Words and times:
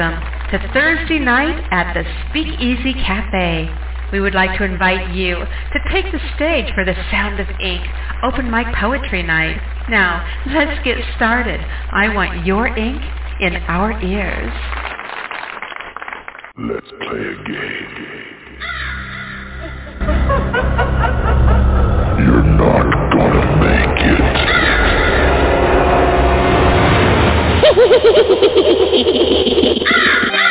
welcome 0.00 0.20
to 0.50 0.72
Thursday 0.72 1.18
night 1.18 1.62
at 1.70 1.92
the 1.92 2.04
Speakeasy 2.30 2.94
Cafe. 2.94 3.68
We 4.12 4.20
would 4.20 4.34
like 4.34 4.56
to 4.58 4.64
invite 4.64 5.14
you 5.14 5.34
to 5.36 5.78
take 5.92 6.10
the 6.10 6.18
stage 6.36 6.72
for 6.74 6.84
the 6.86 6.94
Sound 7.10 7.38
of 7.38 7.46
Ink 7.60 7.82
open 8.22 8.50
mic 8.50 8.66
poetry 8.74 9.22
night. 9.22 9.60
Now, 9.90 10.26
let's 10.46 10.82
get 10.84 10.96
started. 11.16 11.60
I 11.92 12.14
want 12.14 12.46
your 12.46 12.66
ink 12.68 13.02
in 13.40 13.56
our 13.68 13.92
ears. 14.02 14.52
Let's 16.56 16.90
play 17.02 17.20
a 17.20 17.44
game. 17.44 18.10
And 27.82 27.96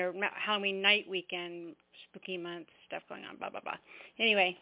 and 0.00 0.16
or 0.22 0.30
Halloween 0.34 0.82
night 0.82 1.06
weekend, 1.08 1.74
spooky 2.08 2.36
month 2.36 2.66
stuff 2.86 3.02
going 3.08 3.24
on, 3.24 3.36
blah 3.36 3.50
blah 3.50 3.60
blah. 3.60 3.76
Anyway, 4.18 4.56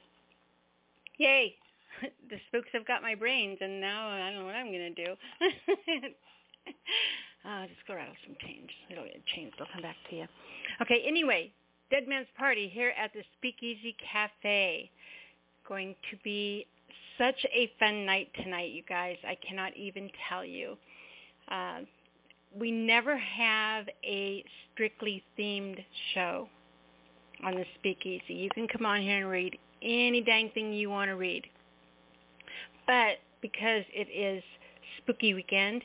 yay! 1.19 1.55
the 2.31 2.37
spooks 2.49 2.69
have 2.73 2.87
got 2.87 3.03
my 3.03 3.15
brains, 3.15 3.59
and 3.61 3.81
now 3.81 4.09
I 4.09 4.31
don't 4.31 4.41
know 4.41 4.47
what 4.47 4.55
I'm 4.55 4.67
gonna 4.73 4.91
do. 4.91 5.17
uh, 7.45 7.67
just 7.67 7.87
go 7.87 7.95
rattle 7.95 8.15
some 8.27 8.37
chains. 8.41 8.71
It'll 8.91 9.05
chains. 9.35 9.53
They'll 9.59 9.69
come 9.73 9.83
back 9.83 9.97
to 10.11 10.17
you. 10.17 10.27
Okay. 10.81 11.05
Anyway, 11.07 11.53
Dead 11.91 12.09
Man's 12.09 12.29
Party 12.39 12.71
here 12.73 12.93
at 12.99 13.13
the 13.13 13.23
Speakeasy 13.39 13.97
Cafe. 14.13 14.91
Going 15.69 15.95
to 16.11 16.17
be 16.25 16.67
such 17.19 17.47
a 17.55 17.71
fun 17.79 18.07
night 18.07 18.29
tonight, 18.43 18.73
you 18.73 18.83
guys. 18.89 19.17
I 19.27 19.37
cannot 19.47 19.77
even 19.77 20.11
tell 20.29 20.45
you. 20.45 20.77
Uh, 21.51 21.81
we 22.59 22.71
never 22.71 23.17
have 23.17 23.87
a 24.05 24.45
strictly 24.73 25.23
themed 25.39 25.83
show 26.15 26.49
on 27.45 27.55
the 27.55 27.65
Speakeasy. 27.79 28.35
You 28.35 28.51
can 28.51 28.69
come 28.69 28.87
on 28.87 29.01
here 29.01 29.19
and 29.19 29.29
read 29.29 29.59
any 29.83 30.21
dang 30.21 30.51
thing 30.51 30.73
you 30.73 30.91
want 30.91 31.09
to 31.09 31.17
read. 31.17 31.45
But 32.87 33.19
because 33.41 33.85
it 33.93 34.09
is 34.09 34.43
spooky 34.99 35.35
weekend 35.35 35.83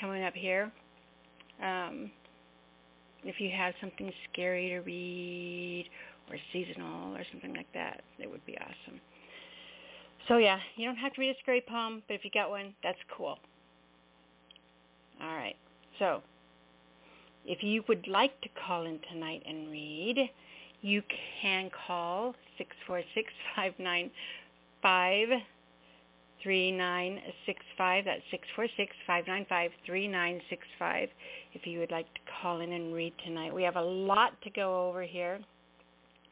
coming 0.00 0.22
up 0.22 0.34
here, 0.34 0.70
um, 1.62 2.10
if 3.24 3.40
you 3.40 3.50
have 3.56 3.74
something 3.80 4.12
scary 4.30 4.68
to 4.68 4.80
read 4.80 5.88
or 6.30 6.36
seasonal 6.52 7.16
or 7.16 7.24
something 7.32 7.54
like 7.54 7.72
that, 7.74 8.02
it 8.18 8.30
would 8.30 8.44
be 8.46 8.56
awesome. 8.58 9.00
So 10.28 10.38
yeah, 10.38 10.58
you 10.76 10.86
don't 10.86 10.96
have 10.96 11.12
to 11.14 11.20
read 11.20 11.30
a 11.30 11.38
scary 11.40 11.62
poem, 11.66 12.02
but 12.06 12.14
if 12.14 12.24
you 12.24 12.30
got 12.32 12.50
one, 12.50 12.74
that's 12.82 12.98
cool. 13.16 13.38
All 15.20 15.34
right. 15.34 15.56
So, 15.98 16.22
if 17.44 17.62
you 17.62 17.82
would 17.88 18.08
like 18.08 18.40
to 18.42 18.48
call 18.66 18.86
in 18.86 18.98
tonight 19.10 19.42
and 19.46 19.70
read, 19.70 20.30
you 20.82 21.02
can 21.40 21.70
call 21.86 22.34
646-595-3965. 22.88 24.10
That's 28.04 28.22
646-595-3965 29.08 31.08
if 31.54 31.66
you 31.66 31.78
would 31.78 31.90
like 31.90 32.12
to 32.14 32.20
call 32.42 32.60
in 32.60 32.72
and 32.72 32.94
read 32.94 33.14
tonight. 33.24 33.54
We 33.54 33.62
have 33.62 33.76
a 33.76 33.82
lot 33.82 34.32
to 34.42 34.50
go 34.50 34.88
over 34.88 35.02
here 35.02 35.38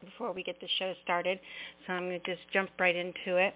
before 0.03 0.31
we 0.31 0.43
get 0.43 0.59
the 0.61 0.67
show 0.77 0.93
started, 1.03 1.39
so 1.87 1.93
I'm 1.93 2.09
going 2.09 2.21
to 2.21 2.35
just 2.35 2.47
jump 2.53 2.69
right 2.79 2.95
into 2.95 3.37
it. 3.37 3.55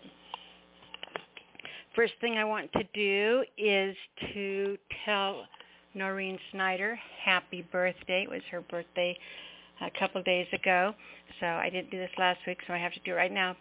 First 1.99 2.13
thing 2.21 2.37
I 2.37 2.45
want 2.45 2.71
to 2.71 2.83
do 2.93 3.43
is 3.57 3.93
to 4.33 4.77
tell 5.03 5.43
Noreen 5.93 6.39
Snyder 6.53 6.97
happy 7.25 7.61
birthday. 7.73 8.23
It 8.23 8.29
was 8.29 8.41
her 8.51 8.61
birthday 8.61 9.17
a 9.81 9.99
couple 9.99 10.23
days 10.23 10.47
ago. 10.53 10.93
So 11.41 11.45
I 11.45 11.69
didn't 11.69 11.91
do 11.91 11.97
this 11.97 12.09
last 12.17 12.39
week, 12.47 12.59
so 12.65 12.73
I 12.73 12.77
have 12.77 12.93
to 12.93 13.01
do 13.01 13.11
it 13.11 13.15
right 13.15 13.33
now. 13.33 13.57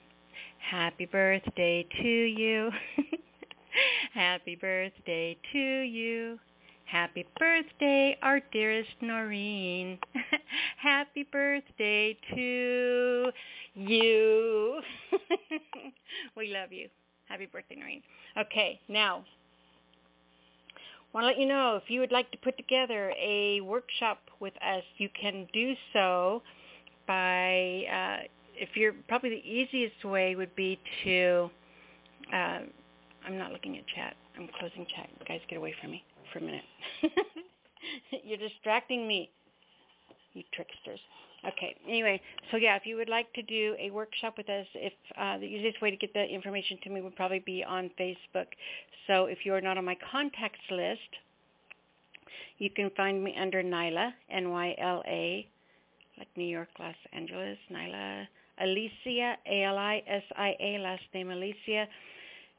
Happy 0.71 1.05
birthday 1.07 1.85
to 2.01 2.09
you. 2.09 2.71
happy 4.15 4.55
birthday 4.55 5.37
to 5.53 5.59
you. 5.59 6.39
Happy 6.85 7.27
birthday, 7.41 8.17
our 8.23 8.39
dearest 8.53 8.95
Noreen. 9.01 9.99
Happy 10.81 11.27
birthday 11.33 12.17
to 12.37 13.33
you. 13.75 14.81
we 16.37 16.53
love 16.53 16.71
you. 16.71 16.89
Happy 17.29 17.47
birthday, 17.47 17.77
Noreen. 17.77 18.03
Okay, 18.39 18.81
now, 18.89 19.25
want 21.13 21.25
to 21.25 21.29
let 21.29 21.39
you 21.39 21.47
know 21.47 21.79
if 21.83 21.91
you 21.91 22.01
would 22.01 22.13
like 22.13 22.31
to 22.33 22.39
put 22.39 22.57
together 22.57 23.13
a 23.21 23.61
workshop 23.61 24.19
with 24.41 24.55
us, 24.63 24.83
you 24.97 25.09
can 25.21 25.47
do 25.53 25.75
so 25.93 26.43
by, 27.07 27.85
uh, 27.93 28.25
if 28.55 28.71
you're, 28.77 28.95
probably 29.09 29.31
the 29.31 29.49
easiest 29.49 30.05
way 30.05 30.37
would 30.37 30.55
be 30.57 30.79
to, 31.05 31.51
uh, 32.33 32.61
I'm 33.27 33.37
not 33.37 33.53
looking 33.53 33.77
at 33.77 33.85
chat. 33.95 34.17
I'm 34.39 34.49
closing 34.59 34.87
chat. 34.95 35.09
Guys, 35.27 35.41
get 35.49 35.57
away 35.59 35.75
from 35.81 35.91
me 35.91 36.05
for 36.33 36.39
a 36.39 36.43
minute. 36.43 36.65
you're 38.25 38.39
distracting 38.39 39.07
me, 39.07 39.31
you 40.33 40.43
tricksters. 40.55 41.01
Okay. 41.47 41.77
Anyway, 41.87 42.21
so 42.51 42.57
yeah, 42.57 42.77
if 42.77 42.85
you 42.85 42.97
would 42.97 43.09
like 43.09 43.33
to 43.35 43.43
do 43.43 43.77
a 43.79 43.91
workshop 43.91 44.35
with 44.37 44.49
us, 44.49 44.67
if 44.75 44.93
uh, 45.17 45.39
the 45.39 45.45
easiest 45.45 45.81
way 45.81 45.91
to 45.91 45.97
get 45.97 46.13
the 46.13 46.25
information 46.25 46.79
to 46.83 46.91
me 46.91 47.01
would 47.01 47.15
probably 47.15 47.39
be 47.39 47.63
on 47.63 47.91
Facebook. 47.99 48.47
So 49.07 49.27
if 49.27 49.39
you're 49.45 49.61
not 49.61 49.79
on 49.79 49.85
my 49.85 49.97
contacts 50.11 50.59
list, 50.71 51.01
you 52.59 52.71
can 52.71 52.91
find 52.97 53.23
me 53.23 53.37
under 53.41 53.63
Nyla, 53.63 54.13
N-Y-L-A, 54.31 55.47
like 56.19 56.29
New 56.37 56.45
York, 56.45 56.69
Los 56.81 56.97
Angeles, 57.13 57.57
Nyla, 57.73 58.27
Alisia, 58.61 59.35
A-L-I-S-I-A, 59.47 60.79
last 60.81 61.03
name 61.15 61.29
Alisia. 61.29 61.87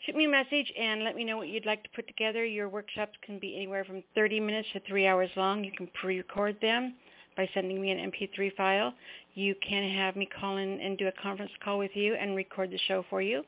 Shoot 0.06 0.16
me 0.16 0.26
a 0.26 0.30
message 0.30 0.72
and 0.80 1.04
let 1.04 1.18
me 1.18 1.26
know 1.26 1.36
what 1.36 1.50
you'd 1.50 1.66
like 1.66 1.84
to 1.84 1.90
put 1.94 2.08
together. 2.08 2.46
Your 2.46 2.70
workshops 2.70 3.12
can 3.26 3.38
be 3.38 3.58
anywhere 3.58 3.84
from 3.84 4.02
30 4.16 4.40
minutes 4.40 4.70
to 4.72 4.80
three 4.88 5.06
hours 5.06 5.30
long. 5.36 5.66
You 5.66 5.74
can 5.76 5.90
pre-record 6.00 6.56
them 6.62 6.94
by 7.40 7.50
sending 7.54 7.80
me 7.80 7.90
an 7.90 8.12
MP3 8.12 8.54
file. 8.58 8.94
You 9.34 9.56
can 9.66 9.90
have 9.96 10.18
me 10.18 10.28
call 10.42 10.58
in 10.58 10.82
and 10.82 10.98
do 10.98 11.08
a 11.08 11.22
conference 11.24 11.52
call 11.64 11.80
with 11.80 11.92
you 11.94 12.16
and 12.16 12.36
record 12.36 12.70
the 12.70 12.78
show 12.90 13.06
for 13.10 13.22
you. 13.22 13.44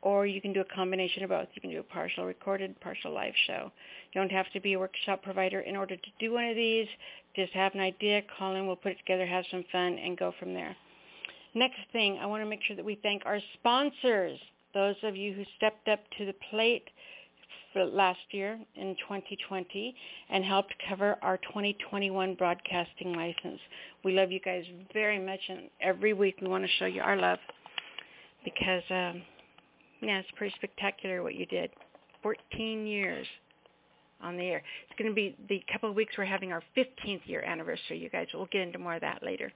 Or 0.00 0.24
you 0.24 0.40
can 0.40 0.54
do 0.54 0.62
a 0.62 0.74
combination 0.74 1.22
of 1.22 1.28
both. 1.28 1.48
You 1.52 1.60
can 1.60 1.70
do 1.70 1.80
a 1.80 1.82
partial 1.82 2.24
recorded, 2.24 2.80
partial 2.80 3.12
live 3.12 3.34
show. 3.46 3.70
You 4.14 4.20
don't 4.22 4.32
have 4.32 4.50
to 4.54 4.62
be 4.62 4.72
a 4.72 4.78
workshop 4.78 5.22
provider 5.22 5.60
in 5.60 5.76
order 5.76 5.94
to 5.94 6.08
do 6.18 6.32
one 6.32 6.46
of 6.46 6.56
these. 6.56 6.86
Just 7.34 7.52
have 7.52 7.74
an 7.74 7.80
idea, 7.80 8.22
call 8.38 8.54
in, 8.54 8.66
we'll 8.66 8.76
put 8.76 8.92
it 8.92 8.98
together, 8.98 9.26
have 9.26 9.44
some 9.50 9.66
fun, 9.70 9.98
and 9.98 10.16
go 10.16 10.32
from 10.40 10.54
there. 10.54 10.74
Next 11.54 11.80
thing, 11.92 12.18
I 12.22 12.24
want 12.24 12.42
to 12.44 12.48
make 12.48 12.60
sure 12.66 12.76
that 12.76 12.84
we 12.84 12.98
thank 13.02 13.26
our 13.26 13.40
sponsors, 13.60 14.38
those 14.72 14.96
of 15.02 15.16
you 15.16 15.34
who 15.34 15.44
stepped 15.58 15.86
up 15.88 16.00
to 16.16 16.24
the 16.24 16.34
plate 16.50 16.88
last 17.84 18.20
year 18.30 18.58
in 18.74 18.96
2020 19.08 19.94
and 20.30 20.44
helped 20.44 20.74
cover 20.88 21.16
our 21.22 21.36
2021 21.38 22.34
broadcasting 22.34 23.14
license. 23.14 23.60
We 24.04 24.12
love 24.12 24.32
you 24.32 24.40
guys 24.40 24.64
very 24.92 25.18
much, 25.18 25.40
and 25.48 25.70
every 25.80 26.12
week 26.12 26.36
we 26.40 26.48
want 26.48 26.64
to 26.64 26.70
show 26.78 26.86
you 26.86 27.02
our 27.02 27.16
love 27.16 27.38
because, 28.44 28.82
um, 28.90 29.22
yeah, 30.00 30.18
it's 30.18 30.28
pretty 30.36 30.54
spectacular 30.56 31.22
what 31.22 31.34
you 31.34 31.46
did. 31.46 31.70
14 32.22 32.86
years 32.86 33.26
on 34.22 34.36
the 34.36 34.44
air. 34.44 34.62
It's 34.88 34.98
going 34.98 35.10
to 35.10 35.14
be 35.14 35.36
the 35.48 35.62
couple 35.72 35.90
of 35.90 35.96
weeks 35.96 36.14
we're 36.16 36.24
having 36.24 36.52
our 36.52 36.62
15th 36.76 37.20
year 37.26 37.42
anniversary, 37.42 37.98
you 37.98 38.08
guys. 38.08 38.26
We'll 38.32 38.46
get 38.46 38.62
into 38.62 38.78
more 38.78 38.94
of 38.94 39.00
that 39.02 39.22
later. 39.22 39.52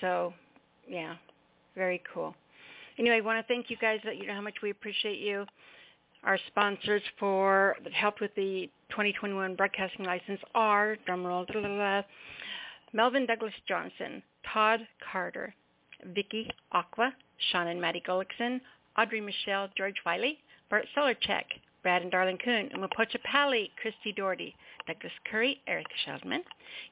So, 0.00 0.32
yeah, 0.88 1.16
very 1.74 2.02
cool. 2.12 2.34
Anyway, 2.98 3.16
I 3.16 3.20
want 3.20 3.44
to 3.44 3.52
thank 3.52 3.70
you 3.70 3.76
guys. 3.80 4.00
Let 4.04 4.16
you 4.16 4.26
know 4.26 4.34
how 4.34 4.40
much 4.40 4.56
we 4.62 4.70
appreciate 4.70 5.18
you. 5.18 5.46
Our 6.24 6.38
sponsors 6.48 7.02
for 7.18 7.76
that 7.82 7.92
helped 7.92 8.20
with 8.20 8.34
the 8.34 8.70
2021 8.90 9.54
broadcasting 9.54 10.04
license 10.04 10.40
are 10.54 10.96
drumroll 11.08 11.46
Melvin 12.92 13.26
Douglas 13.26 13.54
Johnson, 13.66 14.22
Todd 14.52 14.80
Carter, 15.12 15.54
Vicky 16.14 16.50
Aqua, 16.72 17.14
Sean 17.50 17.68
and 17.68 17.80
Maddie 17.80 18.02
Gullickson, 18.06 18.60
Audrey 18.98 19.20
Michelle 19.20 19.68
George 19.76 19.96
Wiley, 20.04 20.38
Bart 20.68 20.86
Solarchek, 20.96 21.44
Brad 21.82 22.02
and 22.02 22.12
Darlene 22.12 22.42
Kuhn, 22.42 22.70
Umapocha 22.76 23.22
Pally, 23.24 23.70
Christy 23.80 24.12
Doherty, 24.12 24.54
Douglas 24.86 25.12
Curry, 25.30 25.60
Eric 25.66 25.86
Sheldman, 26.04 26.42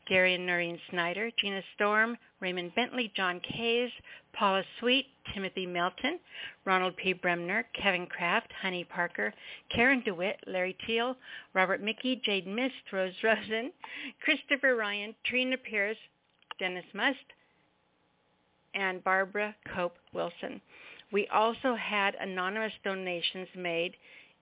Gary 0.08 0.34
and 0.34 0.46
Noreen 0.46 0.78
Snyder, 0.90 1.30
Gina 1.38 1.62
Storm, 1.74 2.16
Raymond 2.40 2.74
Bentley, 2.74 3.12
John 3.14 3.40
Kays, 3.40 3.90
Paula 4.32 4.62
Sweet, 4.78 5.06
Timothy 5.34 5.66
Melton, 5.66 6.18
Ronald 6.64 6.96
P. 6.96 7.12
Bremner, 7.12 7.66
Kevin 7.80 8.06
Kraft, 8.06 8.50
Honey 8.62 8.84
Parker, 8.84 9.34
Karen 9.74 10.02
DeWitt, 10.04 10.38
Larry 10.46 10.76
Teal, 10.86 11.16
Robert 11.54 11.82
Mickey, 11.82 12.20
Jade 12.24 12.46
Mist, 12.46 12.74
Rose 12.92 13.14
Rosen, 13.22 13.72
Christopher 14.22 14.76
Ryan, 14.76 15.14
Trina 15.24 15.56
Pierce, 15.58 15.98
Dennis 16.58 16.84
Must, 16.94 17.18
and 18.74 19.02
Barbara 19.04 19.54
Cope 19.74 19.96
Wilson. 20.12 20.60
We 21.12 21.26
also 21.28 21.74
had 21.74 22.14
anonymous 22.16 22.72
donations 22.84 23.48
made 23.56 23.96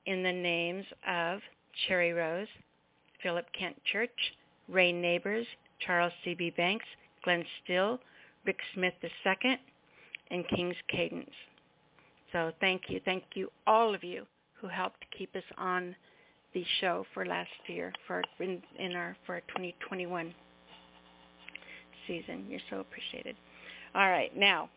in 0.07 0.23
the 0.23 0.33
names 0.33 0.85
of 1.09 1.41
Cherry 1.87 2.13
Rose, 2.13 2.49
Philip 3.23 3.47
Kent 3.59 3.77
Church, 3.93 4.11
Ray 4.69 4.93
Neighbors, 4.93 5.47
Charles 5.85 6.13
C.B. 6.25 6.51
Banks, 6.57 6.85
Glenn 7.25 7.45
Still, 7.63 8.01
Rick 8.45 8.59
Smith 8.75 8.95
II, 9.03 9.59
and 10.31 10.49
King's 10.49 10.77
Cadence. 10.89 11.31
So 12.33 12.53
thank 12.61 12.83
you. 12.89 13.01
Thank 13.05 13.25
you, 13.35 13.51
all 13.67 13.95
of 13.95 14.03
you 14.03 14.27
who 14.61 14.69
helped 14.69 15.05
keep 15.17 15.35
us 15.37 15.43
on 15.59 15.95
the 16.55 16.65
show 16.81 17.05
for 17.13 17.27
last 17.27 17.51
year, 17.67 17.93
for 18.07 18.23
in, 18.41 18.63
in 18.79 18.95
our 18.95 19.17
for 19.27 19.35
our 19.35 19.41
2021 19.49 20.35
season. 22.07 22.47
You're 22.49 22.61
so 22.71 22.81
appreciated. 22.81 23.37
All 23.95 24.09
right, 24.09 24.37
now 24.37 24.71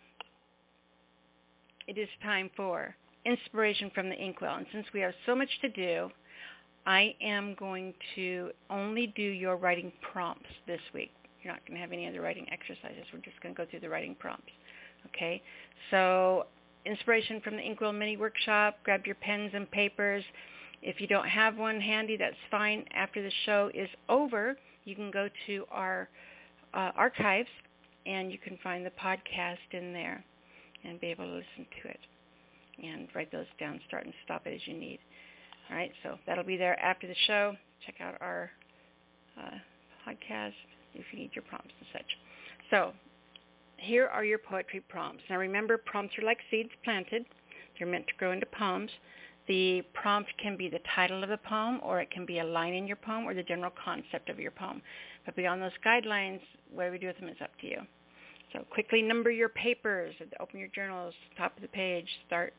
it 1.88 1.98
is 1.98 2.08
time 2.24 2.50
for 2.56 2.96
inspiration 3.30 3.92
from 3.94 4.10
the 4.10 4.16
inkwell. 4.16 4.56
And 4.56 4.66
since 4.72 4.88
we 4.94 5.00
have 5.02 5.14
so 5.26 5.36
much 5.36 5.50
to 5.62 5.70
do, 5.70 6.10
I 6.86 7.16
am 7.22 7.56
going 7.56 7.94
to 8.16 8.52
only 8.70 9.14
do 9.16 9.22
your 9.22 9.58
writing 9.58 9.92
prompts 10.12 10.50
this 10.66 10.82
week. 10.94 11.12
You're 11.44 11.54
not 11.54 11.66
going 11.66 11.76
to 11.76 11.82
have 11.82 11.92
any 11.92 12.08
other 12.08 12.22
writing 12.22 12.48
exercises. 12.52 13.06
We're 13.14 13.20
just 13.20 13.40
going 13.42 13.56
to 13.56 13.58
go 13.62 13.70
through 13.70 13.82
the 13.82 13.90
writing 13.90 14.16
prompts. 14.20 14.52
Okay? 15.08 15.42
So 15.92 16.48
inspiration 16.86 17.42
from 17.42 17.56
the 17.56 17.62
Inkwell 17.62 17.94
Mini 17.94 18.18
Workshop. 18.18 18.78
Grab 18.84 19.06
your 19.06 19.16
pens 19.16 19.52
and 19.54 19.70
papers. 19.70 20.24
If 20.82 21.02
you 21.02 21.08
don't 21.08 21.28
have 21.28 21.58
one 21.58 21.80
handy, 21.80 22.18
that's 22.18 22.36
fine. 22.50 22.86
After 22.94 23.22
the 23.22 23.32
show 23.46 23.70
is 23.74 23.90
over, 24.08 24.58
you 24.86 24.96
can 24.96 25.12
go 25.12 25.30
to 25.48 25.66
our 25.72 26.10
uh, 26.74 26.92
archives 26.96 27.50
and 28.06 28.32
you 28.32 28.38
can 28.38 28.58
find 28.64 28.86
the 28.86 28.92
podcast 28.92 29.58
in 29.72 29.94
there 29.94 30.24
and 30.84 31.00
be 31.00 31.08
able 31.08 31.26
to 31.26 31.32
listen 31.32 31.66
to 31.82 31.90
it. 31.90 32.00
And 32.86 33.08
write 33.14 33.32
those 33.32 33.46
down, 33.60 33.80
start 33.88 34.06
and 34.06 34.14
stop 34.26 34.46
it 34.46 34.54
as 34.56 34.62
you 34.66 34.74
need. 34.74 35.00
All 35.70 35.78
right, 35.78 35.92
so 36.04 36.18
that'll 36.26 36.44
be 36.44 36.58
there 36.58 36.80
after 36.80 37.08
the 37.08 37.16
show. 37.28 37.56
Check 37.86 37.96
out 38.02 38.16
our 38.22 38.50
uh, 39.38 39.58
podcast 40.08 40.54
if 40.94 41.06
you 41.12 41.20
need 41.20 41.32
your 41.34 41.44
prompts 41.44 41.74
and 41.80 41.88
such. 41.94 42.18
So 42.70 42.92
here 43.78 44.08
are 44.08 44.26
your 44.26 44.40
poetry 44.40 44.82
prompts. 44.90 45.24
Now 45.30 45.38
remember, 45.38 45.78
prompts 45.78 46.18
are 46.18 46.26
like 46.26 46.40
seeds 46.50 46.70
planted. 46.84 47.26
They're 47.78 47.88
meant 47.88 48.08
to 48.08 48.14
grow 48.18 48.32
into 48.32 48.46
poems. 48.48 48.92
The 49.48 49.82
prompt 49.94 50.32
can 50.42 50.58
be 50.58 50.70
the 50.70 50.80
title 50.96 51.24
of 51.24 51.30
the 51.30 51.38
poem, 51.38 51.80
or 51.82 52.00
it 52.02 52.12
can 52.12 52.26
be 52.26 52.40
a 52.40 52.44
line 52.44 52.74
in 52.74 52.86
your 52.86 52.98
poem, 52.98 53.26
or 53.26 53.34
the 53.34 53.44
general 53.44 53.72
concept 53.84 54.30
of 54.30 54.40
your 54.40 54.52
poem. 54.52 54.82
But 55.26 55.36
beyond 55.36 55.62
those 55.62 55.72
guidelines, 55.84 56.42
what 56.72 56.92
we 56.92 57.00
do 57.00 57.08
with 57.08 57.20
them 57.20 57.30
is 57.30 57.38
up 57.42 57.52
to 57.62 57.68
you. 57.68 57.82
So 58.54 58.66
quickly 58.72 59.02
number 59.02 59.32
your 59.32 59.50
papers. 59.50 60.14
Open 60.40 60.60
your 60.60 60.70
journals, 60.70 61.14
top 61.38 61.56
of 61.56 61.62
the 61.62 61.68
page, 61.70 62.08
start 62.28 62.54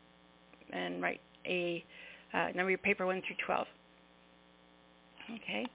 and 0.72 1.02
write 1.02 1.20
a 1.46 1.84
uh, 2.32 2.48
number 2.54 2.70
your 2.70 2.78
paper 2.78 3.06
1 3.06 3.22
through 3.26 3.36
12. 3.44 3.66
Okay. 5.36 5.66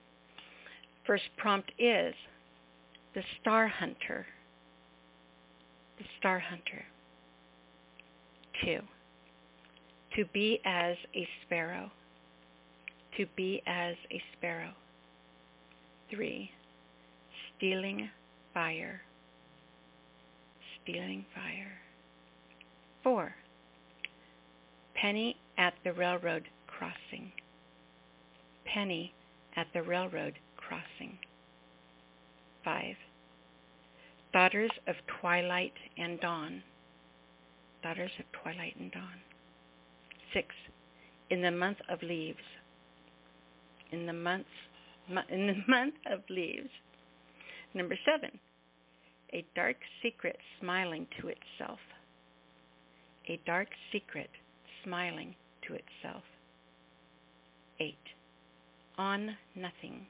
First 1.05 1.23
prompt 1.37 1.71
is 1.77 2.13
the 3.13 3.21
star 3.41 3.67
hunter. 3.67 4.25
The 5.97 6.05
star 6.19 6.39
hunter. 6.39 6.83
Two, 8.63 8.79
to 10.15 10.25
be 10.33 10.59
as 10.65 10.95
a 11.13 11.27
sparrow. 11.45 11.91
To 13.17 13.25
be 13.35 13.61
as 13.65 13.95
a 14.11 14.21
sparrow. 14.37 14.71
Three, 16.09 16.51
stealing 17.57 18.09
fire. 18.53 19.01
Stealing 20.83 21.25
fire. 21.33 21.71
Four, 23.03 23.35
penny 24.95 25.37
at 25.57 25.73
the 25.83 25.93
railroad 25.93 26.43
crossing. 26.67 27.31
Penny 28.65 29.13
at 29.55 29.67
the 29.73 29.83
railroad 29.83 30.33
crossing. 30.57 31.17
5. 32.63 32.95
Daughters 34.33 34.71
of 34.87 34.95
Twilight 35.21 35.73
and 35.97 36.19
Dawn. 36.19 36.63
Daughters 37.83 38.11
of 38.19 38.25
Twilight 38.41 38.75
and 38.79 38.91
Dawn. 38.91 39.21
6. 40.33 40.47
In 41.29 41.41
the 41.41 41.51
month 41.51 41.77
of 41.89 42.01
leaves. 42.01 42.37
In 43.91 44.05
the 44.05 44.13
months 44.13 44.49
in 45.29 45.47
the 45.47 45.55
month 45.67 45.93
of 46.11 46.21
leaves. 46.29 46.69
Number 47.73 47.95
7. 48.05 48.31
A 49.33 49.45
dark 49.55 49.75
secret 50.01 50.37
smiling 50.59 51.07
to 51.19 51.27
itself. 51.27 51.79
A 53.27 53.39
dark 53.45 53.67
secret 53.91 54.29
smiling 54.85 55.35
to 55.67 55.73
itself. 55.73 56.23
8. 57.79 57.95
On 58.97 59.35
nothing. 59.55 60.05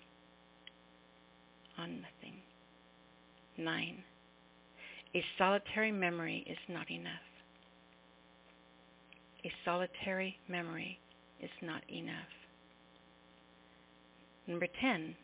On 1.79 1.89
nothing. 1.89 2.36
9. 3.58 4.03
A 5.15 5.24
solitary 5.38 5.91
memory 5.91 6.46
is 6.48 6.58
not 6.70 6.91
enough. 6.91 7.12
A 9.46 9.51
solitary 9.63 10.38
memory 10.50 11.00
is 11.41 11.51
not 11.62 11.82
enough. 11.89 12.34
Number 14.48 14.67
10. 14.82 15.15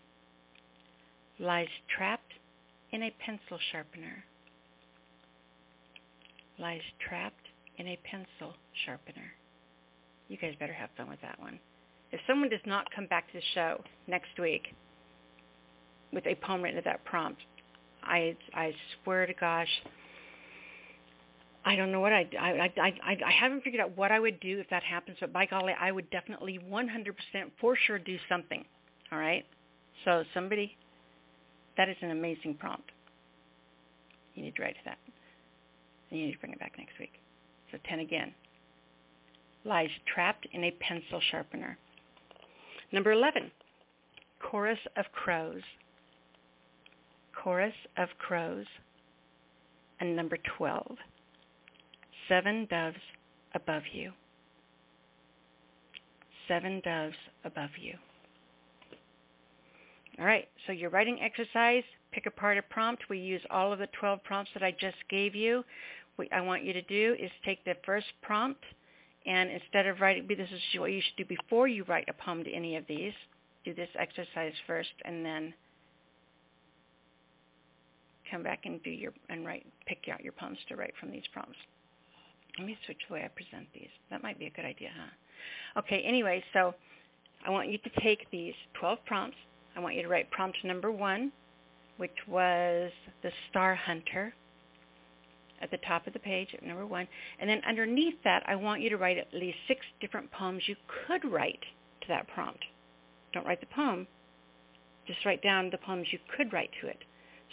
Lies 1.40 1.68
trapped 1.96 2.34
in 2.92 3.04
a 3.04 3.16
pencil 3.26 3.58
sharpener. 3.72 4.24
Lies 6.58 6.82
trapped 7.08 7.48
in 7.78 7.88
a 7.88 8.00
pencil 8.10 8.56
sharpener. 8.86 9.34
You 10.32 10.38
guys 10.38 10.54
better 10.58 10.72
have 10.72 10.90
fun 10.96 11.10
with 11.10 11.20
that 11.24 11.38
one. 11.42 11.60
If 12.14 12.22
someone 12.26 12.48
does 12.48 12.62
not 12.66 12.88
come 12.96 13.06
back 13.06 13.28
to 13.28 13.34
the 13.34 13.44
show 13.54 13.84
next 14.08 14.40
week 14.40 14.74
with 16.14 16.26
a 16.26 16.36
poem 16.36 16.62
written 16.62 16.82
to 16.82 16.86
that 16.86 17.04
prompt, 17.04 17.42
I 18.02 18.38
I 18.54 18.74
swear 19.04 19.26
to 19.26 19.34
gosh, 19.34 19.68
I 21.66 21.76
don't 21.76 21.92
know 21.92 22.00
what 22.00 22.14
I 22.14 22.30
I 22.40 22.50
I 22.50 22.72
I, 22.82 23.18
I 23.26 23.32
haven't 23.32 23.66
figured 23.66 23.82
out 23.82 23.98
what 23.98 24.14
I 24.14 24.22
would 24.22 24.40
do 24.40 24.60
if 24.60 24.70
that 24.70 24.84
happens, 24.84 25.18
but 25.20 25.34
by 25.34 25.48
golly, 25.48 25.74
I 25.78 25.92
would 25.92 26.10
definitely 26.12 26.62
100% 26.66 26.88
for 27.60 27.76
sure 27.76 28.00
do 28.00 28.18
something. 28.30 28.64
All 29.12 29.20
right. 29.20 29.46
So 30.06 30.24
somebody, 30.34 30.78
that 31.76 31.90
is 31.90 31.98
an 32.02 32.12
amazing 32.12 32.56
prompt. 32.56 32.90
You 34.36 34.44
need 34.44 34.56
to 34.56 34.62
write 34.62 34.78
that. 34.86 34.98
And 36.10 36.22
you 36.22 36.28
need 36.28 36.34
to 36.34 36.40
bring 36.40 36.54
it 36.54 36.60
back 36.60 36.76
next 36.78 36.98
week. 37.00 37.12
So 37.74 37.78
10 37.90 38.00
again 38.00 38.34
lies 39.66 39.90
trapped 40.14 40.48
in 40.52 40.64
a 40.64 40.72
pencil 40.72 41.22
sharpener. 41.32 41.78
Number 42.92 43.12
11, 43.12 43.52
chorus 44.40 44.80
of 44.98 45.06
crows. 45.14 45.62
Chorus 47.36 47.74
of 47.98 48.10
crows. 48.18 48.66
And 50.00 50.16
number 50.16 50.38
12, 50.58 50.98
seven 52.28 52.68
doves 52.70 52.98
above 53.54 53.84
you. 53.94 54.12
Seven 56.48 56.82
doves 56.84 57.16
above 57.46 57.70
you. 57.80 57.94
All 60.20 60.26
right, 60.26 60.48
so 60.66 60.74
your 60.74 60.90
writing 60.90 61.20
exercise, 61.22 61.84
pick 62.12 62.26
apart 62.26 62.58
a 62.58 62.62
prompt. 62.64 63.04
We 63.10 63.20
use 63.20 63.42
all 63.50 63.72
of 63.72 63.80
the 63.80 63.88
12 64.00 64.24
prompts 64.24 64.52
that 64.54 64.64
I 64.64 64.72
just 64.72 64.98
gave 65.10 65.36
you. 65.36 65.64
What 66.16 66.28
I 66.34 66.42
want 66.42 66.64
you 66.64 66.74
to 66.74 66.82
do 66.84 67.16
is 67.20 67.32
take 67.46 67.64
the 67.64 67.76
first 67.86 68.08
prompt, 68.22 68.64
and 69.26 69.52
instead 69.52 69.86
of 69.88 70.00
writing, 70.00 70.28
this 70.28 70.50
is 70.50 70.80
what 70.80 70.92
you 70.92 71.02
should 71.02 71.18
do 71.18 71.26
before 71.26 71.68
you 71.68 71.84
write 71.84 72.10
a 72.10 72.14
poem 72.14 72.44
to 72.44 72.52
any 72.52 72.76
of 72.76 72.86
these. 72.88 73.14
Do 73.64 73.74
this 73.74 73.90
exercise 73.98 74.54
first 74.66 74.90
and 75.06 75.24
then 75.24 75.54
come 78.32 78.42
back 78.42 78.62
and 78.66 78.82
do 78.84 78.90
your 78.90 79.12
and 79.30 79.46
write 79.46 79.66
pick 79.86 80.10
out 80.12 80.24
your 80.24 80.34
poems 80.34 80.58
to 80.70 80.76
write 80.76 80.94
from 81.00 81.12
these 81.12 81.24
prompts. 81.32 81.58
Let 82.58 82.66
me 82.68 82.78
switch 82.86 82.98
the 83.08 83.14
way 83.14 83.24
I 83.24 83.28
present 83.28 83.68
these. 83.74 83.90
That 84.10 84.24
might 84.24 84.40
be 84.40 84.48
a 84.48 84.50
good 84.50 84.66
idea, 84.66 84.90
huh? 84.96 85.80
Okay, 85.80 86.02
anyway, 86.02 86.44
so 86.54 86.74
I 87.46 87.50
want 87.50 87.70
you 87.70 87.78
to 87.78 87.90
take 88.02 88.30
these 88.32 88.54
12 88.80 89.00
prompts. 89.06 89.38
I 89.76 89.80
want 89.80 89.96
you 89.96 90.02
to 90.02 90.08
write 90.10 90.30
prompt 90.32 90.58
number 90.64 90.92
one, 90.92 91.32
which 91.98 92.16
was 92.28 92.92
the 93.24 93.32
Star 93.50 93.76
Hunter 93.76 94.34
at 95.62 95.72
the 95.72 95.78
top 95.88 96.08
of 96.08 96.14
the 96.14 96.20
page 96.20 96.50
at 96.54 96.64
number 96.64 96.86
one. 96.86 97.08
And 97.40 97.50
then 97.50 97.62
underneath 97.68 98.16
that, 98.24 98.44
I 98.48 98.56
want 98.56 98.82
you 98.82 98.90
to 98.90 98.98
write 98.98 99.18
at 99.18 99.34
least 99.34 99.58
six 99.68 99.82
different 100.00 100.32
poems 100.32 100.64
you 100.68 100.76
could 101.08 101.30
write 101.30 101.64
to 102.02 102.08
that 102.08 102.28
prompt. 102.28 102.64
Don't 103.34 103.46
write 103.46 103.62
the 103.62 103.68
poem. 103.68 104.08
Just 105.08 105.26
write 105.26 105.42
down 105.42 105.70
the 105.70 105.78
poems 105.78 106.08
you 106.12 106.20
could 106.36 106.52
write 106.54 106.70
to 106.82 106.88
it. 106.88 107.04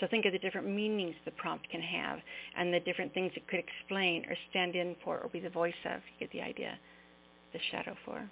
So 0.01 0.07
think 0.07 0.27
of 0.27 0.33
the 0.33 0.39
different 0.39 0.69
meanings 0.69 1.17
the 1.25 1.31
prompt 1.33 1.69
can 1.71 1.81
have 1.81 2.21
and 2.57 2.73
the 2.73 2.81
different 2.81 3.13
things 3.15 3.33
it 3.35 3.49
could 3.49 3.61
explain 3.61 4.25
or 4.29 4.37
stand 4.51 4.77
in 4.77 4.95
for 5.05 5.19
or 5.19 5.29
be 5.29 5.41
the 5.41 5.51
voice 5.51 5.75
of. 5.85 6.01
You 6.19 6.27
get 6.27 6.33
the 6.33 6.43
idea. 6.43 6.79
The 7.53 7.59
shadow 7.71 7.97
for. 8.05 8.31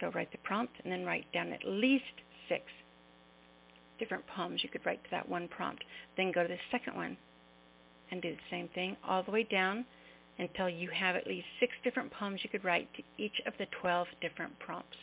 So 0.00 0.10
write 0.14 0.32
the 0.32 0.38
prompt 0.38 0.72
and 0.82 0.92
then 0.92 1.04
write 1.04 1.30
down 1.32 1.52
at 1.52 1.60
least 1.64 2.04
six 2.48 2.62
different 3.98 4.24
poems 4.26 4.62
you 4.62 4.68
could 4.68 4.84
write 4.84 5.02
to 5.04 5.10
that 5.10 5.28
one 5.28 5.48
prompt. 5.48 5.84
Then 6.16 6.32
go 6.32 6.42
to 6.42 6.48
the 6.48 6.58
second 6.70 6.96
one 6.96 7.16
and 8.10 8.20
do 8.22 8.30
the 8.30 8.50
same 8.50 8.68
thing 8.74 8.96
all 9.06 9.22
the 9.22 9.30
way 9.30 9.44
down 9.44 9.84
until 10.38 10.68
you 10.68 10.88
have 10.90 11.16
at 11.16 11.26
least 11.26 11.46
six 11.60 11.72
different 11.84 12.12
poems 12.12 12.40
you 12.42 12.50
could 12.50 12.64
write 12.64 12.88
to 12.94 13.02
each 13.22 13.40
of 13.46 13.52
the 13.58 13.66
12 13.80 14.06
different 14.20 14.58
prompts. 14.58 14.96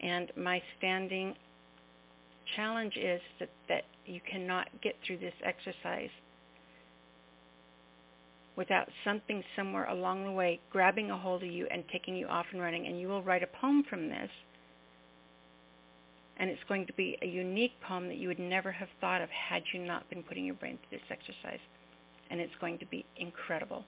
And 0.00 0.30
my 0.36 0.62
standing 0.78 1.34
challenge 2.54 2.96
is 2.96 3.20
that, 3.40 3.50
that 3.68 3.84
you 4.06 4.20
cannot 4.30 4.68
get 4.82 4.94
through 5.06 5.18
this 5.18 5.34
exercise 5.44 6.10
without 8.56 8.88
something 9.04 9.42
somewhere 9.54 9.84
along 9.86 10.24
the 10.24 10.32
way 10.32 10.58
grabbing 10.70 11.10
a 11.10 11.16
hold 11.16 11.42
of 11.42 11.50
you 11.50 11.66
and 11.70 11.84
taking 11.92 12.16
you 12.16 12.26
off 12.26 12.46
and 12.52 12.60
running. 12.60 12.86
And 12.86 12.98
you 12.98 13.08
will 13.08 13.22
write 13.22 13.42
a 13.42 13.60
poem 13.60 13.84
from 13.88 14.08
this 14.08 14.30
and 16.38 16.50
it's 16.50 16.62
going 16.68 16.86
to 16.86 16.92
be 16.92 17.16
a 17.22 17.26
unique 17.26 17.72
poem 17.80 18.08
that 18.08 18.18
you 18.18 18.28
would 18.28 18.38
never 18.38 18.70
have 18.70 18.88
thought 19.00 19.22
of 19.22 19.28
had 19.30 19.62
you 19.72 19.80
not 19.80 20.08
been 20.10 20.22
putting 20.22 20.44
your 20.44 20.54
brain 20.54 20.78
through 20.88 20.98
this 20.98 21.06
exercise. 21.10 21.60
And 22.30 22.40
it's 22.40 22.52
going 22.60 22.78
to 22.78 22.86
be 22.86 23.06
incredible. 23.16 23.84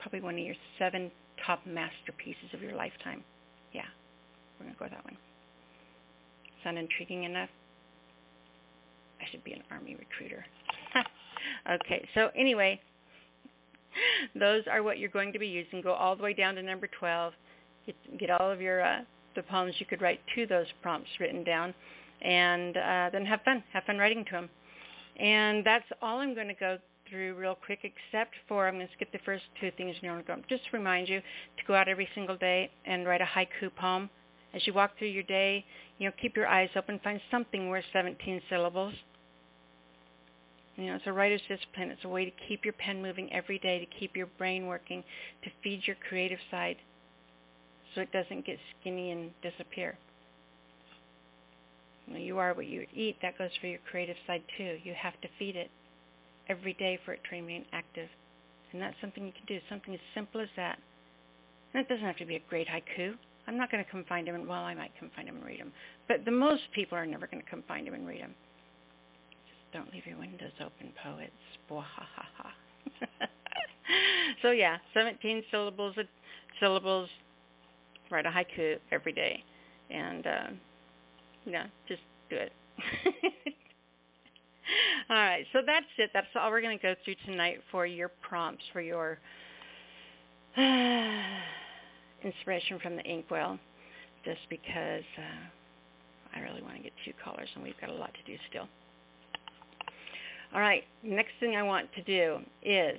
Probably 0.00 0.20
one 0.20 0.34
of 0.34 0.40
your 0.40 0.56
seven 0.78 1.10
top 1.46 1.60
masterpieces 1.66 2.52
of 2.52 2.60
your 2.60 2.74
lifetime. 2.74 3.22
Yeah, 3.72 3.82
we're 4.58 4.66
going 4.66 4.74
to 4.74 4.78
go 4.78 4.84
with 4.86 4.92
that 4.92 5.04
one. 5.04 5.16
Sound 6.64 6.78
intriguing 6.78 7.24
enough? 7.24 7.48
I 9.20 9.24
should 9.30 9.44
be 9.44 9.52
an 9.52 9.62
army 9.70 9.96
recruiter. 9.98 10.44
okay, 11.70 12.06
so 12.14 12.30
anyway, 12.36 12.80
those 14.38 14.64
are 14.70 14.82
what 14.82 14.98
you're 14.98 15.10
going 15.10 15.32
to 15.32 15.38
be 15.38 15.46
using. 15.46 15.80
Go 15.80 15.92
all 15.92 16.16
the 16.16 16.22
way 16.22 16.34
down 16.34 16.56
to 16.56 16.62
number 16.62 16.88
12 16.98 17.32
get, 17.86 18.18
get 18.18 18.30
all 18.30 18.50
of 18.50 18.60
your 18.60 18.82
uh, 18.82 19.00
the 19.36 19.42
poems 19.42 19.74
you 19.78 19.86
could 19.86 20.02
write 20.02 20.20
to 20.34 20.46
those 20.46 20.66
prompts 20.82 21.10
written 21.20 21.44
down, 21.44 21.72
and 22.22 22.76
uh, 22.76 23.10
then 23.12 23.24
have 23.24 23.40
fun. 23.44 23.62
Have 23.72 23.84
fun 23.84 23.98
writing 23.98 24.24
to 24.24 24.30
them. 24.32 24.50
And 25.18 25.64
that's 25.64 25.84
all 26.02 26.18
I'm 26.18 26.34
going 26.34 26.48
to 26.48 26.54
go 26.54 26.78
through 27.08 27.34
real 27.34 27.56
quick, 27.64 27.80
except 27.84 28.34
for 28.48 28.66
I'm 28.66 28.74
going 28.74 28.86
to 28.86 28.92
skip 28.94 29.12
the 29.12 29.18
first 29.24 29.44
two 29.60 29.70
things. 29.76 29.94
You 30.00 30.08
know, 30.08 30.22
just 30.48 30.62
remind 30.72 31.08
you 31.08 31.20
to 31.20 31.64
go 31.66 31.74
out 31.74 31.88
every 31.88 32.08
single 32.14 32.36
day 32.36 32.70
and 32.84 33.06
write 33.06 33.20
a 33.20 33.24
haiku 33.24 33.74
poem. 33.76 34.10
As 34.54 34.66
you 34.66 34.72
walk 34.72 34.98
through 34.98 35.08
your 35.08 35.22
day, 35.22 35.64
you 35.98 36.08
know, 36.08 36.14
keep 36.20 36.36
your 36.36 36.46
eyes 36.46 36.70
open, 36.76 36.98
find 37.04 37.20
something 37.30 37.68
worth 37.68 37.84
17 37.92 38.40
syllables. 38.48 38.94
You 40.76 40.86
know, 40.86 40.96
it's 40.96 41.06
a 41.06 41.12
writer's 41.12 41.40
discipline. 41.48 41.90
It's 41.90 42.04
a 42.04 42.08
way 42.08 42.24
to 42.24 42.30
keep 42.48 42.64
your 42.64 42.74
pen 42.74 43.02
moving 43.02 43.32
every 43.32 43.58
day, 43.58 43.78
to 43.78 43.98
keep 43.98 44.16
your 44.16 44.26
brain 44.38 44.66
working, 44.66 45.02
to 45.44 45.50
feed 45.62 45.82
your 45.86 45.96
creative 46.08 46.38
side 46.50 46.76
so 47.96 48.02
it 48.02 48.12
doesn't 48.12 48.46
get 48.46 48.58
skinny 48.78 49.10
and 49.10 49.30
disappear. 49.42 49.98
You, 52.06 52.38
are 52.38 52.54
what 52.54 52.66
you 52.66 52.86
eat. 52.94 53.16
That 53.22 53.36
goes 53.36 53.50
for 53.60 53.66
your 53.66 53.80
creative 53.90 54.16
side 54.26 54.42
too. 54.56 54.78
You 54.84 54.94
have 54.94 55.20
to 55.22 55.28
feed 55.40 55.56
it 55.56 55.70
every 56.48 56.74
day 56.74 57.00
for 57.04 57.12
it 57.12 57.20
to 57.28 57.36
remain 57.36 57.64
active. 57.72 58.08
And 58.72 58.80
that's 58.80 58.94
something 59.00 59.26
you 59.26 59.32
can 59.32 59.46
do, 59.48 59.58
something 59.68 59.92
as 59.92 60.00
simple 60.14 60.40
as 60.40 60.48
that. 60.56 60.78
And 61.74 61.80
it 61.80 61.88
doesn't 61.88 62.04
have 62.04 62.18
to 62.18 62.26
be 62.26 62.36
a 62.36 62.42
great 62.48 62.68
haiku. 62.68 63.14
I'm 63.48 63.56
not 63.56 63.70
going 63.72 63.84
to 63.84 63.90
come 63.90 64.04
find 64.08 64.26
them. 64.28 64.46
Well, 64.46 64.60
I 64.60 64.74
might 64.74 64.92
come 65.00 65.10
find 65.16 65.26
them 65.26 65.36
and 65.36 65.44
read 65.44 65.60
them. 65.60 65.72
But 66.06 66.24
the 66.24 66.30
most 66.30 66.62
people 66.74 66.96
are 66.98 67.06
never 67.06 67.26
going 67.26 67.42
to 67.42 67.50
come 67.50 67.64
find 67.66 67.86
them 67.86 67.94
and 67.94 68.06
read 68.06 68.20
them. 68.20 68.34
Just 69.48 69.72
don't 69.72 69.92
leave 69.92 70.06
your 70.06 70.18
windows 70.18 70.52
open, 70.60 70.92
poets. 71.02 71.32
Bwahaha. 71.70 72.52
so 74.42 74.50
yeah, 74.50 74.78
17 74.94 75.42
syllables, 75.50 75.96
syllables, 76.60 77.08
write 78.10 78.26
a 78.26 78.30
haiku 78.30 78.76
every 78.92 79.12
day. 79.12 79.42
And, 79.90 80.26
uh, 80.26 80.46
yeah, 81.44 81.66
just 81.88 82.02
do 82.30 82.36
it. 82.36 82.52
all 85.10 85.16
right, 85.16 85.46
so 85.52 85.60
that's 85.64 85.86
it. 85.98 86.10
That's 86.12 86.26
all 86.34 86.50
we're 86.50 86.60
going 86.60 86.78
to 86.78 86.82
go 86.82 86.94
through 87.04 87.14
tonight 87.24 87.60
for 87.70 87.86
your 87.86 88.10
prompts, 88.22 88.64
for 88.72 88.80
your 88.80 89.18
inspiration 92.24 92.78
from 92.82 92.96
the 92.96 93.04
inkwell, 93.04 93.58
just 94.24 94.40
because 94.50 95.04
uh, 95.18 95.46
I 96.36 96.40
really 96.40 96.62
want 96.62 96.76
to 96.76 96.82
get 96.82 96.92
two 97.04 97.12
callers, 97.22 97.48
and 97.54 97.62
we've 97.62 97.80
got 97.80 97.90
a 97.90 97.94
lot 97.94 98.12
to 98.14 98.22
do 98.30 98.36
still. 98.50 98.66
All 100.54 100.60
right, 100.60 100.84
next 101.02 101.32
thing 101.40 101.56
I 101.56 101.62
want 101.62 101.88
to 101.94 102.02
do 102.02 102.38
is 102.62 102.98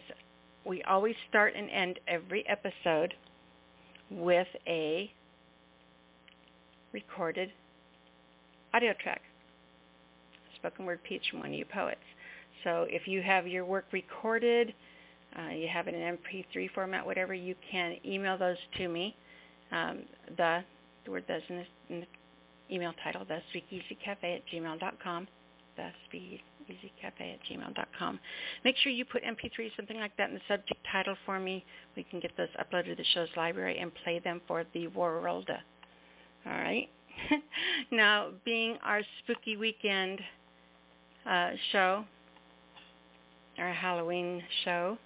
we 0.66 0.84
always 0.84 1.16
start 1.30 1.54
and 1.56 1.70
end 1.70 2.00
every 2.08 2.46
episode 2.48 3.14
with 4.10 4.48
a 4.68 5.12
recorded 6.94 7.52
audio 8.74 8.94
track, 9.02 9.22
spoken 10.56 10.86
word 10.86 11.04
piece 11.04 11.22
from 11.30 11.40
one 11.40 11.50
of 11.50 11.56
you 11.56 11.66
poets. 11.66 12.00
So 12.64 12.86
if 12.90 13.08
you 13.08 13.22
have 13.22 13.48
your 13.48 13.66
work 13.66 13.86
recorded, 13.92 14.74
uh, 15.38 15.50
you 15.50 15.68
have 15.68 15.88
it 15.88 15.94
in 15.94 16.18
MP3 16.18 16.70
format, 16.74 17.06
whatever, 17.06 17.34
you 17.34 17.56
can 17.72 17.98
email 18.06 18.38
those 18.38 18.58
to 18.78 18.88
me. 18.88 19.16
Um, 19.72 20.04
the, 20.38 20.64
the 21.06 21.12
word 21.12 21.28
does 21.28 21.42
in 21.50 21.58
the, 21.58 21.94
in 21.94 22.00
the 22.02 22.76
email 22.76 22.94
title, 23.04 23.26
the 23.28 23.40
speakeasycafe 23.54 24.36
at 24.36 24.42
gmail.com, 24.54 25.28
the 25.76 25.90
speakeasycafe 26.68 27.34
at 27.34 27.40
gmail.com. 27.50 28.20
Make 28.64 28.76
sure 28.78 28.92
you 28.92 29.06
put 29.06 29.24
MP3, 29.24 29.76
something 29.76 29.98
like 29.98 30.16
that, 30.18 30.30
in 30.30 30.36
the 30.36 30.42
subject 30.48 30.80
title 30.92 31.16
for 31.26 31.40
me. 31.40 31.66
We 31.96 32.04
can 32.04 32.20
get 32.20 32.32
those 32.38 32.50
uploaded 32.60 32.88
to 32.88 32.96
the 32.96 33.06
show's 33.14 33.30
library 33.36 33.80
and 33.80 33.92
play 34.03 34.20
them 34.20 34.42
for 34.48 34.64
the 34.74 34.88
world. 34.88 35.50
All 36.46 36.51
right. 36.51 36.90
now, 37.92 38.30
being 38.46 38.77
our 38.84 39.01
spooky 39.24 39.58
weekend 39.58 40.20
uh, 41.30 41.51
show, 41.72 42.06
our 43.58 43.74
Halloween 43.74 44.44
show, 44.64 44.98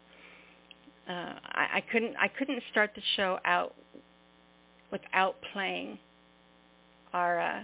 uh, 1.09 1.33
I, 1.45 1.67
I 1.75 1.83
couldn't 1.91 2.15
I 2.17 2.27
couldn't 2.27 2.61
start 2.71 2.91
the 2.95 3.01
show 3.15 3.39
out 3.43 3.73
without 4.91 5.35
playing 5.53 5.97
our 7.13 7.39
uh, 7.39 7.63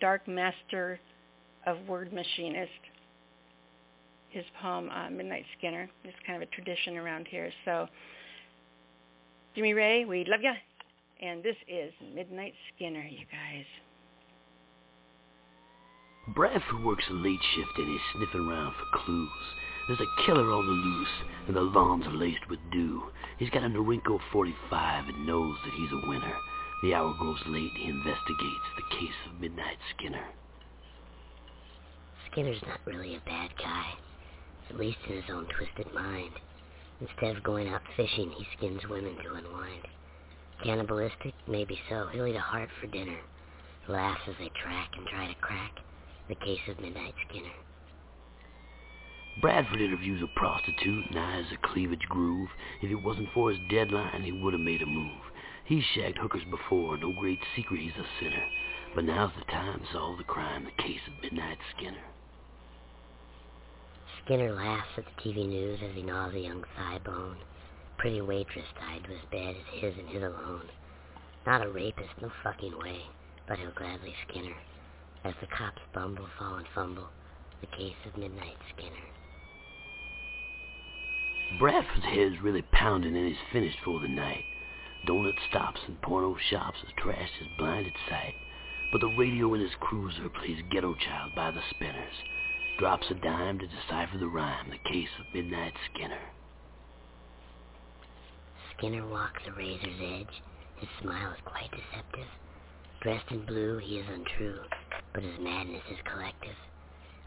Dark 0.00 0.26
Master 0.26 0.98
of 1.66 1.76
Word 1.88 2.12
Machinist, 2.12 2.70
his 4.30 4.44
poem 4.60 4.88
uh, 4.90 5.10
Midnight 5.10 5.44
Skinner. 5.58 5.88
It's 6.04 6.16
kind 6.26 6.42
of 6.42 6.48
a 6.48 6.52
tradition 6.52 6.96
around 6.96 7.26
here. 7.28 7.50
So, 7.64 7.86
Jimmy 9.54 9.74
Ray, 9.74 10.04
we 10.04 10.24
love 10.26 10.40
you. 10.42 10.52
And 11.20 11.42
this 11.42 11.56
is 11.68 11.92
Midnight 12.14 12.54
Skinner, 12.74 13.04
you 13.04 13.26
guys. 13.30 13.64
Bradford 16.34 16.84
works 16.84 17.04
a 17.10 17.14
late 17.14 17.40
shift 17.54 17.78
and 17.78 17.88
he's 17.88 18.00
sniffing 18.14 18.48
around 18.48 18.74
for 18.74 18.98
clues. 18.98 19.28
There's 19.88 20.00
a 20.00 20.24
killer 20.24 20.52
on 20.52 20.64
the 20.64 20.72
loose, 20.72 21.08
and 21.48 21.56
the 21.56 21.60
lawns 21.60 22.06
are 22.06 22.12
laced 22.12 22.48
with 22.48 22.60
dew. 22.70 23.02
He's 23.38 23.50
got 23.50 23.64
a 23.64 23.68
Norinco 23.68 24.20
45 24.32 25.08
and 25.08 25.26
knows 25.26 25.56
that 25.64 25.74
he's 25.74 25.90
a 25.90 26.08
winner. 26.08 26.34
The 26.82 26.94
hour 26.94 27.14
grows 27.16 27.38
late, 27.46 27.70
he 27.76 27.88
investigates 27.88 28.68
the 28.76 28.96
case 28.96 29.14
of 29.26 29.40
Midnight 29.40 29.78
Skinner. 29.96 30.26
Skinner's 32.30 32.60
not 32.66 32.80
really 32.84 33.14
a 33.14 33.20
bad 33.20 33.50
guy, 33.56 33.92
at 34.68 34.76
least 34.76 34.98
in 35.08 35.14
his 35.14 35.30
own 35.30 35.46
twisted 35.56 35.94
mind. 35.94 36.32
Instead 37.00 37.36
of 37.36 37.44
going 37.44 37.68
out 37.68 37.82
fishing, 37.96 38.30
he 38.30 38.46
skins 38.56 38.80
women 38.90 39.14
to 39.22 39.34
unwind. 39.34 39.86
Cannibalistic? 40.64 41.34
Maybe 41.46 41.78
so. 41.88 42.08
He'll 42.12 42.26
eat 42.26 42.34
a 42.34 42.40
heart 42.40 42.68
for 42.80 42.88
dinner. 42.88 43.18
Laughs 43.88 44.22
as 44.28 44.34
they 44.40 44.50
track 44.60 44.90
and 44.96 45.06
try 45.06 45.28
to 45.28 45.34
crack 45.40 45.78
the 46.28 46.34
case 46.34 46.60
of 46.68 46.80
Midnight 46.80 47.14
Skinner. 47.28 47.54
Bradford 49.40 49.80
interviews 49.80 50.22
a 50.22 50.38
prostitute 50.38 51.06
and 51.10 51.18
eyes 51.18 51.44
a 51.52 51.66
cleavage 51.68 52.06
groove. 52.08 52.48
If 52.82 52.90
it 52.90 53.02
wasn't 53.02 53.28
for 53.32 53.50
his 53.50 53.60
deadline, 53.70 54.22
he 54.22 54.32
would 54.32 54.52
have 54.52 54.60
made 54.60 54.82
a 54.82 54.86
move. 54.86 55.31
He's 55.64 55.84
shagged 55.94 56.18
hookers 56.18 56.44
before, 56.50 56.96
no 56.96 57.12
great 57.12 57.40
secret 57.56 57.80
he's 57.80 57.96
a 57.96 58.06
sinner. 58.20 58.44
But 58.94 59.04
now's 59.04 59.32
the 59.38 59.44
time 59.44 59.80
to 59.80 59.92
solve 59.92 60.18
the 60.18 60.24
crime, 60.24 60.64
the 60.64 60.82
case 60.82 61.00
of 61.06 61.22
Midnight 61.22 61.58
Skinner. 61.76 62.04
Skinner 64.24 64.52
laughs 64.52 64.98
at 64.98 65.04
the 65.04 65.22
TV 65.22 65.48
news 65.48 65.80
as 65.82 65.94
he 65.94 66.02
gnaws 66.02 66.34
a 66.34 66.40
young 66.40 66.64
thigh 66.76 66.98
bone 67.04 67.36
pretty 68.02 68.20
waitress 68.20 68.66
tied 68.80 69.04
to 69.04 69.10
his 69.10 69.20
bed 69.30 69.54
is 69.54 69.80
his 69.80 69.94
and 69.96 70.08
his 70.08 70.24
alone. 70.24 70.68
Not 71.46 71.64
a 71.64 71.70
rapist, 71.70 72.10
no 72.20 72.32
fucking 72.42 72.76
way, 72.76 72.98
but 73.46 73.60
he'll 73.60 73.70
gladly 73.70 74.12
skin 74.28 74.46
her. 74.46 74.60
As 75.24 75.34
the 75.40 75.46
cops 75.46 75.80
bumble, 75.94 76.26
fall, 76.36 76.56
and 76.56 76.66
fumble, 76.74 77.06
the 77.60 77.68
case 77.68 77.94
of 78.04 78.18
Midnight 78.18 78.56
Skinner. 78.74 79.06
Bradford's 81.60 82.04
head's 82.04 82.42
really 82.42 82.62
pounding 82.72 83.16
and 83.16 83.28
he's 83.28 83.36
finished 83.52 83.78
for 83.84 84.00
the 84.00 84.08
night. 84.08 84.44
Donut 85.06 85.34
stops 85.48 85.80
and 85.88 86.00
porno 86.00 86.36
shops 86.36 86.78
has 86.80 86.92
trashed 86.92 87.36
his 87.38 87.48
blinded 87.58 87.94
sight. 88.08 88.34
But 88.92 89.00
the 89.00 89.16
radio 89.18 89.54
in 89.54 89.60
his 89.60 89.74
cruiser 89.80 90.28
plays 90.28 90.62
Ghetto 90.70 90.94
Child 90.94 91.34
by 91.34 91.50
the 91.50 91.62
Spinners. 91.70 92.14
Drops 92.78 93.10
a 93.10 93.14
dime 93.14 93.58
to 93.58 93.66
decipher 93.66 94.18
the 94.18 94.28
rhyme, 94.28 94.70
the 94.70 94.90
case 94.90 95.08
of 95.18 95.34
Midnight 95.34 95.74
Skinner. 95.92 96.20
Skinner 98.76 99.06
walks 99.08 99.42
a 99.46 99.52
razor's 99.52 100.00
edge. 100.00 100.42
His 100.76 100.88
smile 101.00 101.32
is 101.32 101.40
quite 101.44 101.70
deceptive. 101.70 102.28
Dressed 103.00 103.30
in 103.30 103.44
blue, 103.44 103.78
he 103.78 103.98
is 103.98 104.06
untrue, 104.08 104.60
but 105.12 105.24
his 105.24 105.38
madness 105.40 105.82
is 105.90 105.98
collective. 106.04 106.56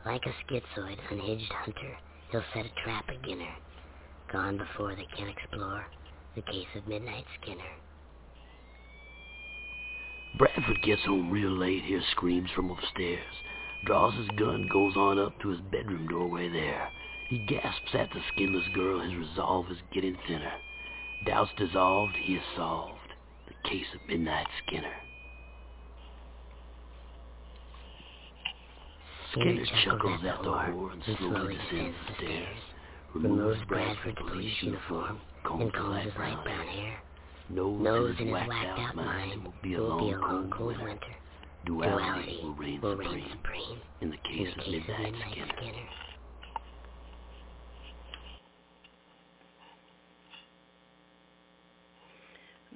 Like 0.05 0.25
a 0.25 0.33
schizoid, 0.43 0.99
unhinged 1.11 1.51
hunter, 1.51 1.97
he'll 2.31 2.43
set 2.53 2.65
a 2.65 2.81
trap 2.83 3.07
beginner. 3.07 3.53
Gone 4.31 4.57
before 4.57 4.95
they 4.95 5.07
can 5.17 5.27
explore 5.27 5.85
the 6.35 6.41
case 6.41 6.67
of 6.75 6.87
Midnight 6.87 7.25
Skinner. 7.41 7.61
Bradford 10.37 10.81
gets 10.83 11.01
home 11.03 11.31
real 11.31 11.51
late, 11.51 11.83
hears 11.83 12.03
screams 12.11 12.49
from 12.53 12.69
upstairs. 12.69 13.23
Draws 13.85 14.15
his 14.15 14.27
gun, 14.37 14.67
goes 14.71 14.95
on 14.97 15.17
up 15.17 15.39
to 15.41 15.49
his 15.49 15.61
bedroom 15.71 16.07
doorway 16.07 16.49
there. 16.49 16.89
He 17.29 17.45
gasps 17.47 17.91
at 17.93 18.09
the 18.11 18.21
skinless 18.33 18.67
girl, 18.73 18.99
his 18.99 19.15
resolve 19.15 19.71
is 19.71 19.77
getting 19.93 20.17
thinner. 20.27 20.51
Doubts 21.25 21.51
dissolved, 21.57 22.15
he 22.21 22.35
is 22.35 22.43
solved. 22.57 22.99
The 23.47 23.69
case 23.69 23.85
of 23.93 24.07
Midnight 24.09 24.47
Skinner. 24.65 24.93
Skinner 29.31 29.65
chuckles 29.85 30.21
at 30.25 30.43
the 30.43 30.49
whore 30.49 30.91
and 30.91 31.03
slowly 31.17 31.55
descends 31.55 31.95
the 32.07 32.15
stairs. 32.25 32.57
Removes 33.13 33.61
Bradford's 33.67 34.17
police 34.27 34.53
uniform 34.61 35.19
and 35.51 35.73
combs 35.73 36.03
his 36.03 36.13
light 36.17 36.43
brown 36.43 36.67
hair. 36.67 36.97
Knows 37.49 38.15
in 38.19 38.27
his 38.27 38.33
whacked 38.33 38.51
out 38.51 38.95
mind 38.95 39.43
will 39.43 39.53
be 39.61 39.73
a 39.75 39.81
long, 39.83 40.51
cold 40.57 40.81
winter. 40.81 41.15
Duality 41.65 42.39
will 42.43 42.53
reign 42.55 42.81
will 42.81 42.95
reign 42.95 43.09
supreme 43.09 43.29
supreme 43.31 43.81
in 44.01 44.09
the 44.09 44.17
in 44.29 44.45
case 44.45 44.55
the 44.55 44.61
case 44.61 44.65
of 44.65 44.71
Midnight 44.71 45.13
Midnight 45.13 45.33
Skinner. 45.33 45.53
Skinner. 45.57 45.87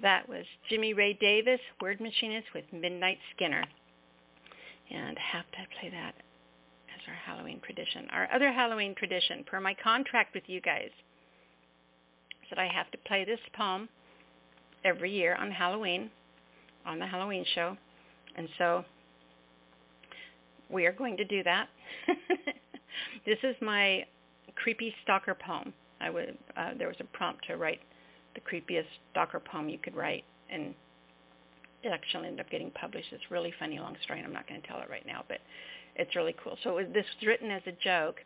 That 0.01 0.29
was 0.29 0.45
Jimmy 0.69 0.93
Ray 0.93 1.13
Davis, 1.13 1.59
word 1.81 1.99
machinist 1.99 2.47
with 2.55 2.65
Midnight 2.71 3.17
Skinner. 3.35 3.63
and 4.91 5.17
have 5.19 5.45
to 5.51 5.57
play 5.79 5.89
that 5.89 6.15
as 6.95 7.01
our 7.07 7.13
Halloween 7.13 7.59
tradition. 7.61 8.07
Our 8.11 8.29
other 8.33 8.51
Halloween 8.51 8.95
tradition, 8.95 9.43
per 9.45 9.59
my 9.59 9.75
contract 9.83 10.33
with 10.33 10.43
you 10.47 10.61
guys, 10.61 10.87
is 10.87 11.08
that 12.49 12.59
I 12.59 12.67
have 12.67 12.89
to 12.91 12.97
play 12.99 13.25
this 13.25 13.39
poem 13.55 13.89
every 14.83 15.11
year 15.11 15.35
on 15.35 15.51
Halloween, 15.51 16.09
on 16.85 16.99
the 16.99 17.05
Halloween 17.05 17.45
show. 17.55 17.75
And 18.35 18.47
so 18.57 18.85
we 20.69 20.85
are 20.85 20.93
going 20.93 21.17
to 21.17 21.25
do 21.25 21.43
that. 21.43 21.67
this 23.25 23.37
is 23.43 23.55
my 23.61 24.05
creepy 24.55 24.93
stalker 25.03 25.35
poem. 25.35 25.73
I 26.01 26.09
would 26.09 26.37
uh, 26.55 26.71
there 26.77 26.87
was 26.87 26.97
a 26.99 27.17
prompt 27.17 27.45
to 27.47 27.57
write 27.57 27.79
the 28.35 28.41
creepiest 28.41 28.85
stalker 29.11 29.39
poem 29.39 29.69
you 29.69 29.77
could 29.77 29.95
write, 29.95 30.23
and 30.49 30.73
it 31.83 31.89
actually 31.89 32.27
ended 32.27 32.45
up 32.45 32.51
getting 32.51 32.71
published. 32.71 33.07
It's 33.11 33.23
a 33.29 33.33
really 33.33 33.53
funny 33.59 33.79
long 33.79 33.95
story, 34.03 34.19
and 34.19 34.27
I'm 34.27 34.33
not 34.33 34.47
going 34.47 34.61
to 34.61 34.67
tell 34.67 34.79
it 34.79 34.89
right 34.89 35.05
now, 35.05 35.23
but 35.27 35.39
it's 35.95 36.15
really 36.15 36.35
cool. 36.41 36.57
So 36.63 36.77
it 36.77 36.85
was, 36.85 36.93
this 36.93 37.05
was 37.19 37.27
written 37.27 37.51
as 37.51 37.61
a 37.65 37.73
joke, 37.83 38.17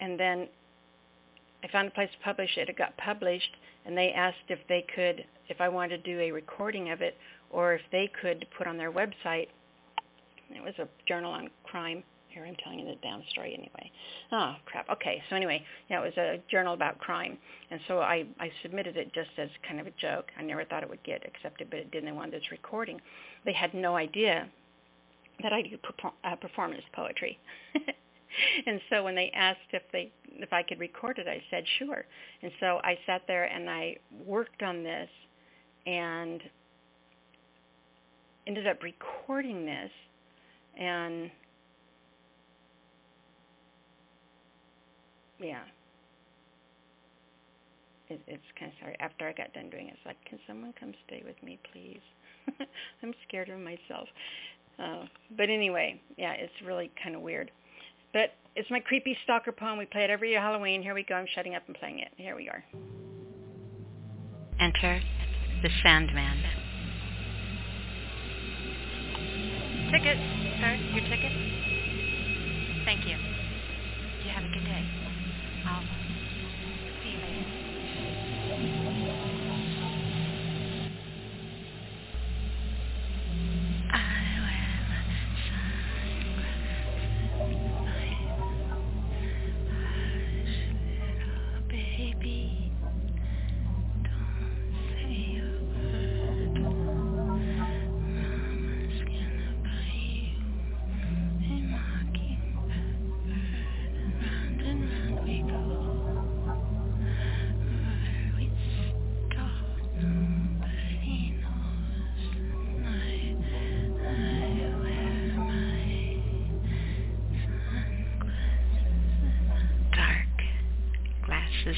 and 0.00 0.18
then 0.18 0.48
I 1.62 1.68
found 1.68 1.88
a 1.88 1.90
place 1.90 2.10
to 2.12 2.24
publish 2.24 2.56
it. 2.56 2.68
It 2.68 2.76
got 2.76 2.96
published, 2.96 3.56
and 3.84 3.96
they 3.96 4.12
asked 4.12 4.36
if 4.48 4.58
they 4.68 4.84
could, 4.94 5.24
if 5.48 5.60
I 5.60 5.68
wanted 5.68 6.04
to 6.04 6.14
do 6.14 6.20
a 6.20 6.30
recording 6.30 6.90
of 6.90 7.02
it, 7.02 7.16
or 7.50 7.74
if 7.74 7.82
they 7.92 8.10
could 8.20 8.46
put 8.56 8.66
on 8.66 8.76
their 8.76 8.92
website. 8.92 9.48
It 10.50 10.62
was 10.62 10.74
a 10.78 10.88
journal 11.08 11.32
on 11.32 11.50
crime. 11.64 12.02
Here, 12.28 12.44
I'm 12.44 12.56
telling 12.62 12.80
you 12.80 12.86
the 12.86 12.96
damn 13.02 13.22
story 13.30 13.54
anyway. 13.54 13.90
Oh, 14.30 14.56
crap. 14.66 14.88
Okay, 14.90 15.22
so 15.30 15.36
anyway, 15.36 15.64
yeah, 15.88 16.02
it 16.02 16.04
was 16.04 16.16
a 16.18 16.40
journal 16.50 16.74
about 16.74 16.98
crime. 16.98 17.38
And 17.70 17.80
so 17.88 18.00
I, 18.00 18.26
I 18.38 18.50
submitted 18.62 18.96
it 18.96 19.12
just 19.14 19.30
as 19.38 19.48
kind 19.66 19.80
of 19.80 19.86
a 19.86 19.92
joke. 19.98 20.26
I 20.38 20.42
never 20.42 20.64
thought 20.64 20.82
it 20.82 20.88
would 20.88 21.02
get 21.02 21.24
accepted, 21.26 21.70
but 21.70 21.78
it 21.78 21.90
did. 21.90 22.00
And 22.00 22.08
they 22.08 22.12
wanted 22.12 22.34
this 22.34 22.50
recording. 22.50 23.00
They 23.46 23.54
had 23.54 23.72
no 23.72 23.96
idea 23.96 24.48
that 25.42 25.52
I 25.52 25.62
do 25.62 25.78
uh, 26.24 26.36
performance 26.36 26.82
poetry. 26.92 27.38
and 28.66 28.80
so 28.90 29.02
when 29.02 29.14
they 29.14 29.30
asked 29.34 29.60
if 29.72 29.82
they 29.92 30.12
if 30.38 30.52
I 30.52 30.62
could 30.62 30.78
record 30.78 31.18
it, 31.18 31.26
I 31.28 31.42
said 31.50 31.64
sure. 31.78 32.04
And 32.42 32.52
so 32.60 32.80
I 32.84 32.98
sat 33.06 33.22
there 33.26 33.44
and 33.44 33.70
I 33.70 33.96
worked 34.24 34.62
on 34.62 34.82
this 34.82 35.08
and 35.86 36.42
ended 38.46 38.66
up 38.66 38.82
recording 38.82 39.64
this. 39.64 39.90
And 40.78 41.30
yeah. 45.40 45.62
It, 48.08 48.20
it's 48.26 48.42
kind 48.58 48.70
of 48.70 48.78
sorry. 48.80 48.96
After 49.00 49.26
i 49.26 49.32
got 49.32 49.52
done 49.52 49.70
doing 49.70 49.88
it 49.88 49.94
it's 49.94 50.06
like 50.06 50.22
can 50.28 50.38
someone 50.46 50.72
come 50.78 50.92
stay 51.06 51.22
with 51.26 51.40
me 51.42 51.58
please? 51.72 52.00
I'm 53.02 53.14
scared 53.26 53.48
of 53.48 53.58
myself. 53.58 54.08
Uh, 54.78 55.06
but 55.36 55.48
anyway 55.48 55.98
yeah 56.18 56.32
it's 56.32 56.52
really 56.64 56.90
kind 57.02 57.16
of 57.16 57.22
weird 57.22 57.50
but 58.16 58.32
it's 58.54 58.70
my 58.70 58.80
creepy 58.80 59.14
stalker 59.24 59.52
poem. 59.52 59.76
We 59.76 59.84
play 59.84 60.04
it 60.04 60.08
every 60.08 60.30
year 60.30 60.40
halloween. 60.40 60.80
Here 60.80 60.94
we 60.94 61.04
go. 61.04 61.16
I'm 61.16 61.26
shutting 61.34 61.54
up 61.54 61.64
and 61.66 61.76
playing 61.76 61.98
it. 61.98 62.08
Here 62.16 62.34
we 62.34 62.48
are. 62.48 62.64
Enter 64.58 65.02
the 65.62 65.68
sandman. 65.82 66.38
Ticket 69.92 70.16
sir. 70.16 70.74
Your 70.96 71.04
ticket? 71.04 71.32
Thank 72.86 73.04
you. 73.04 73.16
You 74.24 74.30
have 74.32 74.44
a 74.44 74.48
good 74.48 74.64
day. 74.64 74.84
I'll 75.66 76.05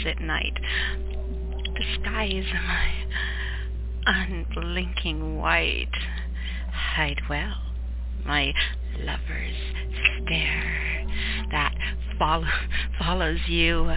at 0.09 0.21
night. 0.21 0.59
The 1.65 2.01
skies 2.01 2.45
my 2.55 2.93
unblinking 4.07 5.37
white 5.37 5.95
hide 6.73 7.21
well 7.29 7.69
my 8.29 8.53
lover's 9.01 9.57
stare 10.23 11.07
that 11.51 11.75
follow, 12.19 12.45
follows 12.99 13.39
you 13.47 13.91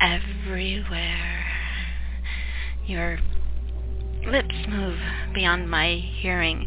everywhere. 0.00 1.44
Your 2.86 3.18
lips 4.26 4.54
move 4.68 4.98
beyond 5.32 5.70
my 5.70 6.02
hearing, 6.20 6.66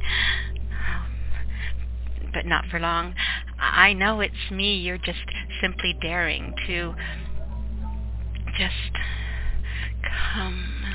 um, 0.72 2.32
but 2.34 2.46
not 2.46 2.66
for 2.72 2.80
long. 2.80 3.14
I 3.60 3.92
know 3.94 4.22
it's 4.22 4.52
me 4.52 4.78
you're 4.78 4.98
just 4.98 5.20
simply 5.62 5.98
daring 6.02 6.54
to 6.68 6.96
just 8.58 8.74
come 10.34 10.86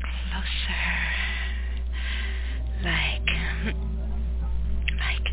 closer. 0.00 1.06
Like, 2.82 3.28
like, 4.98 5.28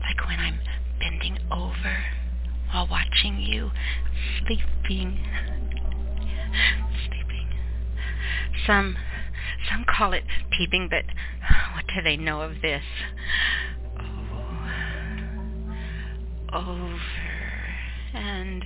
like 0.00 0.28
when 0.28 0.38
I'm 0.38 0.60
bending 1.00 1.38
over 1.50 2.04
while 2.70 2.86
watching 2.88 3.40
you 3.40 3.72
sleeping, 4.38 5.18
sleeping. 7.06 7.48
Some, 8.66 8.96
some 9.68 9.84
call 9.84 10.12
it 10.12 10.22
peeping, 10.50 10.88
but 10.88 11.04
what 11.74 11.84
do 11.92 12.00
they 12.00 12.16
know 12.16 12.42
of 12.42 12.62
this? 12.62 12.84
Oh, 16.52 16.64
over 16.70 17.00
and 18.14 18.64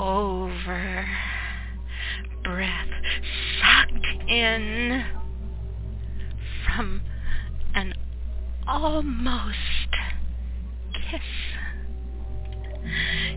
over, 0.00 1.06
breath 2.42 2.88
sucked 3.60 4.30
in 4.30 5.04
from 6.64 7.02
an 7.74 7.92
almost 8.66 9.56
kiss. 10.94 11.20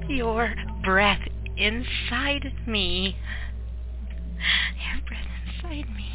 Your 0.07 0.53
breath 0.85 1.27
inside 1.57 2.53
me. 2.65 3.17
Your 4.37 5.01
breath 5.05 5.27
inside 5.45 5.93
me. 5.93 6.09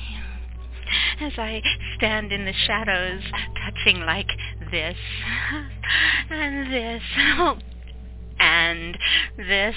As 1.21 1.33
I 1.37 1.61
stand 1.97 2.33
in 2.33 2.47
the 2.47 2.55
shadows, 2.67 3.21
touching 3.67 4.01
like 4.01 4.29
this 4.71 4.97
and 6.31 6.73
this 6.73 7.03
and 8.41 8.99
this. 9.37 9.75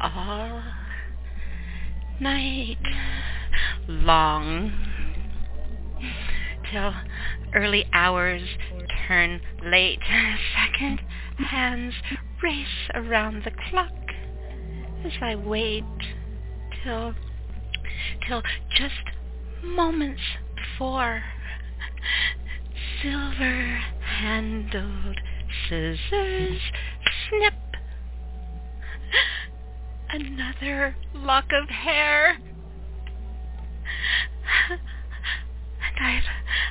All 0.00 0.62
night 2.20 2.78
long 3.88 4.72
till 6.70 6.94
early 7.54 7.84
hours 7.92 8.42
turn 9.06 9.40
late. 9.64 10.00
Second 10.54 11.00
hands 11.38 11.94
race 12.42 12.88
around 12.94 13.44
the 13.44 13.50
clock 13.68 13.92
as 15.04 15.12
I 15.20 15.34
wait 15.34 15.84
till 16.82 17.14
till 18.26 18.42
just 18.76 18.94
moments 19.62 20.22
before 20.56 21.22
silver 23.02 23.80
handled 24.00 25.20
scissors. 25.68 26.60
Snip. 27.28 27.54
Another 30.10 30.96
lock 31.14 31.46
of 31.52 31.68
hair. 31.68 32.38
And 34.70 34.80
I've 36.00 36.24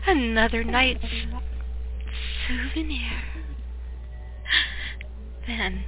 another 0.07 0.63
night's 0.63 1.05
souvenir. 2.47 3.23
Then, 5.47 5.83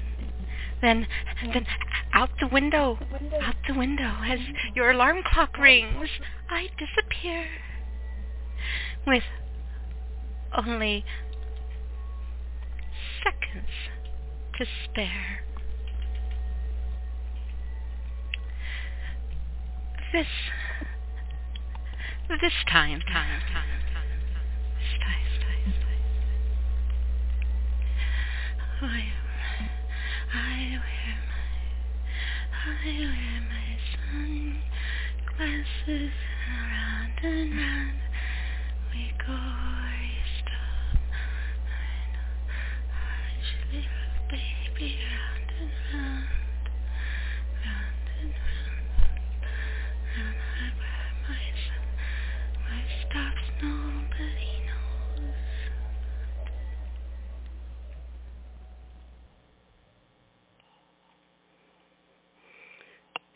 then, 0.82 1.08
then 1.54 1.66
out 2.14 2.30
the 2.40 2.48
window, 2.48 2.98
out 3.42 3.56
the 3.68 3.74
window 3.74 4.16
as 4.26 4.40
your 4.76 4.92
alarm 4.92 5.24
clock 5.26 5.58
rings, 5.58 6.10
I 6.50 6.70
disappear 6.78 7.48
with 9.06 9.24
only 10.58 11.06
seconds 13.24 13.70
to 14.58 14.66
spare. 14.86 15.44
This, 20.14 20.28
this 22.42 22.52
time, 22.70 23.00
time, 23.02 23.42
time, 23.54 23.82
time, 23.94 24.10
this 24.78 24.94
time, 25.00 25.26
time, 25.40 25.74
time. 25.80 26.02
I, 28.82 28.86
I 30.34 30.80
wear 30.82 31.16
my, 31.30 31.48
I 32.66 32.68
wear 33.00 33.36
my 33.48 33.70
sunglasses 35.38 36.14
round 36.50 37.18
and 37.24 37.50
round. 37.58 38.00
We 38.94 39.04
go 39.26 39.34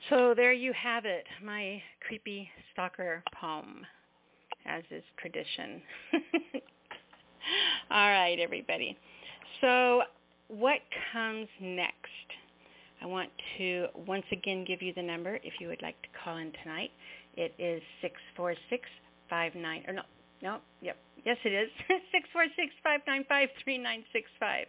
So 0.09 0.33
there 0.35 0.53
you 0.53 0.71
have 0.73 1.05
it, 1.05 1.25
my 1.43 1.81
creepy 2.05 2.47
stalker 2.71 3.23
poem, 3.33 3.85
as 4.65 4.83
is 4.91 5.03
tradition. 5.17 5.81
All 7.91 8.09
right, 8.11 8.37
everybody. 8.39 8.95
So 9.61 10.03
what 10.47 10.79
comes 11.11 11.47
next? 11.59 11.95
I 13.01 13.05
want 13.05 13.29
to 13.57 13.87
once 14.07 14.25
again 14.31 14.63
give 14.65 14.81
you 14.81 14.93
the 14.95 15.03
number 15.03 15.35
if 15.43 15.59
you 15.59 15.67
would 15.67 15.81
like 15.81 16.01
to 16.01 16.07
call 16.23 16.37
in 16.37 16.53
tonight. 16.63 16.91
It 17.35 17.53
is 17.59 17.81
64659, 18.01 19.83
or 19.87 19.93
no, 19.93 20.03
no, 20.41 20.57
yep, 20.81 20.97
yes 21.25 21.37
it 21.43 21.53
is, 21.53 21.69
646-595-3965. 22.85 24.65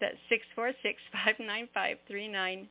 That's 0.00 0.16
646-595-3965 0.56 2.68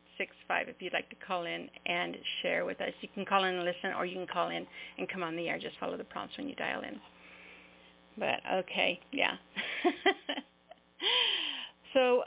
if 0.67 0.75
you'd 0.79 0.93
like 0.93 1.09
to 1.09 1.15
call 1.27 1.45
in 1.45 1.67
and 1.85 2.17
share 2.41 2.65
with 2.65 2.81
us. 2.81 2.93
You 3.01 3.09
can 3.13 3.25
call 3.25 3.43
in 3.43 3.55
and 3.55 3.65
listen, 3.65 3.91
or 3.97 4.05
you 4.05 4.15
can 4.15 4.27
call 4.27 4.49
in 4.49 4.65
and 4.97 5.09
come 5.09 5.23
on 5.23 5.35
the 5.35 5.49
air. 5.49 5.59
Just 5.59 5.77
follow 5.79 5.97
the 5.97 6.03
prompts 6.03 6.37
when 6.37 6.47
you 6.47 6.55
dial 6.55 6.81
in. 6.81 6.99
But, 8.17 8.39
okay, 8.59 8.99
yeah. 9.11 9.35
so 11.93 12.23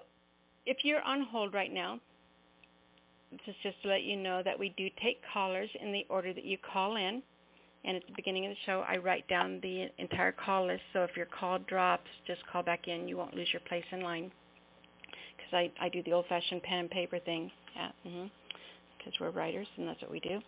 if 0.68 0.84
you're 0.84 1.02
on 1.02 1.22
hold 1.22 1.54
right 1.54 1.72
now, 1.72 1.98
this 3.32 3.40
is 3.46 3.54
just 3.62 3.82
to 3.82 3.88
let 3.88 4.02
you 4.02 4.16
know 4.16 4.42
that 4.44 4.58
we 4.58 4.74
do 4.76 4.88
take 5.02 5.20
callers 5.32 5.70
in 5.82 5.92
the 5.92 6.04
order 6.10 6.32
that 6.32 6.44
you 6.44 6.58
call 6.72 6.96
in. 6.96 7.22
And 7.84 7.96
at 7.96 8.06
the 8.06 8.12
beginning 8.14 8.44
of 8.46 8.50
the 8.50 8.56
show, 8.66 8.84
I 8.86 8.98
write 8.98 9.26
down 9.28 9.60
the 9.62 9.88
entire 9.98 10.32
call 10.32 10.66
list. 10.66 10.82
So 10.92 11.04
if 11.04 11.16
your 11.16 11.26
call 11.26 11.58
drops, 11.60 12.08
just 12.26 12.40
call 12.52 12.62
back 12.62 12.86
in. 12.86 13.08
You 13.08 13.16
won't 13.16 13.34
lose 13.34 13.48
your 13.52 13.60
place 13.68 13.84
in 13.92 14.02
line. 14.02 14.30
Because 15.36 15.52
I, 15.52 15.84
I 15.84 15.88
do 15.88 16.02
the 16.02 16.12
old-fashioned 16.12 16.62
pen 16.62 16.78
and 16.80 16.90
paper 16.90 17.18
thing. 17.20 17.50
Yeah, 17.74 17.90
mm-hmm. 18.06 18.26
because 18.98 19.14
we're 19.20 19.30
writers, 19.30 19.68
and 19.76 19.88
that's 19.88 20.02
what 20.02 20.10
we 20.10 20.20
do. 20.20 20.40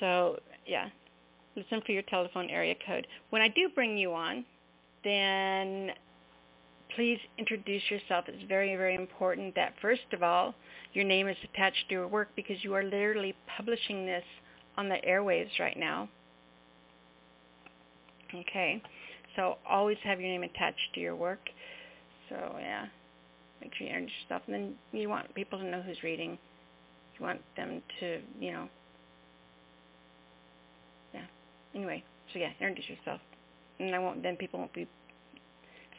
So, 0.00 0.38
yeah, 0.66 0.88
listen 1.56 1.80
for 1.84 1.92
your 1.92 2.02
telephone 2.02 2.50
area 2.50 2.74
code. 2.86 3.06
When 3.30 3.40
I 3.42 3.48
do 3.48 3.68
bring 3.74 3.96
you 3.96 4.12
on, 4.12 4.44
then 5.02 5.90
please 6.94 7.18
introduce 7.38 7.82
yourself. 7.90 8.24
It's 8.28 8.48
very, 8.48 8.76
very 8.76 8.94
important 8.94 9.54
that, 9.54 9.74
first 9.80 10.12
of 10.12 10.22
all, 10.22 10.54
your 10.92 11.04
name 11.04 11.28
is 11.28 11.36
attached 11.42 11.88
to 11.88 11.94
your 11.94 12.08
work 12.08 12.28
because 12.36 12.56
you 12.62 12.74
are 12.74 12.82
literally 12.82 13.34
publishing 13.56 14.06
this 14.06 14.24
on 14.76 14.88
the 14.88 14.96
airwaves 15.06 15.58
right 15.58 15.78
now. 15.78 16.08
Okay, 18.34 18.82
so 19.36 19.58
always 19.68 19.96
have 20.02 20.20
your 20.20 20.30
name 20.30 20.42
attached 20.42 20.94
to 20.94 21.00
your 21.00 21.14
work. 21.14 21.40
So 22.28 22.56
yeah, 22.58 22.86
make 23.60 23.74
sure 23.74 23.86
you 23.86 23.92
introduce 23.92 24.12
yourself, 24.22 24.42
and 24.46 24.54
then 24.54 24.74
you 24.92 25.08
want 25.08 25.32
people 25.34 25.58
to 25.58 25.64
know 25.64 25.82
who's 25.82 26.02
reading. 26.02 26.38
You 27.18 27.24
want 27.24 27.40
them 27.56 27.80
to, 28.00 28.20
you 28.40 28.52
know, 28.52 28.68
yeah. 31.12 31.26
Anyway, 31.74 32.02
so 32.32 32.40
yeah, 32.40 32.50
introduce 32.60 32.88
yourself, 32.88 33.20
and 33.78 33.94
I 33.94 33.98
won't. 34.00 34.22
Then 34.22 34.36
people 34.36 34.58
won't 34.58 34.72
be 34.72 34.88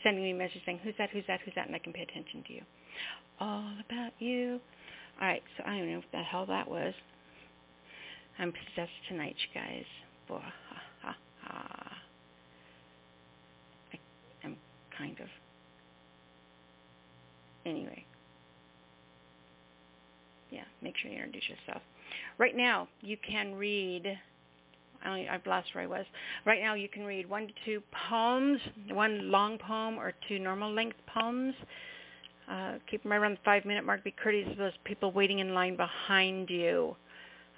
sending 0.06 0.24
me 0.24 0.34
messages 0.34 0.62
saying 0.66 0.80
who's 0.84 0.94
that, 1.00 1.10
who's 1.10 1.24
that, 1.28 1.40
who's 1.44 1.56
that, 1.56 1.66
and 1.66 1.76
I 1.76 1.80
can 1.80 1.92
pay 1.92 2.04
attention 2.04 2.44
to 2.48 2.54
you. 2.54 2.62
All 3.40 3.72
about 3.90 4.12
you. 4.20 4.60
All 5.20 5.28
right, 5.28 5.42
so 5.58 5.64
I 5.66 5.78
don't 5.78 5.90
know 5.90 5.98
what 5.98 6.06
the 6.12 6.20
hell 6.20 6.46
that 6.46 6.70
was. 6.70 6.94
I'm 8.38 8.52
possessed 8.52 8.92
tonight, 9.10 9.36
you 9.40 9.60
guys. 9.60 9.86
Boy, 10.28 10.40
ha, 10.42 10.82
ha, 11.02 11.16
ha. 11.42 11.98
I 13.94 14.46
am 14.46 14.56
kind 14.98 15.20
of. 15.20 15.28
Anyway. 17.66 18.06
Yeah, 20.52 20.64
make 20.82 20.96
sure 21.02 21.10
you 21.10 21.18
introduce 21.18 21.50
yourself. 21.50 21.82
Right 22.38 22.56
now, 22.56 22.88
you 23.02 23.18
can 23.18 23.56
read. 23.56 24.06
I 25.06 25.28
I've 25.32 25.46
lost 25.46 25.68
where 25.74 25.84
I 25.84 25.88
was. 25.88 26.06
Right 26.46 26.62
now, 26.62 26.74
you 26.74 26.90
can 26.90 27.06
read 27.06 27.30
one 27.30 27.48
to 27.48 27.54
two 27.66 27.82
poems, 28.10 28.60
one 28.90 29.32
long 29.32 29.58
poem 29.58 29.98
or 29.98 30.14
two 30.28 30.40
normal 30.40 30.74
length 30.74 30.98
poems. 31.14 31.54
Uh, 32.50 32.74
keep 32.90 33.04
them 33.04 33.14
around 33.14 33.34
the 33.34 33.40
five-minute 33.44 33.84
mark. 33.84 34.04
Be 34.04 34.12
courteous 34.12 34.50
to 34.50 34.56
those 34.56 34.74
people 34.84 35.12
waiting 35.12 35.40
in 35.40 35.54
line 35.54 35.76
behind 35.76 36.50
you. 36.50 36.96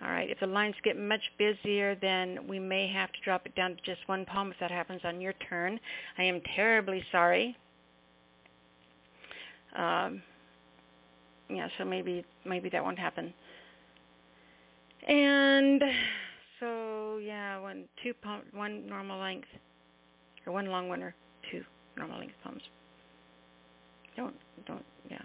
All 0.01 0.09
right. 0.09 0.29
If 0.29 0.39
the 0.39 0.47
lines 0.47 0.75
get 0.83 0.97
much 0.97 1.21
busier, 1.37 1.95
then 1.95 2.47
we 2.47 2.59
may 2.59 2.87
have 2.87 3.11
to 3.11 3.19
drop 3.23 3.45
it 3.45 3.55
down 3.55 3.71
to 3.71 3.81
just 3.83 4.07
one 4.07 4.25
poem 4.25 4.51
if 4.51 4.59
that 4.59 4.71
happens 4.71 5.01
on 5.03 5.19
your 5.19 5.33
turn. 5.49 5.79
I 6.17 6.23
am 6.23 6.39
terribly 6.55 7.03
sorry. 7.11 7.57
Um, 9.75 10.21
yeah, 11.49 11.67
so 11.77 11.85
maybe 11.85 12.25
maybe 12.45 12.69
that 12.69 12.83
won't 12.83 12.99
happen. 12.99 13.33
And 15.07 15.81
so 16.59 17.17
yeah, 17.17 17.59
one 17.59 17.85
two 18.03 18.13
poem, 18.13 18.41
one 18.53 18.87
normal 18.87 19.19
length, 19.19 19.47
or 20.45 20.53
one 20.53 20.67
long 20.67 20.89
one, 20.89 21.03
or 21.03 21.13
two 21.51 21.63
normal 21.97 22.19
length 22.19 22.35
poems. 22.43 22.61
Don't 24.15 24.35
don't 24.65 24.85
yeah. 25.09 25.21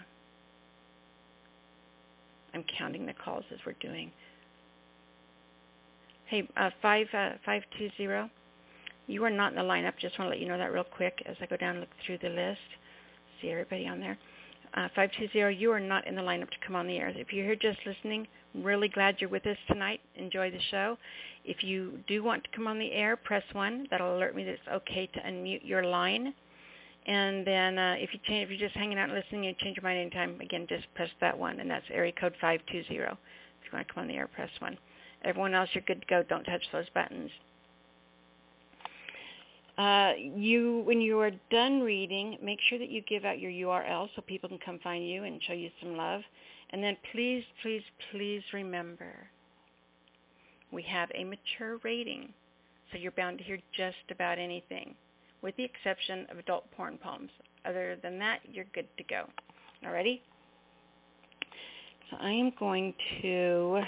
I'm 2.55 2.65
counting 2.79 3.07
the 3.07 3.15
calls 3.15 3.45
as 3.53 3.59
we're 3.65 3.75
doing. 3.81 4.13
Hey, 6.27 6.49
uh, 6.57 6.71
five 6.81 7.07
uh, 7.15 7.31
five 7.45 7.63
two 7.79 7.89
zero. 7.97 8.29
You 9.07 9.25
are 9.25 9.31
not 9.31 9.53
in 9.53 9.57
the 9.57 9.65
lineup. 9.65 9.95
Just 10.01 10.19
want 10.19 10.27
to 10.27 10.31
let 10.31 10.41
you 10.41 10.49
know 10.49 10.59
that 10.59 10.73
real 10.73 10.85
quick 10.85 11.23
as 11.27 11.37
I 11.41 11.47
go 11.47 11.57
down 11.57 11.71
and 11.71 11.81
look 11.81 11.91
through 12.07 12.19
the 12.19 12.29
list. 12.29 12.61
See 13.41 13.51
everybody 13.51 13.87
on 13.87 14.01
there. 14.01 14.19
Uh, 14.75 14.89
520, 14.95 15.55
you 15.55 15.71
are 15.71 15.81
not 15.81 16.07
in 16.07 16.15
the 16.15 16.23
lineup 16.23 16.49
to 16.49 16.57
come 16.67 16.77
on 16.77 16.87
the 16.87 16.97
air. 16.97 17.13
If 17.15 17.31
you're 17.31 17.45
here 17.45 17.57
just 17.57 17.79
listening, 17.85 18.27
really 18.55 18.89
glad 18.89 19.17
you're 19.19 19.31
with 19.31 19.47
us 19.47 19.57
tonight. 19.69 20.01
Enjoy 20.17 20.51
the 20.51 20.61
show. 20.71 20.97
If 21.45 21.63
you 21.63 21.99
do 22.07 22.23
want 22.23 22.45
to 22.45 22.51
come 22.55 22.67
on 22.67 22.79
the 22.79 22.93
air, 22.93 23.17
press 23.17 23.43
1. 23.53 23.89
That'll 23.91 24.17
alert 24.17 24.37
me 24.37 24.45
that 24.45 24.53
it's 24.53 24.69
okay 24.73 25.07
to 25.15 25.21
unmute 25.21 25.61
your 25.65 25.85
line. 25.85 26.35
And 27.07 27.47
then 27.47 27.79
uh, 27.79 27.95
if 27.99 28.11
you 28.13 28.21
change, 28.25 28.45
if 28.45 28.51
you're 28.51 28.69
just 28.69 28.79
hanging 28.79 28.99
out 28.99 29.09
and 29.09 29.19
listening, 29.19 29.45
you 29.45 29.55
change 29.59 29.77
your 29.77 29.83
mind 29.83 29.99
anytime. 29.99 30.41
Again, 30.41 30.67
just 30.69 30.87
press 30.95 31.11
that 31.21 31.37
one, 31.37 31.59
and 31.59 31.69
that's 31.69 31.85
area 31.91 32.13
code 32.13 32.35
520. 32.41 32.85
If 32.85 32.91
you 32.91 33.07
want 33.73 33.89
to 33.89 33.95
come 33.95 34.03
on 34.03 34.09
the 34.09 34.15
air, 34.15 34.29
press 34.29 34.51
1. 34.61 34.79
Everyone 35.25 35.55
else, 35.55 35.69
you're 35.73 35.85
good 35.87 36.01
to 36.01 36.07
go. 36.07 36.23
Don't 36.29 36.45
touch 36.45 36.63
those 36.73 36.89
buttons. 36.95 37.31
Uh, 39.79 40.13
you, 40.19 40.83
when 40.85 41.01
you 41.01 41.19
are 41.19 41.31
done 41.51 41.81
reading, 41.81 42.39
make 42.43 42.59
sure 42.69 42.79
that 42.79 42.91
you 42.91 43.03
give 43.09 43.25
out 43.25 43.41
your 43.41 43.51
URL 43.51 44.09
so 44.15 44.23
people 44.23 44.49
can 44.49 44.59
come 44.65 44.79
find 44.83 45.09
you 45.09 45.25
and 45.25 45.43
show 45.43 45.55
you 45.55 45.71
some 45.81 45.97
love. 45.97 46.21
And 46.73 46.83
then 46.83 46.97
please, 47.13 47.45
please, 47.63 47.83
please 48.11 48.43
remember, 48.53 49.13
we 50.73 50.83
have 50.85 51.11
a 51.15 51.25
mature 51.25 51.79
rating, 51.85 52.33
so 52.91 52.99
you're 52.99 53.13
bound 53.13 53.39
to 53.39 53.45
hear 53.45 53.59
just 53.77 54.11
about 54.11 54.39
anything, 54.39 54.95
with 55.43 55.55
the 55.57 55.65
exception 55.65 56.27
of 56.31 56.39
adult 56.39 56.71
porn 56.73 56.99
poems. 57.03 57.31
Other 57.67 57.99
than 58.03 58.19
that, 58.19 58.41
you're 58.51 58.67
good 58.75 58.89
to 58.97 59.05
go. 59.05 59.25
Alrighty? 59.85 60.21
So 62.11 62.17
I 62.21 62.31
am 62.31 62.53
going 62.59 62.95
to 63.21 63.83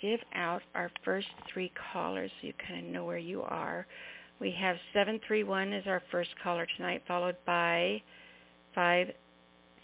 give 0.00 0.20
out 0.34 0.62
our 0.74 0.90
first 1.04 1.28
three 1.52 1.72
callers 1.92 2.30
so 2.40 2.46
you 2.46 2.52
kind 2.66 2.86
of 2.86 2.92
know 2.92 3.04
where 3.04 3.18
you 3.18 3.42
are. 3.42 3.86
We 4.40 4.54
have 4.60 4.76
731 4.92 5.72
as 5.72 5.86
our 5.86 6.02
first 6.10 6.30
caller 6.42 6.66
tonight, 6.76 7.02
followed 7.08 7.36
by 7.44 8.02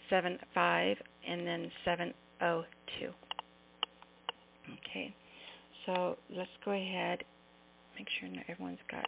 575 0.09 0.97
and 1.27 1.45
then 1.45 1.71
702. 1.83 3.11
Okay, 4.89 5.13
so 5.85 6.17
let's 6.35 6.49
go 6.63 6.71
ahead, 6.71 7.23
make 7.97 8.07
sure 8.19 8.29
everyone's 8.49 8.79
got 8.89 9.07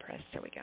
pressed. 0.00 0.24
There 0.32 0.42
we 0.42 0.50
go. 0.50 0.62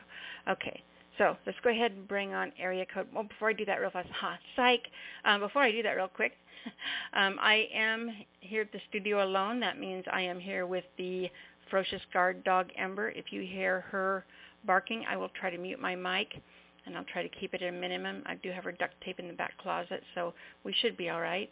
Okay. 0.52 0.82
So 1.18 1.36
let's 1.44 1.58
go 1.62 1.70
ahead 1.70 1.92
and 1.92 2.08
bring 2.08 2.32
on 2.32 2.50
area 2.58 2.86
code. 2.92 3.06
Well, 3.12 3.24
before 3.24 3.50
I 3.50 3.52
do 3.52 3.66
that 3.66 3.80
real 3.80 3.90
fast, 3.90 4.08
ha, 4.20 4.38
psych. 4.56 4.82
Um, 5.24 5.40
before 5.40 5.62
I 5.62 5.70
do 5.70 5.82
that 5.82 5.92
real 5.92 6.08
quick, 6.08 6.32
um, 7.12 7.36
I 7.40 7.66
am 7.74 8.10
here 8.40 8.62
at 8.62 8.72
the 8.72 8.80
studio 8.88 9.22
alone. 9.24 9.60
That 9.60 9.78
means 9.78 10.04
I 10.10 10.22
am 10.22 10.40
here 10.40 10.66
with 10.66 10.84
the 10.96 11.28
ferocious 11.68 12.00
guard 12.12 12.42
dog 12.44 12.68
Ember. 12.76 13.10
If 13.10 13.26
you 13.32 13.42
hear 13.42 13.82
her 13.90 14.24
barking, 14.66 15.04
I 15.08 15.16
will 15.16 15.30
try 15.38 15.50
to 15.50 15.58
mute 15.58 15.80
my 15.80 15.94
mic, 15.94 16.40
and 16.86 16.96
I'll 16.96 17.04
try 17.04 17.22
to 17.22 17.28
keep 17.28 17.54
it 17.54 17.62
at 17.62 17.68
a 17.68 17.72
minimum. 17.72 18.22
I 18.26 18.34
do 18.36 18.50
have 18.50 18.64
her 18.64 18.72
duct 18.72 18.94
tape 19.04 19.18
in 19.18 19.28
the 19.28 19.34
back 19.34 19.56
closet, 19.58 20.02
so 20.14 20.34
we 20.64 20.74
should 20.80 20.96
be 20.96 21.10
all 21.10 21.20
right. 21.20 21.50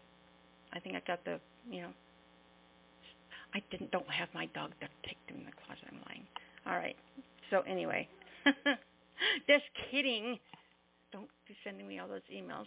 I 0.72 0.80
think 0.80 0.96
I 0.96 1.02
got 1.06 1.24
the, 1.24 1.40
you 1.70 1.82
know, 1.82 1.90
I 3.54 3.62
didn't 3.70 3.90
don't 3.90 4.08
have 4.10 4.28
my 4.34 4.46
dog 4.46 4.72
duct 4.80 4.92
taped 5.04 5.30
in 5.30 5.44
the 5.44 5.52
closet. 5.64 5.84
I'm 5.90 6.00
lying. 6.08 6.26
All 6.66 6.76
right. 6.76 6.96
So 7.50 7.62
anyway. 7.66 8.08
Just 9.48 9.64
kidding. 9.90 10.38
Don't 11.12 11.28
be 11.46 11.56
sending 11.64 11.88
me 11.88 11.98
all 11.98 12.08
those 12.08 12.20
emails. 12.32 12.66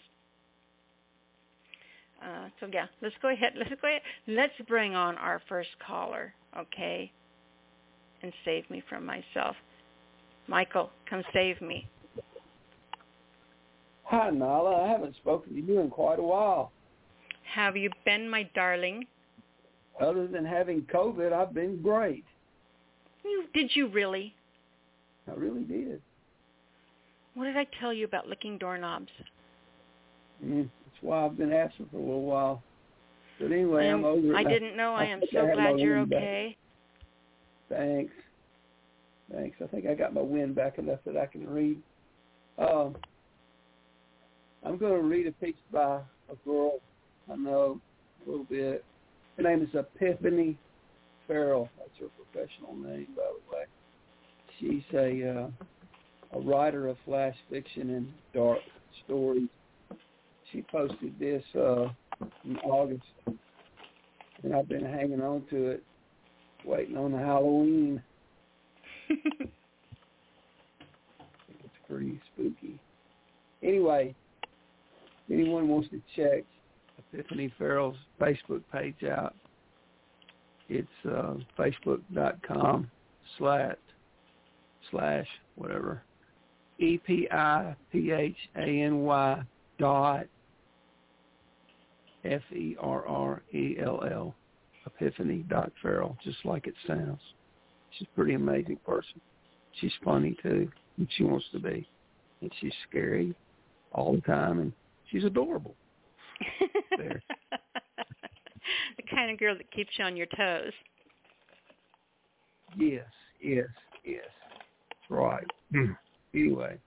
Uh, 2.22 2.50
so 2.60 2.68
yeah, 2.72 2.86
let's 3.02 3.16
go 3.22 3.30
ahead. 3.30 3.54
Let's 3.58 3.72
go 3.82 3.88
ahead. 3.88 4.02
Let's 4.28 4.54
bring 4.68 4.96
on 4.96 5.18
our 5.18 5.42
first 5.50 5.70
caller, 5.86 6.34
okay? 6.58 7.12
And 8.22 8.32
save 8.46 8.70
me 8.70 8.84
from 8.88 9.06
myself. 9.06 9.56
Michael, 10.48 10.92
come 11.10 11.24
save 11.34 11.62
me. 11.62 11.88
Hi, 14.12 14.30
Nyla. 14.30 14.84
I 14.84 14.90
haven't 14.90 15.16
spoken 15.16 15.56
to 15.56 15.62
you 15.62 15.80
in 15.80 15.90
quite 15.90 16.20
a 16.20 16.22
while. 16.22 16.74
Have 17.56 17.78
you 17.78 17.90
been, 18.04 18.30
my 18.30 18.44
darling? 18.54 19.06
Other 20.02 20.28
than 20.28 20.44
having 20.44 20.82
COVID, 20.94 21.32
I've 21.32 21.54
been 21.54 21.82
great. 21.82 22.26
You 23.24 23.46
did 23.54 23.72
you 23.74 23.88
really? 23.88 24.36
I 25.30 25.34
really 25.36 25.64
did. 25.64 26.02
What 27.36 27.46
did 27.46 27.56
I 27.56 27.66
tell 27.80 27.94
you 27.94 28.04
about 28.04 28.28
licking 28.28 28.58
doorknobs? 28.58 29.12
Mm, 30.44 30.64
that's 30.64 30.98
why 31.02 31.26
I've 31.26 31.38
been 31.38 31.54
absent 31.54 31.90
for 31.90 31.98
a 31.98 32.02
little 32.02 32.24
while. 32.24 32.62
But 33.40 33.54
anyway, 33.54 33.88
I'm, 33.88 34.00
I'm 34.00 34.06
over 34.06 34.34
it. 34.34 34.36
I 34.36 34.44
didn't 34.44 34.76
know. 34.76 34.94
I, 34.94 35.04
I 35.04 35.06
am 35.06 35.22
so 35.32 35.48
I 35.48 35.54
glad 35.54 35.80
you're 35.80 36.00
wind 36.00 36.10
back. 36.10 36.20
okay. 36.20 36.58
Thanks. 37.70 38.14
Thanks. 39.32 39.58
I 39.64 39.68
think 39.68 39.86
I 39.86 39.94
got 39.94 40.14
my 40.14 40.22
wind 40.22 40.54
back 40.54 40.80
enough 40.80 41.00
that 41.06 41.16
I 41.16 41.28
can 41.28 41.50
read. 41.50 41.82
Um, 42.58 42.98
I'm 44.64 44.78
going 44.78 44.94
to 44.94 45.08
read 45.08 45.28
a 45.28 45.32
piece 45.32 45.56
by 45.72 46.00
a 46.30 46.36
girl 46.46 46.80
I 47.32 47.36
know 47.36 47.80
a 48.26 48.30
little 48.30 48.46
bit. 48.46 48.84
Her 49.38 49.44
name 49.44 49.62
is 49.64 49.70
Epiphany 49.74 50.58
Ferrell. 51.28 51.70
That's 51.78 51.90
her 52.00 52.08
professional 52.32 52.76
name, 52.76 53.08
by 53.16 53.24
the 53.24 53.56
way. 53.56 53.66
She's 54.60 54.84
a 54.94 55.40
uh, 55.40 56.38
a 56.38 56.40
writer 56.40 56.88
of 56.88 56.98
flash 57.06 57.36
fiction 57.50 57.90
and 57.92 58.08
dark 58.34 58.60
stories. 59.06 59.50
She 60.52 60.64
posted 60.72 61.18
this 61.20 61.44
uh, 61.56 61.88
in 62.46 62.58
August, 62.64 63.04
and 64.44 64.54
I've 64.54 64.70
been 64.70 64.86
hanging 64.86 65.22
on 65.22 65.44
to 65.50 65.72
it, 65.72 65.84
waiting 66.66 66.98
on 66.98 67.12
the 67.12 67.20
Halloween. 67.20 68.02
It's 71.50 71.88
pretty 71.88 72.20
spooky. 72.34 72.80
Anyway, 73.62 74.16
anyone 75.32 75.68
wants 75.68 75.90
to 75.90 76.02
check 76.16 76.44
Epiphany 76.98 77.52
Ferrell's 77.58 77.98
Facebook 78.20 78.62
page 78.72 79.04
out, 79.10 79.36
it's 80.70 80.88
uh, 81.06 81.36
facebook.com 81.58 82.90
slash 83.38 83.76
slash 84.90 85.28
whatever 85.56 86.02
E 86.80 86.98
P 86.98 87.28
I 87.32 87.76
P 87.92 88.12
H 88.12 88.36
A 88.56 88.62
N 88.62 89.02
Y 89.04 89.42
dot 89.80 90.26
F 92.24 92.42
E 92.54 92.76
R 92.80 93.06
R 93.06 93.42
E 93.54 93.78
L 93.84 94.04
L 94.10 94.36
Epiphany 94.86 95.46
dot 95.50 95.72
Farrell, 95.82 96.18
just 96.24 96.44
like 96.46 96.68
it 96.68 96.76
sounds. 96.88 97.20
She's 97.98 98.08
a 98.12 98.16
pretty 98.16 98.34
amazing 98.34 98.78
person. 98.86 99.20
She's 99.80 99.92
funny 100.04 100.36
too, 100.42 100.70
and 100.98 101.08
she 101.16 101.24
wants 101.24 101.46
to 101.52 101.60
be. 101.60 101.88
And 102.42 102.52
she's 102.60 102.74
scary 102.90 103.36
all 103.92 104.14
the 104.14 104.22
time 104.22 104.60
and 104.60 104.74
she's 105.12 105.24
adorable. 105.24 105.76
There. 106.98 107.22
the 108.98 109.04
kind 109.10 109.32
of 109.32 109.40
girl 109.40 109.56
that 109.56 109.72
keeps 109.72 109.92
you 109.98 110.04
on 110.04 110.18
your 110.18 110.26
toes. 110.38 110.74
Yes, 112.78 113.06
yes, 113.42 113.68
yes. 114.04 114.26
Right. 115.10 115.46
Hmm. 115.72 115.92
anyway. 116.34 116.78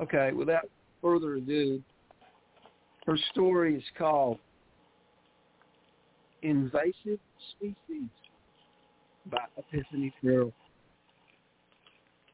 Okay, 0.00 0.32
without 0.32 0.68
further 1.02 1.34
ado, 1.34 1.82
her 3.06 3.18
story 3.32 3.76
is 3.76 3.84
called 3.98 4.38
Invasive 6.42 7.18
Species 7.56 8.08
by 9.30 9.44
Epiphany 9.56 10.12
Ferrell. 10.22 10.52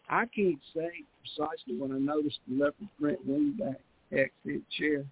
I 0.08 0.24
can't 0.26 0.60
say 0.74 0.88
precisely 1.20 1.76
when 1.78 1.92
I 1.92 1.98
noticed 1.98 2.38
the 2.48 2.64
leopard 2.64 2.88
print 2.98 3.28
wingback 3.28 3.76
exit 4.12 4.62
chair. 4.76 5.04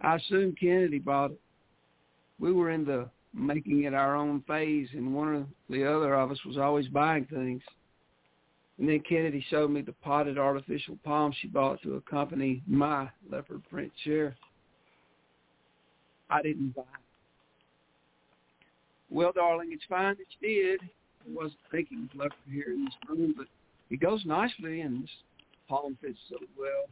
I 0.00 0.16
assume 0.16 0.54
Kennedy 0.58 0.98
bought 0.98 1.32
it. 1.32 1.40
We 2.38 2.52
were 2.52 2.70
in 2.70 2.84
the 2.84 3.08
making 3.34 3.84
it 3.84 3.94
our 3.94 4.16
own 4.16 4.42
phase, 4.46 4.88
and 4.92 5.14
one 5.14 5.34
of 5.34 5.46
the 5.70 5.84
other 5.84 6.14
of 6.14 6.30
us 6.30 6.44
was 6.44 6.58
always 6.58 6.88
buying 6.88 7.24
things. 7.26 7.62
And 8.78 8.88
then 8.88 9.00
Kennedy 9.08 9.44
showed 9.48 9.70
me 9.70 9.80
the 9.80 9.92
potted 9.92 10.38
artificial 10.38 10.98
palm 11.04 11.32
she 11.40 11.48
bought 11.48 11.80
to 11.82 11.94
accompany 11.94 12.62
my 12.66 13.08
leopard 13.30 13.62
print 13.70 13.92
chair. 14.04 14.34
I 16.28 16.42
didn't 16.42 16.74
buy 16.74 16.82
it. 16.82 16.86
Well, 19.10 19.32
darling, 19.32 19.70
it's 19.72 19.84
fine 19.88 20.16
that 20.16 20.26
you 20.40 20.64
did. 20.64 20.80
I 20.82 21.32
wasn't 21.32 21.60
thinking 21.70 22.08
of 22.10 22.18
leopard 22.18 22.36
here 22.50 22.72
in 22.72 22.84
this 22.86 22.94
room, 23.08 23.34
but 23.36 23.46
it 23.90 24.00
goes 24.00 24.24
nicely, 24.24 24.80
and 24.80 25.02
this 25.02 25.10
palm 25.68 25.96
fits 26.00 26.18
so 26.28 26.36
well. 26.58 26.88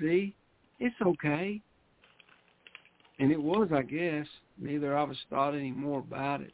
See, 0.00 0.34
it's 0.78 0.94
okay. 1.04 1.60
And 3.18 3.32
it 3.32 3.40
was, 3.40 3.68
I 3.74 3.82
guess. 3.82 4.26
Neither 4.58 4.96
of 4.96 5.10
us 5.10 5.16
thought 5.30 5.54
any 5.54 5.72
more 5.72 6.00
about 6.00 6.40
it. 6.40 6.52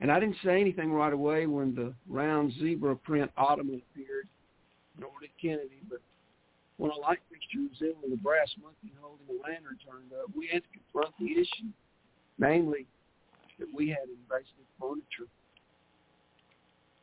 And 0.00 0.12
I 0.12 0.20
didn't 0.20 0.36
say 0.44 0.60
anything 0.60 0.92
right 0.92 1.12
away 1.12 1.46
when 1.46 1.74
the 1.74 1.94
round 2.08 2.52
zebra 2.60 2.96
print 2.96 3.30
ottoman 3.36 3.82
appeared, 3.90 4.28
nor 4.98 5.10
did 5.20 5.30
Kennedy, 5.40 5.80
but 5.88 6.00
when 6.76 6.90
a 6.90 6.96
light 7.00 7.20
fixture 7.30 7.64
resembling 7.64 8.12
a 8.12 8.20
brass 8.20 8.52
monkey 8.60 8.92
holding 9.00 9.24
a 9.32 9.40
lantern 9.40 9.78
turned 9.80 10.12
up, 10.12 10.28
we 10.36 10.48
had 10.52 10.62
to 10.62 10.68
confront 10.68 11.16
the 11.18 11.32
issue, 11.40 11.72
namely 12.38 12.86
that 13.58 13.68
we 13.72 13.88
had 13.88 14.04
invasive 14.12 14.68
furniture. 14.78 15.28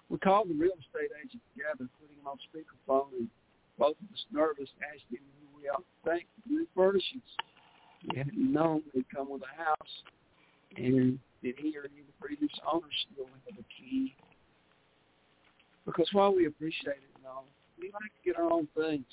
We 0.10 0.20
called 0.20 0.50
the 0.50 0.54
real 0.54 0.78
estate 0.78 1.10
agent 1.18 1.42
together, 1.58 1.90
putting 1.98 2.22
him 2.22 2.30
on 2.30 2.38
speakerphone, 2.46 3.10
and 3.18 3.30
both 3.78 3.96
of 4.02 4.14
us 4.14 4.26
nervous 4.32 4.70
asked 4.94 5.10
him 5.12 5.20
who 5.40 5.62
we 5.62 5.70
ought 5.70 5.78
to 5.78 6.10
thank 6.10 6.26
for 6.36 6.50
new 6.50 6.68
furnishings. 6.76 7.24
We 8.10 8.18
hadn't 8.18 8.38
known 8.38 8.84
they'd 8.94 9.06
come 9.14 9.30
with 9.32 9.42
a 9.44 9.64
house, 9.64 9.94
and 10.76 11.20
did 11.42 11.56
he 11.58 11.78
or 11.78 11.86
any 11.86 12.02
of 12.02 12.08
the 12.08 12.20
previous 12.20 12.52
owners 12.72 12.94
still 13.12 13.26
have 13.26 13.60
a 13.60 13.66
key? 13.82 14.16
Because 15.86 16.10
while 16.14 16.34
we 16.36 16.46
appreciate 16.48 16.98
it 16.98 17.12
and 17.18 17.26
all, 17.26 17.46
we 17.80 17.92
like 17.92 18.04
to 18.04 18.24
get 18.26 18.38
our 18.38 18.52
own 18.52 18.68
things. 18.76 19.06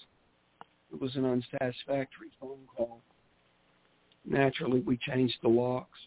It 0.92 1.00
was 1.00 1.14
an 1.16 1.24
unsatisfactory 1.24 2.30
phone 2.40 2.58
call. 2.76 3.00
Naturally, 4.24 4.80
we 4.80 4.96
changed 4.96 5.36
the 5.42 5.48
locks. 5.48 5.98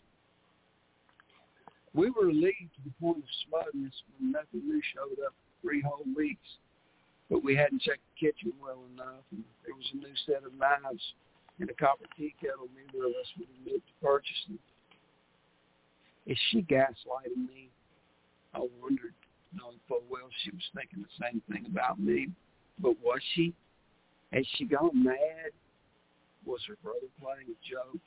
We 1.93 2.09
were 2.09 2.27
relieved 2.27 2.73
to 2.75 2.83
the 2.85 2.93
point 2.99 3.17
of 3.17 3.23
smugness 3.47 3.93
when 4.17 4.31
nothing 4.31 4.67
new 4.67 4.81
showed 4.93 5.23
up 5.25 5.33
for 5.33 5.67
three 5.67 5.81
whole 5.81 6.05
weeks. 6.15 6.47
But 7.33 7.43
we 7.43 7.55
hadn't 7.55 7.81
checked 7.81 8.05
the 8.13 8.27
kitchen 8.27 8.53
well 8.61 8.85
enough, 8.93 9.25
and 9.31 9.43
there 9.65 9.73
was 9.73 9.89
a 9.91 9.97
new 9.97 10.13
set 10.27 10.45
of 10.45 10.53
knives 10.53 11.01
and 11.59 11.67
a 11.67 11.73
copper 11.73 12.05
tea 12.15 12.35
kettle 12.39 12.69
neither 12.77 13.07
of 13.07 13.11
us 13.13 13.25
would 13.39 13.47
admit 13.57 13.81
to 13.87 14.05
purchasing. 14.05 14.59
Is 16.27 16.37
she 16.51 16.61
gaslighting 16.61 17.47
me? 17.47 17.69
I 18.53 18.59
wondered, 18.79 19.15
knowing 19.51 19.79
full 19.87 20.03
oh, 20.03 20.11
well 20.11 20.29
she 20.43 20.51
was 20.51 20.61
thinking 20.75 21.01
the 21.01 21.25
same 21.25 21.41
thing 21.49 21.65
about 21.65 21.99
me. 21.99 22.27
But 22.77 23.01
was 23.01 23.19
she? 23.33 23.55
Had 24.31 24.43
she 24.55 24.65
gone 24.65 25.03
mad? 25.03 25.49
Was 26.45 26.61
her 26.67 26.77
brother 26.83 27.09
playing 27.19 27.49
a 27.49 27.57
joke? 27.67 28.01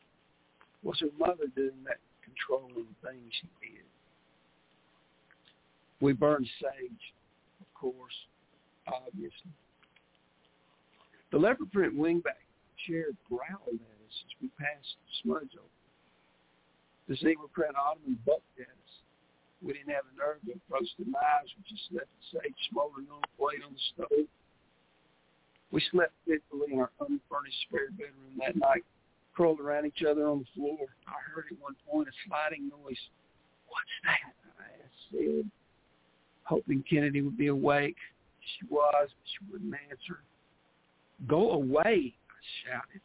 Was 0.85 1.01
her 1.01 1.11
mother 1.19 1.51
doing 1.57 1.83
that 1.85 1.99
controlling 2.23 2.95
thing 3.03 3.23
she 3.41 3.49
did? 3.61 3.87
We 6.01 6.13
burned 6.13 6.47
sage, 6.63 7.13
of 7.61 7.75
course, 7.75 8.15
obviously. 8.87 9.53
The 11.33 11.39
leopard 11.39 11.73
print 11.73 11.95
wingback 11.95 12.41
chair 12.87 13.11
growled 13.29 13.81
at 13.81 13.99
us 14.07 14.17
as 14.25 14.33
we 14.41 14.49
passed 14.59 14.95
the 15.03 15.13
Smudge 15.23 15.55
over. 15.59 15.77
The 17.09 17.17
zebra 17.17 17.49
print 17.53 17.75
ottoman 17.77 18.19
bucked 18.27 18.43
at 18.59 18.67
us. 18.67 18.93
We 19.63 19.73
didn't 19.73 19.95
have 19.95 20.05
the 20.11 20.19
nerve 20.19 20.39
to 20.47 20.53
approach 20.53 20.89
the 20.99 21.07
knives. 21.07 21.51
We 21.57 21.65
just 21.67 21.91
left 21.93 22.11
the 22.19 22.39
sage 22.39 22.61
smoldering 22.71 23.07
on 23.11 23.23
the 23.23 23.33
plate 23.39 23.63
on 23.65 23.73
the 23.73 23.85
stove. 23.95 24.29
We 25.73 25.83
slept 25.91 26.13
fitfully 26.27 26.73
in 26.73 26.79
our 26.79 26.91
unfurnished 27.01 27.61
spare 27.67 27.91
bedroom 27.91 28.39
that 28.39 28.57
night, 28.57 28.85
curled 29.37 29.61
around 29.61 29.87
each 29.87 30.03
other 30.09 30.27
on 30.27 30.41
the 30.41 30.51
floor. 30.55 30.79
I 31.07 31.19
heard 31.35 31.47
at 31.51 31.59
one 31.61 31.75
point 31.91 32.09
a 32.09 32.15
sliding 32.27 32.69
noise. 32.69 33.01
What's 33.67 33.97
that? 34.05 34.31
I 34.63 34.87
said, 35.11 35.51
hoping 36.45 36.85
Kennedy 36.89 37.23
would 37.23 37.37
be 37.37 37.49
awake. 37.49 37.97
She 38.47 38.67
was, 38.71 39.09
but 39.11 39.27
she 39.27 39.51
wouldn't 39.51 39.75
answer. 39.91 40.23
Go 41.27 41.53
away, 41.53 42.15
I 42.15 42.41
shouted, 42.63 43.01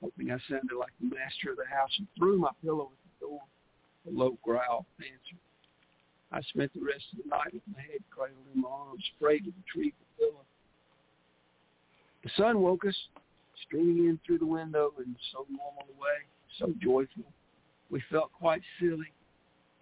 hoping 0.00 0.30
I 0.30 0.38
sounded 0.48 0.76
like 0.78 0.92
the 1.00 1.14
master 1.14 1.50
of 1.52 1.56
the 1.56 1.66
house 1.70 1.90
and 1.98 2.06
threw 2.18 2.38
my 2.38 2.50
pillow 2.62 2.90
at 2.92 2.98
the 3.20 3.26
door. 3.26 3.40
A 4.06 4.10
low 4.10 4.36
growl 4.42 4.86
answered. 4.98 5.38
I 6.32 6.40
spent 6.42 6.72
the 6.74 6.80
rest 6.80 7.04
of 7.12 7.22
the 7.22 7.28
night 7.28 7.52
with 7.52 7.62
my 7.74 7.82
head 7.82 8.00
cradled 8.10 8.46
in 8.54 8.62
my 8.62 8.68
arms, 8.68 9.04
afraid 9.16 9.44
to 9.44 9.52
retrieve 9.64 9.92
the 10.00 10.24
pillow. 10.24 10.44
The 12.24 12.30
sun 12.36 12.60
woke 12.60 12.84
us, 12.86 12.96
streaming 13.66 14.08
in 14.08 14.18
through 14.26 14.38
the 14.38 14.46
window 14.46 14.92
in 14.98 15.14
so 15.32 15.46
normal 15.50 15.86
a 15.88 16.00
way, 16.00 16.24
so 16.58 16.74
joyful. 16.82 17.30
We 17.90 18.02
felt 18.10 18.32
quite 18.32 18.62
silly, 18.80 19.12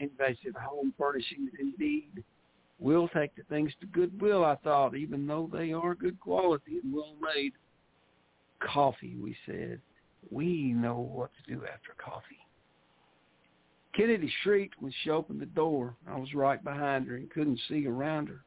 invasive 0.00 0.54
home 0.56 0.92
furnishings 0.98 1.50
indeed. 1.58 2.24
We'll 2.80 3.08
take 3.08 3.36
the 3.36 3.42
things 3.44 3.72
to 3.80 3.86
Goodwill, 3.86 4.42
I 4.42 4.56
thought, 4.56 4.96
even 4.96 5.26
though 5.26 5.50
they 5.52 5.72
are 5.72 5.94
good 5.94 6.18
quality 6.18 6.78
and 6.82 6.92
well 6.92 7.14
made. 7.20 7.52
Coffee, 8.58 9.16
we 9.16 9.36
said. 9.46 9.80
We 10.30 10.72
know 10.72 11.10
what 11.12 11.30
to 11.36 11.54
do 11.54 11.62
after 11.64 11.92
coffee. 12.02 12.38
Kennedy 13.94 14.32
shrieked 14.42 14.80
when 14.80 14.92
she 15.02 15.10
opened 15.10 15.40
the 15.40 15.46
door. 15.46 15.94
I 16.08 16.16
was 16.18 16.32
right 16.34 16.62
behind 16.62 17.06
her 17.08 17.16
and 17.16 17.30
couldn't 17.30 17.60
see 17.68 17.86
around 17.86 18.28
her. 18.28 18.44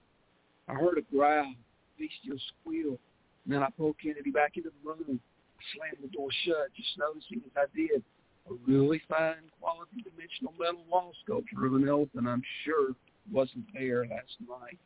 I 0.67 0.73
heard 0.73 0.97
a 0.97 1.15
growl, 1.15 1.45
a 1.45 2.01
bestial 2.01 2.37
squeal, 2.61 2.97
and 3.45 3.53
then 3.53 3.61
I 3.61 3.69
pulled 3.77 3.97
Kennedy 4.01 4.31
back 4.31 4.57
into 4.57 4.69
the 4.69 4.89
room. 4.89 5.19
I 5.59 5.63
slammed 5.75 5.97
the 6.01 6.15
door 6.15 6.29
shut, 6.45 6.73
just 6.75 6.97
noticing 6.97 7.41
as 7.45 7.51
I 7.55 7.65
did 7.75 8.03
a 8.49 8.53
really 8.65 9.01
fine 9.07 9.35
quality 9.59 10.03
dimensional 10.03 10.53
metal 10.59 10.83
wall 10.89 11.11
sculpture 11.23 11.65
of 11.65 11.75
an 11.75 11.87
elephant 11.87 12.27
I'm 12.27 12.43
sure 12.65 12.95
wasn't 13.31 13.65
there 13.73 14.05
last 14.05 14.37
night. 14.47 14.79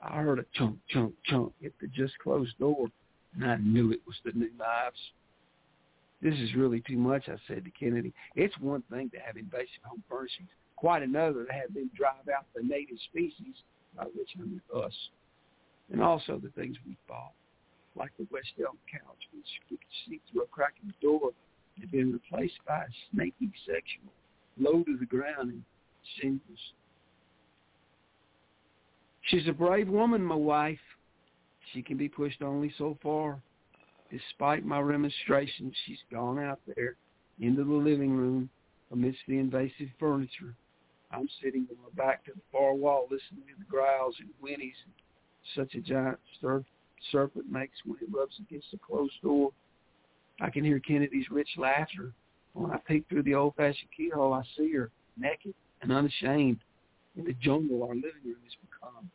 I 0.00 0.22
heard 0.22 0.38
a 0.38 0.44
chunk, 0.54 0.78
chunk, 0.88 1.14
chunk 1.24 1.52
hit 1.60 1.74
the 1.80 1.88
just 1.88 2.18
closed 2.18 2.56
door, 2.58 2.86
and 3.34 3.44
I 3.44 3.56
knew 3.56 3.90
it 3.90 4.00
was 4.06 4.16
the 4.24 4.32
new 4.32 4.50
knives. 4.56 4.98
This 6.22 6.34
is 6.34 6.54
really 6.54 6.80
too 6.80 6.96
much, 6.96 7.28
I 7.28 7.36
said 7.46 7.64
to 7.64 7.70
Kennedy. 7.70 8.12
It's 8.34 8.56
one 8.58 8.82
thing 8.90 9.10
to 9.10 9.18
have 9.18 9.36
invasive 9.36 9.82
home 9.84 10.02
furnishings, 10.08 10.48
quite 10.76 11.02
another 11.02 11.44
to 11.44 11.52
have 11.52 11.74
them 11.74 11.90
drive 11.96 12.28
out 12.34 12.46
the 12.54 12.62
native 12.62 12.98
species, 13.10 13.54
by 13.96 14.04
which 14.04 14.30
I 14.38 14.42
mean 14.42 14.60
us, 14.74 14.92
and 15.92 16.02
also 16.02 16.38
the 16.38 16.50
things 16.50 16.76
we 16.86 16.96
bought, 17.08 17.32
like 17.96 18.10
the 18.18 18.26
West 18.30 18.52
Elm 18.60 18.78
couch, 18.90 19.28
which 19.32 19.46
we 19.70 19.76
could 19.76 19.86
see 20.06 20.20
through 20.30 20.42
a 20.42 20.46
crack 20.46 20.74
in 20.82 20.88
the 20.88 21.06
door, 21.06 21.30
had 21.78 21.90
been 21.90 22.12
replaced 22.12 22.58
by 22.66 22.82
a 22.82 22.94
snaky 23.12 23.50
sectional, 23.66 24.12
low 24.58 24.82
to 24.84 24.96
the 24.96 25.06
ground 25.06 25.50
in 25.50 25.64
shingles. 26.20 26.72
She's 29.28 29.46
a 29.46 29.52
brave 29.52 29.88
woman, 29.88 30.22
my 30.22 30.34
wife. 30.34 30.78
She 31.72 31.82
can 31.82 31.96
be 31.96 32.08
pushed 32.08 32.40
only 32.40 32.72
so 32.78 32.96
far. 33.02 33.42
Despite 34.10 34.64
my 34.64 34.80
remonstrations, 34.80 35.74
she's 35.84 35.98
gone 36.10 36.38
out 36.38 36.60
there 36.74 36.96
into 37.38 37.62
the 37.62 37.74
living 37.74 38.16
room 38.16 38.48
amidst 38.90 39.20
the 39.28 39.38
invasive 39.38 39.88
furniture. 40.00 40.54
I'm 41.10 41.28
sitting 41.42 41.66
with 41.68 41.78
my 41.78 42.02
back 42.02 42.24
to 42.24 42.32
the 42.32 42.40
far 42.50 42.74
wall 42.74 43.04
listening 43.10 43.44
to 43.48 43.58
the 43.58 43.64
growls 43.70 44.16
and 44.18 44.30
whinnies 44.42 44.76
such 45.54 45.74
a 45.74 45.80
giant 45.80 46.18
ser- 46.40 46.64
serpent 47.12 47.50
makes 47.50 47.76
when 47.84 47.98
it 48.00 48.08
rubs 48.10 48.38
against 48.40 48.72
a 48.72 48.78
closed 48.78 49.20
door. 49.22 49.50
I 50.40 50.50
can 50.50 50.64
hear 50.64 50.78
Kennedy's 50.78 51.30
rich 51.30 51.48
laughter. 51.56 52.12
When 52.54 52.70
I 52.70 52.78
peek 52.78 53.04
through 53.08 53.22
the 53.24 53.34
old-fashioned 53.34 53.90
keyhole, 53.96 54.32
I 54.32 54.42
see 54.56 54.72
her, 54.72 54.90
naked 55.18 55.54
and 55.82 55.92
unashamed, 55.92 56.58
in 57.16 57.24
the 57.24 57.34
jungle 57.34 57.82
our 57.82 57.94
living 57.94 58.24
room 58.24 58.36
has 58.44 58.54
become. 58.62 59.10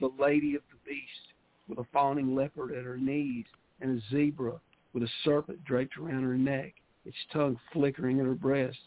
The 0.00 0.10
lady 0.18 0.54
of 0.54 0.62
the 0.70 0.90
beast, 0.90 1.34
with 1.68 1.78
a 1.78 1.84
fawning 1.92 2.34
leopard 2.34 2.72
at 2.72 2.84
her 2.84 2.96
knees, 2.96 3.44
and 3.80 3.98
a 3.98 4.02
zebra 4.10 4.60
with 4.92 5.02
a 5.02 5.08
serpent 5.24 5.64
draped 5.64 5.96
around 5.96 6.22
her 6.22 6.36
neck, 6.36 6.74
its 7.04 7.16
tongue 7.32 7.58
flickering 7.72 8.20
at 8.20 8.26
her 8.26 8.34
breast, 8.34 8.78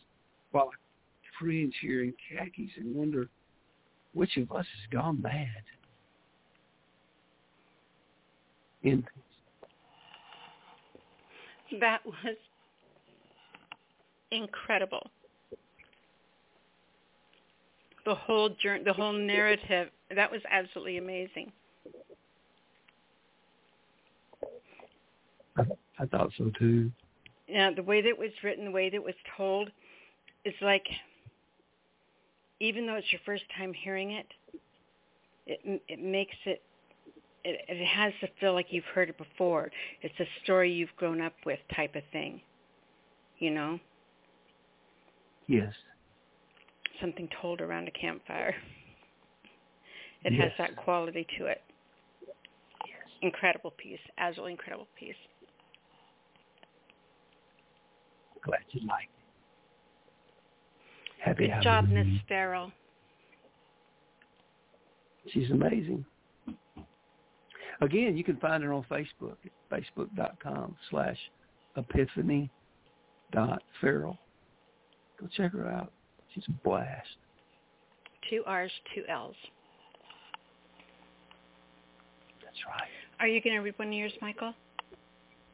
while 0.51 0.69
I 0.69 1.37
cringe 1.37 1.75
here 1.81 2.03
in 2.03 2.13
khakis 2.29 2.71
and 2.77 2.95
wonder 2.95 3.29
which 4.13 4.37
of 4.37 4.51
us 4.51 4.65
has 4.65 4.91
gone 4.91 5.21
mad. 5.21 5.63
In 8.83 9.05
That 11.79 12.05
was 12.05 12.35
incredible. 14.31 15.09
The 18.11 18.15
whole 18.15 18.49
journey, 18.61 18.83
the 18.83 18.91
whole 18.91 19.13
narrative, 19.13 19.87
that 20.13 20.29
was 20.29 20.41
absolutely 20.51 20.97
amazing. 20.97 21.49
I 25.57 26.05
thought 26.07 26.29
so 26.37 26.51
too. 26.59 26.91
Yeah, 27.47 27.71
the 27.73 27.83
way 27.83 28.01
that 28.01 28.09
it 28.09 28.19
was 28.19 28.31
written, 28.43 28.65
the 28.65 28.71
way 28.71 28.89
that 28.89 28.97
it 28.97 29.01
was 29.01 29.15
told, 29.37 29.71
it's 30.43 30.61
like, 30.61 30.85
even 32.59 32.85
though 32.85 32.95
it's 32.95 33.09
your 33.13 33.21
first 33.25 33.43
time 33.57 33.71
hearing 33.71 34.11
it, 34.11 34.27
it 35.47 35.81
it 35.87 36.01
makes 36.01 36.35
it, 36.43 36.61
it 37.45 37.61
it 37.69 37.85
has 37.85 38.11
to 38.19 38.27
feel 38.41 38.53
like 38.53 38.65
you've 38.71 38.83
heard 38.93 39.07
it 39.07 39.17
before. 39.17 39.71
It's 40.01 40.19
a 40.19 40.25
story 40.43 40.69
you've 40.69 40.93
grown 40.97 41.21
up 41.21 41.35
with, 41.45 41.59
type 41.73 41.95
of 41.95 42.03
thing. 42.11 42.41
You 43.39 43.51
know, 43.51 43.79
Yes. 45.47 45.71
Something 47.01 47.27
told 47.41 47.59
around 47.61 47.87
a 47.87 47.91
campfire. 47.91 48.55
It 50.23 50.33
Yes. 50.33 50.51
has 50.51 50.57
that 50.59 50.75
quality 50.75 51.25
to 51.37 51.47
it. 51.47 51.63
Incredible 53.21 53.71
piece, 53.71 53.99
absolutely 54.19 54.53
incredible 54.53 54.87
piece. 54.95 55.15
Glad 58.41 58.63
you 58.69 58.81
liked 58.87 59.09
it. 59.11 59.25
Happy 61.19 61.47
Good 61.47 61.61
job, 61.61 61.87
Miss 61.89 62.21
Ferrell. 62.27 62.71
She's 65.27 65.51
amazing. 65.51 66.05
Again, 67.81 68.15
you 68.17 68.23
can 68.23 68.37
find 68.37 68.63
her 68.63 68.73
on 68.73 68.83
Facebook 68.83 69.37
at 69.45 69.51
facebook.com 69.69 70.75
slash 70.89 71.17
epiphany 71.75 72.49
dot 73.31 73.63
ferrell. 73.79 74.19
Go 75.19 75.27
check 75.27 75.51
her 75.53 75.67
out. 75.67 75.91
She's 76.33 76.43
a 76.47 76.67
blast. 76.67 77.07
Two 78.29 78.43
R's, 78.45 78.71
two 78.95 79.03
L's. 79.09 79.35
That's 82.43 82.57
right. 82.67 82.89
Are 83.19 83.27
you 83.27 83.41
going 83.41 83.55
to 83.55 83.61
read 83.61 83.77
one 83.77 83.89
of 83.89 83.93
yours, 83.93 84.13
Michael? 84.21 84.53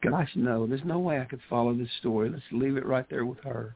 Gosh, 0.02 0.30
no. 0.34 0.66
There's 0.66 0.84
no 0.84 0.98
way 0.98 1.20
I 1.20 1.24
could 1.24 1.40
follow 1.50 1.74
this 1.74 1.88
story. 2.00 2.30
Let's 2.30 2.42
leave 2.52 2.76
it 2.76 2.86
right 2.86 3.06
there 3.10 3.24
with 3.24 3.38
her. 3.40 3.74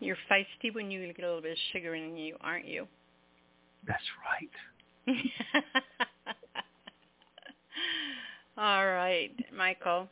You're 0.00 0.16
feisty 0.30 0.72
when 0.74 0.90
you 0.90 1.06
get 1.06 1.18
a 1.24 1.26
little 1.26 1.42
bit 1.42 1.52
of 1.52 1.58
sugar 1.72 1.94
in 1.94 2.16
you, 2.16 2.36
aren't 2.40 2.66
you? 2.66 2.86
That's 3.86 4.02
right. 4.24 5.16
All 8.58 8.86
right, 8.86 9.30
Michael. 9.56 10.08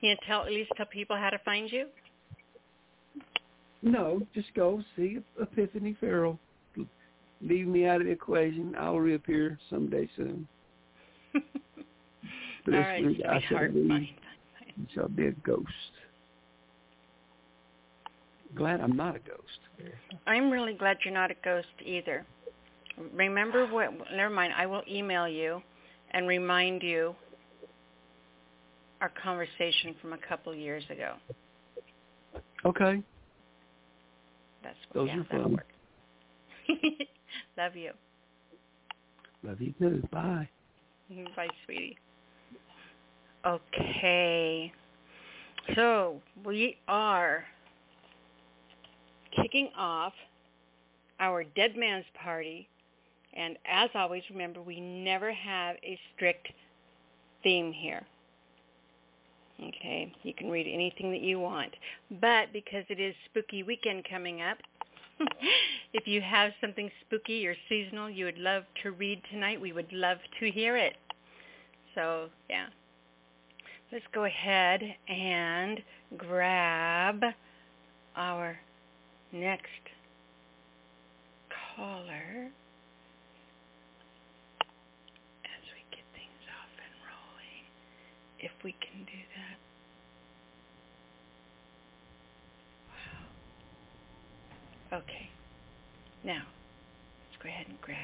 Can 0.00 0.10
you 0.10 0.16
tell 0.26 0.42
at 0.42 0.50
least 0.50 0.70
tell 0.76 0.86
people 0.86 1.16
how 1.16 1.30
to 1.30 1.38
find 1.44 1.70
you? 1.70 1.86
No, 3.84 4.22
just 4.34 4.52
go 4.54 4.82
see 4.96 5.18
Epiphany 5.38 5.94
Ferrell. 6.00 6.38
Leave 7.42 7.66
me 7.66 7.86
out 7.86 8.00
of 8.00 8.06
the 8.06 8.12
equation. 8.12 8.74
I'll 8.80 8.98
reappear 8.98 9.58
someday 9.68 10.08
soon. 10.16 10.48
All 11.34 11.42
right, 12.72 13.04
week 13.04 13.20
I 13.28 13.40
shall 13.40 13.58
sweetheart. 13.58 13.74
be, 13.74 13.88
Fine. 13.88 14.08
Shall 14.94 15.08
be 15.08 15.26
a 15.26 15.32
ghost. 15.32 15.68
Glad 18.56 18.80
I'm 18.80 18.96
not 18.96 19.16
a 19.16 19.18
ghost. 19.18 19.92
I'm 20.26 20.50
really 20.50 20.72
glad 20.72 20.96
you're 21.04 21.12
not 21.12 21.30
a 21.30 21.34
ghost 21.44 21.66
either. 21.84 22.24
Remember 23.12 23.66
what? 23.66 23.90
Never 24.14 24.32
mind. 24.32 24.54
I 24.56 24.64
will 24.64 24.82
email 24.90 25.28
you 25.28 25.60
and 26.12 26.26
remind 26.26 26.82
you 26.82 27.14
our 29.02 29.12
conversation 29.22 29.94
from 30.00 30.14
a 30.14 30.18
couple 30.26 30.54
years 30.54 30.84
ago. 30.88 31.16
Okay. 32.64 33.02
That's 34.64 34.76
Those 34.94 35.08
yeah, 35.08 35.20
are 35.20 35.24
fun. 35.24 35.58
Love 37.58 37.76
you. 37.76 37.92
Love 39.42 39.60
you 39.60 39.74
too. 39.78 40.02
Bye. 40.10 40.48
Bye, 41.36 41.48
sweetie. 41.64 41.98
Okay. 43.46 44.72
So 45.74 46.20
we 46.44 46.78
are 46.88 47.44
kicking 49.36 49.68
off 49.76 50.12
our 51.20 51.44
Dead 51.44 51.76
Man's 51.76 52.04
Party. 52.22 52.68
And 53.34 53.58
as 53.70 53.90
always, 53.94 54.22
remember, 54.30 54.62
we 54.62 54.80
never 54.80 55.32
have 55.32 55.76
a 55.82 55.98
strict 56.14 56.48
theme 57.42 57.72
here. 57.72 58.02
Okay, 59.62 60.12
you 60.22 60.34
can 60.34 60.50
read 60.50 60.66
anything 60.66 61.10
that 61.12 61.20
you 61.20 61.38
want. 61.38 61.72
But 62.20 62.52
because 62.52 62.84
it 62.88 62.98
is 63.00 63.14
spooky 63.26 63.62
weekend 63.62 64.04
coming 64.10 64.42
up, 64.42 64.58
if 65.92 66.06
you 66.06 66.20
have 66.20 66.52
something 66.60 66.90
spooky 67.06 67.46
or 67.46 67.54
seasonal 67.68 68.10
you 68.10 68.24
would 68.24 68.38
love 68.38 68.64
to 68.82 68.90
read 68.90 69.22
tonight, 69.30 69.60
we 69.60 69.72
would 69.72 69.92
love 69.92 70.18
to 70.40 70.50
hear 70.50 70.76
it. 70.76 70.94
So, 71.94 72.28
yeah. 72.50 72.66
Let's 73.92 74.04
go 74.12 74.24
ahead 74.24 74.80
and 75.08 75.80
grab 76.16 77.22
our 78.16 78.58
next 79.32 79.68
caller 81.76 82.50
as 85.44 85.62
we 85.70 85.80
get 85.90 86.04
things 86.14 86.42
off 86.50 86.72
and 86.82 86.94
rolling, 87.06 87.64
if 88.40 88.52
we 88.64 88.72
can 88.80 89.04
do 89.04 89.12
that. 89.12 89.33
Okay. 94.94 95.28
Now, 96.24 96.42
let's 97.30 97.42
go 97.42 97.48
ahead 97.48 97.66
and 97.68 97.80
grab 97.80 97.98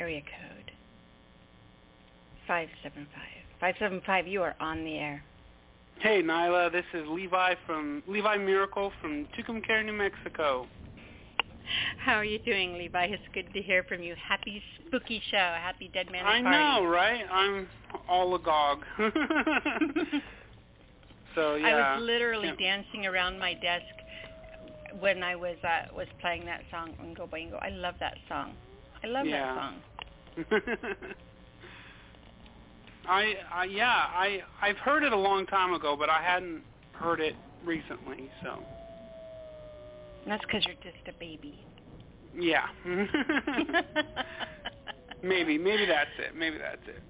area 0.00 0.20
code 0.22 0.70
575. 2.46 3.08
575, 3.60 4.26
you 4.26 4.42
are 4.42 4.54
on 4.60 4.84
the 4.84 4.94
air. 4.96 5.22
Hey, 6.00 6.22
Nyla, 6.22 6.72
this 6.72 6.84
is 6.92 7.06
Levi 7.08 7.54
from 7.66 8.02
Levi 8.08 8.36
Miracle 8.38 8.92
from 9.00 9.26
Tucumcari, 9.38 9.84
New 9.84 9.92
Mexico. 9.92 10.66
How 11.98 12.14
are 12.14 12.24
you 12.24 12.38
doing, 12.40 12.74
Levi? 12.74 13.04
It's 13.06 13.22
good 13.32 13.46
to 13.54 13.62
hear 13.62 13.84
from 13.84 14.02
you. 14.02 14.14
Happy 14.16 14.62
spooky 14.86 15.22
show. 15.30 15.36
Happy 15.36 15.90
Dead 15.94 16.10
man's 16.10 16.24
Man 16.26 16.46
I 16.46 16.50
Party. 16.50 16.84
know, 16.84 16.90
right? 16.90 17.24
I'm 17.30 17.66
all 18.08 18.34
agog. 18.34 18.80
so 21.34 21.54
yeah. 21.54 21.66
I 21.68 21.94
was 21.96 22.02
literally 22.02 22.48
Yeah. 22.48 22.82
dancing 22.82 23.06
around 23.06 23.38
my 23.38 23.54
desk 23.54 23.84
when 25.00 25.22
I 25.22 25.34
was 25.36 25.56
uh, 25.64 25.94
was 25.94 26.06
playing 26.20 26.44
that 26.46 26.62
song, 26.70 26.94
Oingo 27.02 27.28
Boingo. 27.28 27.58
I 27.62 27.70
love 27.70 27.94
that 28.00 28.16
song. 28.28 28.52
I 29.02 29.06
love 29.06 29.26
Yeah. 29.26 29.54
that 30.36 30.44
song. 30.46 30.84
I, 33.06 33.34
I 33.52 33.64
yeah, 33.64 33.86
I 34.08 34.40
I've 34.62 34.78
heard 34.78 35.02
it 35.02 35.12
a 35.12 35.16
long 35.16 35.46
time 35.46 35.74
ago, 35.74 35.94
but 35.98 36.08
I 36.08 36.22
hadn't 36.22 36.62
heard 36.92 37.20
it 37.20 37.34
recently. 37.64 38.30
So 38.42 38.60
that's 40.26 40.42
because 40.46 40.64
you're 40.66 40.74
just 40.76 41.06
a 41.08 41.12
baby. 41.20 41.58
yeah. 42.34 42.66
maybe 45.22 45.58
maybe 45.58 45.84
that's 45.86 46.10
it. 46.18 46.34
Maybe 46.36 46.56
that's 46.58 46.80
it. 46.88 47.02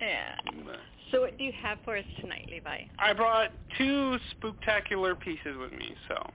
yeah. 0.00 0.34
But 0.66 0.76
So 1.10 1.22
what 1.22 1.38
do 1.38 1.44
you 1.44 1.52
have 1.62 1.78
for 1.84 1.96
us 1.96 2.04
tonight, 2.20 2.46
Levi? 2.50 2.80
I 2.98 3.12
brought 3.14 3.50
two 3.78 4.18
spooktacular 4.36 5.18
pieces 5.18 5.56
with 5.58 5.72
me. 5.72 5.94
So 6.08 6.30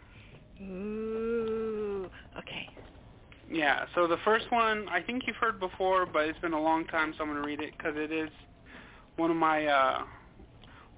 Ooh. 0.61 2.09
Okay. 2.37 2.67
yeah. 3.49 3.85
So 3.95 4.07
the 4.07 4.17
first 4.23 4.45
one 4.51 4.87
I 4.89 5.01
think 5.01 5.23
you've 5.27 5.35
heard 5.37 5.59
before, 5.59 6.05
but 6.05 6.27
it's 6.27 6.39
been 6.39 6.53
a 6.53 6.61
long 6.61 6.85
time, 6.85 7.13
so 7.17 7.23
I'm 7.23 7.29
gonna 7.29 7.45
read 7.45 7.61
it 7.61 7.73
because 7.77 7.93
it 7.95 8.11
is 8.11 8.29
one 9.15 9.31
of 9.31 9.37
my 9.37 9.65
uh 9.65 10.03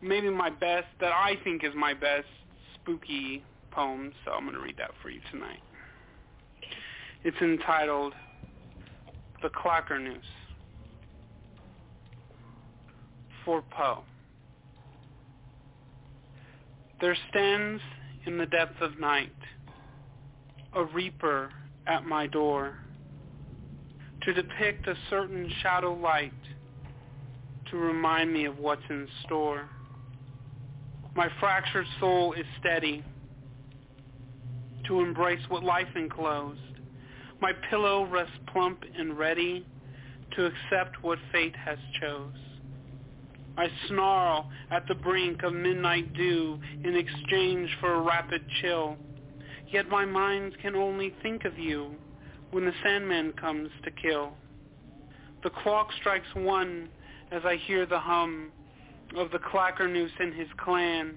maybe 0.01 0.29
my 0.29 0.49
best 0.49 0.87
that 0.99 1.11
I 1.11 1.37
think 1.43 1.63
is 1.63 1.71
my 1.75 1.93
best 1.93 2.27
spooky 2.75 3.43
poem. 3.71 4.11
So 4.23 4.31
I'm 4.31 4.45
gonna 4.45 4.59
read 4.59 4.77
that 4.77 4.91
for 5.01 5.09
you 5.09 5.19
tonight. 5.31 5.59
It's 7.23 7.37
entitled 7.41 8.13
The 9.41 9.49
Clacker 9.49 10.01
Noose 10.01 10.23
for 13.43 13.63
Poe. 13.71 14.03
There 17.01 17.17
stands 17.29 17.81
in 18.25 18.37
the 18.37 18.45
depth 18.45 18.81
of 18.81 18.99
night 18.99 19.31
a 20.73 20.83
reaper 20.83 21.49
at 21.87 22.05
my 22.05 22.27
door 22.27 22.75
to 24.23 24.33
depict 24.33 24.87
a 24.87 24.95
certain 25.09 25.49
shadow 25.61 25.93
light 25.93 26.33
to 27.69 27.77
remind 27.77 28.33
me 28.33 28.45
of 28.45 28.57
what's 28.57 28.81
in 28.89 29.07
store. 29.25 29.69
My 31.15 31.29
fractured 31.39 31.85
soul 31.99 32.33
is 32.33 32.45
steady 32.59 33.03
to 34.87 34.99
embrace 34.99 35.39
what 35.49 35.63
life 35.63 35.87
enclosed. 35.95 36.59
My 37.41 37.51
pillow 37.69 38.05
rests 38.05 38.33
plump 38.51 38.83
and 38.97 39.17
ready 39.17 39.65
to 40.35 40.45
accept 40.45 41.01
what 41.01 41.19
fate 41.31 41.55
has 41.55 41.77
chose. 42.01 42.33
I 43.57 43.67
snarl 43.87 44.49
at 44.69 44.87
the 44.87 44.95
brink 44.95 45.43
of 45.43 45.53
midnight 45.53 46.13
dew 46.13 46.59
in 46.83 46.95
exchange 46.95 47.69
for 47.79 47.93
a 47.93 48.01
rapid 48.01 48.41
chill. 48.61 48.97
Yet 49.71 49.89
my 49.89 50.05
mind 50.05 50.55
can 50.61 50.75
only 50.75 51.13
think 51.23 51.45
of 51.45 51.57
you 51.57 51.95
when 52.51 52.65
the 52.65 52.73
Sandman 52.83 53.33
comes 53.33 53.69
to 53.83 53.91
kill. 53.91 54.33
The 55.43 55.49
clock 55.49 55.89
strikes 55.99 56.27
one 56.33 56.89
as 57.31 57.41
I 57.45 57.55
hear 57.55 57.85
the 57.85 57.99
hum 57.99 58.51
of 59.15 59.31
the 59.31 59.39
clackernoose 59.39 60.11
and 60.19 60.33
his 60.33 60.47
clan, 60.57 61.15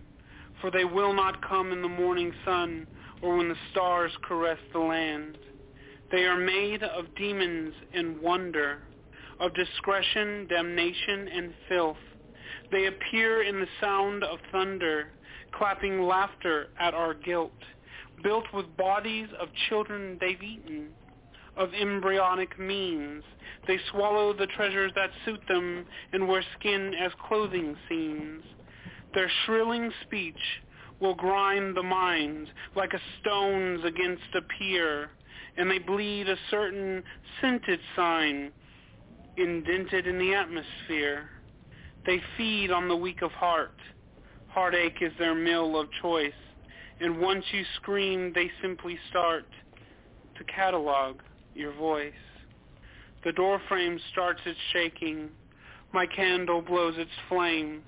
for 0.60 0.70
they 0.70 0.84
will 0.84 1.12
not 1.12 1.46
come 1.46 1.72
in 1.72 1.82
the 1.82 1.88
morning 1.88 2.32
sun 2.44 2.86
or 3.22 3.36
when 3.36 3.48
the 3.48 3.56
stars 3.70 4.12
caress 4.26 4.58
the 4.72 4.78
land. 4.78 5.38
They 6.10 6.24
are 6.24 6.38
made 6.38 6.82
of 6.82 7.04
demons 7.16 7.74
and 7.92 8.20
wonder, 8.20 8.78
of 9.40 9.54
discretion, 9.54 10.46
damnation, 10.48 11.28
and 11.28 11.52
filth. 11.68 11.96
They 12.70 12.86
appear 12.86 13.42
in 13.42 13.60
the 13.60 13.68
sound 13.80 14.24
of 14.24 14.38
thunder, 14.52 15.08
clapping 15.52 16.02
laughter 16.02 16.66
at 16.78 16.94
our 16.94 17.14
guilt, 17.14 17.52
built 18.22 18.44
with 18.52 18.76
bodies 18.76 19.28
of 19.40 19.48
children 19.68 20.18
they've 20.20 20.42
eaten, 20.42 20.88
of 21.56 21.72
embryonic 21.72 22.58
means. 22.58 23.24
They 23.66 23.78
swallow 23.90 24.32
the 24.32 24.46
treasures 24.48 24.92
that 24.94 25.10
suit 25.24 25.40
them 25.48 25.86
and 26.12 26.28
wear 26.28 26.42
skin 26.58 26.92
as 26.94 27.12
clothing 27.26 27.76
seams. 27.88 28.42
Their 29.14 29.30
shrilling 29.44 29.90
speech 30.02 30.38
will 31.00 31.14
grind 31.14 31.76
the 31.76 31.82
mind 31.82 32.48
like 32.76 32.92
a 32.92 33.00
stone's 33.20 33.84
against 33.84 34.34
a 34.34 34.42
pier, 34.58 35.10
and 35.56 35.70
they 35.70 35.78
bleed 35.78 36.28
a 36.28 36.36
certain 36.50 37.02
scented 37.40 37.80
sign 37.96 38.52
indented 39.36 40.06
in 40.06 40.18
the 40.18 40.34
atmosphere. 40.34 41.30
They 42.08 42.22
feed 42.38 42.70
on 42.70 42.88
the 42.88 42.96
weak 42.96 43.20
of 43.20 43.32
heart. 43.32 43.76
Heartache 44.48 45.02
is 45.02 45.12
their 45.18 45.34
meal 45.34 45.78
of 45.78 45.88
choice, 46.00 46.32
and 47.00 47.20
once 47.20 47.44
you 47.52 47.62
scream, 47.76 48.32
they 48.34 48.50
simply 48.62 48.98
start 49.10 49.44
to 50.38 50.44
catalog 50.44 51.16
your 51.54 51.74
voice. 51.74 52.14
The 53.24 53.32
doorframe 53.32 54.00
starts 54.10 54.40
its 54.46 54.58
shaking. 54.72 55.28
My 55.92 56.06
candle 56.06 56.62
blows 56.62 56.94
its 56.96 57.10
flame. 57.28 57.82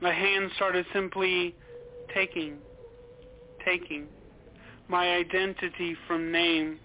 My 0.00 0.12
hand 0.12 0.52
started 0.54 0.86
simply 0.92 1.52
taking, 2.14 2.58
taking 3.64 4.06
my 4.86 5.16
identity 5.16 5.96
from 6.06 6.30
name. 6.30 6.78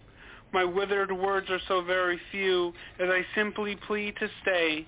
My 0.52 0.64
withered 0.64 1.12
words 1.12 1.48
are 1.52 1.62
so 1.68 1.84
very 1.84 2.20
few 2.32 2.74
as 3.00 3.08
I 3.08 3.24
simply 3.36 3.76
plead 3.88 4.16
to 4.18 4.28
stay, 4.42 4.88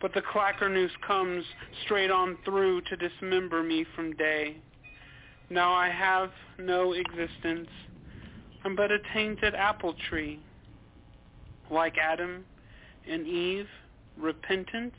but 0.00 0.14
the 0.14 0.22
clacker 0.22 0.60
clackernoose 0.60 0.90
comes 1.06 1.44
straight 1.84 2.10
on 2.10 2.38
through 2.44 2.80
to 2.82 2.96
dismember 2.96 3.62
me 3.62 3.84
from 3.94 4.12
day. 4.12 4.56
Now 5.50 5.72
I 5.72 5.90
have 5.90 6.30
no 6.58 6.92
existence. 6.94 7.68
I'm 8.64 8.76
but 8.76 8.90
a 8.90 8.98
tainted 9.12 9.54
apple 9.54 9.94
tree. 10.08 10.40
Like 11.70 11.96
Adam 11.98 12.44
and 13.08 13.26
Eve, 13.26 13.68
repentance? 14.16 14.94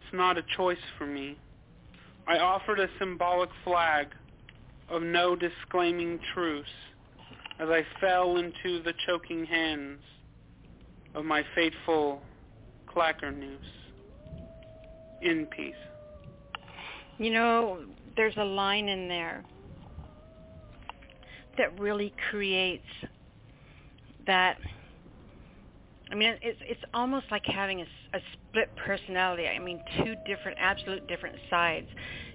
It's 0.00 0.14
not 0.14 0.38
a 0.38 0.42
choice 0.56 0.78
for 0.96 1.06
me. 1.06 1.36
I 2.26 2.38
offered 2.38 2.78
a 2.78 2.88
symbolic 2.98 3.50
flag 3.64 4.08
of 4.88 5.02
no 5.02 5.34
disclaiming 5.34 6.20
truce 6.34 6.66
as 7.58 7.68
I 7.68 7.84
fell 8.00 8.36
into 8.36 8.82
the 8.82 8.94
choking 9.06 9.44
hands 9.44 10.00
of 11.14 11.24
my 11.24 11.44
fateful 11.54 12.22
clackernoose. 12.94 13.60
In 15.20 15.46
peace. 15.46 15.74
You 17.18 17.30
know, 17.32 17.84
there's 18.16 18.36
a 18.36 18.44
line 18.44 18.88
in 18.88 19.08
there 19.08 19.44
that 21.58 21.78
really 21.78 22.12
creates 22.30 22.82
that 24.26 24.56
I 26.10 26.14
mean, 26.14 26.34
it's 26.42 26.58
it's 26.68 26.80
almost 26.92 27.26
like 27.30 27.42
having 27.46 27.80
a, 27.80 27.86
a 28.14 28.20
split 28.34 28.70
personality. 28.76 29.46
I 29.46 29.58
mean, 29.58 29.80
two 30.04 30.14
different, 30.26 30.58
absolute 30.60 31.06
different 31.06 31.36
sides. 31.48 31.86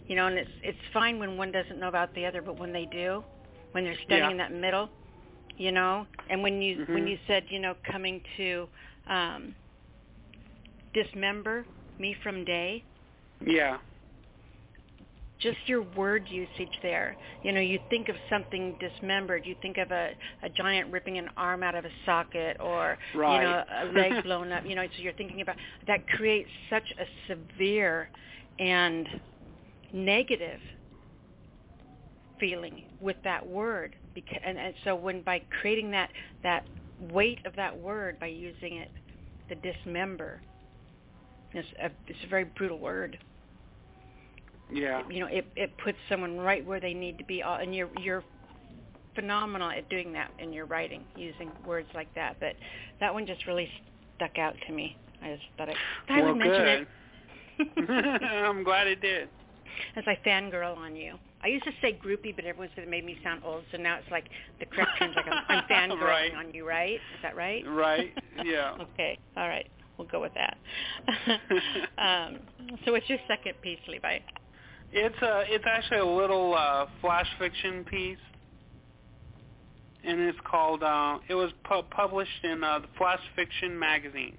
You 0.08 0.16
know, 0.16 0.28
and 0.28 0.38
it's 0.38 0.50
it's 0.64 0.78
fine 0.94 1.20
when 1.20 1.38
one 1.38 1.52
doesn't 1.52 1.80
know 1.80 1.88
about 1.90 2.14
the 2.16 2.26
other, 2.26 2.42
but 2.42 2.58
when 2.58 2.72
they 2.74 2.86
do, 2.86 3.24
when 3.74 3.84
they're 3.84 3.98
standing 4.06 4.30
Yeah. 4.30 4.32
in 4.32 4.38
that 4.38 4.52
middle, 4.52 4.90
you 5.58 5.72
know. 5.72 6.08
And 6.30 6.42
when 6.42 6.62
you 6.62 6.80
Mhm. 6.80 6.94
when 6.94 7.08
you 7.08 7.20
said, 7.28 7.46
you 7.50 7.60
know, 7.60 7.76
coming 7.84 8.22
to 8.38 8.68
um 9.08 9.56
dismember 11.04 11.66
me 12.00 12.16
from 12.24 12.46
day, 12.46 12.84
Yeah. 13.46 13.78
just 15.40 15.58
your 15.68 15.84
word 15.84 16.28
usage 16.30 16.74
there. 16.82 17.18
You 17.42 17.52
know, 17.52 17.60
you 17.62 17.80
think 17.90 18.10
of 18.10 18.16
something 18.30 18.78
dismembered, 18.80 19.46
you 19.46 19.56
think 19.62 19.78
of 19.78 19.92
a, 19.92 20.12
a 20.44 20.50
giant 20.50 20.92
ripping 20.92 21.18
an 21.18 21.30
arm 21.38 21.64
out 21.64 21.76
of 21.76 21.86
a 21.86 21.92
socket 22.06 22.58
or 22.60 22.98
Right. 23.14 23.34
you 23.34 23.40
know, 23.40 23.64
a 23.82 23.86
leg 23.86 24.14
blown 24.24 24.52
up, 24.52 24.64
you 24.66 24.76
know, 24.76 24.86
so 24.96 25.02
you're 25.04 25.14
thinking 25.14 25.42
about 25.42 25.56
that 25.88 26.08
creates 26.08 26.50
such 26.70 26.86
a 27.00 27.06
severe 27.28 28.10
and 28.60 29.08
negative 29.94 30.60
feeling 32.40 32.84
with 33.00 33.18
that 33.24 33.46
word 33.46 33.96
because 34.14 34.38
and, 34.46 34.58
and 34.58 34.74
so 34.84 34.96
when 34.96 35.22
by 35.24 35.42
creating 35.62 35.92
that 35.92 36.10
that 36.44 36.66
weight 37.00 37.40
of 37.46 37.56
that 37.56 37.78
word 37.78 38.20
by 38.20 38.28
using 38.28 38.78
it 38.78 38.92
the 39.50 39.56
dismember 39.56 40.42
it's 41.58 41.68
a, 41.82 41.90
it's 42.08 42.20
a 42.24 42.28
very 42.28 42.46
brutal 42.46 42.80
word 42.80 43.18
Yeah. 44.70 45.02
you 45.10 45.20
know 45.20 45.28
it 45.28 45.46
it 45.56 45.78
puts 45.84 45.98
someone 46.10 46.38
right 46.38 46.66
where 46.66 46.80
they 46.80 46.94
need 46.94 47.18
to 47.18 47.24
be 47.24 47.42
all 47.44 47.56
and 47.58 47.74
you're 47.76 47.90
you're 48.02 48.24
phenomenal 49.16 49.70
at 49.72 49.90
doing 49.90 50.12
that 50.14 50.32
in 50.40 50.54
your 50.54 50.66
writing 50.66 51.04
using 51.16 51.52
words 51.66 51.88
like 51.96 52.14
that 52.16 52.38
but 52.40 52.54
that 53.00 53.14
one 53.14 53.26
just 53.26 53.48
really 53.48 53.70
stuck 54.16 54.38
out 54.38 54.56
to 54.68 54.74
me 54.74 54.96
i 55.22 55.32
just 55.34 55.44
thought 55.58 55.70
i 55.70 55.74
I 56.10 56.22
well, 56.22 56.34
would 56.34 56.38
mention 56.38 56.66
good. 56.66 56.88
it 56.88 58.24
I'm 58.24 58.64
glad 58.64 58.88
it 58.88 59.02
did. 59.02 59.30
as 59.96 60.04
i 60.08 60.18
fangirl 60.28 60.78
on 60.78 60.96
you 60.96 61.16
i 61.42 61.48
used 61.48 61.64
to 61.66 61.72
say 61.82 61.94
groupie 62.04 62.36
but 62.36 62.46
everyone 62.46 62.70
said 62.76 62.84
it 62.84 62.90
made 62.90 63.06
me 63.06 63.18
sound 63.24 63.42
old 63.44 63.64
so 63.72 63.78
now 63.78 63.98
it's 63.98 64.12
like 64.12 64.26
the 64.60 64.66
correct 64.66 64.92
term's 65.00 65.16
like 65.16 65.26
i'm, 65.28 65.44
I'm 65.50 65.64
fangirling 65.72 66.02
Right. 66.02 66.36
on 66.36 66.54
you 66.54 66.68
right 66.68 66.96
is 66.96 67.20
that 67.24 67.36
right 67.36 67.64
Right. 67.68 68.14
Yeah. 68.44 68.76
okay 68.82 69.18
all 69.36 69.48
right 69.48 69.68
we'll 69.98 70.08
go 70.08 70.22
with 70.22 70.34
that 70.34 70.58
um 71.98 72.40
so 72.86 72.92
what's 72.92 73.10
your 73.10 73.20
second 73.28 73.54
piece 73.62 73.80
levi 73.88 74.20
It's 74.92 75.22
a 75.22 75.44
it's 75.48 75.66
actually 75.68 76.00
a 76.00 76.06
little 76.06 76.56
uh, 76.56 76.86
flash 77.02 77.28
fiction 77.38 77.84
piece, 77.84 78.18
and 80.04 80.20
it's 80.22 80.38
called. 80.50 80.82
Uh, 80.82 81.18
it 81.28 81.36
was 81.36 81.52
pu- 81.66 81.84
published 81.92 82.44
in 82.44 82.64
uh, 82.64 82.80
the 82.80 82.88
Flash 82.98 83.20
Fiction 83.36 83.78
magazine, 83.78 84.38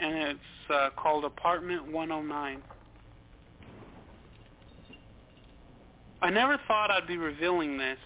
and 0.00 0.14
it's 0.16 0.70
uh, 0.72 0.90
called 0.96 1.24
Apartment 1.24 1.90
109. 1.90 2.62
I 6.20 6.30
never 6.30 6.58
thought 6.68 6.90
I'd 6.90 7.06
be 7.06 7.16
revealing 7.16 7.78
this, 7.78 7.98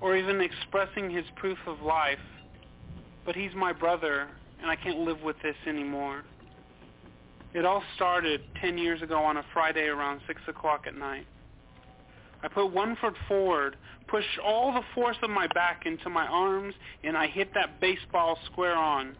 or 0.00 0.16
even 0.16 0.40
expressing 0.40 1.10
his 1.10 1.24
proof 1.34 1.58
of 1.66 1.80
life, 1.80 2.18
but 3.24 3.34
he's 3.34 3.54
my 3.56 3.72
brother, 3.72 4.28
and 4.60 4.70
I 4.70 4.76
can't 4.76 5.00
live 5.00 5.22
with 5.22 5.36
this 5.42 5.56
anymore. 5.66 6.22
It 7.54 7.64
all 7.64 7.82
started 7.94 8.42
10 8.60 8.76
years 8.78 9.00
ago 9.02 9.22
on 9.22 9.38
a 9.38 9.44
Friday 9.52 9.86
around 9.86 10.20
6 10.26 10.42
o'clock 10.48 10.84
at 10.86 10.96
night. 10.96 11.26
I 12.42 12.48
put 12.48 12.72
one 12.72 12.96
foot 13.00 13.14
forward, 13.26 13.76
pushed 14.08 14.38
all 14.44 14.72
the 14.72 14.82
force 14.94 15.16
of 15.22 15.30
my 15.30 15.46
back 15.48 15.86
into 15.86 16.10
my 16.10 16.26
arms, 16.26 16.74
and 17.02 17.16
I 17.16 17.26
hit 17.28 17.52
that 17.54 17.80
baseball 17.80 18.38
square 18.52 18.76
on. 18.76 19.16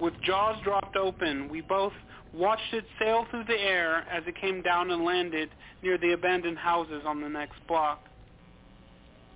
With 0.00 0.14
jaws 0.22 0.56
dropped 0.62 0.96
open, 0.96 1.48
we 1.48 1.60
both 1.60 1.92
watched 2.34 2.74
it 2.74 2.84
sail 2.98 3.26
through 3.30 3.44
the 3.44 3.58
air 3.58 4.04
as 4.10 4.22
it 4.26 4.36
came 4.40 4.60
down 4.60 4.90
and 4.90 5.04
landed 5.04 5.48
near 5.82 5.96
the 5.98 6.12
abandoned 6.12 6.58
houses 6.58 7.02
on 7.06 7.20
the 7.20 7.28
next 7.28 7.64
block. 7.66 8.02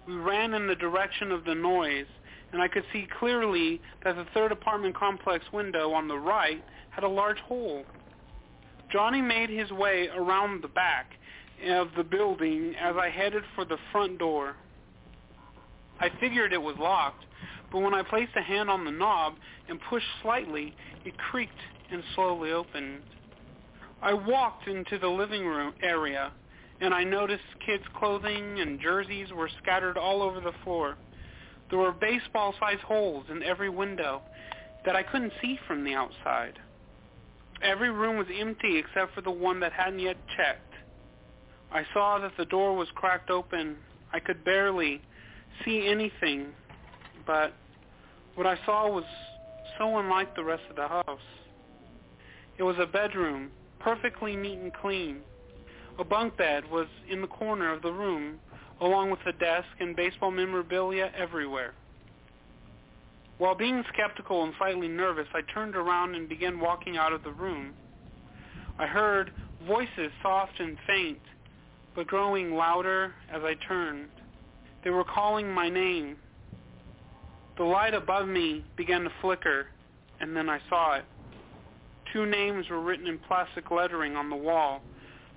We 0.07 0.15
ran 0.15 0.55
in 0.55 0.67
the 0.67 0.75
direction 0.75 1.31
of 1.33 1.45
the 1.45 1.55
noise, 1.55 2.07
and 2.53 2.61
I 2.61 2.69
could 2.69 2.85
see 2.93 3.07
clearly 3.19 3.81
that 4.05 4.17
the 4.17 4.27
third 4.35 4.53
apartment 4.53 4.97
complex 4.97 5.45
window 5.53 5.93
on 5.93 6.09
the 6.09 6.19
right 6.19 6.63
had 6.91 7.05
a 7.05 7.09
large 7.09 7.39
hole. 7.39 7.85
Johnny 8.91 9.23
made 9.23 9.51
his 9.51 9.71
way 9.71 10.09
around 10.09 10.63
the 10.63 10.69
back 10.69 11.13
of 11.69 11.89
the 11.97 12.03
building 12.03 12.75
as 12.81 12.97
I 12.97 13.09
headed 13.09 13.45
for 13.55 13.65
the 13.65 13.77
front 13.93 14.19
door. 14.19 14.57
I 16.01 16.09
figured 16.19 16.53
it 16.53 16.63
was 16.63 16.77
locked, 16.79 17.25
but 17.71 17.81
when 17.81 17.95
I 17.95 18.03
placed 18.03 18.33
a 18.37 18.43
hand 18.43 18.69
on 18.69 18.85
the 18.85 18.91
knob 18.91 19.35
and 19.69 19.79
pushed 19.89 20.07
slightly, 20.23 20.75
it 21.05 21.17
creaked 21.19 21.53
and 21.93 22.03
slowly 22.15 22.51
opened. 22.51 23.01
I 24.03 24.15
walked 24.15 24.67
into 24.67 24.99
the 24.99 25.09
living 25.09 25.45
room 25.47 25.75
area, 25.83 26.33
and 26.81 26.95
I 26.95 27.05
noticed 27.05 27.43
kids' 27.65 27.85
clothing 27.99 28.61
and 28.61 28.81
jerseys 28.81 29.29
were 29.33 29.51
scattered 29.63 29.99
all 29.99 30.23
over 30.23 30.41
the 30.41 30.53
floor. 30.65 30.97
There 31.71 31.79
were 31.79 31.93
baseball-sized 31.93 32.83
holes 32.83 33.27
in 33.31 33.43
every 33.43 33.71
window 33.71 34.23
that 34.85 34.97
I 34.97 35.03
couldn't 35.03 35.33
see 35.41 35.59
from 35.67 35.85
the 35.85 35.95
outside. 35.95 36.59
Every 37.63 37.91
room 37.91 38.17
was 38.17 38.27
empty 38.37 38.79
except 38.79 39.15
for 39.15 39.21
the 39.21 39.31
one 39.31 39.61
that 39.61 39.73
hadn't 39.73 40.01
yet 40.01 40.17
checked. 40.37 40.75
I 41.73 41.85
saw 41.93 42.19
that 42.19 42.33
the 42.37 42.47
door 42.47 42.75
was 42.75 42.89
cracked 42.95 43.31
open. 43.31 43.77
I 44.13 44.19
could 44.19 44.45
barely 44.45 45.01
see 45.65 45.87
anything, 45.87 46.49
but 47.27 47.53
what 48.35 48.47
I 48.47 48.57
saw 48.67 48.91
was 48.91 49.05
so 49.79 49.99
unlike 49.99 50.35
the 50.35 50.45
rest 50.45 50.63
of 50.69 50.77
the 50.77 50.89
house. 50.89 51.21
It 52.59 52.63
was 52.63 52.77
a 52.81 52.87
bedroom, 52.87 53.51
perfectly 53.79 54.35
neat 54.35 54.59
and 54.59 54.73
clean. 54.75 55.21
A 55.99 56.05
bunk 56.05 56.37
bed 56.37 56.65
was 56.71 56.87
in 57.09 57.21
the 57.21 57.27
corner 57.27 57.73
of 57.73 57.83
the 57.83 57.93
room, 57.93 58.41
along 58.81 59.11
with 59.11 59.21
a 59.27 59.33
desk 59.33 59.69
and 59.79 59.95
baseball 59.95 60.31
memorabilia 60.31 61.11
everywhere. 61.17 61.75
While 63.39 63.55
being 63.55 63.83
skeptical 63.93 64.45
and 64.45 64.53
slightly 64.59 64.89
nervous, 64.89 65.27
I 65.35 65.41
turned 65.53 65.75
around 65.75 66.15
and 66.15 66.29
began 66.29 66.61
walking 66.61 66.97
out 66.97 67.13
of 67.13 67.23
the 67.23 67.33
room. 67.33 67.73
I 68.79 68.87
heard 68.87 69.33
voices 69.67 70.11
soft 70.23 70.59
and 70.59 70.77
faint, 70.87 71.21
but 71.95 72.07
growing 72.07 72.55
louder 72.55 73.15
as 73.33 73.43
I 73.43 73.55
turned. 73.67 74.09
They 74.85 74.91
were 74.91 75.05
calling 75.05 75.51
my 75.51 75.69
name. 75.69 76.17
The 77.57 77.65
light 77.65 77.95
above 77.95 78.29
me 78.29 78.65
began 78.77 79.03
to 79.05 79.11
flicker, 79.21 79.67
and 80.21 80.37
then 80.37 80.49
I 80.49 80.61
saw 80.69 80.97
it. 80.97 81.05
Two 82.13 82.27
names 82.27 82.69
were 82.69 82.81
written 82.81 83.07
in 83.07 83.19
plastic 83.19 83.71
lettering 83.71 84.17
on 84.17 84.31
the 84.31 84.37
wall, 84.37 84.83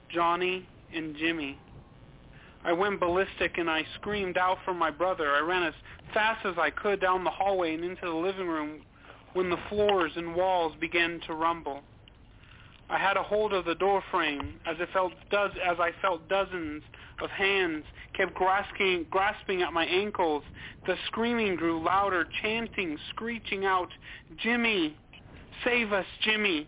Johnny 0.10 0.68
and 0.94 1.16
Jimmy. 1.18 1.58
I 2.66 2.72
went 2.72 3.00
ballistic 3.00 3.58
and 3.58 3.70
I 3.70 3.86
screamed 3.96 4.38
out 4.38 4.58
for 4.64 4.74
my 4.74 4.90
brother. 4.90 5.32
I 5.32 5.40
ran 5.40 5.64
as 5.64 5.74
fast 6.14 6.46
as 6.46 6.56
I 6.58 6.70
could 6.70 7.02
down 7.02 7.24
the 7.24 7.30
hallway 7.30 7.74
and 7.74 7.84
into 7.84 8.06
the 8.06 8.16
living 8.16 8.48
room 8.48 8.82
when 9.34 9.50
the 9.50 9.58
floors 9.70 10.12
and 10.16 10.36
walls 10.36 10.74
began 10.80 11.20
to 11.28 11.34
rumble. 11.34 11.82
I 12.90 12.98
had 12.98 13.18
a 13.18 13.24
hold 13.24 13.54
of 13.54 13.66
the 13.66 13.76
door 13.76 14.04
frame 14.12 14.60
as 14.66 14.78
I 14.80 14.86
felt 14.94 15.14
does 15.32 15.52
as 15.66 15.78
I 15.80 15.92
felt 16.02 16.28
dozens 16.30 16.84
of 17.22 17.30
hands 17.32 17.86
kept 18.16 18.34
grasping 18.36 19.06
grasping 19.10 19.62
at 19.62 19.74
my 19.74 19.86
ankles. 19.86 20.44
The 20.86 20.96
screaming 21.08 21.56
grew 21.56 21.84
louder, 21.84 22.28
chanting, 22.42 22.98
screeching 23.10 23.66
out, 23.66 23.90
"Jimmy, 24.38 24.96
save 25.64 25.92
us, 25.92 26.06
Jimmy!" 26.22 26.68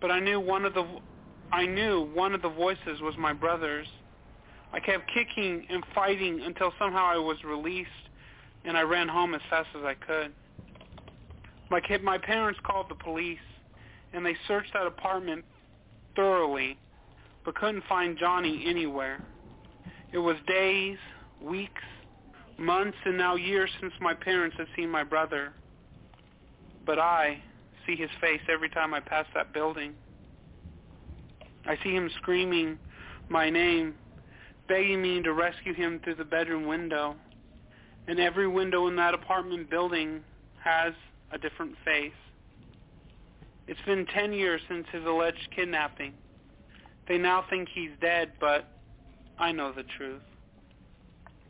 But 0.00 0.10
I 0.10 0.20
knew 0.20 0.38
one 0.38 0.64
of 0.64 0.74
the 0.74 0.86
I 1.50 1.64
knew 1.64 2.02
one 2.14 2.34
of 2.34 2.42
the 2.42 2.50
voices 2.50 3.00
was 3.00 3.16
my 3.16 3.32
brother's. 3.32 3.88
I 4.72 4.80
kept 4.80 5.10
kicking 5.12 5.66
and 5.70 5.82
fighting 5.94 6.42
until 6.44 6.72
somehow 6.78 7.06
I 7.06 7.18
was 7.18 7.42
released 7.44 7.90
and 8.64 8.76
I 8.76 8.82
ran 8.82 9.08
home 9.08 9.34
as 9.34 9.40
fast 9.48 9.68
as 9.78 9.84
I 9.84 9.94
could. 9.94 10.32
My 11.70 11.80
kid, 11.80 12.02
my 12.02 12.18
parents 12.18 12.60
called 12.64 12.86
the 12.88 12.94
police 12.94 13.38
and 14.12 14.24
they 14.24 14.36
searched 14.46 14.72
that 14.74 14.86
apartment 14.86 15.44
thoroughly 16.16 16.78
but 17.44 17.54
couldn't 17.54 17.84
find 17.88 18.18
Johnny 18.18 18.64
anywhere. 18.66 19.20
It 20.12 20.18
was 20.18 20.36
days, 20.46 20.98
weeks, 21.40 21.82
months, 22.58 22.96
and 23.04 23.16
now 23.16 23.36
years 23.36 23.70
since 23.80 23.92
my 24.00 24.12
parents 24.12 24.56
had 24.58 24.66
seen 24.76 24.90
my 24.90 25.04
brother. 25.04 25.52
But 26.84 26.98
I 26.98 27.38
see 27.86 27.96
his 27.96 28.10
face 28.20 28.40
every 28.52 28.68
time 28.68 28.92
I 28.92 29.00
pass 29.00 29.24
that 29.34 29.54
building. 29.54 29.94
I 31.66 31.76
see 31.82 31.94
him 31.94 32.10
screaming 32.20 32.78
my 33.28 33.48
name, 33.50 33.94
begging 34.68 35.02
me 35.02 35.22
to 35.22 35.32
rescue 35.32 35.74
him 35.74 36.00
through 36.04 36.16
the 36.16 36.24
bedroom 36.24 36.66
window. 36.66 37.16
And 38.06 38.20
every 38.20 38.46
window 38.46 38.86
in 38.86 38.96
that 38.96 39.14
apartment 39.14 39.68
building 39.68 40.20
has 40.62 40.92
a 41.32 41.38
different 41.38 41.74
face. 41.84 42.12
It's 43.66 43.80
been 43.84 44.06
10 44.06 44.32
years 44.32 44.60
since 44.68 44.86
his 44.92 45.04
alleged 45.04 45.48
kidnapping. 45.54 46.14
They 47.06 47.18
now 47.18 47.44
think 47.50 47.68
he's 47.74 47.90
dead, 48.00 48.32
but 48.40 48.66
I 49.38 49.52
know 49.52 49.72
the 49.72 49.84
truth. 49.96 50.22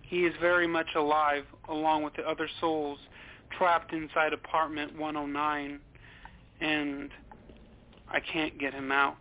He 0.02 0.24
is 0.24 0.34
very 0.40 0.66
much 0.66 0.88
alive, 0.96 1.44
along 1.68 2.02
with 2.02 2.14
the 2.14 2.22
other 2.22 2.48
souls 2.60 2.98
trapped 3.56 3.92
inside 3.92 4.32
apartment 4.32 4.98
109, 4.98 5.80
and 6.60 7.10
I 8.08 8.20
can't 8.20 8.58
get 8.58 8.74
him 8.74 8.90
out. 8.90 9.16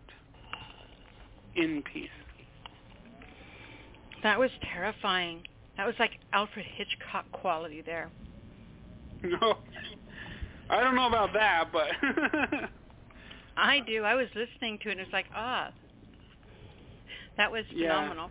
In 1.56 1.82
peace. 1.82 2.08
That 4.22 4.38
was 4.38 4.50
terrifying. 4.72 5.42
That 5.76 5.86
was 5.86 5.94
like 5.98 6.12
Alfred 6.32 6.66
Hitchcock 6.76 7.30
quality 7.32 7.82
there. 7.82 8.10
No, 9.24 9.56
I 10.70 10.80
don't 10.80 10.94
know 10.94 11.08
about 11.08 11.32
that, 11.32 11.70
but 11.72 11.88
I 13.56 13.80
do. 13.80 14.04
I 14.04 14.14
was 14.14 14.28
listening 14.36 14.78
to 14.82 14.90
it 14.90 14.92
and 14.92 15.00
it's 15.00 15.12
like, 15.12 15.26
ah, 15.34 15.72
that 17.36 17.50
was 17.50 17.64
phenomenal. 17.72 18.30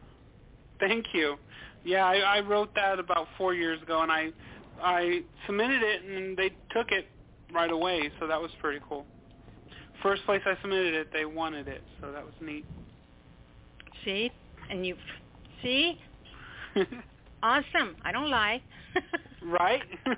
Yeah. 0.80 0.88
thank 0.88 1.08
you. 1.14 1.36
Yeah, 1.84 2.06
I, 2.06 2.18
I 2.18 2.40
wrote 2.42 2.74
that 2.76 3.00
about 3.00 3.28
four 3.38 3.54
years 3.54 3.82
ago, 3.82 4.02
and 4.02 4.12
I 4.12 4.30
I 4.82 5.22
submitted 5.46 5.82
it, 5.82 6.04
and 6.04 6.38
they 6.38 6.50
took 6.72 6.92
it 6.92 7.08
right 7.54 7.72
away, 7.72 8.12
so 8.20 8.28
that 8.28 8.42
was 8.42 8.52
pretty 8.62 8.80
cool. 8.88 9.06
First 10.04 10.24
place 10.26 10.42
I 10.46 10.56
submitted 10.62 10.94
it, 10.94 11.08
they 11.12 11.26
wanted 11.26 11.68
it, 11.68 11.82
so 12.00 12.12
that 12.12 12.24
was 12.24 12.34
neat. 12.42 12.66
See? 14.06 14.32
And 14.70 14.86
you, 14.86 14.96
see? 15.62 16.00
Awesome. 17.44 17.96
I 18.04 18.12
don't 18.12 18.32
lie. 18.32 18.60
right? 19.44 19.84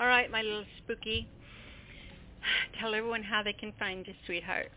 All 0.00 0.06
right, 0.06 0.30
my 0.30 0.42
little 0.42 0.64
spooky. 0.78 1.28
Tell 2.80 2.94
everyone 2.94 3.24
how 3.24 3.42
they 3.42 3.52
can 3.52 3.72
find 3.76 4.06
you, 4.06 4.14
sweetheart. 4.26 4.70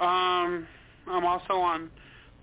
Um, 0.00 0.66
I'm 1.08 1.24
also 1.24 1.54
on 1.54 1.90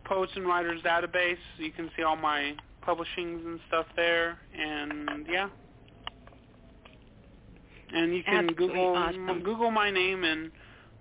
Poets 0.05 0.31
and 0.35 0.45
Writers 0.45 0.81
database. 0.83 1.37
You 1.57 1.71
can 1.71 1.89
see 1.95 2.03
all 2.03 2.15
my 2.17 2.55
publishings 2.85 3.45
and 3.45 3.59
stuff 3.67 3.85
there. 3.95 4.39
And 4.57 5.25
yeah. 5.29 5.49
And 7.93 8.15
you 8.15 8.23
can 8.23 8.49
Absolutely 8.49 8.67
Google 8.67 8.95
awesome. 8.95 9.43
Google 9.43 9.71
my 9.71 9.91
name 9.91 10.23
and 10.23 10.51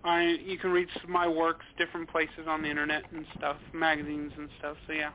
I 0.05 0.37
you 0.45 0.59
can 0.59 0.71
read 0.71 0.89
my 1.09 1.29
works 1.29 1.65
different 1.79 2.11
places 2.11 2.47
on 2.49 2.63
the 2.63 2.69
internet 2.69 3.05
and 3.13 3.25
stuff, 3.37 3.57
magazines 3.73 4.33
and 4.37 4.49
stuff. 4.59 4.77
So 4.87 4.93
yeah. 4.93 5.11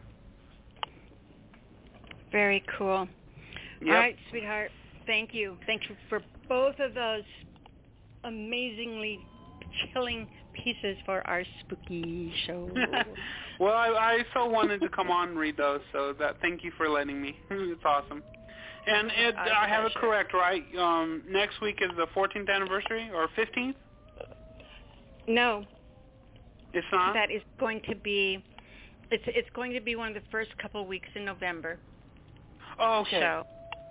Very 2.32 2.64
cool. 2.78 3.08
Yep. 3.82 3.90
All 3.90 3.94
right, 3.94 4.16
sweetheart. 4.30 4.72
Thank 5.06 5.34
you. 5.34 5.58
Thank 5.66 5.90
you 5.90 5.96
for 6.10 6.22
both 6.48 6.76
of 6.80 6.94
those 6.94 7.24
amazingly 8.24 9.20
chilling 9.94 10.28
pieces 10.64 10.98
for 11.06 11.26
our 11.28 11.44
spooky 11.62 12.34
show. 12.48 12.70
well, 13.60 13.74
I, 13.74 13.88
I 13.90 14.24
so 14.34 14.46
wanted 14.46 14.82
to 14.82 14.90
come 14.90 15.10
on 15.12 15.30
and 15.30 15.38
read 15.40 15.58
those, 15.58 15.82
so 15.92 16.14
that 16.20 16.38
thank 16.42 16.64
you 16.64 16.72
for 16.78 16.90
letting 16.90 17.22
me. 17.22 17.36
it's 17.50 17.82
awesome. 17.86 18.24
And 18.88 19.12
it, 19.18 19.36
Our 19.36 19.50
I 19.52 19.68
have 19.68 19.86
it 19.86 19.94
correct, 19.96 20.34
right? 20.34 20.64
Um, 20.78 21.24
next 21.30 21.60
week 21.62 21.80
is 21.82 21.90
the 21.98 22.08
14th 22.16 22.50
anniversary 22.50 23.10
or 23.14 23.28
15th? 23.38 23.76
no, 25.28 25.66
It's 26.74 26.86
not. 26.92 27.14
that 27.16 27.32
is 27.32 27.42
going 27.60 27.82
to 27.90 27.96
be 27.96 28.44
it's 29.12 29.24
it's 29.28 29.50
going 29.56 29.74
to 29.74 29.82
be 29.82 29.96
one 29.96 30.10
of 30.10 30.14
the 30.16 30.28
first 30.32 30.50
couple 30.62 30.82
of 30.82 30.88
weeks 30.88 31.08
in 31.16 31.26
November. 31.26 31.78
oh, 32.80 33.00
okay. 33.02 33.20
So, 33.20 33.46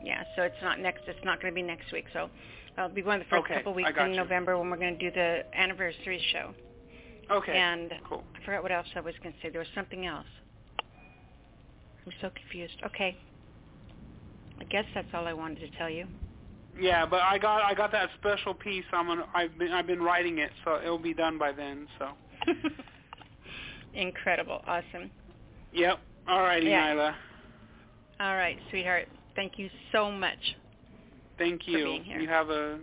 yeah, 0.05 0.23
so 0.37 0.43
it's 0.43 0.57
not 0.63 0.79
next. 0.81 1.03
It's 1.07 1.25
not 1.25 1.41
going 1.41 1.53
to 1.53 1.55
be 1.55 1.63
next 1.63 1.93
week. 1.93 2.05
So, 2.13 2.29
it'll 2.77 2.89
be 2.91 3.03
one 3.03 3.21
of 3.21 3.27
the 3.27 3.31
first 3.31 3.45
Okay, 3.45 3.55
couple 3.57 3.75
weeks 3.75 3.91
in 4.01 4.11
you. 4.11 4.17
November 4.17 4.59
when 4.59 4.71
we're 4.71 4.77
going 4.77 4.99
to 4.99 5.11
do 5.11 5.15
the 5.15 5.43
anniversary 5.55 6.21
show. 6.33 6.55
okay. 7.31 7.57
And 7.57 7.93
cool. 8.09 8.25
I 8.41 8.45
forgot 8.45 8.63
what 8.63 8.73
else 8.73 8.87
I 8.97 9.01
was 9.01 9.15
going 9.23 9.35
to 9.35 9.41
say. 9.43 9.51
There 9.51 9.61
was 9.61 9.69
something 9.75 10.07
else. 10.07 10.27
I'm 12.07 12.13
so 12.21 12.31
confused. 12.31 12.75
Okay. 12.87 13.17
I 14.61 14.65
guess 14.65 14.85
that's 14.95 15.09
all 15.15 15.27
I 15.27 15.33
wanted 15.33 15.61
to 15.61 15.79
tell 15.79 15.91
you. 15.91 16.07
Yeah, 16.79 17.07
but 17.07 17.23
I 17.23 17.39
got 17.39 17.63
I 17.63 17.73
got 17.75 17.93
that 17.93 18.11
special 18.21 18.53
piece. 18.53 18.85
I'm 18.93 19.07
gonna 19.07 19.27
I've 19.33 19.57
been 19.59 19.71
I've 19.73 19.87
been 19.87 20.03
writing 20.03 20.39
it, 20.39 20.51
so 20.65 20.81
it'll 20.83 20.99
be 20.99 21.15
done 21.15 21.39
by 21.39 21.53
then. 21.53 21.87
So. 21.99 22.09
Incredible. 23.95 24.61
Awesome. 24.67 25.11
Yep. 25.73 25.99
All 26.29 26.41
righty, 26.43 26.67
Yeah. 26.67 26.95
Nyla. 26.95 27.15
All 28.21 28.37
right, 28.37 28.59
sweetheart. 28.71 29.09
Thank 29.37 29.53
you 29.59 29.69
so 29.93 30.11
much. 30.11 30.39
Thank 31.39 31.67
you. 31.67 31.99
You 32.07 32.29
have 32.29 32.51
a 32.51 32.79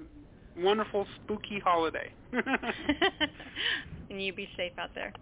wonderful 0.58 1.08
spooky 1.16 1.60
holiday. 1.60 2.12
and 4.10 4.22
you 4.22 4.34
be 4.34 4.50
safe 4.58 4.74
out 4.78 4.92
there. 4.94 5.14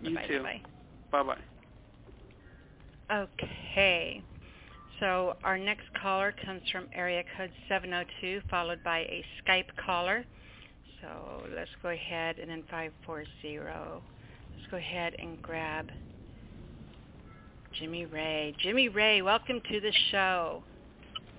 you 0.00 0.14
Bye 0.14 0.26
too. 0.26 0.42
bye. 0.42 0.60
Bye 1.10 1.22
bye. 1.22 1.38
Okay. 3.10 4.22
So 5.00 5.36
our 5.44 5.58
next 5.58 5.86
caller 6.00 6.32
comes 6.44 6.62
from 6.70 6.86
area 6.94 7.24
code 7.36 7.50
702, 7.68 8.42
followed 8.48 8.82
by 8.84 9.00
a 9.00 9.24
Skype 9.42 9.66
caller. 9.84 10.24
So 11.00 11.42
let's 11.54 11.70
go 11.82 11.88
ahead 11.88 12.38
and 12.38 12.48
then 12.48 12.62
540. 12.70 13.58
Let's 13.58 14.70
go 14.70 14.76
ahead 14.76 15.16
and 15.18 15.42
grab 15.42 15.90
Jimmy 17.78 18.06
Ray. 18.06 18.54
Jimmy 18.60 18.88
Ray, 18.88 19.22
welcome 19.22 19.60
to 19.70 19.80
the 19.80 19.92
show. 20.10 20.62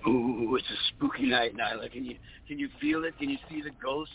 Ooh, 0.06 0.56
it's 0.56 0.66
a 0.70 0.78
spooky 0.88 1.26
night, 1.26 1.56
Nyla. 1.56 1.90
Can 1.90 2.04
you 2.04 2.16
can 2.46 2.58
you 2.58 2.68
feel 2.80 3.04
it? 3.04 3.16
Can 3.18 3.30
you 3.30 3.38
see 3.48 3.62
the 3.62 3.70
ghosts? 3.82 4.12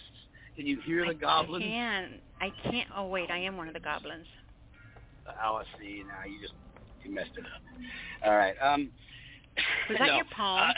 Can 0.56 0.68
you 0.68 0.80
hear 0.86 1.04
the 1.06 1.12
I 1.12 1.14
goblins? 1.14 1.64
I 1.64 1.68
can. 1.68 2.10
I 2.42 2.52
can't. 2.70 2.88
Oh 2.96 3.08
wait, 3.08 3.32
I 3.32 3.40
am 3.40 3.58
one 3.58 3.68
of 3.68 3.74
the 3.74 3.80
goblins. 3.80 4.28
Oh, 5.44 5.56
I 5.56 5.64
see. 5.80 6.04
Now 6.08 6.30
you 6.30 6.40
just 6.42 6.54
you 7.04 7.14
messed 7.14 7.32
it 7.38 7.46
up. 7.46 8.30
All 8.30 8.36
right. 8.36 8.56
Um, 8.62 8.92
Was 9.90 9.98
that 10.00 10.08
no, 10.08 10.16
your 10.16 10.26
palm? 10.36 10.72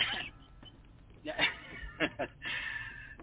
uh. 1.27 1.31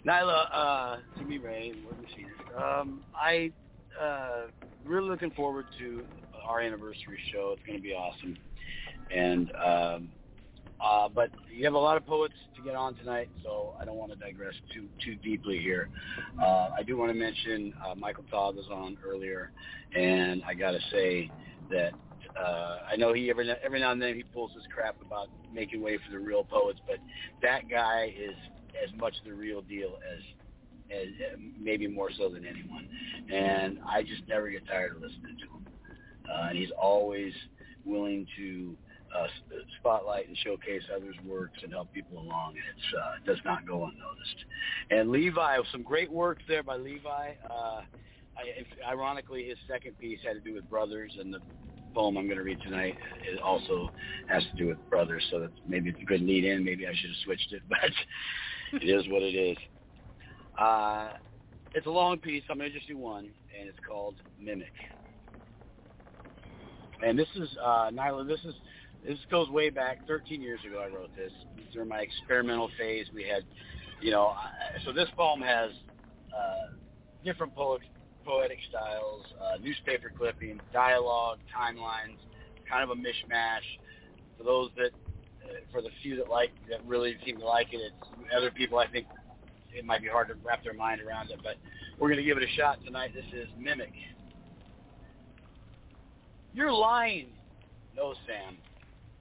Nyla, 0.06 0.44
uh, 0.52 0.96
Jimmy 1.18 1.38
Ray, 1.38 1.72
Word 1.84 1.96
Machinist. 2.00 2.40
Um, 2.56 3.02
I 3.14 3.50
uh, 4.00 4.46
really 4.86 5.08
looking 5.08 5.30
forward 5.32 5.66
to 5.78 6.04
our 6.46 6.60
anniversary 6.60 7.18
show. 7.32 7.54
It's 7.56 7.66
going 7.66 7.78
to 7.78 7.82
be 7.82 7.92
awesome. 7.92 8.36
And 9.14 9.50
um, 9.64 10.12
uh, 10.84 11.08
but 11.08 11.30
you 11.52 11.64
have 11.64 11.74
a 11.74 11.78
lot 11.78 11.96
of 11.96 12.06
poets 12.06 12.34
to 12.56 12.62
get 12.62 12.74
on 12.74 12.94
tonight, 12.94 13.28
so 13.42 13.74
I 13.80 13.84
don't 13.84 13.96
want 13.96 14.12
to 14.12 14.18
digress 14.18 14.54
too 14.72 14.88
too 15.04 15.16
deeply 15.16 15.58
here. 15.58 15.90
Uh, 16.40 16.68
I 16.76 16.82
do 16.86 16.96
want 16.96 17.10
to 17.10 17.18
mention 17.18 17.74
uh, 17.84 17.94
Michael 17.94 18.24
Todd 18.30 18.56
was 18.56 18.66
on 18.72 18.96
earlier, 19.06 19.50
and 19.96 20.42
I 20.46 20.54
got 20.54 20.72
to 20.72 20.80
say 20.92 21.30
that 21.70 21.92
uh, 22.40 22.78
I 22.92 22.96
know 22.96 23.12
he 23.12 23.28
every 23.30 23.50
every 23.64 23.80
now 23.80 23.92
and 23.92 24.00
then 24.00 24.14
he 24.14 24.22
pulls 24.22 24.52
his 24.54 24.62
crap 24.72 24.96
about 25.04 25.28
making 25.52 25.82
way 25.82 25.98
for 25.98 26.12
the 26.12 26.18
real 26.18 26.44
poets, 26.44 26.80
but 26.86 26.98
that 27.42 27.68
guy 27.68 28.12
is 28.16 28.36
as 28.84 28.94
much 28.98 29.14
the 29.24 29.32
real 29.32 29.62
deal 29.62 29.94
as 30.14 30.22
as 30.90 31.08
maybe 31.60 31.86
more 31.86 32.10
so 32.16 32.28
than 32.28 32.46
anyone, 32.46 32.88
and 33.32 33.78
I 33.86 34.02
just 34.02 34.22
never 34.28 34.48
get 34.48 34.66
tired 34.66 34.92
of 34.96 35.02
listening 35.02 35.36
to 35.40 35.56
him. 35.56 35.66
Uh, 36.32 36.48
and 36.50 36.58
he's 36.58 36.70
always 36.80 37.32
willing 37.84 38.26
to 38.36 38.76
uh, 39.16 39.26
spotlight 39.78 40.28
and 40.28 40.36
showcase 40.38 40.82
others' 40.94 41.16
works 41.26 41.58
and 41.62 41.72
help 41.72 41.92
people 41.92 42.18
along. 42.18 42.54
Uh, 42.96 43.16
it 43.16 43.26
does 43.26 43.42
not 43.44 43.66
go 43.66 43.84
unnoticed. 43.84 44.44
And 44.90 45.10
Levi, 45.10 45.58
some 45.72 45.82
great 45.82 46.10
work 46.10 46.38
there 46.48 46.62
by 46.62 46.76
Levi. 46.76 47.32
Uh, 47.50 47.80
I, 48.36 48.90
ironically, 48.90 49.48
his 49.48 49.58
second 49.68 49.98
piece 49.98 50.20
had 50.24 50.34
to 50.34 50.40
do 50.40 50.54
with 50.54 50.68
brothers, 50.70 51.12
and 51.18 51.32
the 51.32 51.40
poem 51.94 52.16
I'm 52.16 52.26
going 52.26 52.38
to 52.38 52.44
read 52.44 52.60
tonight 52.62 52.94
it 53.24 53.40
also 53.40 53.90
has 54.28 54.42
to 54.44 54.56
do 54.56 54.68
with 54.68 54.78
brothers. 54.90 55.26
So 55.30 55.48
maybe 55.66 55.90
it's 55.90 56.00
a 56.00 56.04
good 56.04 56.20
lead 56.22 56.44
in. 56.44 56.64
Maybe 56.64 56.86
I 56.86 56.92
should 56.94 57.10
have 57.10 57.18
switched 57.24 57.52
it, 57.52 57.62
but 57.68 58.82
it 58.82 58.86
is 58.88 59.08
what 59.08 59.22
it 59.22 59.34
is. 59.34 59.56
Uh, 60.58 61.10
it's 61.74 61.86
a 61.86 61.90
long 61.90 62.18
piece. 62.18 62.42
I'm 62.50 62.58
going 62.58 62.70
to 62.70 62.76
just 62.76 62.88
do 62.88 62.96
one, 62.96 63.30
and 63.58 63.68
it's 63.68 63.78
called 63.86 64.16
Mimic. 64.40 64.72
And 67.04 67.18
this 67.18 67.28
is 67.36 67.48
uh, 67.62 67.90
Nyla. 67.90 68.26
This 68.26 68.40
is 68.44 68.54
this 69.06 69.18
goes 69.30 69.48
way 69.50 69.70
back. 69.70 70.06
13 70.06 70.42
years 70.42 70.60
ago, 70.66 70.80
I 70.80 70.94
wrote 70.94 71.14
this. 71.16 71.32
During 71.72 71.88
my 71.88 72.00
experimental 72.00 72.70
phase, 72.78 73.06
we 73.14 73.24
had, 73.24 73.44
you 74.00 74.10
know, 74.10 74.34
so 74.84 74.92
this 74.92 75.08
poem 75.16 75.40
has 75.40 75.70
uh, 76.36 76.74
different 77.24 77.54
poet, 77.54 77.82
poetic 78.24 78.58
styles, 78.68 79.24
uh, 79.40 79.58
newspaper 79.62 80.12
clippings, 80.16 80.60
dialogue, 80.72 81.38
timelines, 81.54 82.18
kind 82.68 82.82
of 82.82 82.90
a 82.90 82.94
mishmash. 82.94 83.64
For 84.36 84.44
those 84.44 84.70
that, 84.76 84.90
uh, 85.44 85.54
for 85.72 85.82
the 85.82 85.90
few 86.02 86.16
that 86.16 86.28
like, 86.28 86.50
that 86.68 86.84
really 86.86 87.16
seem 87.24 87.38
to 87.38 87.46
like 87.46 87.72
it, 87.72 87.78
it's 87.78 88.34
other 88.36 88.50
people. 88.50 88.78
I 88.78 88.86
think 88.88 89.06
it 89.72 89.84
might 89.84 90.02
be 90.02 90.08
hard 90.08 90.28
to 90.28 90.34
wrap 90.44 90.64
their 90.64 90.74
mind 90.74 91.00
around 91.00 91.30
it, 91.30 91.40
but 91.42 91.56
we're 91.98 92.08
going 92.08 92.18
to 92.18 92.24
give 92.24 92.36
it 92.36 92.44
a 92.44 92.56
shot 92.56 92.78
tonight. 92.84 93.12
This 93.14 93.24
is 93.32 93.48
Mimic. 93.58 93.92
You're 96.54 96.72
lying. 96.72 97.28
No, 97.94 98.14
Sam. 98.26 98.56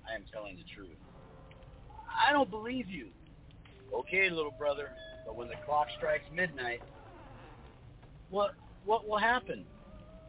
I 0.09 0.15
am 0.15 0.23
telling 0.31 0.57
the 0.57 0.63
truth. 0.75 0.97
I 2.07 2.31
don't 2.31 2.49
believe 2.49 2.89
you. 2.89 3.09
Okay, 3.93 4.29
little 4.29 4.53
brother, 4.57 4.89
but 5.25 5.35
when 5.35 5.47
the 5.47 5.55
clock 5.65 5.87
strikes 5.97 6.25
midnight, 6.33 6.81
what 8.29 8.55
what 8.85 9.07
will 9.07 9.17
happen? 9.17 9.65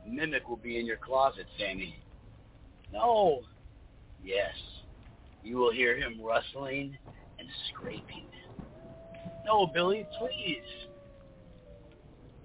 Mimic 0.07 0.49
will 0.49 0.57
be 0.57 0.79
in 0.79 0.87
your 0.87 0.97
closet, 0.97 1.47
Sammy. 1.59 1.97
No. 2.93 3.41
Yes. 4.25 4.55
You 5.45 5.57
will 5.57 5.73
hear 5.73 5.97
him 5.97 6.21
rustling 6.21 6.97
and 7.39 7.49
scraping. 7.69 8.27
No, 9.47 9.67
Billy, 9.67 10.07
please. 10.19 10.63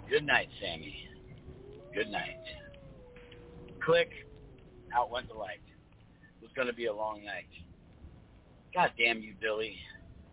Good 0.10 0.26
night, 0.26 0.50
Sammy. 0.62 1.10
Good 1.94 2.10
night. 2.10 2.40
Click. 3.84 4.10
Out 4.96 5.10
went 5.10 5.28
the 5.28 5.34
light. 5.34 5.60
Going 6.56 6.68
to 6.68 6.74
be 6.74 6.86
a 6.86 6.94
long 6.94 7.24
night. 7.26 7.50
God 8.74 8.92
damn 8.98 9.22
you, 9.22 9.34
Billy. 9.42 9.76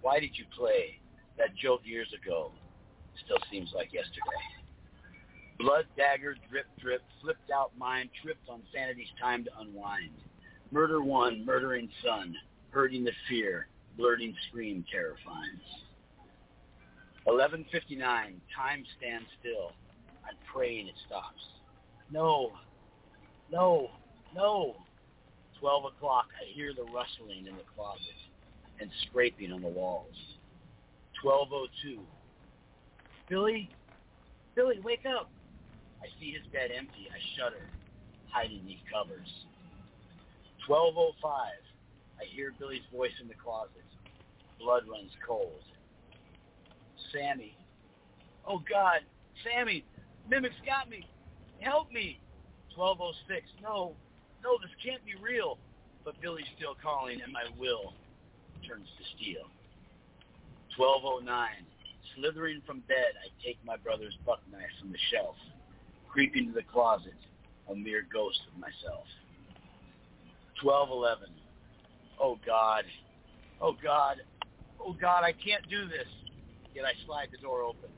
Why 0.03 0.21
did 0.21 0.31
you 0.35 0.45
play 0.57 0.99
that 1.39 1.57
joke 1.57 1.81
years 1.85 2.09
ago? 2.15 2.53
Still 3.25 3.39
seems 3.51 3.71
like 3.75 3.93
yesterday. 3.93 4.21
Blood 5.59 5.87
dagger, 5.97 6.37
drip, 6.51 6.67
drip, 6.81 7.03
flipped 7.21 7.51
out 7.51 7.77
mind, 7.79 8.11
tripped 8.23 8.49
on 8.49 8.63
sanity's 8.75 9.09
time 9.21 9.45
to 9.45 9.51
unwind. 9.61 10.13
Murder 10.71 11.03
one, 11.03 11.45
murdering 11.45 11.89
son, 12.05 12.35
hurting 12.71 13.05
the 13.05 13.13
fear, 13.29 13.67
blurting 13.97 14.35
scream 14.49 14.85
terrifying. 14.91 15.61
11.59, 17.27 18.01
time 18.01 18.85
stands 18.97 19.27
still. 19.41 19.73
I'm 20.25 20.37
praying 20.53 20.89
it 20.89 20.95
stops. 21.07 21.43
No, 22.11 22.53
no, 23.51 23.91
no. 24.35 24.77
12 25.61 25.85
o'clock, 25.85 26.27
I 26.41 26.53
hear 26.55 26.73
the 26.75 26.85
rustling 26.85 27.47
in 27.47 27.57
the 27.57 27.69
closet 27.77 28.19
and 28.81 28.91
scraping 29.07 29.53
on 29.53 29.61
the 29.61 29.69
walls. 29.69 30.15
12.02. 31.25 31.99
Billy? 33.29 33.71
Billy, 34.57 34.81
wake 34.83 35.05
up. 35.07 35.31
I 36.03 36.07
see 36.19 36.33
his 36.33 36.43
bed 36.53 36.71
empty. 36.77 37.09
I 37.13 37.21
shudder, 37.37 37.69
hiding 38.31 38.63
these 38.67 38.81
covers. 38.91 39.29
12.05. 40.69 41.13
I 41.25 42.25
hear 42.35 42.53
Billy's 42.59 42.83
voice 42.95 43.13
in 43.21 43.29
the 43.29 43.35
closet. 43.35 43.85
Blood 44.59 44.85
runs 44.91 45.11
cold. 45.27 45.63
Sammy. 47.13 47.55
Oh, 48.47 48.63
God. 48.71 49.01
Sammy. 49.45 49.85
Mimic's 50.29 50.55
got 50.65 50.89
me. 50.89 51.07
Help 51.61 51.93
me. 51.93 52.19
12.06. 52.77 53.13
No. 53.63 53.95
No, 54.43 54.57
this 54.61 54.73
can't 54.85 55.05
be 55.05 55.15
real. 55.21 55.59
But 56.05 56.21
Billy's 56.21 56.49
still 56.57 56.75
calling, 56.81 57.21
and 57.23 57.33
my 57.33 57.45
will 57.59 57.93
turns 58.67 58.89
to 58.99 59.05
steel. 59.17 59.45
12.09. 60.79 61.27
Slithering 62.17 62.63
from 62.67 62.81
bed, 62.89 63.13
I 63.21 63.29
take 63.45 63.59
my 63.65 63.77
brother's 63.77 64.17
buck 64.27 64.41
knife 64.51 64.73
from 64.81 64.91
the 64.91 64.99
shelf, 65.13 65.37
creeping 66.09 66.49
to 66.49 66.53
the 66.53 66.65
closet, 66.73 67.15
a 67.71 67.75
mere 67.75 68.05
ghost 68.13 68.41
of 68.51 68.59
myself. 68.59 69.07
12.11. 70.65 71.31
Oh, 72.21 72.39
God. 72.45 72.85
Oh, 73.61 73.75
God. 73.83 74.17
Oh, 74.81 74.97
God, 74.99 75.23
I 75.23 75.33
can't 75.33 75.69
do 75.69 75.87
this. 75.87 76.09
Yet 76.75 76.85
I 76.85 76.93
slide 77.07 77.29
the 77.31 77.39
door 77.39 77.63
open, 77.63 77.91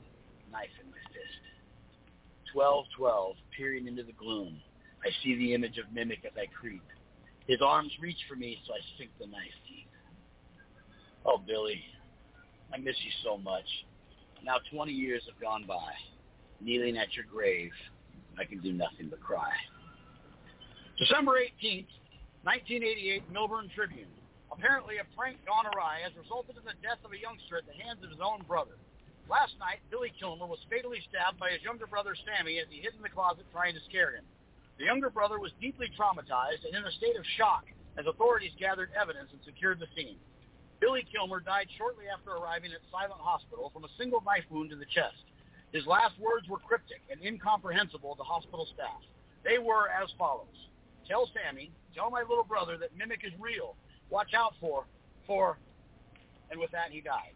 knife 0.51 0.73
in 0.83 0.89
my 0.91 0.97
fist. 1.13 1.43
12.12, 2.55 3.33
peering 3.57 3.87
into 3.87 4.03
the 4.03 4.13
gloom. 4.13 4.59
I 5.03 5.09
see 5.23 5.35
the 5.35 5.53
image 5.53 5.77
of 5.77 5.91
Mimic 5.93 6.23
as 6.25 6.31
I 6.37 6.47
creep. 6.47 6.83
His 7.47 7.61
arms 7.61 7.91
reach 7.99 8.19
for 8.29 8.35
me, 8.35 8.57
so 8.65 8.73
I 8.73 8.79
sink 8.97 9.11
the 9.19 9.27
knife 9.27 9.57
deep. 9.67 9.89
Oh, 11.25 11.37
Billy, 11.45 11.83
I 12.73 12.77
miss 12.77 12.95
you 13.03 13.11
so 13.23 13.37
much. 13.37 13.67
Now 14.43 14.57
20 14.71 14.91
years 14.91 15.23
have 15.27 15.39
gone 15.41 15.65
by. 15.67 15.91
Kneeling 16.61 16.97
at 16.97 17.15
your 17.15 17.25
grave, 17.25 17.71
I 18.39 18.45
can 18.45 18.59
do 18.59 18.71
nothing 18.71 19.07
but 19.09 19.19
cry. 19.19 19.51
December 20.97 21.35
18th, 21.35 21.91
1988, 22.43 23.27
Millburn 23.31 23.67
Tribune. 23.75 24.11
Apparently, 24.51 24.99
a 25.01 25.07
prank 25.17 25.39
gone 25.43 25.65
awry 25.65 25.99
has 26.03 26.13
resulted 26.15 26.55
in 26.55 26.63
the 26.63 26.77
death 26.79 27.01
of 27.03 27.11
a 27.11 27.19
youngster 27.19 27.57
at 27.57 27.67
the 27.67 27.75
hands 27.75 27.99
of 28.03 28.11
his 28.11 28.21
own 28.23 28.45
brother. 28.47 28.77
Last 29.27 29.55
night, 29.59 29.79
Billy 29.89 30.13
Kilmer 30.19 30.45
was 30.45 30.59
fatally 30.69 30.99
stabbed 31.09 31.39
by 31.39 31.51
his 31.51 31.63
younger 31.63 31.87
brother 31.87 32.13
Sammy 32.13 32.59
as 32.59 32.67
he 32.69 32.83
hid 32.83 32.93
in 32.95 33.01
the 33.01 33.09
closet 33.11 33.47
trying 33.51 33.73
to 33.73 33.83
scare 33.89 34.15
him. 34.15 34.23
The 34.77 34.85
younger 34.85 35.09
brother 35.09 35.39
was 35.39 35.51
deeply 35.61 35.87
traumatized 35.97 36.65
and 36.65 36.75
in 36.75 36.83
a 36.83 36.91
state 36.97 37.15
of 37.17 37.25
shock 37.37 37.65
as 37.97 38.05
authorities 38.07 38.51
gathered 38.59 38.89
evidence 38.99 39.29
and 39.31 39.41
secured 39.45 39.79
the 39.79 39.87
scene. 39.95 40.17
Billy 40.81 41.05
Kilmer 41.13 41.39
died 41.39 41.67
shortly 41.77 42.05
after 42.11 42.31
arriving 42.31 42.73
at 42.73 42.81
Silent 42.91 43.21
Hospital 43.21 43.71
from 43.71 43.85
a 43.85 43.95
single 43.97 44.21
knife 44.25 44.43
wound 44.49 44.71
to 44.71 44.75
the 44.75 44.89
chest. 44.89 45.23
His 45.71 45.85
last 45.85 46.17
words 46.19 46.49
were 46.49 46.59
cryptic 46.59 47.01
and 47.09 47.21
incomprehensible 47.23 48.15
to 48.15 48.23
hospital 48.23 48.67
staff. 48.73 48.99
They 49.43 49.57
were 49.57 49.89
as 49.89 50.09
follows. 50.17 50.57
Tell 51.07 51.29
Sammy, 51.31 51.71
tell 51.95 52.09
my 52.09 52.21
little 52.21 52.43
brother 52.43 52.77
that 52.77 52.97
Mimic 52.97 53.23
is 53.23 53.33
real 53.39 53.75
watch 54.09 54.33
out 54.37 54.53
for, 54.61 54.85
for, 55.25 55.57
and 56.51 56.59
with 56.59 56.69
that 56.71 56.91
he 56.91 57.01
died. 57.01 57.33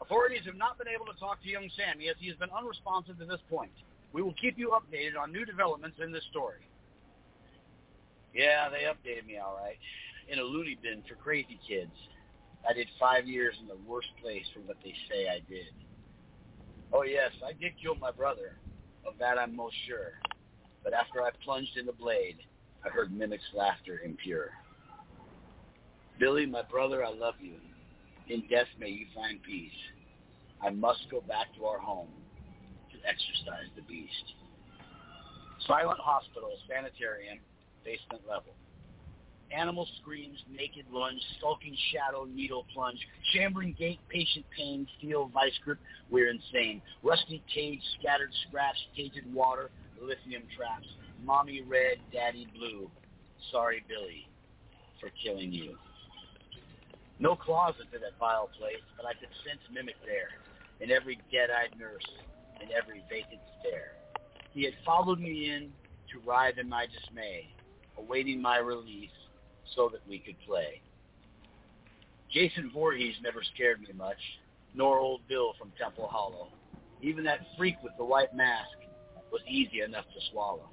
Authorities 0.00 0.42
have 0.44 0.56
not 0.56 0.76
been 0.76 0.88
able 0.88 1.06
to 1.06 1.18
talk 1.18 1.40
to 1.42 1.48
young 1.48 1.70
Sammy 1.76 2.08
as 2.08 2.16
he 2.18 2.28
has 2.28 2.36
been 2.36 2.50
unresponsive 2.50 3.18
to 3.18 3.24
this 3.24 3.40
point. 3.48 3.70
We 4.12 4.22
will 4.22 4.34
keep 4.34 4.58
you 4.58 4.74
updated 4.74 5.16
on 5.20 5.32
new 5.32 5.44
developments 5.44 5.98
in 6.02 6.10
this 6.10 6.24
story. 6.30 6.66
Yeah, 8.36 8.68
they 8.68 8.84
updated 8.84 9.26
me 9.26 9.38
all 9.38 9.56
right. 9.56 9.78
In 10.28 10.38
a 10.38 10.42
loony 10.42 10.76
bin 10.82 11.02
for 11.08 11.14
crazy 11.14 11.58
kids. 11.66 11.92
I 12.68 12.74
did 12.74 12.86
five 13.00 13.26
years 13.26 13.54
in 13.62 13.66
the 13.66 13.80
worst 13.88 14.08
place 14.20 14.44
for 14.52 14.60
what 14.60 14.76
they 14.84 14.92
say 15.08 15.28
I 15.28 15.40
did. 15.48 15.72
Oh 16.92 17.02
yes, 17.02 17.30
I 17.42 17.52
did 17.52 17.72
kill 17.80 17.94
my 17.94 18.10
brother. 18.10 18.52
Of 19.06 19.14
that 19.20 19.38
I'm 19.38 19.56
most 19.56 19.74
sure. 19.88 20.20
But 20.84 20.92
after 20.92 21.22
I 21.22 21.30
plunged 21.44 21.78
in 21.78 21.86
the 21.86 21.92
blade, 21.92 22.36
I 22.84 22.90
heard 22.90 23.10
Mimic's 23.10 23.54
laughter 23.54 24.02
impure. 24.04 24.50
Billy, 26.20 26.44
my 26.44 26.62
brother, 26.62 27.04
I 27.04 27.12
love 27.12 27.34
you. 27.40 27.54
In 28.28 28.42
death 28.50 28.68
may 28.78 28.90
you 28.90 29.06
find 29.14 29.42
peace. 29.42 29.70
I 30.60 30.70
must 30.70 31.00
go 31.10 31.22
back 31.22 31.54
to 31.56 31.64
our 31.64 31.78
home 31.78 32.10
to 32.92 32.98
exorcise 33.08 33.70
the 33.76 33.82
beast. 33.82 34.12
Silent 35.66 36.00
hospital, 36.00 36.50
sanitarium, 36.68 37.38
basement 37.86 38.26
level. 38.28 38.50
Animal 39.54 39.86
screams, 40.02 40.42
naked 40.50 40.86
lunge, 40.90 41.22
skulking 41.38 41.76
shadow, 41.94 42.26
needle 42.26 42.66
plunge, 42.74 42.98
chambering 43.32 43.76
gate, 43.78 44.00
patient 44.08 44.44
pain, 44.56 44.88
steel 44.98 45.30
vice 45.32 45.54
grip, 45.64 45.78
we're 46.10 46.28
insane. 46.28 46.82
Rusty 47.04 47.40
cage, 47.46 47.80
scattered 48.00 48.32
scraps, 48.48 48.78
tainted 48.96 49.32
water, 49.32 49.70
lithium 50.02 50.42
traps. 50.56 50.88
Mommy 51.24 51.62
red, 51.62 51.98
daddy 52.12 52.48
blue. 52.58 52.90
Sorry, 53.52 53.84
Billy, 53.88 54.26
for 55.00 55.10
killing 55.22 55.52
you. 55.52 55.78
No 57.20 57.36
closet 57.36 57.86
to 57.92 57.98
that 58.00 58.18
vile 58.18 58.50
place, 58.58 58.82
but 58.96 59.06
I 59.06 59.14
could 59.14 59.30
sense 59.46 59.62
Mimic 59.72 59.94
there, 60.04 60.28
in 60.80 60.90
every 60.90 61.16
dead-eyed 61.32 61.78
nurse, 61.78 62.04
in 62.60 62.68
every 62.76 63.02
vacant 63.08 63.40
stare. 63.60 63.94
He 64.52 64.64
had 64.64 64.74
followed 64.84 65.20
me 65.20 65.54
in 65.54 65.70
to 66.12 66.28
writhe 66.28 66.58
in 66.58 66.68
my 66.68 66.86
dismay, 66.86 67.46
awaiting 67.98 68.40
my 68.40 68.58
release 68.58 69.10
so 69.74 69.88
that 69.88 70.06
we 70.08 70.18
could 70.18 70.36
play. 70.46 70.80
Jason 72.32 72.70
Voorhees 72.72 73.14
never 73.22 73.42
scared 73.54 73.80
me 73.80 73.88
much, 73.96 74.18
nor 74.74 74.98
old 74.98 75.26
Bill 75.28 75.52
from 75.58 75.72
Temple 75.80 76.08
Hollow. 76.10 76.48
Even 77.02 77.24
that 77.24 77.40
freak 77.56 77.76
with 77.82 77.92
the 77.98 78.04
white 78.04 78.34
mask 78.34 78.76
was 79.30 79.40
easy 79.48 79.80
enough 79.80 80.04
to 80.04 80.20
swallow. 80.30 80.68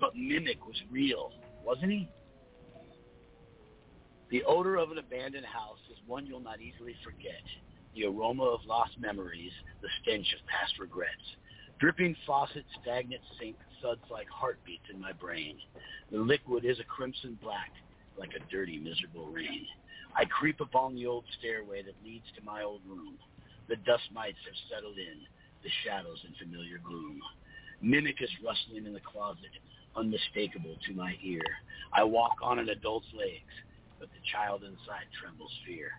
But 0.00 0.16
Mimic 0.16 0.66
was 0.66 0.76
real, 0.90 1.32
wasn't 1.64 1.92
he? 1.92 2.08
The 4.30 4.42
odor 4.44 4.76
of 4.76 4.90
an 4.90 4.98
abandoned 4.98 5.44
house 5.46 5.78
is 5.90 5.98
one 6.06 6.26
you'll 6.26 6.40
not 6.40 6.60
easily 6.60 6.96
forget. 7.04 7.42
The 7.94 8.06
aroma 8.06 8.44
of 8.44 8.60
lost 8.66 8.92
memories, 8.98 9.52
the 9.82 9.88
stench 10.00 10.26
of 10.32 10.46
past 10.46 10.78
regrets. 10.80 11.36
Dripping 11.82 12.14
faucet, 12.24 12.64
stagnant 12.80 13.20
sink, 13.40 13.56
suds 13.82 14.06
like 14.08 14.28
heartbeats 14.30 14.86
in 14.94 15.00
my 15.00 15.10
brain. 15.10 15.58
The 16.12 16.18
liquid 16.18 16.64
is 16.64 16.78
a 16.78 16.84
crimson 16.84 17.36
black, 17.42 17.72
like 18.16 18.30
a 18.38 18.50
dirty, 18.52 18.78
miserable 18.78 19.26
rain. 19.26 19.66
I 20.14 20.24
creep 20.26 20.60
upon 20.60 20.94
the 20.94 21.06
old 21.06 21.24
stairway 21.40 21.82
that 21.82 21.98
leads 22.04 22.26
to 22.38 22.44
my 22.44 22.62
old 22.62 22.82
room. 22.86 23.18
The 23.68 23.74
dust 23.82 24.04
mites 24.14 24.38
have 24.46 24.54
settled 24.70 24.96
in, 24.96 25.26
the 25.64 25.70
shadows 25.82 26.22
in 26.22 26.38
familiar 26.38 26.78
gloom. 26.86 27.20
Mimic 27.82 28.22
is 28.22 28.30
rustling 28.46 28.86
in 28.86 28.92
the 28.92 29.02
closet, 29.02 29.50
unmistakable 29.96 30.76
to 30.86 30.94
my 30.94 31.16
ear. 31.24 31.42
I 31.92 32.04
walk 32.04 32.38
on 32.44 32.60
an 32.60 32.68
adult's 32.68 33.10
legs 33.12 33.50
but 34.02 34.10
the 34.10 34.26
child 34.34 34.66
inside 34.66 35.06
trembles 35.14 35.54
fear. 35.64 35.94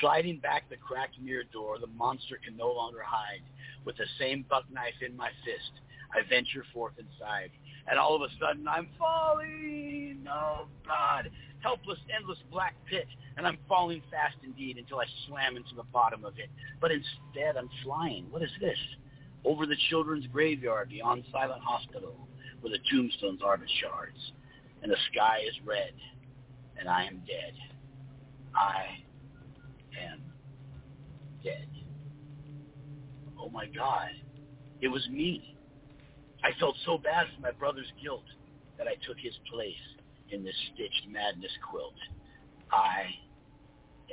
Sliding 0.00 0.40
back 0.40 0.64
the 0.72 0.80
cracked 0.80 1.20
mirror 1.20 1.44
door, 1.52 1.76
the 1.78 1.92
monster 1.92 2.40
can 2.40 2.56
no 2.56 2.72
longer 2.72 3.04
hide. 3.04 3.44
With 3.84 3.96
the 3.96 4.06
same 4.18 4.44
buck 4.48 4.64
knife 4.70 4.94
in 5.06 5.16
my 5.16 5.30
fist, 5.44 5.80
I 6.12 6.26
venture 6.28 6.64
forth 6.72 6.94
inside. 6.98 7.50
And 7.86 7.98
all 7.98 8.14
of 8.16 8.22
a 8.22 8.32
sudden, 8.40 8.66
I'm 8.66 8.88
falling. 8.98 10.26
Oh, 10.30 10.66
God. 10.86 11.30
Helpless, 11.60 11.98
endless 12.14 12.38
black 12.50 12.74
pit. 12.88 13.06
And 13.36 13.46
I'm 13.46 13.58
falling 13.68 14.02
fast 14.10 14.36
indeed 14.42 14.78
until 14.78 15.00
I 15.00 15.04
slam 15.26 15.56
into 15.56 15.74
the 15.74 15.82
bottom 15.92 16.24
of 16.24 16.38
it. 16.38 16.48
But 16.80 16.92
instead, 16.92 17.56
I'm 17.58 17.68
flying. 17.82 18.26
What 18.30 18.42
is 18.42 18.52
this? 18.60 18.78
Over 19.44 19.66
the 19.66 19.76
children's 19.90 20.26
graveyard 20.28 20.88
beyond 20.88 21.24
Silent 21.30 21.62
Hospital, 21.62 22.16
where 22.60 22.72
the 22.72 22.78
tombstones 22.90 23.40
are 23.42 23.58
but 23.58 23.68
shards. 23.80 24.32
And 24.82 24.90
the 24.90 24.96
sky 25.12 25.40
is 25.46 25.54
red 25.66 25.92
and 26.78 26.88
I 26.88 27.04
am 27.04 27.22
dead. 27.26 27.54
I 28.54 28.84
am 30.00 30.20
dead. 31.42 31.68
Oh 33.44 33.50
my 33.50 33.66
God, 33.66 34.08
it 34.80 34.88
was 34.88 35.06
me. 35.10 35.54
I 36.42 36.52
felt 36.58 36.76
so 36.86 36.96
bad 36.96 37.26
for 37.34 37.42
my 37.42 37.50
brother's 37.50 37.92
guilt 38.02 38.24
that 38.78 38.86
I 38.88 38.94
took 39.06 39.18
his 39.18 39.34
place 39.52 39.74
in 40.30 40.42
this 40.42 40.54
stitched 40.72 41.08
madness 41.10 41.50
quilt. 41.70 41.94
I 42.72 43.04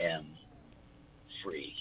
am 0.02 0.28
free. 1.44 1.74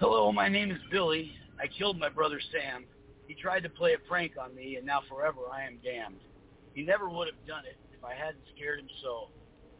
Hello, 0.00 0.32
my 0.32 0.48
name 0.48 0.70
is 0.70 0.80
Billy. 0.90 1.32
I 1.60 1.66
killed 1.66 1.98
my 1.98 2.08
brother 2.08 2.40
Sam. 2.50 2.86
He 3.28 3.34
tried 3.34 3.64
to 3.64 3.68
play 3.68 3.92
a 3.92 4.08
prank 4.08 4.32
on 4.42 4.54
me, 4.54 4.76
and 4.76 4.86
now 4.86 5.02
forever 5.10 5.40
I 5.52 5.64
am 5.64 5.78
damned. 5.84 6.20
He 6.72 6.82
never 6.82 7.10
would 7.10 7.28
have 7.28 7.46
done 7.46 7.64
it 7.66 7.76
if 7.96 8.02
I 8.02 8.14
hadn't 8.14 8.44
scared 8.56 8.80
him 8.80 8.88
so, 9.02 9.28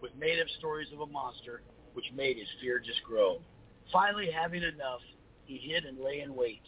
with 0.03 0.13
made-up 0.19 0.49
stories 0.59 0.89
of 0.93 1.01
a 1.01 1.07
monster, 1.07 1.63
which 1.95 2.05
made 2.15 2.37
his 2.37 2.49
fear 2.61 2.79
just 2.79 3.03
grow. 3.03 3.41
Finally, 3.91 4.31
having 4.31 4.63
enough, 4.63 5.01
he 5.45 5.57
hid 5.59 5.85
and 5.85 5.99
lay 5.99 6.21
in 6.21 6.35
wait. 6.35 6.63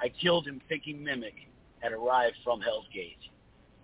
I 0.00 0.08
killed 0.08 0.46
him 0.46 0.60
thinking 0.68 1.02
Mimic 1.02 1.34
had 1.78 1.92
arrived 1.92 2.36
from 2.44 2.60
Hell's 2.60 2.86
Gate. 2.92 3.18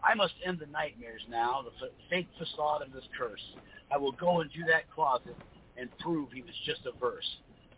I 0.05 0.15
must 0.15 0.35
end 0.45 0.59
the 0.59 0.67
nightmares 0.67 1.23
now, 1.29 1.63
the 1.63 1.89
fake 2.11 2.29
facade 2.39 2.83
of 2.83 2.93
this 2.93 3.07
curse. 3.17 3.43
I 3.93 3.99
will 3.99 4.13
go 4.13 4.41
into 4.41 4.65
that 4.69 4.91
closet 4.91 5.37
and 5.77 5.89
prove 5.99 6.33
he 6.33 6.43
was 6.43 6.55
just 6.67 6.87
a 6.87 6.99
verse. 6.99 7.29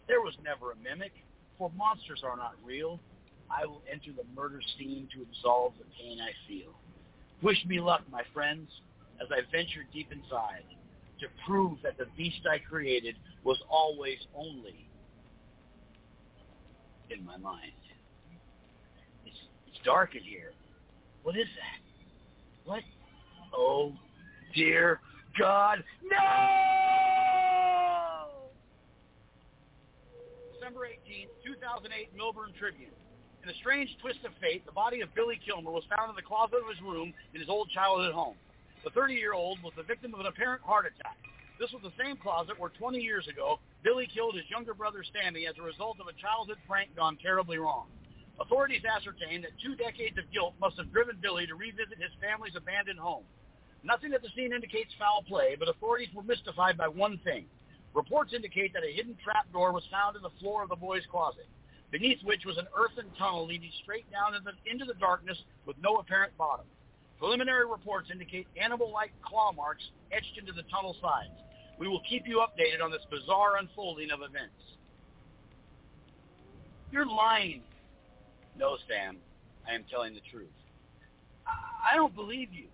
There 0.08 0.20
was 0.20 0.34
never 0.42 0.72
a 0.72 0.76
mimic, 0.76 1.12
for 1.58 1.70
monsters 1.76 2.22
are 2.24 2.36
not 2.36 2.54
real. 2.64 2.98
I 3.50 3.66
will 3.66 3.82
enter 3.90 4.10
the 4.16 4.24
murder 4.34 4.60
scene 4.78 5.08
to 5.14 5.22
absolve 5.22 5.74
the 5.78 5.84
pain 5.98 6.18
I 6.20 6.32
feel. 6.48 6.72
Wish 7.42 7.62
me 7.66 7.78
luck, 7.80 8.02
my 8.10 8.22
friends, 8.32 8.70
as 9.20 9.28
I 9.30 9.42
venture 9.52 9.84
deep 9.92 10.10
inside 10.10 10.64
to 11.20 11.26
prove 11.46 11.78
that 11.82 11.98
the 11.98 12.06
beast 12.16 12.46
I 12.50 12.58
created 12.58 13.16
was 13.44 13.58
always 13.70 14.18
only 14.34 14.88
in 17.11 17.24
my 17.24 17.36
mind. 17.36 17.72
It's, 19.26 19.36
it's 19.68 19.78
dark 19.84 20.14
in 20.14 20.22
here. 20.22 20.52
What 21.22 21.36
is 21.36 21.46
that? 21.57 21.80
What? 22.64 22.82
Oh, 23.57 23.92
dear 24.55 25.00
God, 25.38 25.82
no! 26.02 26.18
December 30.55 30.86
18th, 30.86 31.28
2008, 31.44 32.09
Milburn 32.16 32.52
Tribune. 32.59 32.90
In 33.42 33.50
a 33.50 33.55
strange 33.61 33.90
twist 34.00 34.20
of 34.24 34.32
fate, 34.40 34.64
the 34.64 34.72
body 34.72 35.02
of 35.02 35.14
Billy 35.14 35.38
Kilmer 35.44 35.70
was 35.70 35.84
found 35.94 36.09
in 36.09 36.16
the 36.16 36.22
closet 36.22 36.57
of 36.62 36.68
his 36.68 36.80
room 36.80 37.12
in 37.34 37.40
his 37.40 37.48
old 37.48 37.68
childhood 37.70 38.14
home. 38.14 38.36
The 38.84 38.90
30-year-old 38.90 39.62
was 39.62 39.72
the 39.76 39.82
victim 39.82 40.14
of 40.14 40.20
an 40.20 40.26
apparent 40.26 40.62
heart 40.62 40.86
attack. 40.86 41.18
This 41.59 41.70
was 41.70 41.82
the 41.82 41.94
same 42.02 42.16
closet 42.16 42.59
where 42.59 42.70
20 42.70 42.98
years 42.98 43.28
ago, 43.28 43.61
Billy 43.82 44.09
killed 44.12 44.34
his 44.34 44.48
younger 44.50 44.74
brother 44.74 45.05
Sammy 45.05 45.46
as 45.46 45.55
a 45.59 45.62
result 45.62 46.00
of 46.00 46.09
a 46.09 46.18
childhood 46.18 46.59
prank 46.66 46.94
gone 46.96 47.16
terribly 47.22 47.59
wrong. 47.59 47.86
Authorities 48.40 48.82
ascertained 48.82 49.44
that 49.44 49.55
two 49.62 49.76
decades 49.76 50.18
of 50.18 50.30
guilt 50.32 50.55
must 50.61 50.76
have 50.76 50.90
driven 50.90 51.16
Billy 51.22 51.46
to 51.46 51.55
revisit 51.55 52.02
his 52.02 52.11
family's 52.20 52.57
abandoned 52.57 52.98
home. 52.98 53.22
Nothing 53.84 54.12
at 54.14 54.22
the 54.22 54.32
scene 54.34 54.52
indicates 54.52 54.90
foul 54.98 55.22
play, 55.28 55.55
but 55.55 55.68
authorities 55.68 56.09
were 56.14 56.24
mystified 56.24 56.76
by 56.76 56.88
one 56.88 57.18
thing. 57.22 57.46
Reports 57.94 58.32
indicate 58.34 58.72
that 58.72 58.82
a 58.82 58.90
hidden 58.90 59.14
trapdoor 59.22 59.70
was 59.70 59.86
found 59.92 60.16
in 60.16 60.22
the 60.22 60.34
floor 60.40 60.64
of 60.64 60.70
the 60.70 60.76
boy's 60.76 61.07
closet, 61.07 61.46
beneath 61.92 62.18
which 62.24 62.44
was 62.44 62.59
an 62.59 62.66
earthen 62.74 63.07
tunnel 63.16 63.46
leading 63.46 63.70
straight 63.82 64.11
down 64.11 64.34
into 64.34 64.50
the, 64.50 64.70
into 64.70 64.84
the 64.84 64.98
darkness 64.98 65.38
with 65.66 65.76
no 65.78 65.98
apparent 65.98 66.36
bottom. 66.36 66.66
Preliminary 67.20 67.66
reports 67.66 68.11
indicate 68.11 68.48
animal-like 68.61 69.12
claw 69.22 69.52
marks 69.52 69.84
etched 70.11 70.36
into 70.36 70.52
the 70.52 70.64
tunnel 70.64 70.96
sides. 71.00 71.43
We 71.79 71.89
will 71.89 72.03
keep 72.09 72.27
you 72.27 72.39
updated 72.39 72.83
on 72.83 72.91
this 72.91 73.03
bizarre 73.11 73.57
unfolding 73.59 74.11
of 74.11 74.20
events. 74.20 74.55
You're 76.93 77.07
lying. 77.07 77.62
No, 78.57 78.77
Sam. 78.89 79.16
I 79.68 79.75
am 79.75 79.85
telling 79.91 80.14
the 80.14 80.20
truth. 80.31 80.49
I 81.47 81.97
don't 81.97 82.14
believe 82.14 82.53
you. 82.53 82.66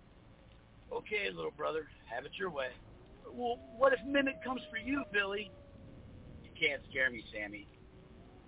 Okay, 0.92 1.30
little 1.34 1.52
brother. 1.52 1.88
Have 2.12 2.24
it 2.24 2.32
your 2.36 2.50
way. 2.50 2.68
Well, 3.32 3.58
what 3.78 3.92
if 3.92 4.00
Mimic 4.06 4.42
comes 4.44 4.60
for 4.70 4.76
you, 4.76 5.04
Billy? 5.12 5.50
You 6.42 6.50
can't 6.58 6.82
scare 6.90 7.10
me, 7.10 7.24
Sammy. 7.32 7.66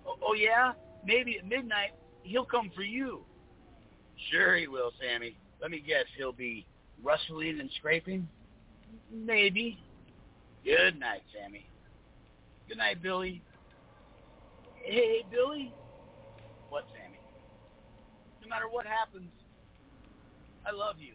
Oh, 0.05 0.17
oh 0.21 0.33
yeah? 0.33 0.73
Maybe 1.05 1.37
at 1.39 1.47
midnight 1.47 1.91
he'll 2.23 2.45
come 2.45 2.71
for 2.75 2.83
you. 2.83 3.21
Sure 4.31 4.55
he 4.55 4.67
will, 4.67 4.91
Sammy. 5.01 5.35
Let 5.61 5.71
me 5.71 5.83
guess, 5.85 6.05
he'll 6.17 6.33
be 6.33 6.65
rustling 7.01 7.59
and 7.59 7.69
scraping? 7.77 8.27
Maybe. 9.11 9.79
Good 10.63 10.99
night, 10.99 11.21
Sammy. 11.33 11.65
Good 12.67 12.77
night, 12.77 13.01
Billy. 13.01 13.41
Hey, 14.83 15.25
Billy. 15.29 15.73
What, 16.69 16.85
Sammy? 16.93 17.19
No 18.41 18.47
matter 18.47 18.65
what 18.69 18.85
happens, 18.85 19.29
I 20.65 20.71
love 20.71 20.95
you. 20.99 21.13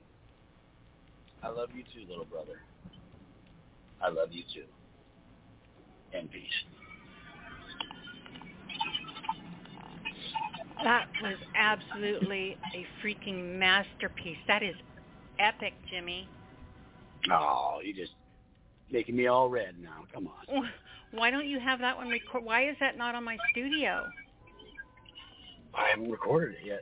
I 1.43 1.49
love 1.49 1.71
you 1.75 1.83
too, 1.95 2.09
little 2.09 2.25
brother. 2.25 2.61
I 4.03 4.09
love 4.09 4.29
you 4.33 4.43
too. 4.55 4.65
And 6.13 6.31
peace. 6.31 6.43
That 10.85 11.09
was 11.23 11.37
absolutely 11.57 12.57
a 12.75 12.87
freaking 13.05 13.59
masterpiece. 13.59 14.39
That 14.47 14.63
is 14.63 14.75
epic, 15.39 15.75
Jimmy. 15.91 16.29
Oh, 17.33 17.81
you 17.83 17.93
just 17.93 18.13
making 18.91 19.17
me 19.17 19.27
all 19.27 19.49
red 19.49 19.75
now. 19.81 20.05
Come 20.13 20.29
on. 20.29 20.69
Why 21.13 21.31
don't 21.31 21.47
you 21.47 21.59
have 21.59 21.81
that 21.81 21.97
one 21.97 22.09
record? 22.09 22.45
Why 22.45 22.69
is 22.69 22.77
that 22.81 22.97
not 22.97 23.15
on 23.15 23.25
my 23.25 23.37
studio? 23.51 24.07
I 25.75 25.89
haven't 25.91 26.11
recorded 26.11 26.57
it 26.61 26.67
yet. 26.67 26.81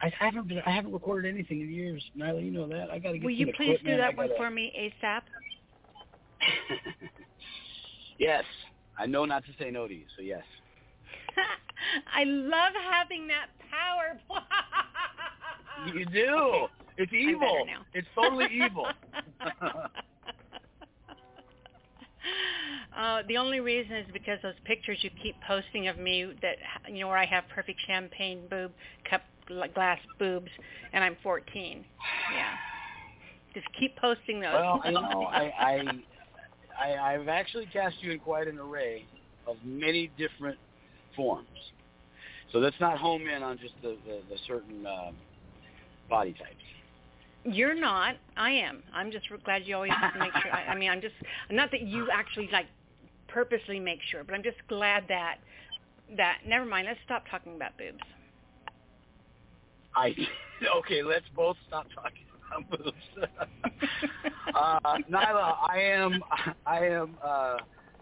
I 0.00 0.12
haven't 0.18 0.48
been, 0.48 0.60
I 0.66 0.70
haven't 0.70 0.92
recorded 0.92 1.32
anything 1.32 1.60
in 1.60 1.70
years, 1.70 2.04
Nyla. 2.16 2.44
You 2.44 2.50
know 2.50 2.66
that. 2.68 2.90
I 2.90 2.98
got 2.98 3.12
to 3.12 3.18
get. 3.18 3.24
Will 3.24 3.30
you 3.30 3.52
please 3.56 3.78
do 3.84 3.96
that 3.96 4.16
one 4.16 4.28
for 4.36 4.50
me 4.50 4.92
ASAP? 5.02 5.22
yes, 8.18 8.44
I 8.98 9.06
know 9.06 9.24
not 9.24 9.44
to 9.46 9.52
say 9.58 9.70
no 9.70 9.88
to 9.88 9.94
you, 9.94 10.04
so 10.16 10.22
yes. 10.22 10.42
I 12.14 12.24
love 12.24 12.72
having 12.90 13.26
that 13.28 13.46
power. 13.70 14.20
you 15.94 16.04
do. 16.06 16.66
It's 16.96 17.12
evil. 17.12 17.66
It's 17.92 18.06
totally 18.14 18.46
evil. 18.52 18.86
uh, 22.96 23.22
the 23.28 23.36
only 23.36 23.60
reason 23.60 23.96
is 23.96 24.06
because 24.12 24.38
those 24.42 24.54
pictures 24.64 24.98
you 25.02 25.10
keep 25.22 25.34
posting 25.46 25.88
of 25.88 25.98
me 25.98 26.32
that 26.42 26.56
you 26.88 27.00
know 27.00 27.08
where 27.08 27.18
I 27.18 27.26
have 27.26 27.44
perfect 27.54 27.80
champagne 27.86 28.46
boob 28.48 28.72
cup 29.08 29.22
glass 29.74 29.98
boobs 30.18 30.50
and 30.92 31.04
I'm 31.04 31.16
14. 31.22 31.84
Yeah. 32.32 32.54
Just 33.54 33.66
keep 33.78 33.96
posting 33.96 34.40
those. 34.40 34.52
Well, 34.52 34.82
you 34.84 34.92
know, 34.92 35.00
I, 35.30 35.52
I 35.58 35.82
I 36.80 37.14
I've 37.14 37.28
actually 37.28 37.66
cast 37.66 37.96
you 38.00 38.12
in 38.12 38.18
quite 38.18 38.48
an 38.48 38.58
array 38.58 39.04
of 39.46 39.56
many 39.64 40.10
different 40.18 40.58
forms. 41.14 41.46
So 42.52 42.58
let's 42.58 42.76
not 42.80 42.98
home 42.98 43.26
in 43.28 43.42
on 43.42 43.58
just 43.58 43.74
the 43.82 43.96
the, 44.06 44.20
the 44.28 44.36
certain 44.46 44.86
uh, 44.86 45.10
body 46.08 46.32
types. 46.32 46.63
You're 47.44 47.78
not. 47.78 48.16
I 48.36 48.50
am. 48.50 48.82
I'm 48.92 49.10
just 49.10 49.26
glad 49.44 49.62
you 49.66 49.74
always 49.74 49.92
make 50.18 50.32
sure. 50.42 50.52
I, 50.52 50.72
I 50.72 50.78
mean, 50.78 50.90
I'm 50.90 51.00
just 51.00 51.14
not 51.50 51.70
that 51.72 51.82
you 51.82 52.08
actually 52.10 52.48
like 52.52 52.66
purposely 53.28 53.78
make 53.78 54.00
sure, 54.10 54.24
but 54.24 54.34
I'm 54.34 54.42
just 54.42 54.56
glad 54.68 55.04
that 55.08 55.36
that. 56.16 56.38
Never 56.46 56.64
mind. 56.64 56.86
Let's 56.86 57.00
stop 57.04 57.24
talking 57.30 57.54
about 57.54 57.76
boobs. 57.76 57.98
I 59.94 60.14
okay. 60.78 61.02
Let's 61.02 61.26
both 61.36 61.56
stop 61.68 61.86
talking 61.94 62.22
about 62.48 62.70
boobs. 62.70 62.96
uh, 64.54 64.98
Nyla, 65.10 65.56
I 65.68 65.78
am. 65.80 66.22
I 66.66 66.86
am. 66.86 67.16
Uh, 67.22 67.56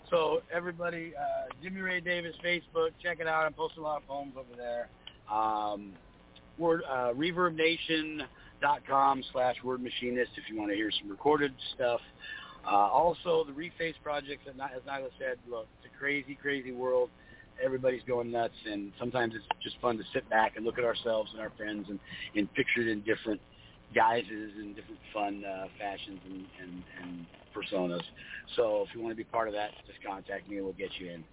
so 0.09 0.43
everybody, 0.53 1.14
uh, 1.18 1.49
Jimmy 1.62 1.80
Ray 1.80 2.01
Davis 2.01 2.34
Facebook, 2.45 2.90
check 3.03 3.18
it 3.18 3.26
out. 3.26 3.47
I'm 3.47 3.55
posting 3.55 3.82
a 3.82 3.86
lot 3.86 4.03
of 4.03 4.07
poems 4.07 4.34
over 4.36 4.55
there. 4.57 4.88
Um, 5.34 5.95
uh, 6.61 7.12
ReverbNation.com 8.63 9.25
slash 9.33 9.57
Word 9.65 9.83
Machinist 9.83 10.31
if 10.37 10.45
you 10.49 10.59
want 10.59 10.71
to 10.71 10.77
hear 10.77 10.91
some 11.01 11.11
recorded 11.11 11.53
stuff. 11.75 12.01
Uh, 12.65 12.71
also, 12.71 13.45
the 13.45 13.53
Reface 13.53 13.95
project, 14.03 14.47
as 14.49 14.55
Nyla 14.55 15.09
said, 15.19 15.39
look, 15.51 15.67
it's 15.79 15.93
a 15.93 15.99
crazy, 15.99 16.39
crazy 16.41 16.73
world. 16.73 17.11
Everybody's 17.63 18.03
going 18.07 18.31
nuts, 18.31 18.55
and 18.67 18.93
sometimes 18.99 19.35
it's 19.35 19.45
just 19.63 19.77
fun 19.81 19.99
to 19.99 20.05
sit 20.13 20.29
back 20.31 20.57
and 20.57 20.65
look 20.65 20.79
at 20.79 20.85
ourselves 20.85 21.31
and 21.33 21.41
our 21.41 21.51
friends 21.57 21.87
and, 21.89 21.99
and 22.35 22.53
pictured 22.55 22.89
in 22.89 23.01
different 23.03 23.41
guises 23.95 24.53
and 24.57 24.75
different 24.75 24.99
fun 25.13 25.45
uh, 25.45 25.67
fashions 25.79 26.21
and, 26.25 26.45
and, 26.63 26.83
and 27.03 27.27
personas. 27.55 28.03
So 28.57 28.87
if 28.89 28.95
you 28.95 29.03
want 29.03 29.13
to 29.13 29.17
be 29.17 29.25
part 29.25 29.49
of 29.49 29.55
that, 29.55 29.71
just 29.87 29.99
contact 30.07 30.49
me 30.49 30.57
and 30.57 30.65
we'll 30.65 30.75
get 30.75 30.91
you 30.99 31.11
in. 31.11 31.25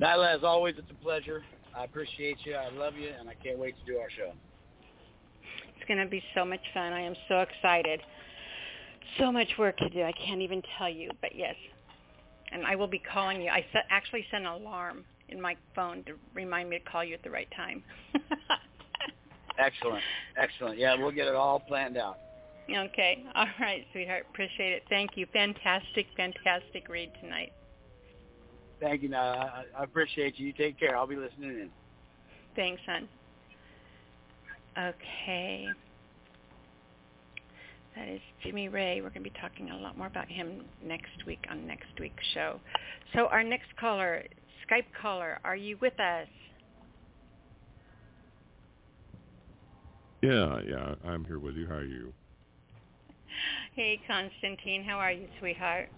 Nyla, 0.00 0.34
as 0.34 0.44
always, 0.44 0.76
it's 0.78 0.90
a 0.90 1.04
pleasure. 1.04 1.44
I 1.76 1.84
appreciate 1.84 2.38
you. 2.44 2.54
I 2.54 2.70
love 2.70 2.94
you, 2.94 3.10
and 3.18 3.28
I 3.28 3.34
can't 3.34 3.58
wait 3.58 3.74
to 3.84 3.92
do 3.92 3.98
our 3.98 4.10
show. 4.10 4.32
It's 5.76 5.86
going 5.86 6.00
to 6.00 6.06
be 6.06 6.22
so 6.34 6.44
much 6.44 6.60
fun. 6.72 6.92
I 6.92 7.00
am 7.00 7.14
so 7.28 7.40
excited. 7.40 8.00
So 9.18 9.30
much 9.30 9.48
work 9.58 9.76
to 9.78 9.88
do. 9.90 10.02
I 10.02 10.12
can't 10.12 10.40
even 10.40 10.62
tell 10.78 10.88
you, 10.88 11.10
but 11.20 11.34
yes, 11.34 11.54
and 12.52 12.64
I 12.64 12.74
will 12.74 12.86
be 12.86 13.00
calling 13.12 13.42
you. 13.42 13.50
I 13.50 13.64
set, 13.72 13.84
actually 13.90 14.24
set 14.30 14.40
an 14.40 14.46
alarm 14.46 15.04
in 15.28 15.40
my 15.40 15.56
phone 15.74 16.04
to 16.04 16.14
remind 16.34 16.70
me 16.70 16.78
to 16.78 16.84
call 16.84 17.04
you 17.04 17.14
at 17.14 17.22
the 17.22 17.30
right 17.30 17.48
time. 17.54 17.82
excellent, 19.58 20.02
excellent. 20.36 20.78
Yeah, 20.78 20.94
we'll 20.94 21.10
get 21.10 21.26
it 21.26 21.34
all 21.34 21.60
planned 21.60 21.96
out. 21.96 22.18
Okay, 22.70 23.24
all 23.34 23.46
right, 23.60 23.84
sweetheart. 23.92 24.26
Appreciate 24.30 24.72
it. 24.72 24.82
Thank 24.88 25.16
you. 25.16 25.26
Fantastic, 25.32 26.06
fantastic 26.16 26.88
read 26.88 27.10
tonight. 27.20 27.52
Thank 28.80 29.02
you. 29.02 29.14
I, 29.14 29.64
I 29.78 29.84
appreciate 29.84 30.38
you. 30.38 30.46
You 30.46 30.52
take 30.52 30.78
care. 30.78 30.96
I'll 30.96 31.06
be 31.06 31.16
listening 31.16 31.50
in. 31.50 31.70
Thanks, 32.56 32.80
son. 32.86 33.08
Okay. 34.78 35.68
That 37.96 38.08
is 38.08 38.20
Jimmy 38.42 38.68
Ray. 38.68 39.00
We're 39.00 39.10
going 39.10 39.22
to 39.22 39.30
be 39.30 39.36
talking 39.40 39.70
a 39.70 39.76
lot 39.76 39.96
more 39.96 40.08
about 40.08 40.28
him 40.28 40.64
next 40.84 41.24
week 41.26 41.44
on 41.50 41.66
next 41.66 41.86
week's 42.00 42.24
show. 42.34 42.60
So 43.14 43.26
our 43.26 43.44
next 43.44 43.68
caller, 43.78 44.24
Skype 44.68 44.86
caller, 45.00 45.38
are 45.44 45.54
you 45.54 45.78
with 45.80 45.98
us? 46.00 46.26
Yeah, 50.22 50.58
yeah, 50.66 50.94
I'm 51.04 51.24
here 51.24 51.38
with 51.38 51.54
you. 51.54 51.66
How 51.68 51.74
are 51.74 51.84
you? 51.84 52.12
Hey, 53.76 54.00
Constantine. 54.06 54.82
How 54.82 54.96
are 54.96 55.12
you, 55.12 55.28
sweetheart? 55.38 55.88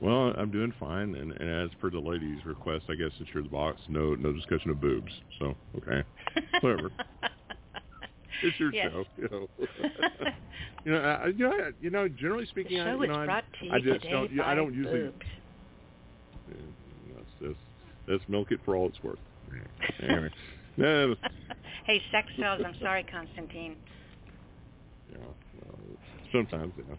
Well, 0.00 0.32
I'm 0.36 0.50
doing 0.50 0.72
fine, 0.78 1.14
and, 1.16 1.32
and 1.32 1.64
as 1.64 1.70
per 1.80 1.90
the 1.90 1.98
lady's 1.98 2.44
request, 2.44 2.84
I 2.88 2.94
guess 2.94 3.10
you're 3.32 3.42
the 3.42 3.48
box, 3.48 3.80
no, 3.88 4.14
no 4.14 4.32
discussion 4.32 4.70
of 4.70 4.80
boobs. 4.80 5.10
So, 5.40 5.54
okay, 5.76 6.04
whatever. 6.60 6.90
It's 8.42 8.58
your 8.60 8.72
yes. 8.72 8.90
show, 8.92 9.04
you 9.16 9.28
know. 9.30 9.46
you 10.84 10.92
know, 10.92 10.98
I, 11.00 11.26
you 11.28 11.38
know, 11.38 11.50
I, 11.52 11.70
you 11.80 11.90
know. 11.90 12.08
Generally 12.08 12.46
speaking, 12.46 12.80
I, 12.80 12.92
you 12.94 13.06
know, 13.06 13.14
I, 13.14 13.26
to 13.26 13.66
you 13.66 13.72
I 13.72 13.78
just 13.80 14.04
don't. 14.10 14.40
I 14.40 14.54
don't 14.54 14.74
usually. 14.74 15.00
boobs. 15.00 15.26
Yeah, 16.48 17.14
that's, 17.16 17.28
that's 17.40 17.58
that's 18.06 18.22
milk 18.28 18.50
it 18.52 18.60
for 18.64 18.76
all 18.76 18.88
it's 18.88 19.02
worth. 19.02 19.18
Anyway, 20.02 20.30
no, 20.76 21.14
hey, 21.86 22.00
sex 22.12 22.28
sells. 22.38 22.60
I'm 22.64 22.74
sorry, 22.80 23.04
Constantine. 23.04 23.76
Yeah, 25.10 25.18
well, 25.54 25.78
sometimes, 26.32 26.74
yeah. 26.76 26.94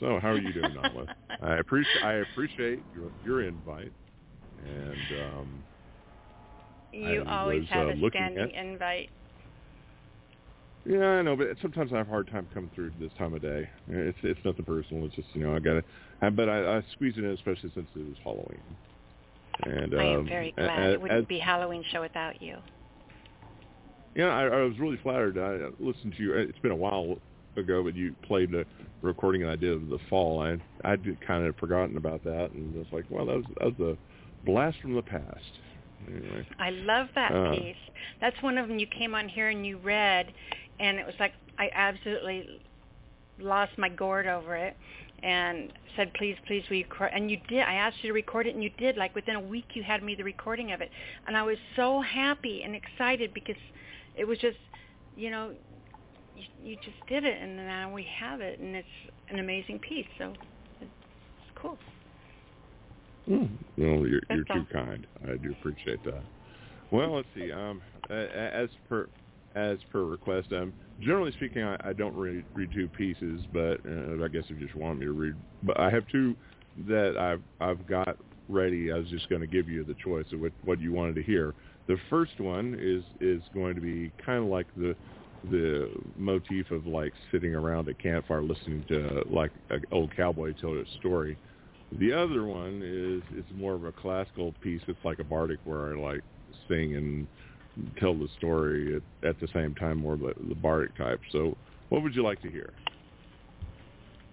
So, 0.00 0.18
how 0.20 0.30
are 0.30 0.38
you 0.38 0.52
doing, 0.52 0.72
Nyla? 0.72 1.06
I 1.42 1.56
appreciate 1.56 2.02
I 2.02 2.14
appreciate 2.14 2.84
your 2.92 3.12
your 3.22 3.42
invite, 3.46 3.92
and 4.58 5.10
um, 5.12 5.64
You 6.92 7.22
I 7.22 7.40
always 7.40 7.60
was, 7.60 7.68
have 7.70 7.88
uh, 7.88 7.90
a 7.92 8.08
standing 8.10 8.54
at- 8.54 8.66
invite. 8.66 9.10
Yeah, 10.90 11.06
I 11.06 11.22
know, 11.22 11.36
but 11.36 11.48
sometimes 11.62 11.92
I 11.92 11.98
have 11.98 12.06
a 12.08 12.10
hard 12.10 12.28
time 12.30 12.48
coming 12.52 12.70
through 12.74 12.92
this 12.98 13.12
time 13.18 13.34
of 13.34 13.42
day. 13.42 13.68
It's 13.88 14.18
it's 14.22 14.40
nothing 14.44 14.64
personal. 14.64 15.06
It's 15.06 15.14
just 15.14 15.28
you 15.34 15.42
know 15.46 15.54
I 15.54 15.58
got 15.60 15.74
to, 16.20 16.30
but 16.30 16.48
I, 16.48 16.78
I 16.78 16.82
squeeze 16.92 17.14
it 17.16 17.24
in, 17.24 17.30
especially 17.30 17.70
since 17.74 17.88
it 17.94 18.06
was 18.06 18.16
Halloween. 18.24 18.60
And 19.64 19.94
I 19.94 20.04
am 20.04 20.20
um, 20.20 20.26
very 20.26 20.48
a- 20.56 20.60
glad. 20.62 20.78
a- 20.78 20.92
it 20.94 21.00
wouldn't 21.00 21.20
as- 21.20 21.26
be 21.26 21.38
Halloween 21.38 21.84
show 21.92 22.00
without 22.00 22.40
you. 22.42 22.56
Yeah, 24.16 24.26
I, 24.28 24.44
I 24.46 24.62
was 24.62 24.78
really 24.78 24.98
flattered. 25.02 25.38
I 25.38 25.68
listened 25.82 26.14
to 26.16 26.22
you. 26.22 26.34
It's 26.34 26.58
been 26.58 26.72
a 26.72 26.76
while 26.76 27.16
ago, 27.56 27.82
but 27.84 27.94
you 27.94 28.14
played 28.22 28.50
the 28.50 28.64
recording 29.02 29.44
I 29.44 29.54
did 29.56 29.72
of 29.72 29.88
the 29.88 29.98
fall. 30.08 30.42
I 30.42 30.56
I 30.84 30.90
would 30.92 31.18
kind 31.26 31.46
of 31.46 31.56
forgotten 31.56 31.96
about 31.96 32.24
that, 32.24 32.50
and 32.52 32.74
was 32.74 32.86
like, 32.92 33.04
well, 33.08 33.26
that 33.26 33.36
was 33.36 33.44
that 33.60 33.78
was 33.78 33.96
a 33.96 34.44
blast 34.46 34.78
from 34.80 34.94
the 34.94 35.02
past. 35.02 35.52
Anyway, 36.08 36.46
I 36.58 36.70
love 36.70 37.08
that 37.14 37.30
Uh. 37.32 37.54
piece. 37.54 37.76
That's 38.20 38.36
one 38.42 38.56
of 38.58 38.66
them 38.68 38.78
you 38.78 38.86
came 38.86 39.14
on 39.14 39.28
here 39.28 39.50
and 39.50 39.66
you 39.66 39.76
read, 39.78 40.32
and 40.80 40.98
it 40.98 41.06
was 41.06 41.14
like 41.20 41.32
I 41.58 41.68
absolutely 41.74 42.60
lost 43.38 43.72
my 43.78 43.88
gourd 43.88 44.26
over 44.26 44.56
it, 44.56 44.76
and 45.22 45.72
said, 45.96 46.12
"Please, 46.14 46.36
please, 46.46 46.64
will 46.70 46.78
you?" 46.78 46.84
Record? 46.84 47.10
And 47.14 47.30
you 47.30 47.38
did. 47.48 47.62
I 47.62 47.74
asked 47.74 47.98
you 48.02 48.08
to 48.08 48.14
record 48.14 48.46
it, 48.46 48.54
and 48.54 48.64
you 48.64 48.70
did. 48.78 48.96
Like 48.96 49.14
within 49.14 49.36
a 49.36 49.40
week, 49.40 49.66
you 49.74 49.82
had 49.82 50.02
me 50.02 50.14
the 50.14 50.24
recording 50.24 50.72
of 50.72 50.80
it, 50.80 50.90
and 51.26 51.36
I 51.36 51.42
was 51.42 51.58
so 51.76 52.00
happy 52.00 52.62
and 52.64 52.74
excited 52.74 53.34
because 53.34 53.56
it 54.16 54.24
was 54.24 54.38
just, 54.38 54.58
you 55.16 55.30
know, 55.30 55.52
you, 56.36 56.44
you 56.62 56.76
just 56.76 57.06
did 57.08 57.24
it, 57.24 57.40
and 57.40 57.56
now 57.56 57.92
we 57.92 58.06
have 58.18 58.40
it, 58.40 58.58
and 58.58 58.74
it's 58.74 58.88
an 59.28 59.38
amazing 59.38 59.78
piece. 59.78 60.06
So 60.18 60.32
it's 60.80 60.90
cool. 61.54 61.78
mm. 63.28 63.48
well, 63.76 64.06
you're 64.06 64.22
you're 64.30 64.44
too 64.44 64.66
kind. 64.72 65.06
I 65.24 65.36
do 65.36 65.52
appreciate 65.52 66.02
that. 66.04 66.22
Well, 66.90 67.14
let's 67.16 67.28
see. 67.34 67.52
Um, 67.52 67.82
as 68.10 68.68
per 68.88 69.08
as 69.54 69.78
per 69.90 70.04
request, 70.04 70.52
um, 70.52 70.74
generally 71.00 71.32
speaking, 71.32 71.62
I, 71.62 71.76
I 71.84 71.92
don't 71.92 72.14
read 72.14 72.44
read 72.54 72.70
two 72.72 72.88
pieces, 72.88 73.42
but 73.52 73.80
uh, 73.86 74.24
I 74.24 74.28
guess 74.28 74.44
if 74.48 74.58
you 74.58 74.66
just 74.66 74.76
want 74.76 74.98
me 74.98 75.06
to 75.06 75.12
read, 75.12 75.34
but 75.62 75.78
I 75.78 75.90
have 75.90 76.06
two 76.08 76.36
that 76.86 77.16
I've 77.16 77.42
I've 77.60 77.86
got 77.86 78.16
ready. 78.48 78.92
I 78.92 78.98
was 78.98 79.08
just 79.08 79.28
going 79.28 79.40
to 79.40 79.46
give 79.46 79.68
you 79.68 79.84
the 79.84 79.96
choice 80.02 80.26
of 80.32 80.40
what 80.40 80.52
what 80.62 80.80
you 80.80 80.92
wanted 80.92 81.14
to 81.16 81.22
hear. 81.22 81.54
The 81.88 81.96
first 82.08 82.38
one 82.40 82.76
is 82.78 83.04
is 83.20 83.42
going 83.52 83.74
to 83.74 83.80
be 83.80 84.12
kind 84.24 84.38
of 84.44 84.50
like 84.50 84.66
the 84.76 84.96
the 85.44 85.90
motif 86.16 86.70
of 86.70 86.86
like 86.86 87.12
sitting 87.30 87.54
around 87.54 87.88
a 87.88 87.94
campfire 87.94 88.42
listening 88.42 88.84
to 88.88 89.22
like 89.30 89.52
an 89.70 89.82
old 89.90 90.14
cowboy 90.14 90.52
tell 90.60 90.74
a 90.74 90.84
story. 90.98 91.38
The 91.92 92.12
other 92.12 92.44
one 92.44 92.82
is 92.84 93.22
it's 93.36 93.50
more 93.52 93.74
of 93.74 93.84
a 93.84 93.92
classical 93.92 94.54
piece. 94.60 94.82
It's 94.86 95.04
like 95.04 95.18
a 95.18 95.24
bardic 95.24 95.60
where 95.64 95.92
I 95.92 96.00
like 96.00 96.22
sing 96.68 96.94
and 96.96 97.26
tell 97.98 98.14
the 98.14 98.28
story 98.38 98.96
at, 98.96 99.28
at 99.28 99.40
the 99.40 99.48
same 99.52 99.74
time, 99.74 99.98
more 99.98 100.16
the, 100.16 100.34
the 100.48 100.54
bardic 100.54 100.96
type. 100.96 101.20
So, 101.32 101.56
what 101.88 102.02
would 102.02 102.14
you 102.14 102.22
like 102.22 102.40
to 102.42 102.50
hear? 102.50 102.72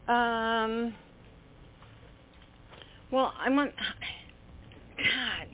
Um. 0.07 0.93
Well, 3.11 3.33
I'm 3.39 3.57
on. 3.57 3.71
God. 4.97 5.47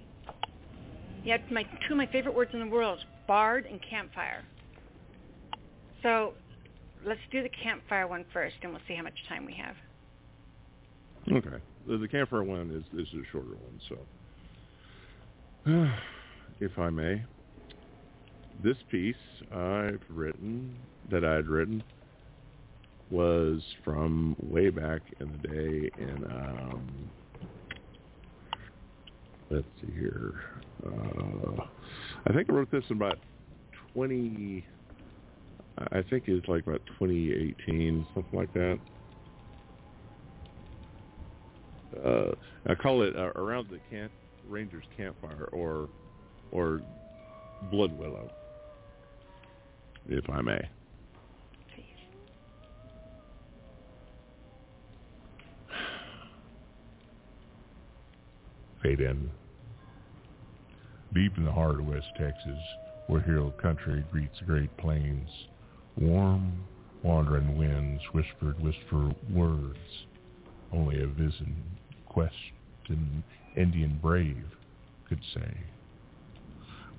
Yeah, 1.23 1.38
my 1.51 1.63
two 1.63 1.93
of 1.93 1.97
my 1.97 2.07
favorite 2.07 2.36
words 2.36 2.51
in 2.53 2.59
the 2.59 2.67
world: 2.67 2.99
bard 3.27 3.65
and 3.65 3.79
campfire. 3.89 4.43
So, 6.01 6.34
let's 7.05 7.19
do 7.31 7.41
the 7.41 7.49
campfire 7.49 8.07
one 8.07 8.26
first, 8.34 8.55
and 8.61 8.72
we'll 8.72 8.81
see 8.88 8.95
how 8.95 9.03
much 9.03 9.18
time 9.30 9.45
we 9.45 9.53
have. 9.53 9.76
Okay. 11.31 11.57
The, 11.88 11.97
the 11.97 12.07
campfire 12.07 12.43
one 12.43 12.72
is 12.72 12.84
this 12.93 13.07
is 13.07 13.14
a 13.15 13.31
shorter 13.31 13.49
one, 13.49 13.80
so 13.89 13.97
if 16.60 16.77
I 16.77 16.89
may, 16.89 17.23
this 18.61 18.77
piece 18.91 19.15
I've 19.51 20.01
written 20.09 20.75
that 21.11 21.23
I 21.23 21.35
had 21.35 21.47
written 21.47 21.84
was 23.09 23.61
from 23.84 24.35
way 24.41 24.69
back 24.69 25.01
in 25.19 25.31
the 25.31 25.47
day 25.47 25.89
in 25.97 26.23
um 26.25 27.09
let's 29.49 29.65
see 29.81 29.91
here. 29.93 30.41
Uh 30.85 31.63
I 32.27 32.34
think 32.34 32.49
I 32.49 32.53
wrote 32.53 32.71
this 32.71 32.84
in 32.89 32.97
about 32.97 33.19
twenty 33.93 34.65
I 35.91 36.01
think 36.09 36.25
it's 36.27 36.47
like 36.47 36.67
about 36.67 36.81
twenty 36.97 37.31
eighteen, 37.31 38.05
something 38.13 38.38
like 38.38 38.53
that. 38.53 38.80
uh, 42.03 42.31
I 42.67 42.75
call 42.75 43.03
it 43.03 43.15
uh, 43.15 43.31
around 43.35 43.69
the 43.69 43.80
camp 43.89 44.11
Rangers 44.47 44.84
campfire 44.97 45.45
or 45.51 45.89
or 46.51 46.81
blood 47.71 47.97
willow, 47.97 48.30
if 50.07 50.30
I 50.30 50.41
may. 50.41 50.69
Please. 51.73 51.84
Fade 58.81 58.99
in. 58.99 59.30
Deep 61.13 61.38
in 61.38 61.45
the 61.45 61.51
heart 61.51 61.80
of 61.80 61.85
West 61.85 62.07
Texas, 62.17 62.59
where 63.07 63.21
hill 63.21 63.53
country 63.61 64.03
greets 64.11 64.39
the 64.39 64.45
Great 64.45 64.75
Plains, 64.77 65.30
warm, 65.95 66.63
wandering 67.03 67.57
winds 67.57 68.01
whispered 68.13 68.59
whisper 68.61 69.11
words 69.31 69.77
only 70.71 71.03
a 71.03 71.07
vision 71.07 71.55
questioned 72.07 73.23
Indian 73.55 73.99
brave 74.01 74.45
could 75.07 75.19
say. 75.34 75.57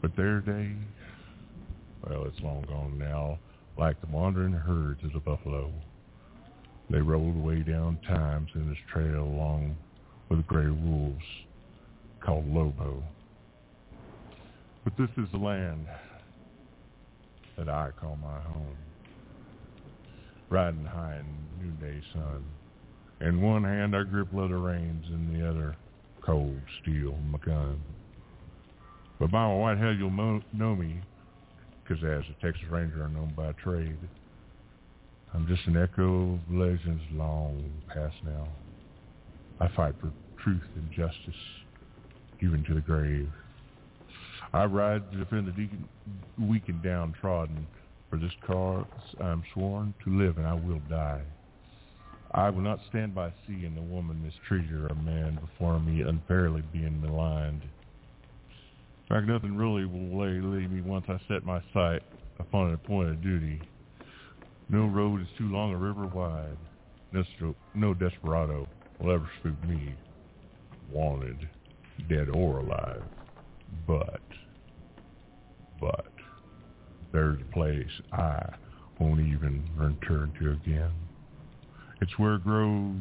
But 0.00 0.14
their 0.16 0.40
day, 0.40 0.72
well, 2.08 2.24
it's 2.26 2.40
long 2.40 2.62
gone 2.68 2.98
now, 2.98 3.38
like 3.78 4.00
the 4.00 4.06
wandering 4.06 4.52
herds 4.52 5.02
of 5.04 5.12
the 5.12 5.20
buffalo. 5.20 5.72
They 6.90 7.00
rolled 7.00 7.36
way 7.36 7.62
down 7.62 7.98
times 8.06 8.50
in 8.54 8.68
this 8.68 8.78
trail 8.92 9.22
along 9.22 9.76
with 10.28 10.46
gray 10.46 10.68
wolves 10.68 11.24
called 12.20 12.46
Lobo. 12.46 13.02
But 14.84 14.96
this 14.98 15.08
is 15.16 15.30
the 15.32 15.38
land 15.38 15.86
that 17.56 17.68
I 17.68 17.90
call 17.98 18.16
my 18.16 18.40
home. 18.40 18.76
Riding 20.50 20.84
high 20.84 21.20
in 21.20 21.48
noonday 21.58 22.02
sun. 22.12 22.44
In 23.20 23.40
one 23.40 23.64
hand 23.64 23.96
I 23.96 24.02
grip 24.02 24.28
leather 24.32 24.58
reins, 24.58 25.06
in 25.08 25.32
the 25.32 25.48
other 25.48 25.74
cold 26.20 26.60
steel 26.82 27.16
my 27.30 27.38
gun. 27.38 27.80
But 29.18 29.30
by 29.30 29.46
my 29.46 29.54
white 29.54 29.78
hair 29.78 29.92
you'll 29.92 30.10
mo- 30.10 30.42
know 30.52 30.74
me, 30.74 31.00
'cause 31.84 32.02
as 32.04 32.24
a 32.30 32.34
Texas 32.40 32.68
Ranger 32.68 33.04
I'm 33.04 33.14
known 33.14 33.34
by 33.34 33.52
trade. 33.52 33.98
I'm 35.32 35.46
just 35.46 35.66
an 35.66 35.76
echo 35.76 36.34
of 36.34 36.50
legends 36.50 37.02
long 37.10 37.82
past 37.88 38.16
now. 38.22 38.48
I 39.60 39.68
fight 39.68 39.94
for 40.00 40.12
truth 40.38 40.64
and 40.74 40.90
justice, 40.92 41.34
even 42.40 42.64
to 42.64 42.74
the 42.74 42.80
grave. 42.80 43.32
I 44.52 44.64
ride 44.64 45.10
to 45.10 45.18
defend 45.18 45.48
the 45.48 45.68
weak 46.38 46.68
and 46.68 46.82
downtrodden. 46.82 47.66
For 48.10 48.18
this 48.18 48.34
cause 48.46 48.86
I 49.20 49.30
am 49.30 49.42
sworn 49.52 49.94
to 50.04 50.10
live, 50.10 50.38
and 50.38 50.46
I 50.46 50.54
will 50.54 50.80
die. 50.88 51.22
I 52.32 52.50
will 52.50 52.62
not 52.62 52.80
stand 52.88 53.14
by 53.14 53.32
seeing 53.46 53.76
a 53.76 53.82
woman 53.82 54.22
mistreated 54.22 54.72
or 54.72 54.86
a 54.86 54.94
man 54.94 55.36
before 55.36 55.80
me 55.80 56.02
unfairly 56.02 56.62
being 56.62 57.00
maligned. 57.00 57.62
Fact, 59.14 59.28
nothing 59.28 59.56
really 59.56 59.84
will 59.84 60.18
lay, 60.18 60.40
me 60.66 60.80
once 60.80 61.04
I 61.08 61.20
set 61.28 61.44
my 61.44 61.62
sight 61.72 62.02
upon 62.40 62.66
an 62.66 62.74
appointed 62.74 63.22
duty. 63.22 63.62
No 64.68 64.86
road 64.86 65.20
is 65.20 65.28
too 65.38 65.52
long, 65.52 65.72
a 65.72 65.76
river 65.76 66.06
wide. 66.06 66.56
No, 67.76 67.94
desperado 67.94 68.66
will 68.98 69.14
ever 69.14 69.30
spook 69.38 69.68
me, 69.68 69.94
wanted, 70.90 71.48
dead 72.08 72.28
or 72.28 72.58
alive. 72.58 73.04
But, 73.86 74.20
but, 75.80 76.10
there's 77.12 77.38
a 77.40 77.52
place 77.54 77.86
I 78.12 78.52
won't 78.98 79.20
even 79.20 79.64
return 79.76 80.32
to 80.40 80.50
again. 80.54 80.90
It's 82.00 82.18
where 82.18 82.38
grows 82.38 82.96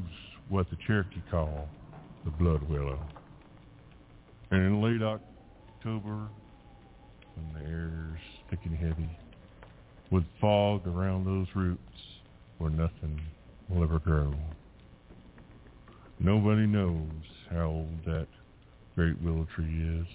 what 0.48 0.70
the 0.70 0.78
Cherokee 0.86 1.24
call 1.32 1.68
the 2.24 2.30
blood 2.30 2.62
willow. 2.70 3.00
And 4.52 4.62
in 4.62 4.80
late 4.80 5.02
October, 5.02 5.33
when 5.86 6.30
the 7.54 7.60
air's 7.60 8.20
thick 8.50 8.60
and 8.64 8.78
heavy, 8.78 9.10
with 10.12 10.24
fog 10.40 10.88
around 10.88 11.26
those 11.26 11.48
roots 11.56 11.82
where 12.58 12.70
nothing 12.70 13.20
will 13.70 13.84
ever 13.84 14.00
grow. 14.00 14.34
Nobody 16.20 16.66
knows 16.66 17.10
how 17.50 17.66
old 17.66 18.06
that 18.06 18.28
great 18.96 19.22
willow 19.22 19.46
tree 19.56 20.00
is, 20.00 20.08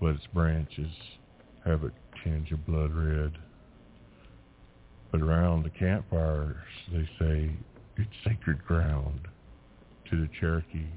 but 0.00 0.10
its 0.10 0.26
branches 0.32 0.92
have 1.64 1.82
a 1.82 1.90
tinge 2.22 2.52
of 2.52 2.64
blood 2.64 2.92
red. 2.94 3.32
But 5.10 5.20
around 5.20 5.64
the 5.64 5.70
campfires, 5.70 6.56
they 6.92 7.08
say 7.18 7.56
it's 7.96 8.10
sacred 8.24 8.64
ground 8.64 9.20
to 10.10 10.20
the 10.20 10.28
Cherokee 10.38 10.92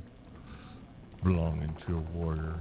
belonging 1.23 1.75
to 1.87 1.97
a 1.97 2.17
warrior 2.17 2.59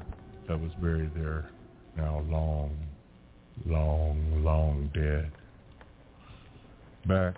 that 0.48 0.60
was 0.60 0.72
buried 0.80 1.10
there 1.14 1.48
now 1.96 2.22
long, 2.28 2.76
long, 3.66 4.44
long 4.44 4.90
dead. 4.92 5.30
Back 7.06 7.34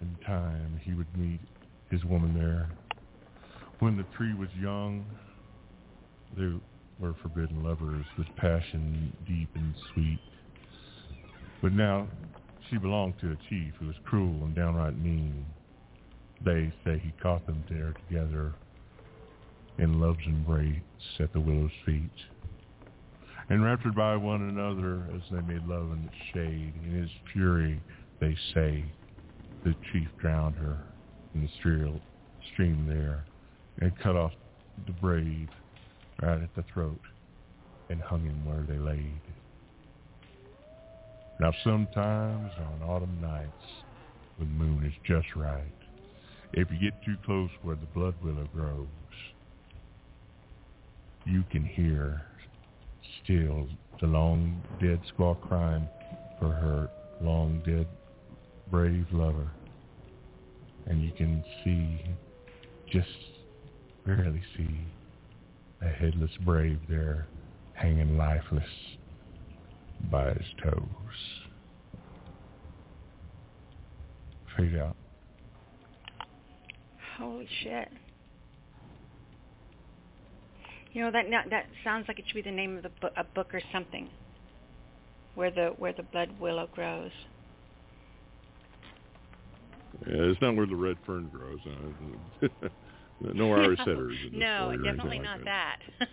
in 0.00 0.16
time, 0.26 0.80
he 0.84 0.92
would 0.94 1.06
meet 1.16 1.40
his 1.90 2.04
woman 2.04 2.34
there. 2.34 2.68
When 3.78 3.96
the 3.96 4.04
tree 4.16 4.34
was 4.34 4.48
young, 4.60 5.06
they 6.36 6.52
were 6.98 7.14
forbidden 7.22 7.62
lovers 7.62 8.04
with 8.18 8.26
passion 8.36 9.16
deep 9.26 9.48
and 9.54 9.74
sweet. 9.92 10.18
But 11.62 11.72
now 11.72 12.08
she 12.68 12.78
belonged 12.78 13.14
to 13.20 13.32
a 13.32 13.36
chief 13.48 13.74
who 13.78 13.86
was 13.86 13.96
cruel 14.04 14.44
and 14.44 14.54
downright 14.54 14.98
mean. 14.98 15.46
They 16.44 16.72
say 16.84 17.00
he 17.02 17.12
caught 17.22 17.46
them 17.46 17.64
there 17.70 17.94
together 18.08 18.52
in 19.78 20.00
love's 20.00 20.26
embrace 20.26 20.80
at 21.20 21.32
the 21.32 21.40
willow's 21.40 21.70
feet. 21.84 22.10
Enraptured 23.50 23.94
by 23.94 24.16
one 24.16 24.42
another 24.42 25.06
as 25.14 25.22
they 25.30 25.40
made 25.42 25.66
love 25.66 25.92
in 25.92 26.04
its 26.04 26.16
shade, 26.32 26.74
in 26.84 27.00
his 27.00 27.10
fury, 27.32 27.80
they 28.20 28.36
say, 28.54 28.84
the 29.64 29.74
chief 29.92 30.08
drowned 30.20 30.56
her 30.56 30.78
in 31.34 31.42
the 31.42 32.00
stream 32.52 32.86
there 32.86 33.24
and 33.80 33.96
cut 33.98 34.16
off 34.16 34.32
the 34.86 34.92
brave 34.92 35.48
right 36.22 36.42
at 36.42 36.54
the 36.54 36.64
throat 36.72 37.00
and 37.88 38.00
hung 38.00 38.22
him 38.22 38.44
where 38.44 38.62
they 38.62 38.78
laid. 38.78 39.20
Now 41.38 41.52
sometimes 41.62 42.50
on 42.58 42.88
autumn 42.88 43.18
nights 43.20 43.52
when 44.38 44.48
the 44.48 44.64
moon 44.64 44.84
is 44.84 44.94
just 45.06 45.36
right, 45.36 45.72
if 46.52 46.70
you 46.70 46.78
get 46.78 46.94
too 47.04 47.16
close 47.24 47.50
where 47.62 47.76
the 47.76 47.86
blood 47.86 48.14
willow 48.22 48.48
grows, 48.54 48.88
you 51.26 51.42
can 51.50 51.64
hear 51.64 52.22
still 53.24 53.66
the 54.00 54.06
long 54.06 54.62
dead 54.80 55.00
squaw 55.12 55.38
crying 55.40 55.88
for 56.38 56.50
her 56.52 56.88
long 57.20 57.62
dead 57.66 57.86
brave 58.70 59.06
lover. 59.12 59.50
And 60.86 61.02
you 61.02 61.10
can 61.12 61.42
see, 61.64 62.00
just 62.90 63.08
barely 64.04 64.42
see, 64.56 64.80
a 65.82 65.88
headless 65.88 66.30
brave 66.44 66.78
there 66.88 67.26
hanging 67.74 68.16
lifeless 68.16 68.62
by 70.10 70.32
his 70.32 70.46
toes. 70.62 70.80
Fade 74.56 74.76
out. 74.76 74.96
Holy 77.18 77.48
shit. 77.62 77.88
You 80.96 81.02
know 81.02 81.10
that 81.10 81.26
that 81.50 81.66
sounds 81.84 82.08
like 82.08 82.18
it 82.18 82.24
should 82.26 82.36
be 82.36 82.40
the 82.40 82.50
name 82.50 82.78
of 82.78 82.82
the 82.82 82.88
book, 83.02 83.12
a 83.18 83.24
book 83.24 83.52
or 83.52 83.60
something. 83.70 84.08
Where 85.34 85.50
the 85.50 85.74
where 85.76 85.92
the 85.92 86.04
blood 86.04 86.30
willow 86.40 86.70
grows. 86.72 87.10
Yeah, 90.06 90.22
it's 90.22 90.40
not 90.40 90.56
where 90.56 90.64
the 90.64 90.74
red 90.74 90.96
fern 91.04 91.28
grows. 91.28 91.60
No 93.20 93.52
Irish 93.54 93.78
setters. 93.84 94.16
no, 94.32 94.74
definitely 94.84 95.18
not 95.18 95.44
that. 95.44 95.76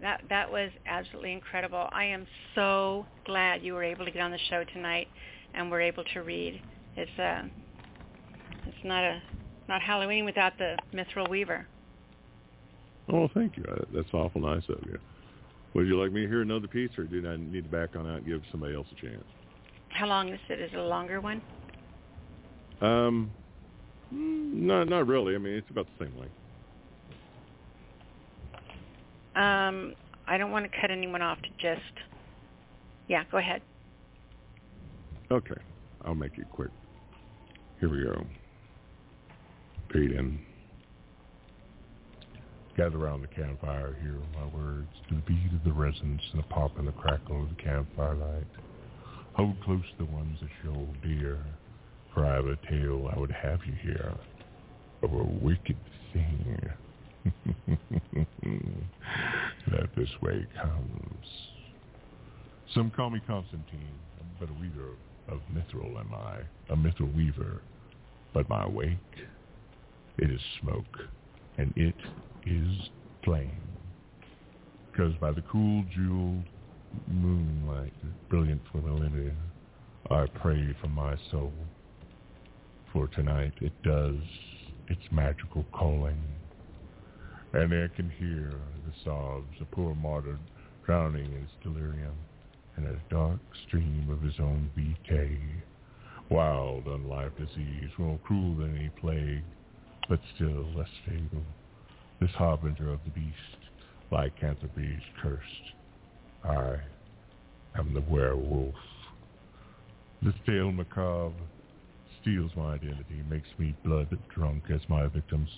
that 0.00 0.20
that 0.28 0.50
was 0.50 0.70
absolutely 0.86 1.32
incredible. 1.32 1.88
I 1.90 2.04
am 2.04 2.26
so 2.54 3.04
glad 3.24 3.62
you 3.62 3.74
were 3.74 3.84
able 3.84 4.04
to 4.04 4.12
get 4.12 4.22
on 4.22 4.30
the 4.30 4.38
show 4.48 4.62
tonight 4.72 5.08
and 5.54 5.70
were 5.72 5.80
able 5.80 6.04
to 6.14 6.20
read. 6.20 6.60
It's 6.96 7.18
uh 7.18 7.42
it's 8.66 8.84
not 8.84 9.02
a 9.02 9.20
not 9.68 9.82
Halloween 9.82 10.24
without 10.24 10.56
the 10.58 10.76
Mithril 10.94 11.28
Weaver. 11.28 11.66
Oh, 13.10 13.28
thank 13.34 13.56
you. 13.56 13.64
That's 13.92 14.08
awful 14.12 14.40
nice 14.40 14.62
of 14.68 14.78
you. 14.86 14.98
Would 15.74 15.86
you 15.86 16.00
like 16.00 16.12
me 16.12 16.22
to 16.22 16.28
hear 16.28 16.42
another 16.42 16.68
piece, 16.68 16.90
or 16.98 17.04
do 17.04 17.26
I 17.26 17.36
need 17.36 17.64
to 17.64 17.70
back 17.70 17.96
on 17.96 18.06
out 18.06 18.18
and 18.18 18.26
give 18.26 18.42
somebody 18.50 18.74
else 18.74 18.86
a 18.92 19.00
chance? 19.00 19.24
How 19.88 20.06
long 20.06 20.28
is 20.28 20.40
it? 20.48 20.60
Is 20.60 20.70
it 20.72 20.78
a 20.78 20.84
longer 20.84 21.20
one? 21.20 21.42
Um, 22.80 23.30
not 24.10 24.84
not 24.88 25.06
really. 25.06 25.34
I 25.34 25.38
mean, 25.38 25.54
it's 25.54 25.70
about 25.70 25.86
the 25.98 26.04
same 26.04 26.18
length. 26.18 26.34
Um, 29.34 29.94
I 30.26 30.36
don't 30.36 30.50
want 30.50 30.70
to 30.70 30.80
cut 30.80 30.90
anyone 30.90 31.22
off 31.22 31.38
to 31.42 31.48
just. 31.60 31.80
Yeah, 33.08 33.24
go 33.30 33.38
ahead. 33.38 33.62
Okay, 35.30 35.60
I'll 36.04 36.14
make 36.14 36.36
it 36.38 36.46
quick. 36.52 36.70
Here 37.80 37.88
we 37.88 38.04
go. 38.04 38.24
Pete 39.90 40.12
in. 40.12 40.38
Gather 42.76 42.96
around 42.96 43.20
the 43.20 43.28
campfire, 43.28 43.96
hear 44.00 44.16
my 44.34 44.46
words, 44.46 44.88
to 45.08 45.16
the 45.16 45.20
beat 45.22 45.52
of 45.52 45.62
the 45.62 45.72
resins 45.72 46.20
and 46.32 46.42
the 46.42 46.46
pop 46.48 46.78
and 46.78 46.88
the 46.88 46.92
crackle 46.92 47.42
of 47.42 47.50
the 47.50 47.62
campfire 47.62 48.14
light. 48.14 48.46
Hold 49.34 49.60
close 49.62 49.82
the 49.98 50.06
ones 50.06 50.38
that 50.40 50.48
you 50.64 50.72
hold 50.72 50.96
dear, 51.02 51.38
for 52.14 52.24
I 52.24 52.36
have 52.36 52.46
a 52.46 52.56
tale 52.70 53.10
I 53.14 53.18
would 53.18 53.30
have 53.30 53.60
you 53.66 53.74
hear 53.82 54.14
of 55.02 55.12
a 55.12 55.24
wicked 55.44 55.76
thing 56.14 56.58
that 59.70 59.88
this 59.94 60.10
way 60.22 60.46
comes. 60.60 61.26
Some 62.74 62.90
call 62.90 63.10
me 63.10 63.20
Constantine, 63.26 63.98
but 64.40 64.48
a 64.48 64.54
weaver 64.54 64.96
of 65.28 65.40
mithril 65.52 66.00
am 66.00 66.14
I, 66.14 66.38
a 66.72 66.76
mithril 66.76 67.14
weaver. 67.14 67.60
But 68.32 68.48
my 68.48 68.66
wake, 68.66 68.96
it 70.16 70.30
is 70.30 70.40
smoke, 70.60 71.00
and 71.58 71.72
it 71.76 71.94
is 72.46 72.90
flame. 73.24 73.60
Because 74.90 75.14
by 75.20 75.32
the 75.32 75.42
cool 75.42 75.84
jeweled 75.94 76.44
moonlight, 77.08 77.94
brilliant 78.28 78.62
for 78.70 78.78
millennia, 78.78 79.34
I 80.10 80.26
pray 80.40 80.74
for 80.80 80.88
my 80.88 81.16
soul. 81.30 81.52
For 82.92 83.08
tonight 83.08 83.54
it 83.60 83.72
does 83.82 84.20
its 84.88 85.00
magical 85.10 85.64
calling, 85.72 86.20
and 87.54 87.72
I 87.72 87.88
can 87.96 88.10
hear 88.18 88.52
the 88.86 88.92
sobs 89.04 89.60
of 89.60 89.70
poor 89.70 89.94
martyr 89.94 90.38
drowning 90.84 91.26
in 91.26 91.40
his 91.40 91.50
delirium 91.62 92.14
in 92.76 92.86
a 92.86 93.12
dark 93.12 93.40
stream 93.66 94.08
of 94.10 94.20
his 94.22 94.34
own 94.40 94.70
decay. 94.74 95.38
Wild, 96.30 96.84
unlife 96.86 97.36
disease, 97.36 97.90
more 97.98 98.18
cruel 98.24 98.56
than 98.56 98.76
any 98.76 98.90
plague, 99.00 99.44
but 100.08 100.20
still 100.34 100.66
less 100.76 100.88
fatal. 101.06 101.42
This 102.20 102.30
harbinger 102.32 102.92
of 102.92 103.00
the 103.04 103.10
beast, 103.10 103.70
lycanthropy 104.10 104.98
cursed. 105.20 105.44
I 106.44 106.76
am 107.78 107.94
the 107.94 108.02
werewolf. 108.02 108.74
This 110.22 110.34
tale 110.46 110.70
macabre 110.70 111.34
steals 112.20 112.52
my 112.56 112.74
identity, 112.74 113.22
makes 113.28 113.48
me 113.58 113.74
blood 113.84 114.16
drunk 114.34 114.64
as 114.72 114.80
my 114.88 115.06
victims 115.08 115.48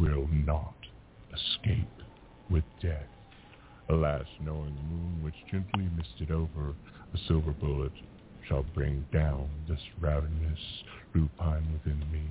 will 0.00 0.28
not 0.28 0.74
escape 1.32 1.88
with 2.50 2.64
death. 2.80 3.08
Alas, 3.88 4.26
knowing 4.40 4.74
the 4.74 4.82
moon 4.82 5.22
which 5.22 5.34
gently 5.50 5.88
misted 5.96 6.30
over 6.30 6.74
a 7.12 7.18
silver 7.26 7.52
bullet 7.52 7.92
shall 8.48 8.64
bring 8.74 9.04
down 9.12 9.48
this 9.68 9.80
ravenous 10.00 10.58
lupine 11.14 11.66
within 11.72 12.00
me. 12.12 12.22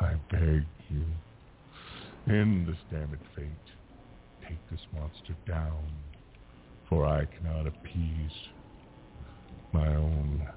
I 0.00 0.14
beg 0.30 0.64
you, 0.90 1.04
end 2.28 2.68
this 2.68 2.76
damned 2.90 3.18
fate. 3.34 3.46
Take 4.42 4.58
this 4.70 4.80
monster 4.94 5.34
down, 5.46 5.84
for 6.88 7.04
I 7.04 7.24
cannot 7.24 7.66
appease 7.66 8.30
my 9.72 9.88
own 9.88 10.48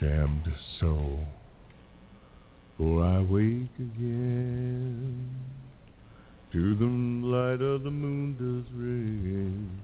damned 0.00 0.48
soul. 0.80 1.20
For 2.78 3.04
I 3.04 3.20
wake 3.20 3.74
again 3.78 5.30
to 6.52 6.74
the 6.74 6.84
light 6.86 7.60
of 7.60 7.82
the 7.82 7.90
moon 7.90 8.34
does 8.38 8.72
ring. 8.74 9.78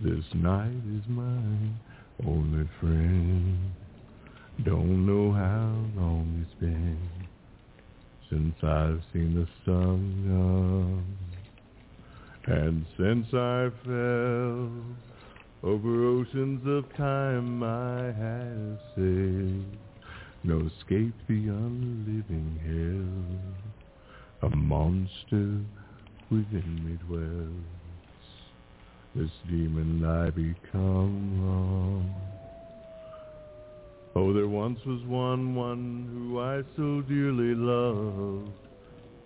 This 0.00 0.24
night 0.34 0.82
is 0.96 1.08
my 1.08 2.26
only 2.26 2.68
friend. 2.80 3.58
Don't 4.64 5.06
know 5.06 5.32
how 5.32 6.00
long 6.00 6.44
it's 6.44 6.58
been 6.58 6.98
since 8.32 8.56
I've 8.62 9.02
seen 9.12 9.34
the 9.34 9.46
sun 9.66 11.04
up, 12.46 12.50
and 12.50 12.86
since 12.96 13.26
I 13.34 13.68
fell 13.84 14.70
over 15.62 16.06
oceans 16.06 16.66
of 16.66 16.90
time 16.96 17.62
I 17.62 18.06
have 18.06 18.78
sailed. 18.96 19.76
No 20.44 20.66
escape 20.66 21.14
beyond 21.28 22.06
the 22.06 22.12
living 22.12 22.58
hell. 24.40 24.50
A 24.50 24.56
monster 24.56 25.60
within 26.30 26.84
me 26.86 26.96
dwells. 27.06 27.66
This 29.14 29.30
demon 29.46 30.02
I 30.06 30.30
become. 30.30 32.10
Oh, 34.14 34.32
there 34.34 34.46
once 34.46 34.78
was 34.84 35.02
one, 35.04 35.54
one 35.54 36.08
who 36.12 36.38
I 36.38 36.62
so 36.76 37.00
dearly 37.08 37.54
loved, 37.54 38.50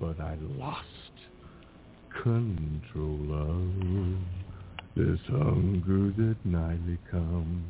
but 0.00 0.20
I 0.20 0.36
lost 0.56 0.86
control 2.22 3.32
of 3.32 3.66
this 4.94 5.20
hunger 5.28 6.12
that 6.16 6.36
nightly 6.44 6.98
comes. 7.10 7.64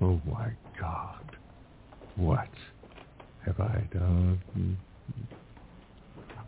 Oh 0.00 0.20
my 0.30 0.50
God, 0.78 1.36
what 2.16 2.50
have 3.46 3.58
I 3.58 3.88
done? 3.92 4.76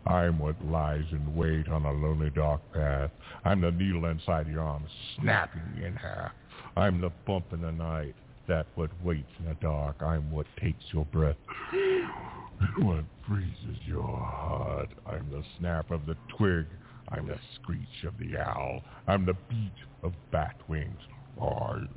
I'm 0.05 0.37
what 0.37 0.63
lies 0.65 1.05
in 1.11 1.35
wait 1.35 1.67
on 1.67 1.85
a 1.85 1.91
lonely 1.91 2.29
dark 2.29 2.61
path. 2.73 3.09
I'm 3.43 3.61
the 3.61 3.71
needle 3.71 4.05
inside 4.05 4.47
your 4.47 4.61
arm, 4.61 4.85
snapping 5.19 5.83
in 5.83 5.95
half. 5.95 6.31
I'm 6.77 7.01
the 7.01 7.09
bump 7.25 7.53
in 7.53 7.61
the 7.61 7.71
night, 7.71 8.15
that 8.47 8.67
what 8.75 8.89
waits 9.03 9.31
in 9.39 9.45
the 9.45 9.55
dark. 9.55 10.01
I'm 10.01 10.31
what 10.31 10.45
takes 10.61 10.83
your 10.91 11.05
breath, 11.05 11.35
what 12.79 13.05
freezes 13.27 13.81
your 13.85 14.03
heart. 14.03 14.89
I'm 15.05 15.29
the 15.31 15.43
snap 15.59 15.91
of 15.91 16.05
the 16.05 16.15
twig. 16.37 16.65
I'm 17.09 17.27
the 17.27 17.37
screech 17.55 18.03
of 18.07 18.17
the 18.17 18.37
owl. 18.37 18.81
I'm 19.07 19.25
the 19.25 19.35
beat 19.49 19.71
of 20.03 20.13
bat 20.31 20.55
wings. 20.67 20.99
I 21.39 21.45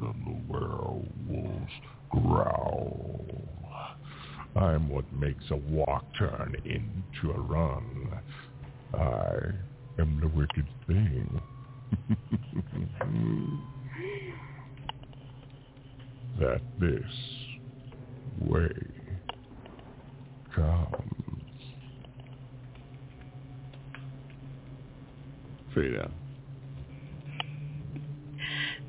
am 0.00 0.44
the 0.48 0.52
werewolf's 0.52 1.72
growl. 2.10 3.24
I'm 4.56 4.88
what 4.88 5.10
makes 5.12 5.44
a 5.50 5.56
walk 5.56 6.04
turn 6.18 6.56
into 6.64 7.30
a 7.32 7.40
run. 7.40 8.20
I 8.94 9.36
am 10.00 10.20
the 10.20 10.28
wicked 10.28 10.66
thing. 10.86 11.40
that 16.40 16.60
this 16.80 17.02
way 18.40 18.70
comes. 20.54 20.94
Out. 26.00 26.10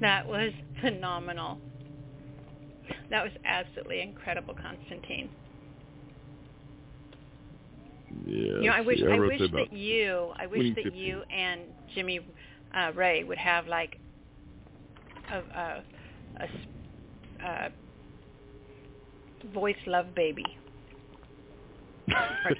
That 0.02 0.28
was 0.28 0.52
phenomenal. 0.82 1.60
That 3.12 3.24
was 3.24 3.32
absolutely 3.46 4.02
incredible, 4.02 4.56
Constantine. 4.56 5.30
Yeah. 8.26 8.36
You 8.36 8.62
know, 8.64 8.72
I 8.72 8.82
wish 8.82 9.00
I 9.08 9.20
wish 9.20 9.40
that 9.40 9.72
you 9.72 10.34
I 10.40 10.48
wish 10.48 10.62
that 10.76 10.84
2015. 10.84 10.94
you 10.96 11.22
and 11.32 11.62
Jimmy 11.94 12.22
uh, 12.76 12.92
Ray 12.96 13.24
would 13.24 13.38
have 13.38 13.68
like 13.68 14.00
a 15.32 15.38
a, 15.38 15.84
a 16.38 16.48
uh, 17.46 17.70
voice 19.54 19.76
love 19.88 20.14
baby 20.16 20.46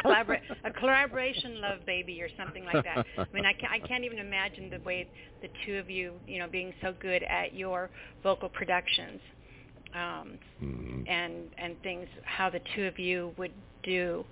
or 0.06 0.12
a, 0.12 0.40
a 0.66 0.72
collaboration 0.72 1.62
love 1.62 1.80
baby 1.86 2.22
or 2.22 2.30
something 2.38 2.64
like 2.66 2.84
that. 2.84 3.06
I 3.18 3.26
mean, 3.34 3.46
I 3.46 3.54
can't, 3.54 3.72
I 3.72 3.80
can't 3.88 4.04
even 4.04 4.20
imagine 4.20 4.70
the 4.70 4.80
way 4.86 5.08
the 5.42 5.50
two 5.66 5.78
of 5.78 5.90
you, 5.90 6.14
you 6.28 6.40
know, 6.40 6.48
being 6.48 6.74
so 6.82 6.94
good 7.02 7.24
at 7.24 7.54
your 7.54 7.90
vocal 8.24 8.50
productions 8.50 9.22
um, 9.94 10.40
Mhm. 10.62 11.04
and 11.08 11.54
and 11.58 11.82
things. 11.82 12.08
How 12.24 12.50
the 12.50 12.62
two 12.76 12.86
of 12.86 13.00
you 13.00 13.34
would 13.38 13.54
do 13.84 14.26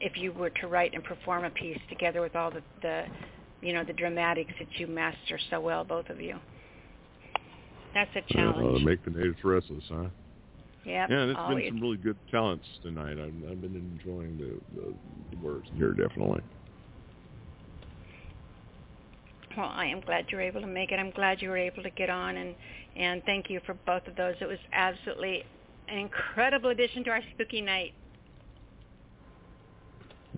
if 0.00 0.16
you 0.16 0.32
were 0.32 0.50
to 0.50 0.68
write 0.68 0.92
and 0.94 1.02
perform 1.02 1.44
a 1.44 1.50
piece 1.50 1.78
together 1.88 2.20
with 2.20 2.36
all 2.36 2.50
the, 2.50 2.62
the 2.82 3.04
you 3.62 3.72
know, 3.72 3.82
the 3.84 3.94
dramatics 3.94 4.52
that 4.58 4.68
you 4.78 4.86
master 4.86 5.38
so 5.50 5.60
well, 5.60 5.84
both 5.84 6.08
of 6.10 6.20
you. 6.20 6.38
That's 7.96 8.14
a 8.14 8.18
Uh, 8.18 8.52
challenge. 8.52 8.84
make 8.84 9.02
the 9.06 9.10
natives 9.10 9.38
restless, 9.42 9.82
huh? 9.88 10.08
Yep, 10.84 11.10
Yeah, 11.10 11.20
and 11.22 11.30
it's 11.30 11.40
always. 11.40 11.64
been 11.64 11.72
some 11.72 11.80
really 11.80 11.96
good 11.96 12.18
talents 12.30 12.66
tonight. 12.82 13.12
I've, 13.18 13.50
I've 13.50 13.60
been 13.62 13.74
enjoying 13.74 14.36
the, 14.36 14.60
the, 14.74 14.94
the 15.30 15.36
words 15.38 15.66
here, 15.74 15.92
definitely. 15.94 16.42
Well, 19.56 19.70
I 19.74 19.86
am 19.86 20.00
glad 20.02 20.26
you 20.30 20.36
were 20.36 20.42
able 20.42 20.60
to 20.60 20.66
make 20.66 20.92
it. 20.92 20.98
I'm 20.98 21.10
glad 21.12 21.40
you 21.40 21.48
were 21.48 21.56
able 21.56 21.82
to 21.82 21.90
get 21.90 22.10
on, 22.10 22.36
and 22.36 22.54
and 22.96 23.22
thank 23.24 23.48
you 23.48 23.60
for 23.64 23.72
both 23.86 24.06
of 24.06 24.14
those. 24.14 24.34
It 24.42 24.46
was 24.46 24.58
absolutely 24.74 25.42
an 25.88 25.96
incredible 25.96 26.68
addition 26.68 27.02
to 27.04 27.10
our 27.10 27.22
spooky 27.32 27.62
night. 27.62 27.94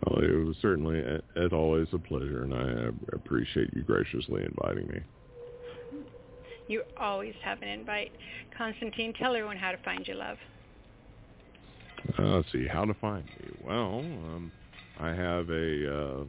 Well, 0.06 0.22
it 0.22 0.30
was 0.46 0.56
certainly, 0.62 1.00
a- 1.00 1.20
as 1.34 1.52
always, 1.52 1.88
a 1.92 1.98
pleasure, 1.98 2.44
and 2.44 2.54
I 2.54 2.86
uh, 2.86 2.90
appreciate 3.14 3.70
you 3.74 3.82
graciously 3.82 4.44
inviting 4.44 4.86
me. 4.86 5.00
You 6.68 6.82
always 6.98 7.34
have 7.42 7.62
an 7.62 7.68
invite. 7.68 8.12
Constantine, 8.56 9.14
tell 9.14 9.34
everyone 9.34 9.56
how 9.56 9.72
to 9.72 9.78
find 9.78 10.06
you, 10.06 10.14
love. 10.14 10.36
Uh, 12.18 12.22
let's 12.36 12.52
see 12.52 12.66
how 12.66 12.84
to 12.84 12.94
find 12.94 13.24
me. 13.24 13.50
Well, 13.64 14.00
um, 14.00 14.52
I 15.00 15.08
have 15.08 15.48
a 15.48 16.20
uh, 16.20 16.24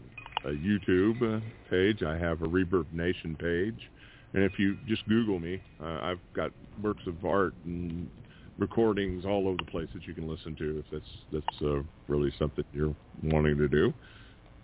a 0.46 0.54
YouTube 0.54 1.22
uh, 1.22 1.42
page. 1.70 2.04
I 2.04 2.18
have 2.18 2.42
a 2.42 2.46
Reverb 2.46 2.92
Nation 2.94 3.36
page, 3.36 3.90
and 4.34 4.44
if 4.44 4.58
you 4.58 4.78
just 4.88 5.06
Google 5.08 5.40
me, 5.40 5.62
uh, 5.82 6.00
I've 6.02 6.20
got 6.34 6.52
works 6.82 7.04
of 7.06 7.24
art 7.26 7.54
and 7.66 8.10
recordings 8.58 9.26
all 9.26 9.48
over 9.48 9.58
the 9.58 9.70
place 9.70 9.90
that 9.94 10.08
you 10.08 10.14
can 10.14 10.28
listen 10.28 10.56
to. 10.56 10.80
If 10.80 10.86
that's 10.92 11.12
that's 11.32 11.62
uh, 11.62 11.82
really 12.08 12.32
something 12.40 12.64
you're 12.74 12.96
wanting 13.24 13.58
to 13.58 13.68
do, 13.68 13.94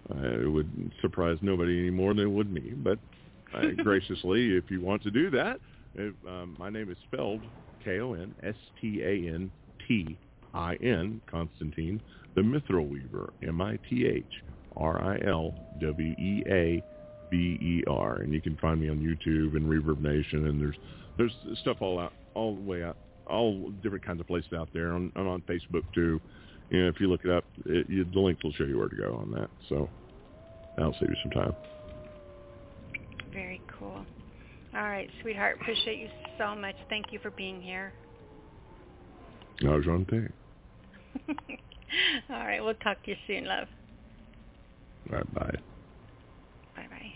uh, 0.09 0.41
it 0.41 0.51
would 0.51 0.91
surprise 1.01 1.37
nobody 1.41 1.79
any 1.79 1.89
more 1.89 2.13
than 2.13 2.27
it 2.27 2.31
would 2.31 2.51
me. 2.51 2.73
But 2.75 2.97
graciously, 3.83 4.55
if 4.55 4.69
you 4.69 4.81
want 4.81 5.03
to 5.03 5.11
do 5.11 5.29
that, 5.31 5.59
if, 5.95 6.13
um, 6.27 6.55
my 6.59 6.69
name 6.69 6.89
is 6.91 6.97
spelled 7.11 7.41
K 7.83 7.99
O 7.99 8.13
N 8.13 8.33
S 8.43 8.55
T 8.81 9.01
A 9.01 9.33
N 9.33 9.51
T 9.87 10.17
I 10.53 10.75
N 10.75 11.21
Constantine 11.29 12.01
the 12.35 12.41
Mithril 12.41 12.87
Weaver 12.87 13.33
M 13.47 13.61
I 13.61 13.79
T 13.89 14.05
H 14.05 14.23
R 14.77 15.01
I 15.01 15.27
L 15.27 15.53
W 15.81 16.11
E 16.19 16.43
A 16.47 16.83
B 17.31 17.37
E 17.61 17.83
R 17.87 18.17
and 18.17 18.33
you 18.33 18.41
can 18.41 18.55
find 18.57 18.79
me 18.79 18.89
on 18.89 18.97
YouTube 18.97 19.55
and 19.55 19.65
Reverb 19.65 20.01
Nation 20.01 20.47
and 20.47 20.61
there's 20.61 20.75
there's 21.17 21.31
stuff 21.61 21.77
all 21.79 21.99
out 21.99 22.13
all 22.33 22.55
the 22.55 22.61
way 22.61 22.83
out 22.83 22.97
all 23.27 23.71
different 23.81 24.05
kinds 24.05 24.19
of 24.19 24.27
places 24.27 24.53
out 24.53 24.69
there 24.73 24.91
on 24.93 25.11
I'm 25.15 25.27
on 25.27 25.41
Facebook 25.43 25.83
too. 25.93 26.21
You 26.69 26.83
know, 26.83 26.89
if 26.89 26.99
you 26.99 27.07
look 27.07 27.21
it 27.23 27.31
up, 27.31 27.45
it, 27.65 27.87
you, 27.89 28.05
the 28.11 28.19
links 28.19 28.43
will 28.43 28.51
show 28.53 28.63
you 28.63 28.77
where 28.77 28.89
to 28.89 28.95
go 28.95 29.15
on 29.21 29.31
that. 29.31 29.49
So 29.69 29.87
that'll 30.75 30.93
save 30.93 31.09
you 31.09 31.15
some 31.23 31.31
time. 31.31 31.53
Very 33.35 33.61
cool. 33.77 34.05
All 34.73 34.83
right, 34.83 35.09
sweetheart. 35.21 35.57
Appreciate 35.59 35.99
you 35.99 36.07
so 36.37 36.55
much. 36.55 36.75
Thank 36.89 37.11
you 37.11 37.19
for 37.19 37.31
being 37.31 37.61
here. 37.61 37.91
Ajante. 39.61 40.31
All 42.29 42.37
right, 42.37 42.63
we'll 42.63 42.75
talk 42.75 43.03
to 43.03 43.11
you 43.11 43.17
soon, 43.27 43.45
love. 43.45 43.67
All 45.09 45.17
right, 45.17 45.33
bye. 45.33 45.41
Bye 46.75 46.87
bye. 46.89 46.89
Bye. 46.89 47.13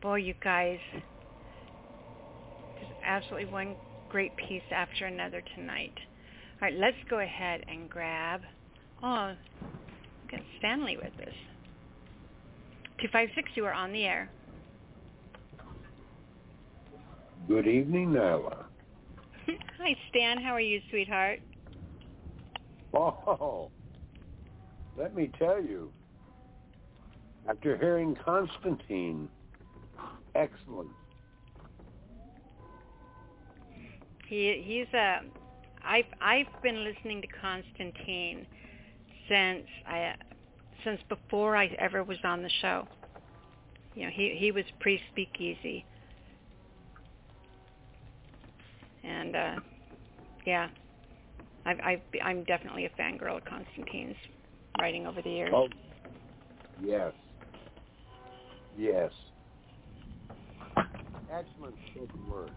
Boy, 0.00 0.16
you 0.16 0.34
guys, 0.42 0.78
just 2.80 2.92
absolutely 3.04 3.50
one 3.52 3.76
great 4.08 4.34
piece 4.36 4.62
after 4.70 5.04
another 5.04 5.42
tonight. 5.54 5.94
All 6.60 6.68
right, 6.68 6.78
let's 6.78 6.96
go 7.10 7.20
ahead 7.20 7.62
and 7.68 7.90
grab. 7.90 8.40
Oh, 9.02 9.34
get 10.30 10.40
Stanley 10.58 10.96
with 10.96 11.14
this. 11.18 11.34
Two 13.02 13.08
five 13.12 13.28
six. 13.34 13.50
You 13.54 13.66
are 13.66 13.72
on 13.72 13.92
the 13.92 14.04
air. 14.04 14.30
Good 17.46 17.66
evening, 17.66 18.10
Nyla. 18.10 18.64
Hi, 19.46 19.96
Stan. 20.10 20.42
How 20.42 20.52
are 20.52 20.60
you, 20.60 20.80
sweetheart? 20.90 21.40
Oh, 22.94 23.70
let 24.98 25.14
me 25.14 25.30
tell 25.38 25.62
you, 25.62 25.92
after 27.48 27.76
hearing 27.76 28.16
Constantine, 28.24 29.28
excellent. 30.34 30.90
He 34.28 34.62
he's 34.66 34.92
a. 34.94 35.20
I've 35.84 36.04
I've 36.20 36.46
been 36.62 36.84
listening 36.84 37.22
to 37.22 37.28
Constantine 37.40 38.46
since 39.28 39.66
I 39.86 40.14
since 40.84 41.00
before 41.08 41.56
I 41.56 41.66
ever 41.78 42.02
was 42.02 42.18
on 42.24 42.42
the 42.42 42.50
show. 42.60 42.86
You 43.94 44.04
know, 44.04 44.10
he 44.12 44.36
he 44.38 44.50
was 44.52 44.64
pre 44.80 45.00
Speakeasy, 45.12 45.84
and 49.08 49.36
uh, 49.36 49.54
yeah, 50.46 50.68
I've, 51.66 51.78
I've 51.84 52.00
I'm 52.24 52.44
definitely 52.44 52.86
a 52.86 52.90
fangirl 52.90 53.38
of 53.38 53.44
Constantine's 53.44 54.16
writing 54.80 55.06
over 55.06 55.22
the 55.22 55.30
years. 55.30 55.52
Oh, 55.54 55.68
yes, 56.80 57.12
yes, 58.76 59.10
excellent 61.32 61.74
spoken 61.90 62.30
word. 62.30 62.50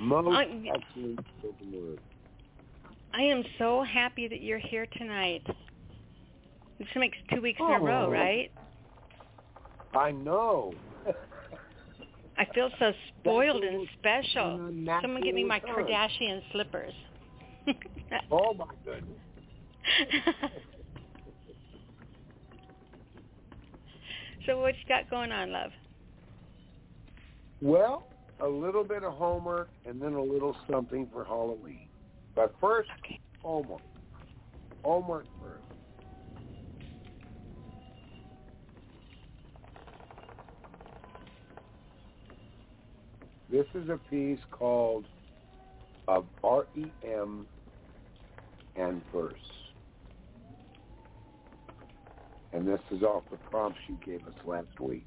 Most 0.00 0.36
I- 0.36 0.62
excellent 0.74 1.20
spoken 1.38 1.72
word. 1.72 1.98
I 3.14 3.22
am 3.22 3.42
so 3.58 3.82
happy 3.82 4.26
that 4.28 4.40
you're 4.40 4.58
here 4.58 4.86
tonight. 4.96 5.42
This 6.78 6.88
makes 6.96 7.16
two 7.32 7.42
weeks 7.42 7.60
in 7.60 7.66
a 7.66 7.78
row, 7.78 8.06
Oh. 8.06 8.10
right? 8.10 8.50
I 9.94 10.10
know. 10.10 10.72
I 12.38 12.46
feel 12.54 12.70
so 12.78 12.92
spoiled 13.20 13.62
and 13.62 13.86
special. 13.98 14.72
Someone 15.00 15.22
give 15.22 15.34
me 15.34 15.44
my. 15.44 15.60
Kardashian 15.60 16.42
slippers. 16.52 16.94
Oh 18.30 18.54
my 18.54 18.64
goodness. 18.84 19.18
so 24.46 24.60
what 24.60 24.74
you 24.74 24.80
got 24.88 25.08
going 25.10 25.32
on, 25.32 25.52
love? 25.52 25.70
Well, 27.60 28.08
a 28.40 28.46
little 28.46 28.84
bit 28.84 29.04
of 29.04 29.12
homework 29.14 29.68
and 29.84 30.00
then 30.00 30.14
a 30.14 30.22
little 30.22 30.56
something 30.70 31.08
for 31.12 31.24
Halloween. 31.24 31.86
But 32.34 32.54
first, 32.60 32.88
Okay. 33.04 33.20
homework. 33.42 33.82
Homework 34.82 35.26
first. 35.40 35.61
This 43.52 43.66
is 43.74 43.90
a 43.90 43.98
piece 44.08 44.38
called 44.50 45.04
of 46.08 46.24
REM 46.42 47.46
and 48.76 49.02
verse. 49.12 49.36
And 52.54 52.66
this 52.66 52.80
is 52.90 53.02
off 53.02 53.24
the 53.30 53.36
prompt 53.50 53.78
she 53.86 53.92
gave 54.06 54.26
us 54.26 54.32
last 54.46 54.80
week. 54.80 55.06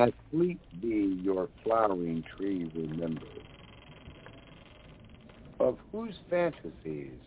As 0.00 0.10
fleet 0.30 0.58
be 0.80 1.20
your 1.22 1.50
flowering 1.62 2.24
tree 2.34 2.66
remembered, 2.74 3.28
of 5.60 5.76
whose 5.92 6.14
fantasies 6.30 7.20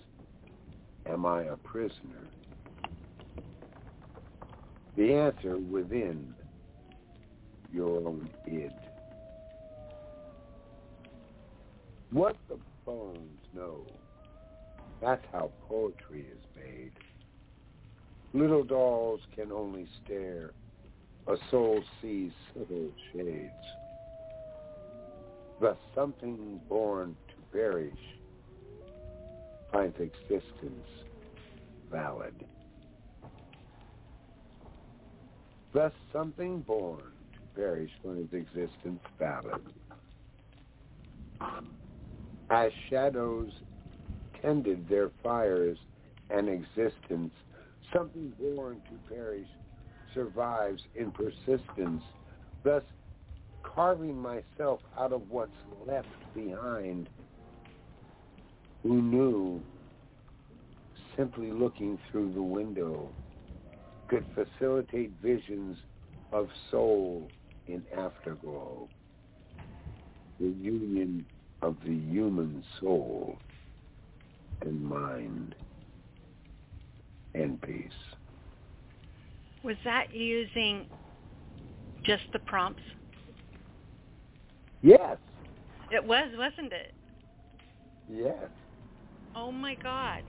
am 1.07 1.27
I 1.27 1.43
a 1.43 1.57
prisoner? 1.57 2.27
The 4.95 5.13
answer 5.13 5.57
within 5.57 6.33
your 7.73 8.07
own 8.07 8.29
id. 8.47 8.71
What 12.11 12.37
the 12.47 12.57
bones 12.85 13.41
know, 13.53 13.85
that's 15.01 15.25
how 15.33 15.51
poetry 15.67 16.25
is 16.31 16.41
made. 16.55 16.93
Little 18.33 18.63
dolls 18.63 19.19
can 19.35 19.51
only 19.51 19.87
stare 20.03 20.51
a 21.27 21.35
soul 21.49 21.83
sees 22.01 22.31
subtle 22.53 22.91
shades. 23.11 23.51
Thus 25.59 25.77
something 25.93 26.61
born 26.69 27.15
to 27.29 27.57
perish 27.57 27.93
finds 29.71 29.97
existence 29.99 30.87
valid. 31.91 32.45
Thus 35.75 35.91
something 36.13 36.61
born 36.61 37.01
to 37.01 37.59
perish 37.61 37.91
finds 38.01 38.31
existence 38.31 39.01
valid. 39.19 39.61
As 42.49 42.71
shadows 42.89 43.51
tended 44.41 44.87
their 44.87 45.11
fires 45.21 45.77
and 46.29 46.47
existence, 46.47 47.33
something 47.93 48.31
born 48.39 48.81
to 48.89 49.13
perish 49.13 49.49
survives 50.13 50.81
in 50.95 51.11
persistence, 51.11 52.03
thus 52.63 52.83
carving 53.63 54.17
myself 54.17 54.79
out 54.97 55.11
of 55.11 55.29
what's 55.29 55.51
left 55.85 56.07
behind. 56.33 57.09
Who 58.81 59.01
knew 59.01 59.61
simply 61.17 61.51
looking 61.51 61.99
through 62.09 62.31
the 62.33 62.41
window 62.41 63.09
could 64.07 64.25
facilitate 64.33 65.11
visions 65.21 65.77
of 66.31 66.47
soul 66.71 67.29
in 67.67 67.83
afterglow, 67.97 68.87
the 70.39 70.47
union 70.47 71.25
of 71.61 71.75
the 71.85 71.93
human 71.93 72.63
soul 72.79 73.37
and 74.61 74.83
mind 74.83 75.55
and 77.33 77.61
peace. 77.61 77.91
Was 79.63 79.75
that 79.83 80.13
using 80.13 80.85
just 82.05 82.23
the 82.33 82.39
prompts? 82.39 82.81
Yes, 84.81 85.17
It 85.91 86.03
was, 86.03 86.29
wasn't 86.37 86.71
it? 86.73 86.93
yes. 88.07 88.49
Oh 89.35 89.51
my 89.51 89.75
God. 89.81 90.21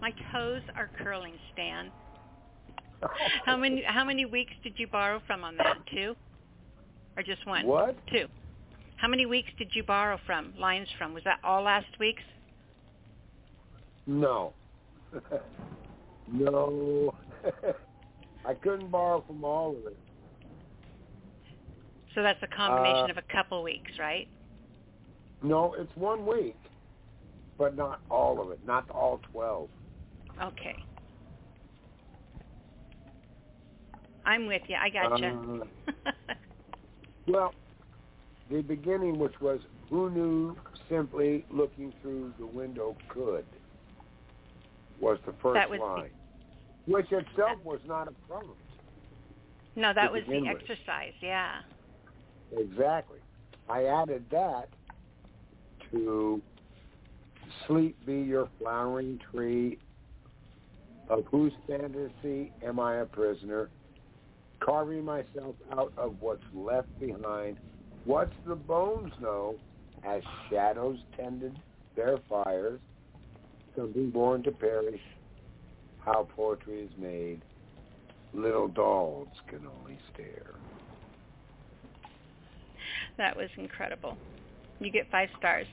My 0.00 0.12
toes 0.32 0.62
are 0.76 0.90
curling, 1.02 1.34
Stan. 1.52 1.90
How 3.44 3.56
many 3.56 3.82
how 3.86 4.04
many 4.04 4.24
weeks 4.24 4.52
did 4.62 4.74
you 4.78 4.86
borrow 4.86 5.20
from 5.26 5.44
on 5.44 5.56
that? 5.56 5.78
Two? 5.92 6.16
Or 7.16 7.22
just 7.22 7.46
one? 7.46 7.66
What? 7.66 7.96
Two. 8.10 8.26
How 8.96 9.08
many 9.08 9.26
weeks 9.26 9.50
did 9.58 9.70
you 9.74 9.82
borrow 9.84 10.18
from, 10.26 10.54
lines 10.58 10.88
from? 10.98 11.12
Was 11.12 11.22
that 11.24 11.38
all 11.44 11.62
last 11.62 11.86
week's? 12.00 12.22
No. 14.06 14.54
no. 16.32 17.14
I 18.46 18.54
couldn't 18.54 18.90
borrow 18.90 19.22
from 19.26 19.44
all 19.44 19.70
of 19.70 19.86
it. 19.86 19.98
So 22.14 22.22
that's 22.22 22.42
a 22.42 22.46
combination 22.46 23.10
Uh, 23.10 23.10
of 23.10 23.18
a 23.18 23.32
couple 23.32 23.62
weeks, 23.62 23.90
right? 23.98 24.28
No, 25.42 25.74
it's 25.74 25.94
one 25.96 26.24
week, 26.24 26.58
but 27.58 27.76
not 27.76 28.00
all 28.10 28.40
of 28.40 28.50
it, 28.52 28.60
not 28.66 28.88
all 28.90 29.20
12. 29.32 29.68
Okay. 30.42 30.76
I'm 34.26 34.46
with 34.46 34.62
you. 34.66 34.74
I 34.74 34.88
gotcha. 34.90 35.62
Uh, 36.04 36.10
well, 37.28 37.54
the 38.50 38.60
beginning, 38.60 39.18
which 39.18 39.40
was 39.40 39.60
who 39.88 40.10
knew 40.10 40.56
simply 40.90 41.46
looking 41.50 41.92
through 42.02 42.34
the 42.38 42.46
window 42.46 42.96
could, 43.08 43.46
was 45.00 45.18
the 45.26 45.32
first 45.40 45.70
was 45.70 45.78
the- 45.78 45.84
line, 45.84 46.10
which 46.86 47.12
itself 47.12 47.58
was 47.64 47.80
not 47.86 48.08
a 48.08 48.12
prompt. 48.28 48.50
no, 49.76 49.94
that 49.94 50.12
was 50.12 50.22
the 50.28 50.40
with. 50.40 50.60
exercise. 50.60 51.12
Yeah. 51.20 51.60
Exactly. 52.56 53.18
I 53.68 53.84
added 53.84 54.24
that 54.30 54.68
to 55.90 56.42
sleep 57.66 57.96
be 58.06 58.20
your 58.20 58.48
flowering 58.58 59.20
tree, 59.30 59.78
of 61.08 61.24
whose 61.30 61.52
fantasy 61.68 62.52
am 62.64 62.80
I 62.80 62.96
a 62.96 63.06
prisoner, 63.06 63.70
carving 64.66 65.04
myself 65.04 65.54
out 65.72 65.92
of 65.96 66.16
what's 66.18 66.42
left 66.52 66.88
behind. 66.98 67.56
What's 68.04 68.34
the 68.44 68.56
bones 68.56 69.12
know, 69.20 69.54
as 70.04 70.22
shadows 70.50 70.98
tended 71.16 71.56
their 71.94 72.18
fires, 72.28 72.80
something 73.76 74.10
born 74.10 74.42
to 74.42 74.50
perish, 74.50 75.00
how 76.04 76.28
poetry 76.34 76.82
is 76.82 76.90
made, 76.98 77.42
little 78.34 78.68
dolls 78.68 79.28
can 79.48 79.66
only 79.66 79.98
stare. 80.12 80.54
That 83.18 83.36
was 83.36 83.48
incredible. 83.56 84.18
You 84.80 84.90
get 84.90 85.10
five 85.10 85.28
stars. 85.38 85.66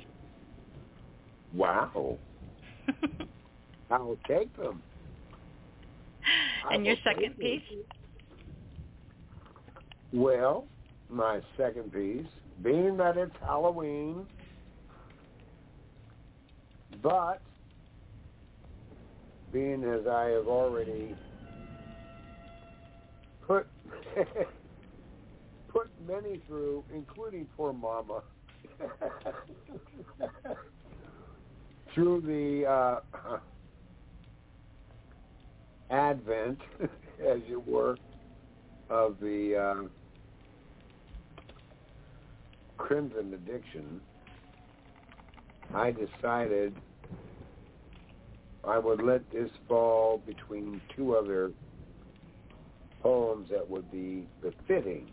Wow. 1.53 2.17
I'll 3.91 4.17
take 4.27 4.55
them. 4.55 4.81
and 6.71 6.85
your 6.85 6.95
second 7.03 7.37
piece? 7.37 7.61
Well, 10.13 10.67
my 11.09 11.41
second 11.57 11.91
piece, 11.91 12.27
being 12.61 12.97
that 12.97 13.17
it's 13.17 13.35
Halloween, 13.41 14.27
but 17.01 17.41
being 19.51 19.83
as 19.83 20.05
I 20.05 20.25
have 20.25 20.45
already 20.47 21.15
put 23.47 23.65
put 25.67 25.89
many 26.07 26.39
through, 26.45 26.83
including 26.93 27.47
poor 27.57 27.73
Mama, 27.73 28.21
through 31.95 32.21
the 32.21 32.69
uh, 32.69 32.99
advent, 35.89 36.59
as 36.81 37.39
it 37.49 37.67
were, 37.67 37.97
of 38.91 39.19
the 39.19 39.55
uh, 39.57 39.87
crimson 42.83 43.33
addiction, 43.33 44.01
I 45.73 45.91
decided 45.91 46.75
I 48.67 48.77
would 48.77 49.01
let 49.01 49.21
this 49.31 49.49
fall 49.69 50.21
between 50.27 50.81
two 50.93 51.15
other 51.15 51.51
poems 53.01 53.47
that 53.51 53.67
would 53.69 53.89
be 53.89 54.27
befitting 54.41 55.09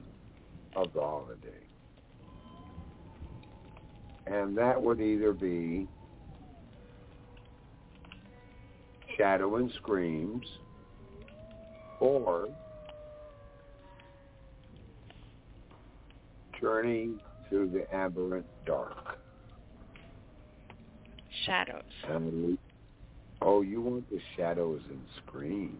of 0.74 0.92
the 0.92 1.00
holiday. 1.00 1.48
And 4.26 4.58
that 4.58 4.80
would 4.80 5.00
either 5.00 5.32
be 5.32 5.86
Shadow 9.16 9.56
and 9.56 9.70
Screams 9.80 10.46
or 12.00 12.48
Journey 16.60 17.14
through 17.50 17.70
the 17.70 17.94
Aberrant 17.94 18.46
Dark. 18.64 19.18
Shadows. 21.44 21.82
Um, 22.08 22.58
oh, 23.42 23.62
you 23.62 23.82
want 23.82 24.08
the 24.10 24.20
Shadows 24.36 24.80
and 24.88 25.02
Screams. 25.26 25.76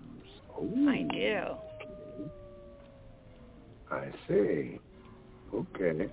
Oh, 0.57 0.89
I 0.89 1.07
do. 1.11 1.43
I 3.91 4.09
see. 4.29 4.79
Okay. 5.55 6.11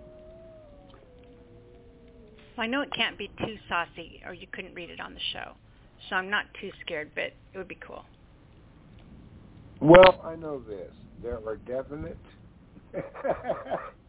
Well, 2.56 2.64
I 2.64 2.68
know 2.68 2.82
it 2.82 2.92
can't 2.94 3.18
be 3.18 3.30
too 3.40 3.56
saucy 3.70 4.22
or 4.26 4.34
you 4.34 4.48
couldn't 4.52 4.74
read 4.74 4.90
it 4.90 5.00
on 5.00 5.14
the 5.14 5.20
show. 5.34 5.54
So 6.10 6.16
I'm 6.16 6.30
not 6.30 6.46
too 6.60 6.72
scared, 6.82 7.12
but 7.14 7.26
it 7.54 7.58
would 7.58 7.68
be 7.68 7.78
cool. 7.86 8.04
Well, 9.80 10.22
I 10.24 10.36
know 10.36 10.62
this. 10.68 10.92
There 11.22 11.40
are 11.46 11.58
definite... 11.58 12.18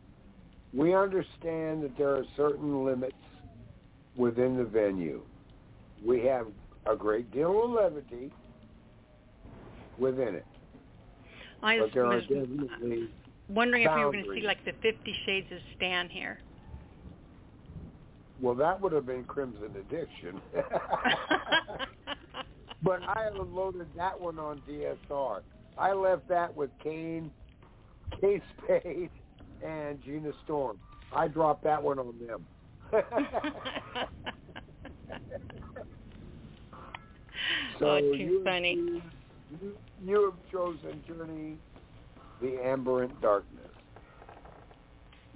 we 0.75 0.95
understand 0.95 1.83
that 1.83 1.97
there 1.97 2.15
are 2.15 2.25
certain 2.37 2.85
limits 2.85 3.15
within 4.17 4.57
the 4.57 4.65
venue. 4.65 5.23
We 6.05 6.25
have 6.27 6.47
a 6.87 6.97
great 6.97 7.31
deal 7.33 7.65
of 7.65 7.71
levity 7.71 8.33
within 9.99 10.35
it. 10.35 10.47
I 11.63 11.79
but 11.79 11.93
there 11.93 12.07
was 12.07 12.25
are 12.25 12.35
definitely 12.35 13.05
uh, 13.05 13.29
wondering 13.49 13.83
if 13.85 13.91
we 13.95 14.05
were 14.05 14.13
going 14.13 14.25
to 14.25 14.35
see 14.35 14.43
like 14.43 14.65
the 14.65 14.73
Fifty 14.83 15.15
Shades 15.27 15.51
of 15.51 15.59
Stan 15.77 16.09
here. 16.09 16.39
Well, 18.41 18.55
that 18.55 18.81
would 18.81 18.93
have 18.93 19.07
been 19.07 19.25
Crimson 19.25 19.75
Addiction. 19.77 20.41
but 22.83 23.03
I 23.03 23.31
loaded 23.31 23.89
that 23.97 24.21
one 24.21 24.39
on 24.39 24.63
DSR. 24.69 25.41
I 25.77 25.93
left 25.93 26.29
that 26.29 26.55
with 26.55 26.71
Kane, 26.83 27.33
Kay 28.21 28.41
Spade, 28.57 29.11
and 29.65 30.03
Gina 30.03 30.33
Storm. 30.45 30.79
I 31.15 31.29
dropped 31.29 31.65
that 31.65 31.83
one 31.83 31.99
on 31.99 32.15
them. 32.27 32.47
so 37.79 37.87
oh, 37.87 38.01
too 38.01 38.17
you, 38.17 38.43
funny. 38.45 38.75
You, 39.61 39.73
you 40.05 40.25
have 40.25 40.39
chosen 40.51 41.03
Journey, 41.07 41.57
the 42.41 42.59
Amberant 42.65 43.21
Darkness. 43.21 43.71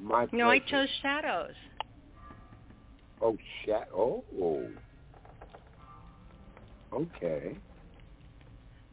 My 0.00 0.26
No, 0.32 0.50
I 0.50 0.58
chose 0.58 0.88
Shadows. 1.00 1.54
Oh, 3.20 3.36
sha- 3.64 3.84
oh. 3.96 4.24
Okay. 6.92 7.56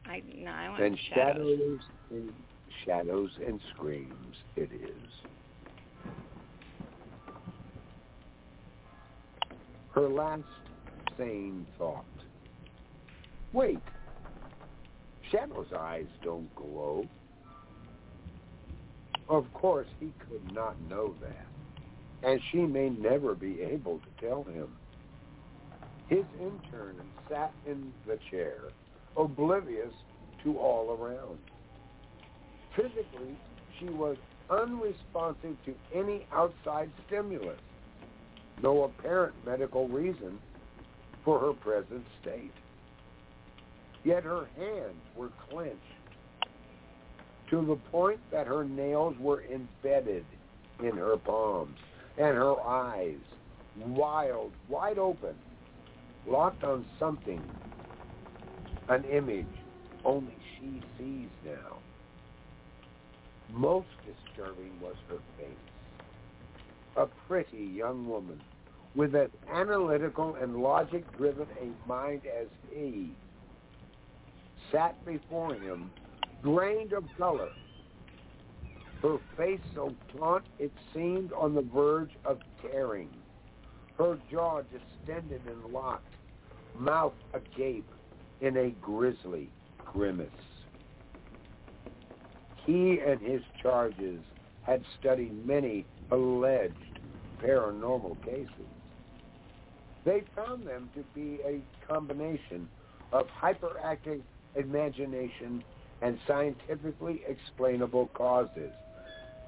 I 0.06 0.22
no, 0.38 0.52
I 0.52 0.70
want 0.70 0.82
Then 0.82 0.98
Shadows. 1.10 1.58
shadows 1.60 1.80
and 2.12 2.34
shadows 2.86 3.32
and 3.46 3.60
screams 3.76 4.36
it 4.56 4.70
is. 4.74 5.12
Her 9.94 10.08
last 10.08 10.44
sane 11.18 11.66
thought. 11.78 12.06
Wait. 13.54 13.80
Shadow's 15.32 15.68
eyes 15.78 16.08
don't 16.24 16.54
glow. 16.56 17.06
Of 19.28 19.52
course, 19.54 19.88
he 20.00 20.12
could 20.28 20.54
not 20.54 20.76
know 20.90 21.14
that, 21.22 22.28
and 22.28 22.42
she 22.52 22.60
may 22.60 22.90
never 22.90 23.36
be 23.36 23.62
able 23.62 24.00
to 24.00 24.26
tell 24.28 24.44
him. 24.44 24.70
His 26.08 26.26
intern 26.40 26.96
sat 27.30 27.54
in 27.68 27.94
the 28.08 28.18
chair, 28.32 28.58
oblivious 29.16 29.94
to 30.44 30.58
all 30.58 30.98
around. 31.00 31.38
Physically, 32.80 33.36
she 33.78 33.88
was 33.88 34.16
unresponsive 34.50 35.58
to 35.66 35.76
any 35.94 36.26
outside 36.32 36.90
stimulus. 37.08 37.60
No 38.64 38.84
apparent 38.84 39.34
medical 39.46 39.90
reason 39.90 40.40
for 41.26 41.40
her 41.40 41.52
present 41.52 42.06
state. 42.22 42.54
Yet 44.06 44.24
her 44.24 44.48
hands 44.58 45.02
were 45.18 45.30
clenched 45.50 45.76
to 47.50 47.66
the 47.66 47.76
point 47.92 48.20
that 48.32 48.48
her 48.48 48.64
nails 48.64 49.16
were 49.20 49.44
embedded 49.44 50.24
in 50.82 50.96
her 50.96 51.18
palms 51.18 51.78
and 52.18 52.38
her 52.38 52.62
eyes, 52.62 53.20
wild, 53.88 54.54
wide 54.70 55.00
open, 55.00 55.36
locked 56.26 56.64
on 56.64 56.86
something, 56.98 57.44
an 58.88 59.04
image 59.04 59.46
only 60.06 60.36
she 60.58 60.82
sees 60.98 61.28
now. 61.44 61.78
Most 63.52 63.88
disturbing 64.06 64.80
was 64.82 64.96
her 65.10 65.20
face. 65.38 65.48
A 66.96 67.08
pretty 67.28 67.58
young 67.76 68.08
woman 68.08 68.40
with 68.96 69.16
as 69.16 69.32
analytical 69.52 70.36
and 70.36 70.62
logic-driven 70.62 71.48
a 71.62 71.88
mind 71.88 72.22
as 72.40 72.48
he 72.72 73.12
sat 74.72 75.04
before 75.06 75.54
him, 75.54 75.92
drained 76.44 76.94
of 76.94 77.04
color, 77.18 77.50
her 79.02 79.18
face 79.38 79.60
so 79.74 79.94
taut 80.18 80.44
it 80.58 80.72
seemed 80.94 81.32
on 81.34 81.56
the 81.56 81.62
verge 81.62 82.12
of 82.26 82.38
tearing, 82.62 83.10
her 83.98 84.18
jaw 84.32 84.62
distended 84.62 85.42
and 85.46 85.74
locked, 85.74 86.04
mouth 86.78 87.14
agape 87.34 87.90
in 88.42 88.58
a 88.58 88.70
grisly 88.82 89.50
grimace. 89.94 90.49
He 92.70 93.00
and 93.00 93.20
his 93.20 93.42
charges 93.64 94.22
had 94.62 94.84
studied 95.00 95.44
many 95.44 95.88
alleged 96.12 97.00
paranormal 97.44 98.22
cases. 98.24 98.70
They 100.06 100.22
found 100.36 100.68
them 100.68 100.92
to 100.94 101.04
be 101.16 101.40
a 101.44 101.64
combination 101.92 102.70
of 103.12 103.26
hyperactive 103.42 104.22
imagination 104.54 105.64
and 106.04 106.20
scientifically 106.28 107.24
explainable 107.28 108.12
causes. 108.14 108.72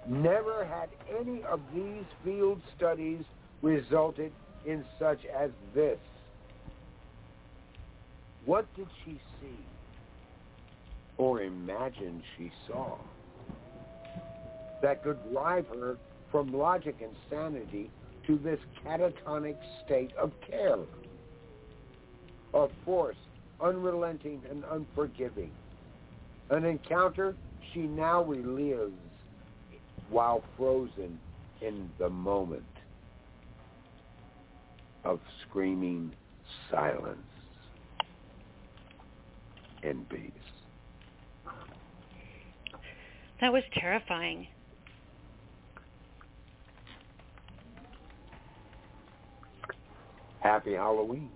Never 0.07 0.65
had 0.65 0.89
any 1.07 1.43
of 1.43 1.61
these 1.71 2.05
field 2.23 2.63
studies 2.75 3.23
resulted 3.61 4.33
in 4.65 4.83
such 4.97 5.19
as 5.25 5.51
this. 5.75 5.99
What 8.45 8.65
did 8.75 8.87
she 9.05 9.21
see 9.39 9.70
or 11.21 11.43
imagined 11.43 12.23
she 12.35 12.51
saw. 12.67 12.97
That 14.81 15.03
could 15.03 15.19
drive 15.31 15.67
her 15.67 15.97
from 16.31 16.51
logic 16.51 16.95
and 16.99 17.11
sanity 17.29 17.91
to 18.25 18.39
this 18.39 18.57
catatonic 18.83 19.55
state 19.85 20.11
of 20.19 20.31
care, 20.49 20.79
of 22.55 22.71
force, 22.83 23.15
unrelenting 23.61 24.41
and 24.49 24.63
unforgiving, 24.71 25.51
An 26.49 26.65
encounter 26.65 27.35
she 27.71 27.81
now 27.81 28.23
relives 28.23 28.91
while 30.09 30.43
frozen 30.57 31.19
in 31.61 31.87
the 31.99 32.09
moment 32.09 32.63
of 35.05 35.19
screaming 35.47 36.11
silence 36.71 37.19
and 39.83 40.09
peace. 40.09 40.60
That 43.41 43.51
was 43.51 43.63
terrifying. 43.73 44.47
Happy 50.41 50.73
Halloween. 50.73 51.29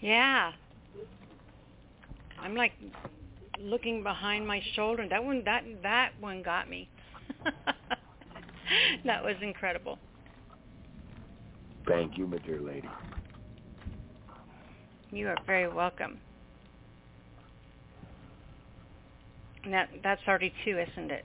Yeah. 0.00 0.52
I'm 2.38 2.54
like 2.54 2.72
looking 3.58 4.02
behind 4.02 4.46
my 4.46 4.62
shoulder. 4.74 5.06
That 5.08 5.24
one 5.24 5.42
that 5.44 5.64
that 5.82 6.12
one 6.20 6.42
got 6.42 6.68
me. 6.68 6.88
that 9.04 9.24
was 9.24 9.36
incredible. 9.40 9.98
Thank 11.88 12.18
you, 12.18 12.26
my 12.26 12.38
dear 12.38 12.60
lady. 12.60 12.88
You 15.10 15.28
are 15.28 15.36
very 15.46 15.68
welcome. 15.68 16.18
And 19.66 19.74
that 19.74 19.88
that's 20.04 20.20
already 20.28 20.54
two, 20.64 20.78
isn't 20.78 21.10
it? 21.10 21.24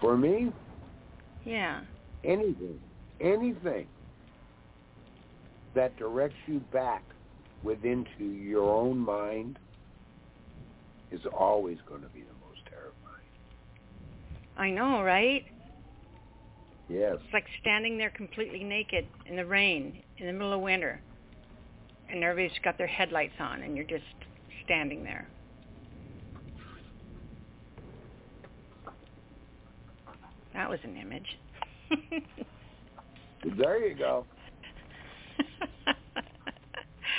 For 0.00 0.16
me, 0.16 0.50
Yeah. 1.44 1.82
anything, 2.24 2.80
anything 3.20 3.86
that 5.74 5.94
directs 5.98 6.38
you 6.46 6.60
back 6.72 7.04
within 7.62 8.06
to 8.16 8.24
your 8.24 8.70
own 8.74 8.96
mind 8.96 9.58
is 11.10 11.20
always 11.38 11.76
going 11.86 12.00
to 12.00 12.08
be 12.08 12.22
the 12.22 12.32
most 12.40 12.60
terrifying. 12.70 12.96
I 14.56 14.70
know, 14.70 15.02
right? 15.02 15.44
Yes. 16.88 17.16
It's 17.22 17.34
like 17.34 17.44
standing 17.60 17.98
there 17.98 18.10
completely 18.10 18.64
naked 18.64 19.06
in 19.26 19.36
the 19.36 19.44
rain 19.44 20.02
in 20.16 20.26
the 20.26 20.32
middle 20.32 20.54
of 20.54 20.62
winter. 20.62 21.02
And 22.12 22.22
everybody's 22.22 22.58
got 22.62 22.76
their 22.78 22.86
headlights 22.86 23.32
on 23.40 23.62
and 23.62 23.74
you're 23.76 23.86
just 23.86 24.04
standing 24.64 25.02
there. 25.02 25.26
That 30.54 30.68
was 30.68 30.78
an 30.84 30.96
image. 30.96 31.38
There 33.58 33.84
you 33.88 33.96
go. 33.96 34.24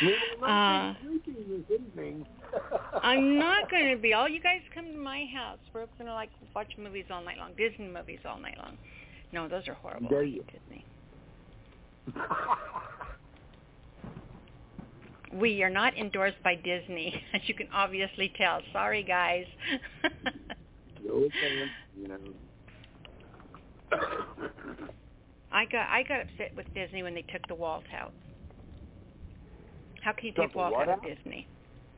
We 0.01 0.15
will 0.39 0.45
Uh, 0.45 0.47
not 0.47 1.01
be 1.01 1.07
drinking 1.07 1.35
this 1.69 1.79
evening. 1.79 2.25
I'm 3.03 3.37
not 3.37 3.69
going 3.69 3.93
to 3.93 4.01
be. 4.01 4.13
All 4.13 4.29
you 4.29 4.39
guys 4.41 4.61
come 4.73 4.85
to 4.85 4.97
my 4.97 5.25
house. 5.35 5.59
We're 5.73 5.85
going 5.97 6.05
to 6.07 6.13
like 6.13 6.29
watch 6.55 6.71
movies 6.77 7.05
all 7.11 7.21
night 7.23 7.37
long, 7.37 7.51
Disney 7.57 7.87
movies 7.89 8.19
all 8.25 8.39
night 8.39 8.57
long. 8.57 8.77
No, 9.33 9.49
those 9.49 9.67
are 9.67 9.73
horrible. 9.73 10.07
There 10.09 10.23
you- 10.23 10.45
Disney. 10.45 10.85
We 15.34 15.64
are 15.64 15.69
not 15.69 15.97
endorsed 15.97 16.41
by 16.43 16.55
Disney, 16.55 17.23
as 17.34 17.41
you 17.45 17.55
can 17.55 17.68
obviously 17.73 18.31
tell. 18.38 18.61
Sorry, 18.72 19.03
guys. 19.03 19.45
No 21.05 21.15
offense, 21.15 21.72
you 21.99 22.07
know. 22.07 22.18
I 25.51 25.65
got 25.65 25.88
I 25.89 26.03
got 26.03 26.22
upset 26.22 26.55
with 26.55 26.65
Disney 26.73 27.03
when 27.03 27.14
they 27.14 27.22
took 27.23 27.47
the 27.47 27.55
Walt 27.55 27.84
out. 27.95 28.11
How 30.03 30.11
can 30.11 30.26
you 30.27 30.34
Took 30.34 30.47
take 30.47 30.55
Walt 30.55 30.73
out 30.76 30.84
of 30.84 30.89
out? 30.89 31.03
Disney? 31.03 31.47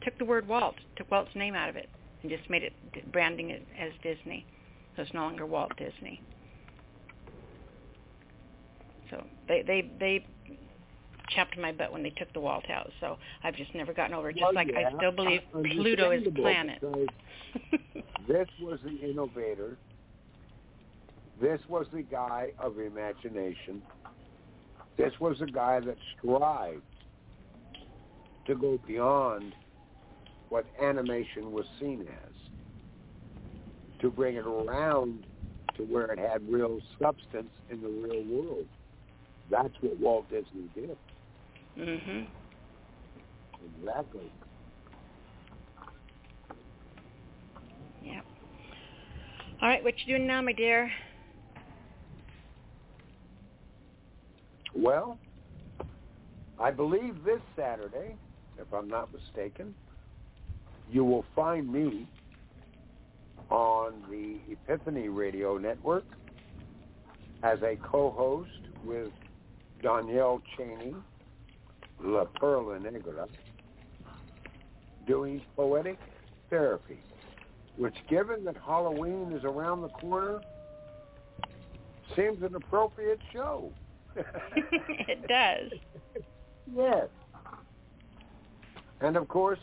Took 0.03 0.17
the 0.17 0.25
word 0.25 0.47
Walt, 0.47 0.75
took 0.97 1.09
Walt's 1.09 1.33
name 1.35 1.55
out 1.55 1.69
of 1.69 1.75
it, 1.75 1.89
and 2.21 2.31
just 2.31 2.49
made 2.49 2.63
it 2.63 2.73
branding 3.11 3.49
it 3.51 3.65
as 3.79 3.91
Disney. 4.03 4.45
So 4.95 5.03
it's 5.03 5.13
no 5.13 5.21
longer 5.21 5.45
Walt 5.45 5.71
Disney. 5.77 6.21
So 9.09 9.23
they 9.47 9.63
they 9.65 9.91
they 9.99 10.25
chapped 11.29 11.57
my 11.57 11.71
butt 11.71 11.91
when 11.91 12.03
they 12.03 12.11
took 12.11 12.31
the 12.33 12.39
Walt 12.39 12.69
out. 12.69 12.91
So 12.99 13.17
I've 13.43 13.55
just 13.55 13.73
never 13.73 13.93
gotten 13.93 14.13
over 14.13 14.29
it. 14.29 14.33
Just 14.33 14.43
Well, 14.43 14.53
like 14.53 14.69
yeah, 14.71 14.89
I 14.93 14.97
still 14.97 15.11
believe 15.11 15.41
uh, 15.53 15.61
Pluto 15.61 16.11
is 16.11 16.27
understandable, 16.27 16.43
planet. 16.43 16.81
this 18.27 18.47
was 18.61 18.79
the 18.83 19.09
innovator. 19.09 19.77
This 21.41 21.59
was 21.67 21.85
the 21.93 22.01
guy 22.03 22.51
of 22.59 22.79
imagination. 22.79 23.81
This 24.97 25.11
was 25.19 25.39
the 25.39 25.47
guy 25.47 25.81
that 25.81 25.97
strived 26.17 26.81
to 28.47 28.55
go 28.55 28.79
beyond 28.87 29.53
what 30.49 30.65
animation 30.81 31.51
was 31.51 31.65
seen 31.79 32.01
as, 32.01 32.33
to 33.99 34.09
bring 34.09 34.35
it 34.35 34.45
around 34.45 35.25
to 35.75 35.83
where 35.83 36.05
it 36.05 36.19
had 36.19 36.47
real 36.49 36.79
substance 37.01 37.49
in 37.69 37.81
the 37.81 37.87
real 37.89 38.23
world. 38.25 38.65
That's 39.49 39.73
what 39.81 39.99
Walt 39.99 40.29
Disney 40.29 40.69
did. 40.73 40.97
Mhm. 41.77 42.27
Exactly. 43.79 44.31
Yeah. 48.01 48.21
All 49.61 49.69
right, 49.69 49.83
what 49.83 49.93
you 50.05 50.17
doing 50.17 50.27
now, 50.27 50.41
my 50.41 50.53
dear? 50.53 50.89
Well, 54.75 55.17
I 56.59 56.71
believe 56.71 57.23
this 57.25 57.41
Saturday, 57.55 58.17
if 58.59 58.71
I'm 58.73 58.87
not 58.87 59.09
mistaken, 59.13 59.75
you 60.91 61.03
will 61.03 61.25
find 61.35 61.71
me 61.71 62.07
on 63.49 63.93
the 64.09 64.39
Epiphany 64.51 65.09
Radio 65.09 65.57
Network 65.57 66.05
as 67.43 67.59
a 67.61 67.77
co-host 67.83 68.49
with 68.83 69.11
Danielle 69.81 70.41
Cheney, 70.57 70.95
La 72.03 72.25
Perla 72.25 72.79
Negra, 72.79 73.27
doing 75.07 75.41
poetic 75.55 75.97
therapy, 76.49 76.99
which 77.77 77.95
given 78.09 78.43
that 78.45 78.55
Halloween 78.57 79.31
is 79.31 79.43
around 79.43 79.81
the 79.81 79.89
corner, 79.89 80.41
seems 82.15 82.41
an 82.43 82.55
appropriate 82.55 83.19
show. 83.33 83.71
it 84.15 85.27
does. 85.27 85.71
Yes. 86.73 87.07
And 89.01 89.17
of 89.17 89.27
course, 89.27 89.59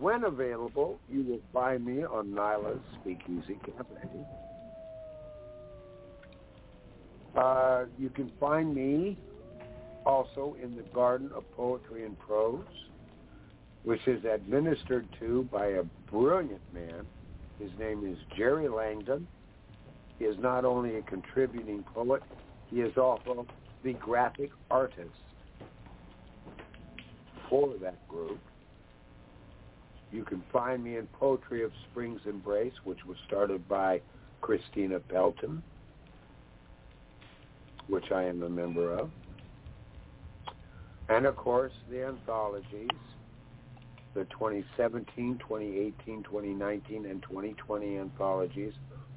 when 0.00 0.24
available, 0.24 0.98
you 1.10 1.22
will 1.22 1.40
buy 1.52 1.78
me 1.78 2.04
on 2.04 2.32
Nyla's 2.32 2.80
Speakeasy 3.00 3.58
Cafe. 3.64 4.26
Uh, 7.36 7.84
you 7.98 8.10
can 8.10 8.30
find 8.38 8.74
me 8.74 9.16
also 10.04 10.56
in 10.62 10.76
the 10.76 10.82
Garden 10.94 11.30
of 11.34 11.44
Poetry 11.56 12.04
and 12.04 12.18
Prose, 12.18 12.64
which 13.84 14.06
is 14.06 14.24
administered 14.24 15.06
to 15.20 15.48
by 15.50 15.66
a 15.66 15.82
brilliant 16.10 16.62
man. 16.72 17.06
His 17.58 17.70
name 17.78 18.06
is 18.06 18.18
Jerry 18.36 18.68
Langdon. 18.68 19.26
He 20.18 20.24
is 20.24 20.36
not 20.38 20.64
only 20.64 20.96
a 20.96 21.02
contributing 21.02 21.84
poet, 21.94 22.22
he 22.70 22.80
is 22.80 22.96
also 22.96 23.46
the 23.82 23.92
graphic 23.94 24.50
artist 24.70 25.10
for 27.48 27.74
that 27.82 28.06
group. 28.08 28.40
You 30.10 30.24
can 30.24 30.42
find 30.52 30.84
me 30.84 30.96
in 30.96 31.06
Poetry 31.08 31.64
of 31.64 31.72
Spring's 31.90 32.20
Embrace, 32.26 32.74
which 32.84 33.04
was 33.06 33.16
started 33.26 33.66
by 33.68 34.00
Christina 34.40 35.00
Pelton, 35.00 35.62
which 37.88 38.10
I 38.12 38.24
am 38.24 38.42
a 38.42 38.48
member 38.48 38.92
of. 38.96 39.10
And 41.08 41.26
of 41.26 41.36
course, 41.36 41.72
the 41.90 42.06
anthologies, 42.06 42.88
the 44.14 44.24
2017, 44.24 45.38
2018, 45.38 46.22
2019, 46.22 47.06
and 47.06 47.22
2020 47.22 47.98
anthologies 47.98 48.72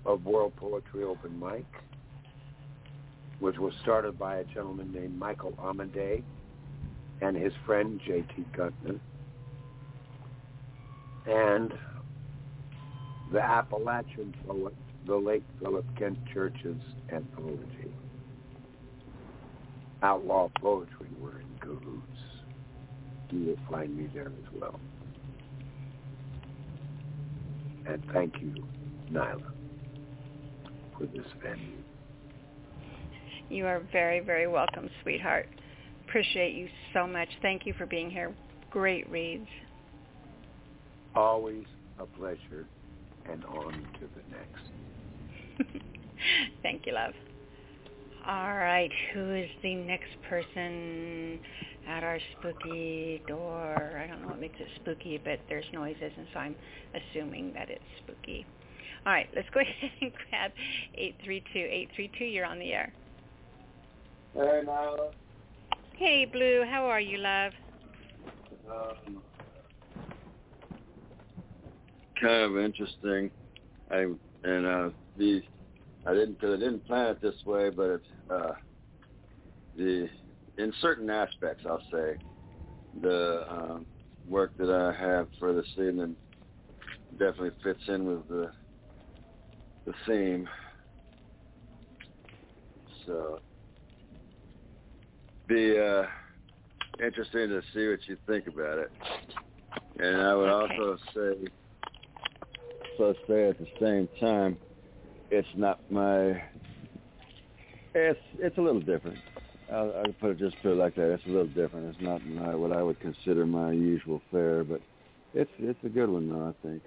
of 0.06 0.26
World 0.26 0.54
Poetry 0.56 1.04
Open 1.04 1.40
Mic, 1.40 1.66
which 3.40 3.58
was 3.58 3.74
started 3.82 4.18
by 4.18 4.38
a 4.38 4.44
gentleman 4.46 4.92
named 4.94 5.18
Michael 5.18 5.54
Amade 5.60 6.24
and 7.22 7.36
his 7.36 7.54
friend 7.66 8.00
J.T. 8.06 8.46
Gutman. 8.56 9.00
And 11.28 11.74
the 13.32 13.42
Appalachian 13.42 14.36
poet, 14.48 14.76
the 15.08 15.16
late 15.16 15.44
Philip 15.62 15.86
Kent 15.98 16.18
Church's 16.34 16.82
anthology. 17.12 17.95
Outlaw 20.02 20.50
Poetry, 20.62 21.10
we're 21.20 21.40
in 21.40 21.48
cahoots. 21.62 22.06
You 23.32 23.46
will 23.48 23.58
find 23.70 23.96
me 23.98 24.10
there 24.14 24.28
as 24.28 24.60
well. 24.60 24.80
And 27.88 28.04
thank 28.14 28.36
you, 28.42 28.66
Nyla, 29.12 29.42
for 30.98 31.06
this 31.06 31.26
venue. 31.44 31.84
You 33.50 33.66
are 33.68 33.82
very, 33.92 34.22
very 34.22 34.48
welcome, 34.48 34.90
sweetheart. 35.04 35.48
Appreciate 36.08 36.56
you 36.56 36.68
so 36.94 37.06
much. 37.06 37.30
Thank 37.42 37.66
you 37.66 37.74
for 37.74 37.86
being 37.86 38.10
here. 38.10 38.36
Great 38.72 39.10
reads. 39.10 39.48
Always 41.16 41.66
a 42.00 42.06
pleasure, 42.06 42.66
and 43.32 43.46
on 43.46 43.74
to 44.00 44.10
the 44.16 44.22
next. 44.32 45.82
Thank 46.64 46.86
you, 46.86 46.94
love. 46.94 47.14
All 48.28 48.56
right, 48.56 48.92
who 49.14 49.36
is 49.36 49.50
the 49.62 49.76
next 49.76 50.10
person 50.28 51.40
at 51.88 52.04
our 52.04 52.18
spooky 52.40 53.22
door? 53.28 54.02
I 54.04 54.08
don't 54.08 54.24
know 54.24 54.30
what 54.30 54.40
makes 54.40 54.60
it 54.60 54.68
spooky, 54.82 55.22
but 55.24 55.40
there's 55.48 55.66
noises, 55.72 56.12
and 56.18 56.26
so 56.34 56.40
I'm 56.40 56.56
assuming 56.96 57.54
that 57.54 57.70
it's 57.70 57.84
spooky. 58.04 58.48
All 59.06 59.14
right, 59.14 59.28
let's 59.36 59.48
go 59.54 59.60
ahead 59.62 59.92
and 60.02 60.12
grab 60.30 60.52
832. 60.96 61.60
832, 61.60 62.26
you're 62.26 62.46
on 62.46 62.58
the 62.58 62.74
air. 62.74 62.92
Hey, 64.34 64.62
Nyla. 64.66 65.12
Hey, 65.96 66.26
Blue. 66.26 66.64
How 66.68 66.86
are 66.86 67.00
you, 67.00 67.20
love? 67.20 67.52
Um, 68.68 69.22
kind 72.20 72.42
of 72.42 72.58
interesting. 72.58 73.30
I 73.92 74.08
and 74.44 74.66
uh, 74.66 74.90
the 75.18 75.44
I 76.06 76.14
didn't 76.14 76.34
because 76.34 76.54
I 76.56 76.60
didn't 76.60 76.86
plan 76.86 77.08
it 77.12 77.22
this 77.22 77.36
way, 77.46 77.70
but 77.70 77.90
it's 77.90 78.06
uh, 78.30 78.54
the 79.76 80.08
in 80.58 80.74
certain 80.82 81.10
aspects, 81.10 81.64
I'll 81.66 81.82
say 81.92 82.18
the 83.02 83.44
um, 83.50 83.86
work 84.28 84.54
that 84.58 84.70
I 84.70 84.94
have 85.00 85.28
for 85.40 85.54
this 85.54 85.68
evening 85.78 86.16
definitely 87.12 87.52
fits 87.64 87.82
in 87.88 88.06
with 88.06 88.28
the 88.28 88.52
the 89.86 89.94
theme. 90.08 90.48
So 93.06 93.40
be 95.48 95.78
uh, 95.78 96.04
interesting 97.04 97.50
to 97.50 97.62
see 97.74 97.88
what 97.88 98.00
you 98.08 98.18
think 98.28 98.48
about 98.48 98.80
it. 98.80 98.92
And 100.00 100.22
I 100.22 100.36
would 100.36 100.50
Okay. 100.50 100.74
also 100.78 100.98
say, 101.14 101.48
so 102.98 103.14
say 103.28 103.50
at 103.50 103.58
the 103.60 103.68
same 103.80 104.10
time, 104.20 104.58
it's 105.36 105.48
not 105.56 105.80
my. 105.92 106.42
It's 107.94 108.20
it's 108.40 108.58
a 108.58 108.62
little 108.62 108.82
different. 108.82 109.18
I'll, 109.72 109.94
I'll 109.98 110.14
put 110.14 110.32
it 110.32 110.40
just 110.40 110.56
put 110.62 110.72
it 110.72 110.76
like 110.76 110.96
that. 110.96 111.12
It's 111.12 111.26
a 111.26 111.30
little 111.30 111.48
different. 111.48 111.94
It's 111.94 112.02
not 112.02 112.26
my, 112.26 112.56
what 112.56 112.72
I 112.72 112.82
would 112.82 113.00
consider 113.00 113.46
my 113.46 113.72
usual 113.72 114.22
fare, 114.32 114.64
but 114.64 114.82
it's 115.34 115.52
it's 115.60 115.84
a 115.84 115.90
good 115.90 116.10
one 116.10 116.30
though. 116.30 116.48
I 116.48 116.68
think. 116.68 116.84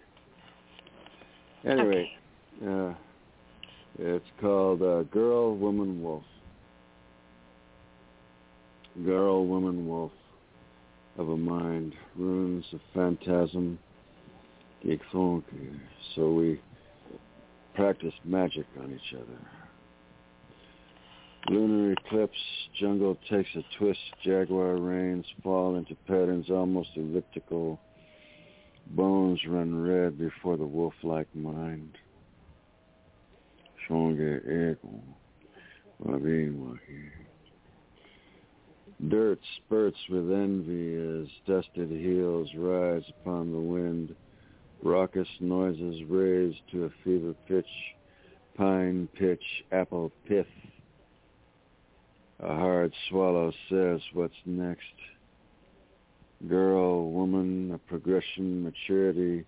Anyway, 1.65 2.11
uh, 2.67 2.95
it's 3.99 4.27
called 4.41 4.83
uh, 4.83 5.03
Girl, 5.05 5.57
Woman, 5.57 6.03
Wolf. 6.03 6.23
Girl, 9.05 9.47
Woman, 9.47 9.87
Wolf 9.87 10.13
of 11.19 11.29
a 11.29 11.37
mind, 11.37 11.95
runes 12.17 12.65
of 12.73 12.81
phantasm, 12.95 13.79
geek 14.85 15.01
funky. 15.13 15.71
So 16.15 16.33
we 16.33 16.61
practice 17.79 18.15
magic 18.25 18.67
on 18.83 18.93
each 18.93 19.15
other. 19.15 19.39
Lunar 21.49 21.93
eclipse, 21.93 22.37
jungle 22.81 23.17
takes 23.31 23.49
a 23.55 23.63
twist, 23.79 24.01
jaguar 24.25 24.79
rains 24.79 25.25
fall 25.45 25.77
into 25.77 25.95
patterns 26.09 26.51
almost 26.51 26.89
elliptical. 26.97 27.79
Bones 28.89 29.39
run 29.47 29.81
red 29.81 30.19
before 30.19 30.57
the 30.57 30.67
wolf-like 30.67 31.33
mind. 31.37 31.97
Shonge 33.89 34.41
ego. 34.43 35.01
Dirt 39.09 39.39
spurts 39.57 39.99
with 40.11 40.33
envy 40.33 40.97
as 40.97 41.29
dusted 41.47 41.91
heels 41.91 42.49
rise 42.57 43.05
upon 43.21 43.53
the 43.53 43.59
wind. 43.59 44.17
Raucous 44.83 45.29
noises 45.41 46.03
raised 46.09 46.61
to 46.71 46.85
a 46.85 46.91
fever 47.03 47.35
pitch. 47.47 47.67
Pine 48.57 49.09
pitch, 49.15 49.43
apple 49.73 50.13
pith. 50.27 50.47
A 52.41 52.55
hard 52.55 52.93
swallow 53.09 53.53
says 53.69 54.01
what's 54.13 54.35
next. 54.47 54.83
Girl, 56.49 57.11
woman, 57.11 57.73
a 57.73 57.79
progression, 57.79 58.63
maturity. 58.63 59.45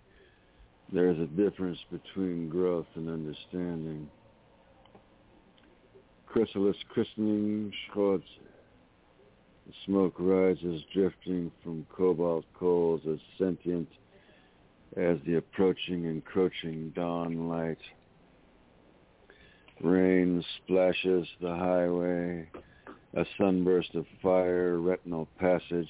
There's 0.92 1.18
a 1.18 1.26
difference 1.26 1.78
between 1.92 2.48
growth 2.48 2.88
and 2.96 3.08
understanding. 3.08 4.08
Chrysalis 6.26 6.76
christening, 6.88 7.72
Schwartz. 7.86 8.24
The 9.68 9.72
smoke 9.86 10.14
rises 10.18 10.82
drifting 10.92 11.52
from 11.62 11.86
cobalt 11.94 12.44
coals 12.58 13.02
as 13.08 13.20
sentient 13.38 13.88
as 14.96 15.18
the 15.26 15.36
approaching, 15.36 16.04
encroaching 16.04 16.90
dawn 16.90 17.48
light. 17.48 17.78
Rain 19.80 20.44
splashes 20.58 21.26
the 21.40 21.54
highway, 21.54 22.48
a 23.14 23.24
sunburst 23.38 23.94
of 23.94 24.04
fire, 24.22 24.78
retinal 24.78 25.28
passage, 25.38 25.88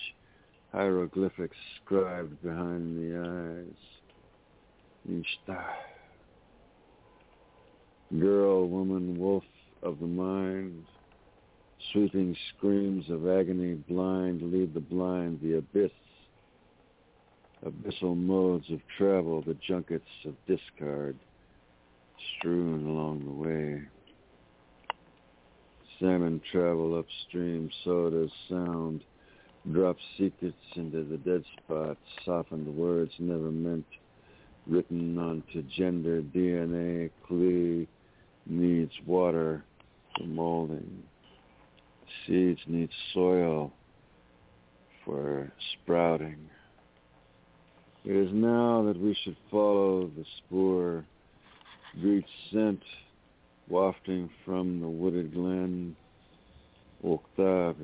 hieroglyphics 0.72 1.56
scribed 1.82 2.40
behind 2.43 2.97
the 2.97 3.18
eyes. 3.18 3.77
Ishtar. 5.09 5.74
Girl, 8.18 8.68
woman, 8.68 9.18
wolf 9.18 9.44
of 9.82 9.98
the 9.98 10.06
mind, 10.06 10.85
sweeping 11.93 12.36
screams 12.56 13.09
of 13.09 13.27
agony 13.27 13.74
blind 13.74 14.43
lead 14.52 14.74
the 14.74 14.81
blind, 14.81 15.40
the 15.43 15.59
abyss, 15.59 15.90
abyssal 17.65 18.16
modes 18.16 18.70
of 18.70 18.81
travel, 18.97 19.43
the 19.43 19.57
junkets 19.66 20.05
of 20.24 20.35
discard 20.47 21.16
strewn 22.37 22.87
along 22.87 23.24
the 23.24 23.31
way. 23.31 23.82
Salmon 25.99 26.41
travel 26.51 26.99
upstream, 26.99 27.70
sodas 27.85 28.31
sound, 28.49 29.03
drop 29.73 29.97
secrets 30.16 30.57
into 30.74 31.05
the 31.05 31.19
dead 31.19 31.45
spots, 31.59 32.01
softened 32.24 32.66
words 32.74 33.12
never 33.19 33.51
meant, 33.51 33.85
written 34.66 35.19
onto 35.19 35.62
gender 35.77 36.23
DNA, 36.23 37.11
clay 37.27 37.87
needs 38.47 38.93
water 39.07 39.62
for 40.16 40.24
molding. 40.24 41.03
Seeds 42.27 42.61
need 42.66 42.91
soil 43.12 43.73
for 45.05 45.53
sprouting. 45.73 46.49
It 48.05 48.16
is 48.16 48.31
now 48.32 48.82
that 48.85 48.98
we 48.98 49.14
should 49.22 49.36
follow 49.51 50.06
the 50.16 50.24
spoor, 50.39 51.05
greet 52.01 52.24
scent 52.51 52.81
wafting 53.68 54.31
from 54.44 54.81
the 54.81 54.89
wooded 54.89 55.35
glen, 55.35 55.94
Octave, 57.05 57.77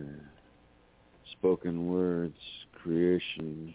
spoken 1.33 1.87
words, 1.87 2.37
creation, 2.83 3.75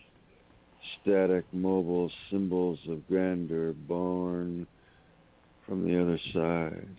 static 1.01 1.45
mobile 1.53 2.11
symbols 2.31 2.79
of 2.89 3.07
grandeur 3.07 3.73
born 3.73 4.65
from 5.67 5.87
the 5.87 6.01
other 6.01 6.19
side. 6.33 6.95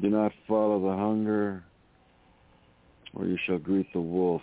Do 0.00 0.10
not 0.10 0.32
follow 0.46 0.80
the 0.80 0.96
hunger, 0.96 1.64
or 3.14 3.26
you 3.26 3.38
shall 3.46 3.58
greet 3.58 3.92
the 3.92 4.00
wolf. 4.00 4.42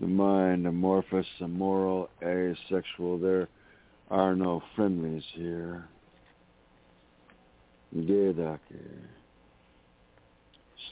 The 0.00 0.06
mind, 0.06 0.66
amorphous, 0.66 1.26
immoral, 1.40 2.08
asexual, 2.22 3.18
there 3.18 3.48
are 4.10 4.34
no 4.34 4.62
friendlies 4.74 5.22
here. 5.34 5.84
Gedake. 7.94 8.58
Eh? 8.72 9.06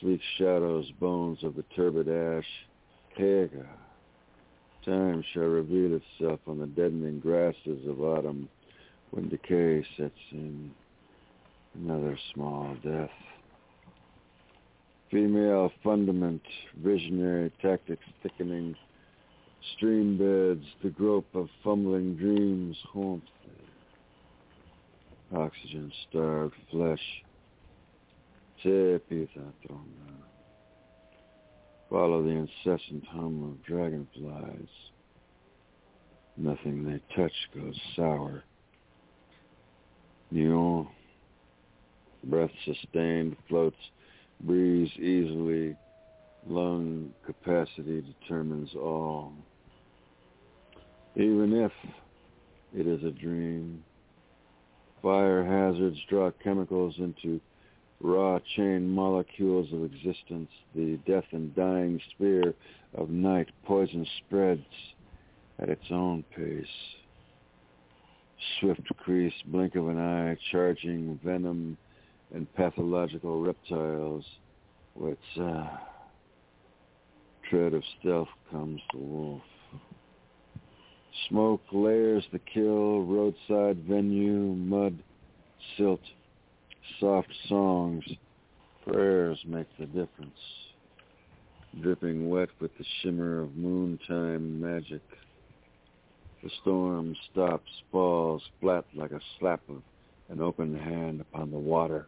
Sleek 0.01 0.20
shadows, 0.39 0.90
bones 1.01 1.43
of 1.43 1.56
the 1.56 1.64
turbid 1.74 2.09
ash. 2.09 2.47
Kega. 3.16 3.66
Time 4.85 5.24
shall 5.32 5.43
reveal 5.43 6.01
itself 6.01 6.40
on 6.47 6.59
the 6.59 6.66
deadening 6.66 7.20
grasses 7.20 7.86
of 7.86 8.01
autumn 8.01 8.48
when 9.10 9.28
decay 9.28 9.85
sets 9.97 10.14
in. 10.32 10.70
Another 11.74 12.18
small 12.35 12.77
death. 12.82 13.10
Female 15.10 15.70
fundament, 15.85 16.43
visionary 16.82 17.52
tactics 17.60 18.05
thickening, 18.22 18.74
stream 19.77 20.16
beds, 20.16 20.66
the 20.82 20.91
grope 20.91 21.35
of 21.35 21.49
fumbling 21.62 22.16
dreams 22.16 22.77
haunt 22.93 23.23
oxygen 25.35 25.93
starved 26.09 26.55
flesh. 26.70 27.23
Te 28.62 28.99
pithatronga. 29.11 30.11
Follow 31.89 32.23
the 32.23 32.31
incessant 32.31 33.05
hum 33.07 33.43
of 33.51 33.65
dragonflies. 33.66 34.69
Nothing 36.37 36.85
they 36.85 37.01
touch 37.15 37.32
goes 37.55 37.78
sour. 37.97 38.45
Neon, 40.31 40.89
breath 42.24 42.51
sustained, 42.65 43.37
floats, 43.49 43.77
breathes 44.41 44.93
easily. 44.97 45.77
Lung 46.47 47.12
capacity 47.27 48.03
determines 48.20 48.70
all. 48.74 49.32
Even 51.16 51.53
if 51.53 51.73
it 52.74 52.87
is 52.87 53.03
a 53.05 53.11
dream. 53.11 53.82
Fire 55.03 55.45
hazards 55.45 55.99
draw 56.09 56.31
chemicals 56.43 56.95
into 56.99 57.41
raw 58.01 58.39
chain 58.57 58.89
molecules 58.89 59.73
of 59.73 59.85
existence. 59.85 60.51
The 60.74 60.99
death 61.07 61.24
and 61.32 61.55
dying 61.55 62.01
sphere 62.11 62.55
of 62.95 63.11
night 63.11 63.49
poison 63.65 64.07
spreads 64.19 64.65
at 65.59 65.69
its 65.69 65.85
own 65.91 66.24
pace. 66.37 66.66
Swift 68.59 68.82
crease, 68.99 69.35
blink 69.47 69.74
of 69.74 69.89
an 69.89 69.99
eye, 69.99 70.37
charging 70.51 71.19
venom 71.24 71.77
and 72.35 72.53
pathological 72.55 73.43
reptiles. 73.43 74.24
With 74.95 75.19
uh, 75.41 75.66
tread 77.49 77.74
of 77.74 77.82
stealth 78.01 78.28
comes 78.51 78.81
the 78.93 78.99
wolf. 78.99 79.43
Smoke 81.28 81.62
layers 81.73 82.24
the 82.32 82.39
kill, 82.39 83.03
roadside 83.03 83.78
venue, 83.85 84.55
mud, 84.55 84.99
silt, 85.77 86.01
soft 86.99 87.32
songs, 87.49 88.05
prayers 88.87 89.39
make 89.47 89.66
the 89.78 89.87
difference. 89.87 90.39
Dripping 91.81 92.28
wet 92.28 92.49
with 92.61 92.77
the 92.78 92.85
shimmer 93.01 93.43
of 93.43 93.51
moontime 93.51 94.61
magic. 94.61 95.03
The 96.43 96.51
storm 96.62 97.15
stops, 97.31 97.70
falls 97.93 98.43
flat 98.61 98.85
like 98.95 99.12
a 99.12 99.20
slap 99.39 99.61
of 99.69 99.82
an 100.31 100.41
open 100.41 100.77
hand 100.77 101.20
upon 101.20 101.51
the 101.51 101.59
water. 101.59 102.07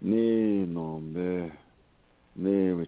Ni 0.00 0.66
nombe, 0.66 1.52
ni. 2.34 2.86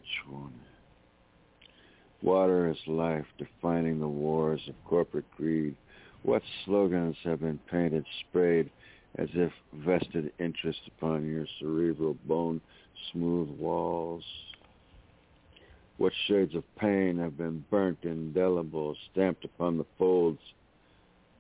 Water 2.23 2.69
is 2.71 2.79
life, 2.87 3.27
defining 3.39 4.01
the 4.01 4.09
wars 4.09 4.61
of 4.69 4.75
corporate 4.85 5.31
greed. 5.37 5.77
What 6.23 6.43
slogans 6.65 7.17
have 7.23 7.41
been 7.41 7.61
painted, 7.71 8.05
sprayed, 8.21 8.71
as 9.17 9.29
if 9.35 9.53
vested 9.73 10.33
interest 10.39 10.81
upon 10.89 11.27
your 11.27 11.47
cerebral 11.59 12.17
bone 12.27 12.61
smooth 13.13 13.51
walls? 13.59 14.25
What 15.97 16.13
shades 16.27 16.55
of 16.55 16.65
pain 16.77 17.19
have 17.19 17.39
been 17.39 17.65
burnt 17.71 17.99
indelible, 18.03 18.97
stamped 19.11 19.45
upon 19.45 19.79
the 19.79 19.87
folds 19.97 20.41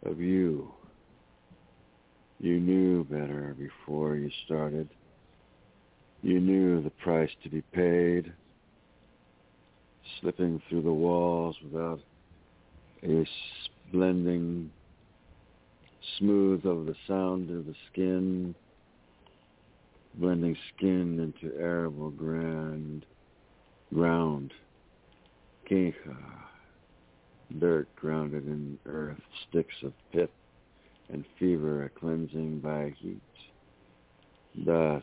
of 0.05 0.21
you? 0.21 0.73
You 2.41 2.61
knew 2.61 3.05
better 3.05 3.57
before 3.59 4.15
you 4.15 4.31
started. 4.47 4.89
You 6.23 6.41
knew 6.41 6.83
the 6.83 6.91
price 6.91 7.31
to 7.43 7.49
be 7.49 7.63
paid 7.63 8.33
slipping 10.21 10.61
through 10.69 10.83
the 10.83 10.93
walls 10.93 11.57
without 11.63 12.01
a 13.03 13.27
blending 13.93 14.71
smooth 16.19 16.65
of 16.67 16.87
the 16.87 16.95
sound 17.07 17.51
of 17.51 17.67
the 17.67 17.75
skin, 17.91 18.55
blending 20.15 20.57
skin 20.75 21.21
into 21.21 21.57
arable 21.59 22.11
grand 22.11 23.05
ground, 23.93 24.53
kincha, 25.71 26.17
dirt 27.59 27.89
grounded 27.97 28.47
in 28.47 28.79
earth, 28.87 29.21
sticks 29.49 29.75
of 29.83 29.93
pith 30.13 30.31
and 31.11 31.25
fever, 31.39 31.85
a 31.85 31.89
cleansing 31.89 32.61
by 32.61 32.95
heat. 32.99 33.21
Dasi, 34.65 35.03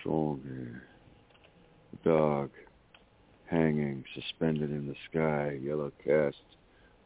stronger, 0.00 0.82
dog, 2.04 2.50
hanging, 3.46 4.04
suspended 4.14 4.70
in 4.70 4.86
the 4.86 4.94
sky, 5.10 5.58
yellow 5.62 5.92
cast, 6.04 6.36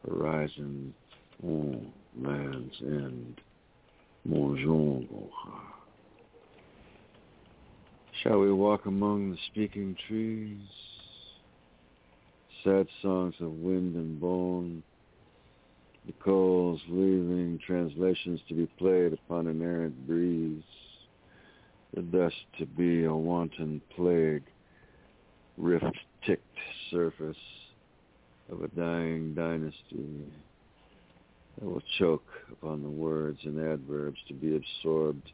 horizon, 0.07 0.93
oh, 1.45 1.81
land's 2.17 2.75
end. 2.81 3.41
Bonjour. 4.25 5.01
Shall 8.23 8.39
we 8.39 8.51
walk 8.51 8.85
among 8.85 9.31
the 9.31 9.37
speaking 9.51 9.95
trees? 10.07 10.59
Sad 12.63 12.87
songs 13.01 13.35
of 13.39 13.51
wind 13.51 13.95
and 13.95 14.19
bone, 14.19 14.83
the 16.05 16.11
coals 16.23 16.81
leaving 16.89 17.59
translations 17.65 18.41
to 18.49 18.53
be 18.55 18.65
played 18.77 19.13
upon 19.13 19.47
an 19.47 19.61
errant 19.61 20.05
breeze, 20.05 20.63
the 21.93 22.01
dust 22.01 22.35
to 22.57 22.65
be 22.65 23.05
a 23.05 23.15
wanton 23.15 23.81
plague, 23.95 24.43
rift 25.57 25.85
ticked 26.25 26.43
surface 26.91 27.37
of 28.51 28.63
a 28.63 28.67
dying 28.69 29.33
dynasty 29.33 30.25
that 31.57 31.65
will 31.65 31.83
choke 31.97 32.27
upon 32.51 32.81
the 32.81 32.89
words 32.89 33.39
and 33.43 33.59
adverbs 33.59 34.17
to 34.27 34.33
be 34.33 34.55
absorbed 34.55 35.31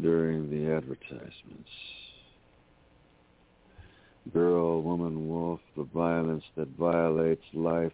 during 0.00 0.50
the 0.50 0.72
advertisements. 0.72 1.70
Girl, 4.32 4.82
woman, 4.82 5.28
wolf, 5.28 5.60
the 5.76 5.84
violence 5.84 6.44
that 6.56 6.68
violates 6.78 7.42
life, 7.54 7.92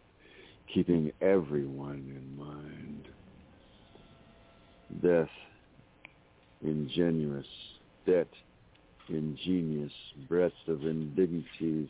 keeping 0.73 1.13
everyone 1.21 2.05
in 2.17 2.37
mind. 2.37 3.09
Death, 5.01 5.31
ingenuous, 6.63 7.47
debt, 8.07 8.29
ingenious, 9.09 9.93
breadth 10.29 10.53
of 10.67 10.83
indignities, 10.83 11.89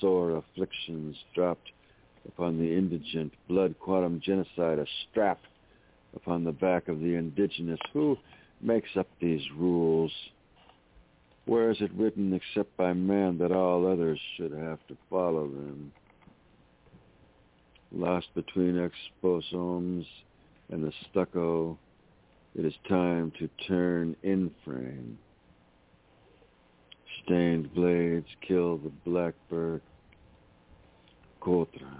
sore 0.00 0.36
afflictions 0.36 1.16
dropped 1.34 1.70
upon 2.26 2.58
the 2.58 2.76
indigent, 2.76 3.32
blood 3.48 3.74
quantum 3.78 4.20
genocide, 4.20 4.78
a 4.78 4.86
strap 5.10 5.38
upon 6.14 6.44
the 6.44 6.52
back 6.52 6.88
of 6.88 7.00
the 7.00 7.14
indigenous. 7.14 7.80
Who 7.92 8.16
makes 8.60 8.88
up 8.96 9.08
these 9.20 9.42
rules? 9.56 10.12
Where 11.44 11.70
is 11.70 11.80
it 11.80 11.92
written 11.94 12.32
except 12.32 12.76
by 12.76 12.92
man 12.92 13.38
that 13.38 13.52
all 13.52 13.86
others 13.86 14.18
should 14.36 14.52
have 14.52 14.84
to 14.88 14.96
follow 15.08 15.46
them? 15.46 15.92
Lost 17.92 18.26
between 18.34 18.78
exposomes 18.78 20.06
and 20.70 20.82
the 20.82 20.92
stucco, 21.08 21.78
it 22.56 22.64
is 22.64 22.74
time 22.88 23.32
to 23.38 23.48
turn 23.68 24.16
in 24.22 24.50
frame 24.64 25.18
stained 27.26 27.74
blades 27.74 28.28
kill 28.46 28.78
the 28.78 28.92
blackbird. 29.04 29.82
Kotra. 31.42 31.98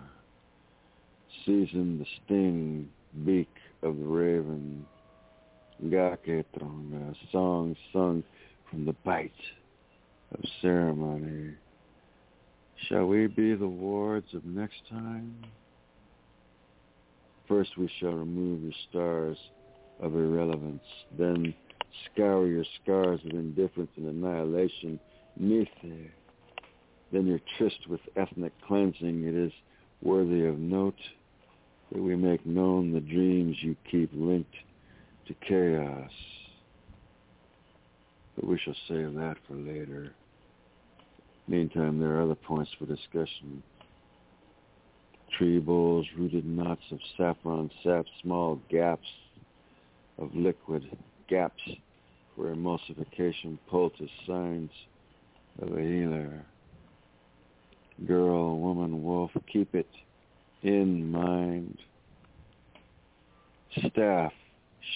Season 1.45 1.99
the 1.99 2.07
sting 2.25 2.89
beak 3.25 3.51
of 3.83 3.97
the 3.99 4.05
raven. 4.05 4.87
Gaketronga. 5.85 7.15
Song 7.33 7.77
sung 7.93 8.23
from 8.71 8.87
the 8.87 8.95
bite 9.05 9.33
of 10.33 10.41
ceremony. 10.63 11.55
Shall 12.89 13.07
we 13.07 13.27
be 13.27 13.55
the 13.55 13.69
wards 13.69 14.33
of 14.35 14.45
next 14.45 14.83
time? 14.89 15.37
First 17.49 17.77
we 17.77 17.91
shall 18.01 18.13
remove 18.13 18.63
your 18.63 18.73
stars 18.91 19.37
of 20.01 20.15
irrelevance, 20.15 20.83
then 21.17 21.55
scour 22.05 22.47
your 22.47 22.65
scars 22.83 23.21
of 23.25 23.31
indifference 23.31 23.91
and 23.97 24.09
annihilation 24.09 24.99
Mithe. 25.41 26.11
Then 27.13 27.27
your 27.27 27.41
tryst 27.57 27.89
with 27.89 28.01
ethnic 28.17 28.53
cleansing, 28.67 29.25
it 29.25 29.35
is 29.35 29.53
worthy 30.03 30.47
of 30.47 30.59
note 30.59 30.99
that 31.93 32.03
we 32.03 32.17
make 32.17 32.45
known 32.45 32.93
the 32.93 33.01
dreams 33.01 33.57
you 33.61 33.77
keep 33.91 34.11
linked 34.13 34.55
to 35.29 35.35
chaos. 35.47 36.11
But 38.35 38.47
we 38.47 38.59
shall 38.59 38.77
save 38.89 39.15
that 39.15 39.37
for 39.47 39.55
later. 39.55 40.13
Meantime, 41.49 41.99
there 41.99 42.17
are 42.17 42.23
other 42.23 42.35
points 42.35 42.71
for 42.79 42.87
discussion. 42.87 43.63
Tree 45.39 45.59
bowls, 45.59 46.07
rooted 46.19 46.45
knots 46.45 46.83
of 46.91 46.99
saffron 47.17 47.71
sap, 47.85 48.05
small 48.23 48.61
gaps 48.69 49.07
of 50.19 50.35
liquid, 50.35 50.97
gaps 51.29 51.63
for 52.35 52.55
emulsification, 52.55 53.59
poultice 53.69 54.11
signs 54.27 54.71
of 55.61 55.77
a 55.77 55.81
healer. 55.81 56.45
Girl, 58.07 58.59
woman, 58.59 59.03
wolf, 59.03 59.31
keep 59.51 59.75
it 59.75 59.89
in 60.63 61.11
mind. 61.11 61.79
Staff, 63.79 64.33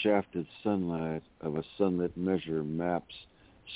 shafted 0.03 0.47
sunlight 0.63 1.23
of 1.41 1.57
a 1.57 1.65
sunlit 1.79 2.17
measure 2.17 2.63
maps, 2.63 3.15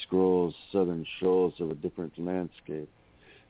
scrolls 0.02 0.54
southern 0.72 1.06
shoals 1.20 1.54
of 1.60 1.70
a 1.70 1.74
different 1.74 2.18
landscape, 2.18 2.88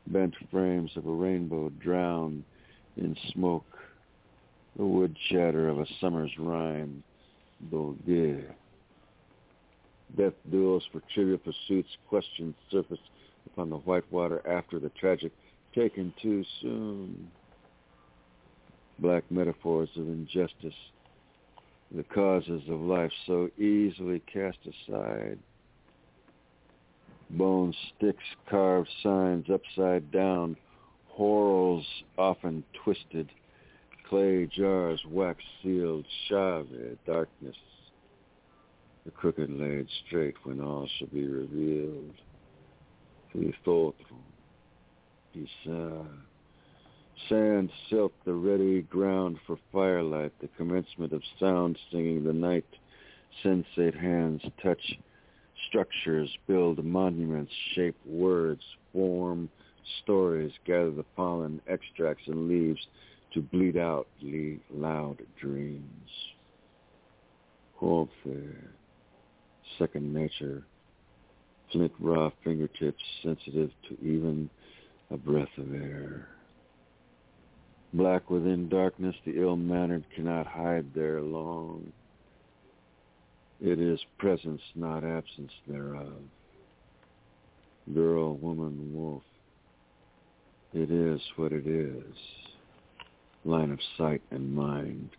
bent 0.08 0.34
frames 0.50 0.90
of 0.96 1.06
a 1.06 1.12
rainbow 1.12 1.70
drowned 1.80 2.44
in 2.96 3.16
smoke, 3.32 3.78
the 4.76 4.84
wood 4.84 5.16
chatter 5.30 5.68
of 5.68 5.78
a 5.78 5.86
summer's 6.00 6.32
rhyme, 6.38 7.02
Bourdieu. 7.70 8.44
Death 10.16 10.34
duels 10.50 10.84
for 10.92 11.02
trivial 11.12 11.38
pursuits, 11.38 11.88
questions 12.08 12.54
surface 12.70 12.98
upon 13.54 13.70
the 13.70 13.76
white 13.78 14.04
water 14.10 14.42
after 14.48 14.80
the 14.80 14.88
tragic 14.90 15.32
taken 15.74 16.12
too 16.20 16.44
soon. 16.60 17.30
black 18.98 19.24
metaphors 19.30 19.88
of 19.96 20.08
injustice, 20.08 20.74
the 21.94 22.04
causes 22.04 22.62
of 22.68 22.80
life 22.80 23.10
so 23.26 23.48
easily 23.58 24.20
cast 24.32 24.58
aside. 24.62 25.38
Bone 27.30 27.74
sticks, 27.96 28.24
carved 28.48 28.88
signs 29.02 29.46
upside 29.50 30.10
down, 30.10 30.56
whorls 31.08 31.86
often 32.18 32.64
twisted, 32.84 33.30
clay 34.08 34.46
jars 34.46 35.00
wax 35.08 35.42
sealed, 35.62 36.04
Shave, 36.28 36.98
darkness, 37.06 37.56
the 39.04 39.10
crooked 39.10 39.50
laid 39.50 39.86
straight 40.06 40.34
when 40.44 40.60
all 40.60 40.88
shall 40.98 41.08
be 41.08 41.26
revealed. 41.26 42.14
The 43.34 43.52
thought, 43.64 43.96
Pisa. 45.32 46.06
Sand 47.28 47.70
silk, 47.90 48.12
the 48.24 48.32
ready 48.32 48.82
ground 48.82 49.38
for 49.46 49.58
firelight, 49.72 50.32
the 50.40 50.48
commencement 50.56 51.12
of 51.12 51.22
sound 51.40 51.76
singing 51.90 52.22
the 52.22 52.32
night. 52.32 52.66
Sensate 53.42 53.98
hands 53.98 54.42
touch 54.62 54.98
structures, 55.68 56.30
build 56.46 56.84
monuments, 56.84 57.52
shape 57.74 57.96
words, 58.06 58.62
form 58.92 59.50
stories, 60.02 60.52
gather 60.64 60.92
the 60.92 61.04
pollen, 61.16 61.60
extracts, 61.66 62.26
and 62.28 62.48
leaves 62.48 62.86
to 63.32 63.42
bleed 63.42 63.76
out 63.76 64.06
loud 64.70 65.20
dreams. 65.40 66.10
Warfare, 67.80 68.70
second 69.78 70.14
nature, 70.14 70.64
flint 71.74 71.92
raw 71.98 72.30
fingertips 72.44 73.02
sensitive 73.22 73.70
to 73.88 73.94
even 74.00 74.48
a 75.10 75.16
breath 75.16 75.48
of 75.58 75.74
air. 75.74 76.28
Black 77.92 78.30
within 78.30 78.68
darkness, 78.68 79.14
the 79.26 79.40
ill-mannered 79.40 80.04
cannot 80.14 80.46
hide 80.46 80.86
there 80.94 81.20
long. 81.20 81.92
It 83.60 83.80
is 83.80 83.98
presence, 84.18 84.60
not 84.76 85.04
absence 85.04 85.52
thereof. 85.68 86.12
Girl, 87.92 88.36
woman, 88.36 88.90
wolf. 88.94 89.22
It 90.72 90.90
is 90.90 91.20
what 91.36 91.52
it 91.52 91.66
is. 91.66 92.16
Line 93.44 93.70
of 93.70 93.78
sight 93.98 94.22
and 94.30 94.54
mind. 94.54 95.10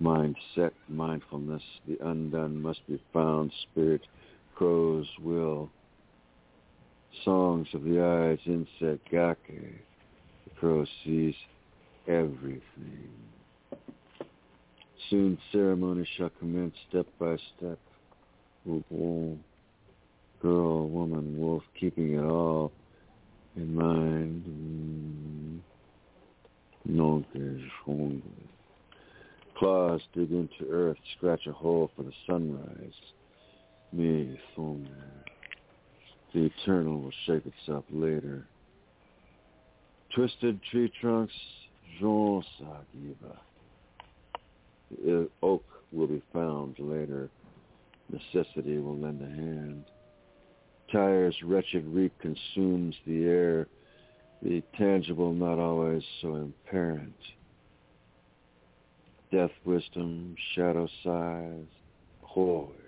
Mind 0.00 0.36
set, 0.54 0.72
mindfulness. 0.88 1.62
The 1.86 1.98
undone 2.04 2.60
must 2.60 2.86
be 2.88 3.00
found. 3.12 3.52
Spirit, 3.70 4.02
crow's 4.54 5.06
will. 5.22 5.70
Songs 7.24 7.68
of 7.74 7.84
the 7.84 8.02
eyes, 8.02 8.38
insect, 8.46 9.10
gake. 9.10 9.82
The 10.44 10.50
crow 10.58 10.84
sees 11.04 11.34
everything. 12.08 13.10
Soon 15.10 15.38
ceremony 15.52 16.08
shall 16.16 16.30
commence 16.38 16.74
step 16.88 17.06
by 17.18 17.36
step. 17.56 17.78
Girl, 20.42 20.88
woman, 20.88 21.38
wolf, 21.38 21.62
keeping 21.78 22.14
it 22.14 22.24
all 22.24 22.72
in 23.56 23.74
mind. 23.74 24.44
Mm. 24.48 25.60
No 26.84 27.24
hungry. 27.84 28.22
Claws 29.56 30.00
dig 30.14 30.32
into 30.32 30.68
earth, 30.70 30.96
scratch 31.16 31.46
a 31.46 31.52
hole 31.52 31.90
for 31.94 32.02
the 32.02 32.12
sunrise. 32.26 32.92
Me, 33.92 34.38
The 36.34 36.46
eternal 36.46 37.00
will 37.00 37.12
shape 37.26 37.46
itself 37.46 37.84
later. 37.90 38.46
Twisted 40.14 40.60
tree 40.70 40.90
trunks 41.00 41.34
Jean 41.98 42.42
Sagiba. 42.60 43.36
The 45.04 45.28
oak 45.42 45.64
will 45.90 46.06
be 46.06 46.22
found 46.32 46.78
later. 46.78 47.30
Necessity 48.10 48.78
will 48.78 48.96
lend 48.96 49.22
a 49.22 49.26
hand. 49.26 49.84
Tire's 50.90 51.36
wretched 51.42 51.86
reek 51.86 52.12
consumes 52.18 52.94
the 53.06 53.24
air, 53.24 53.66
the 54.42 54.62
tangible 54.76 55.32
not 55.32 55.58
always 55.58 56.02
so 56.20 56.50
apparent. 56.66 57.14
Death 59.30 59.52
wisdom, 59.64 60.34
shadow 60.54 60.86
sighs, 61.02 61.66
horror. 62.20 62.81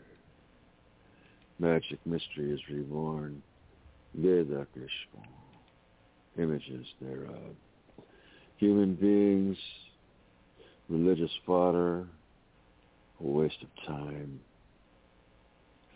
Magic 1.59 1.99
mystery 2.05 2.53
is 2.53 2.61
reborn. 2.71 3.43
Vedakishma, 4.19 5.25
images 6.39 6.87
thereof 7.01 7.57
human 8.57 8.95
beings, 8.95 9.57
religious 10.89 11.31
fodder, 11.47 12.07
a 13.21 13.27
waste 13.27 13.63
of 13.63 13.87
time. 13.87 14.41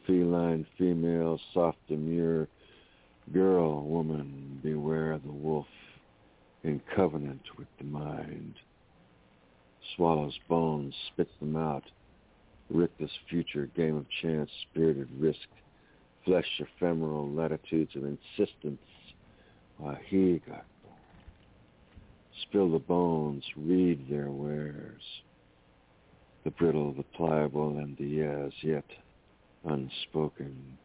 Feline, 0.07 0.67
female, 0.77 1.39
soft, 1.53 1.79
demure, 1.89 2.49
girl, 3.33 3.83
woman, 3.85 4.61
beware 4.63 5.19
the 5.19 5.33
wolf, 5.33 5.67
in 6.65 6.81
covenant 6.97 7.43
with 7.57 7.69
the 7.79 7.85
mind. 7.85 8.55
Swallows 9.97 10.39
bones, 10.49 10.95
spits 11.13 11.31
them 11.41 11.57
out. 11.57 11.85
Rictus 12.71 13.11
future, 13.31 13.71
game 13.77 13.97
of 13.97 14.07
chance, 14.23 14.51
spirited 14.71 15.09
risk, 15.19 15.49
flesh 16.25 16.61
ephemeral 16.61 17.31
latitudes 17.31 17.95
of 17.97 18.05
insistence, 18.05 18.81
ah, 18.83 19.13
while 19.79 19.99
he 20.09 20.43
got 20.47 20.65
Spill 22.43 22.71
the 22.71 22.79
bones, 22.79 23.45
read 23.57 24.09
their 24.09 24.31
wares. 24.31 25.03
The 26.45 26.51
brittle, 26.53 26.93
the 26.93 27.03
pliable, 27.03 27.79
and 27.79 27.97
the 27.99 28.23
as 28.23 28.53
yet 28.63 28.85
unspoken. 29.65 30.79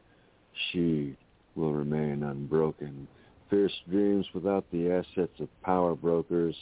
She 0.71 1.15
will 1.55 1.73
remain 1.73 2.23
unbroken. 2.23 3.07
Fierce 3.49 3.79
dreams 3.89 4.25
without 4.33 4.65
the 4.71 4.91
assets 4.91 5.39
of 5.39 5.61
power 5.61 5.95
brokers, 5.95 6.55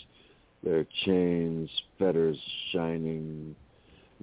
their 0.62 0.86
chains, 1.06 1.70
fetters 1.98 2.38
shining, 2.72 3.56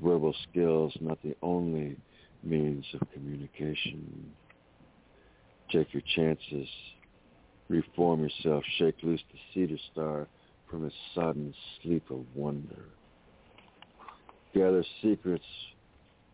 verbal 0.03 0.35
skills 0.51 0.97
not 1.01 1.19
the 1.23 1.37
only 1.43 1.97
means 2.43 2.85
of 2.95 3.01
communication. 3.13 4.33
Take 5.71 5.93
your 5.93 6.03
chances. 6.15 6.69
Reform 7.69 8.23
yourself. 8.23 8.65
Shake 8.79 8.97
loose 9.03 9.21
the 9.33 9.39
cedar 9.53 9.79
star 9.93 10.27
from 10.71 10.85
his 10.85 10.93
sudden 11.15 11.55
sleep 11.83 12.11
of 12.11 12.25
wonder. 12.35 12.85
Gather 14.55 14.85
secrets 15.03 15.45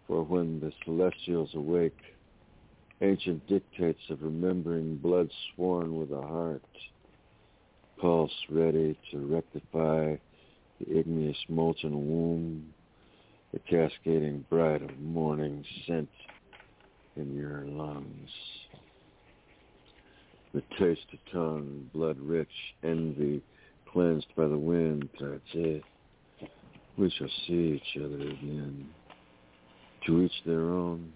for 0.07 0.23
when 0.23 0.61
the 0.61 0.73
celestials 0.85 1.51
awake, 1.55 1.99
ancient 3.01 3.47
dictates 3.49 4.01
of 4.11 4.23
remembering 4.23 4.97
blood 4.97 5.31
sworn 5.55 5.99
with 5.99 6.11
a 6.13 6.21
heart, 6.21 6.63
pulse 8.01 8.33
ready 8.51 8.97
to 9.11 9.19
rectify 9.19 10.15
the 10.81 10.99
igneous 10.99 11.37
molten 11.49 11.93
womb, 11.93 12.73
the 13.55 13.61
cascading 13.71 14.45
bright 14.51 14.83
of 14.83 14.99
morning 14.99 15.65
scent 15.87 16.09
in 17.15 17.37
your 17.37 17.65
lungs. 17.67 18.29
The 20.53 20.63
taste 20.77 21.07
of 21.13 21.21
tongue, 21.33 21.89
blood 21.95 22.19
rich, 22.19 22.49
envy, 22.83 23.41
cleansed 23.93 24.27
by 24.37 24.49
the 24.49 24.59
wind, 24.59 25.09
that's 25.21 25.41
it. 25.55 25.85
We 26.99 27.11
shall 27.11 27.29
see 27.47 27.81
each 27.81 28.03
other 28.03 28.21
again. 28.23 28.89
To 30.07 30.23
each 30.23 30.45
their 30.45 30.71
own. 30.71 31.13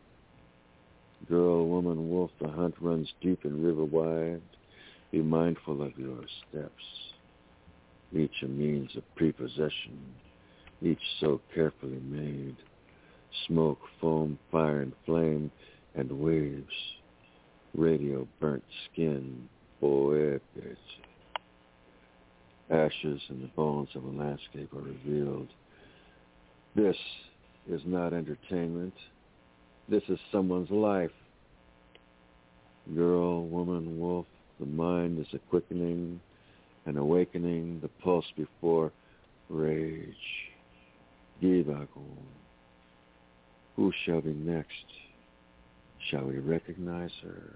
Girl, 1.28 1.66
woman, 1.66 2.08
wolf, 2.08 2.30
the 2.40 2.48
hunt 2.48 2.76
runs 2.80 3.12
deep 3.20 3.40
and 3.44 3.64
river 3.64 3.84
wide. 3.84 4.42
Be 5.10 5.22
mindful 5.22 5.82
of 5.82 5.98
your 5.98 6.20
steps. 6.48 6.72
Each 8.12 8.42
a 8.44 8.46
means 8.46 8.94
of 8.96 9.02
prepossession, 9.16 10.14
each 10.82 11.02
so 11.20 11.40
carefully 11.54 12.00
made. 12.00 12.56
Smoke, 13.46 13.80
foam, 14.00 14.38
fire 14.50 14.80
and 14.80 14.92
flame, 15.04 15.50
and 15.94 16.10
waves. 16.10 16.66
Radio 17.74 18.26
burnt 18.40 18.64
skin, 18.90 19.48
boy. 19.80 20.38
Ashes 22.70 23.20
and 23.28 23.42
the 23.42 23.50
bones 23.56 23.88
of 23.94 24.04
a 24.04 24.08
landscape 24.08 24.72
are 24.74 24.80
revealed. 24.80 25.48
This 26.74 26.96
is 27.68 27.80
not 27.86 28.12
entertainment. 28.12 28.94
This 29.88 30.02
is 30.08 30.18
someone's 30.30 30.70
life. 30.70 31.10
Girl, 32.94 33.46
woman, 33.46 33.98
wolf, 33.98 34.26
the 34.60 34.66
mind 34.66 35.18
is 35.18 35.26
a 35.32 35.38
quickening, 35.50 36.20
an 36.86 36.98
awakening, 36.98 37.80
the 37.80 37.88
pulse 38.02 38.26
before 38.36 38.92
rage. 39.48 40.14
Givagon. 41.42 42.26
Who 43.76 43.92
shall 44.04 44.20
be 44.20 44.32
next? 44.32 44.86
Shall 46.10 46.24
we 46.24 46.38
recognize 46.38 47.12
her? 47.22 47.54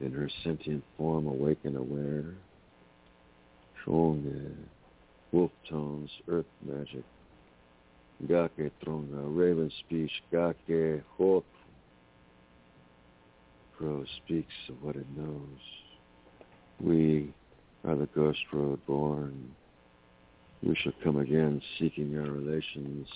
In 0.00 0.12
her 0.12 0.28
sentient 0.42 0.82
form 0.96 1.26
awaken 1.26 1.76
aware? 1.76 2.34
stronger. 3.82 4.52
wolf 5.32 5.50
tones, 5.68 6.10
earth 6.28 6.46
magic. 6.64 7.04
Gake 8.28 8.70
Tronga, 8.84 9.36
raven 9.36 9.70
speech, 9.80 10.10
Gake 10.30 11.02
Hop. 11.18 11.44
Crow 13.76 14.04
speaks 14.24 14.52
of 14.68 14.82
what 14.82 14.94
it 14.94 15.06
knows. 15.16 15.58
We 16.80 17.32
are 17.84 17.96
the 17.96 18.06
ghost 18.14 18.40
road 18.52 18.78
born. 18.86 19.50
We 20.62 20.76
shall 20.76 20.92
come 21.02 21.16
again 21.16 21.60
seeking 21.78 22.16
our 22.16 22.30
relations. 22.30 23.08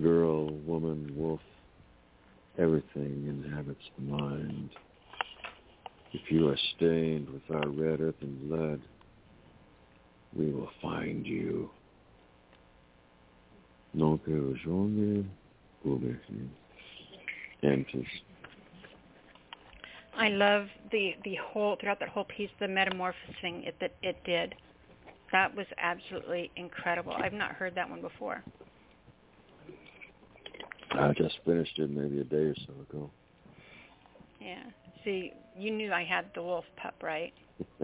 Girl, 0.00 0.50
woman, 0.66 1.12
wolf, 1.16 1.40
everything 2.58 3.26
inhabits 3.26 3.80
the 3.96 4.04
mind. 4.04 4.70
If 6.12 6.30
you 6.30 6.48
are 6.48 6.58
stained 6.76 7.28
with 7.30 7.42
our 7.50 7.68
red 7.68 8.00
earth 8.00 8.14
and 8.20 8.48
blood, 8.48 8.80
we 10.34 10.50
will 10.50 10.70
find 10.82 11.26
you. 11.26 11.70
Euh, 13.98 14.54
j'en 14.62 14.88
ai 14.98 15.24
pour 15.82 15.98
I 20.18 20.28
love 20.28 20.68
the 20.90 21.14
the 21.24 21.36
whole 21.36 21.76
throughout 21.76 22.00
that 22.00 22.08
whole 22.08 22.24
piece 22.24 22.50
the 22.58 22.68
metamorphosing 22.68 23.64
it 23.64 23.76
that 23.80 23.92
it 24.02 24.16
did. 24.24 24.54
That 25.32 25.54
was 25.54 25.66
absolutely 25.78 26.50
incredible. 26.56 27.12
I've 27.12 27.32
not 27.32 27.52
heard 27.52 27.74
that 27.74 27.88
one 27.88 28.00
before. 28.00 28.42
I 30.92 31.12
just 31.12 31.38
finished 31.44 31.78
it 31.78 31.90
maybe 31.90 32.20
a 32.20 32.24
day 32.24 32.36
or 32.36 32.54
so 32.66 32.72
ago. 32.88 33.10
Yeah. 34.40 34.62
See, 35.04 35.32
you 35.58 35.70
knew 35.70 35.92
I 35.92 36.04
had 36.04 36.26
the 36.34 36.42
wolf 36.42 36.64
pup, 36.80 36.94
right? 37.02 37.32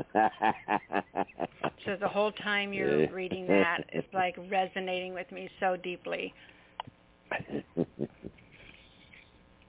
so 1.85 1.97
the 2.01 2.09
whole 2.09 2.33
time 2.33 2.73
you're 2.73 3.09
reading 3.09 3.47
that, 3.47 3.85
it's 3.93 4.07
like 4.13 4.37
resonating 4.51 5.15
with 5.15 5.31
me 5.33 5.49
so 5.61 5.77
deeply. 5.77 6.33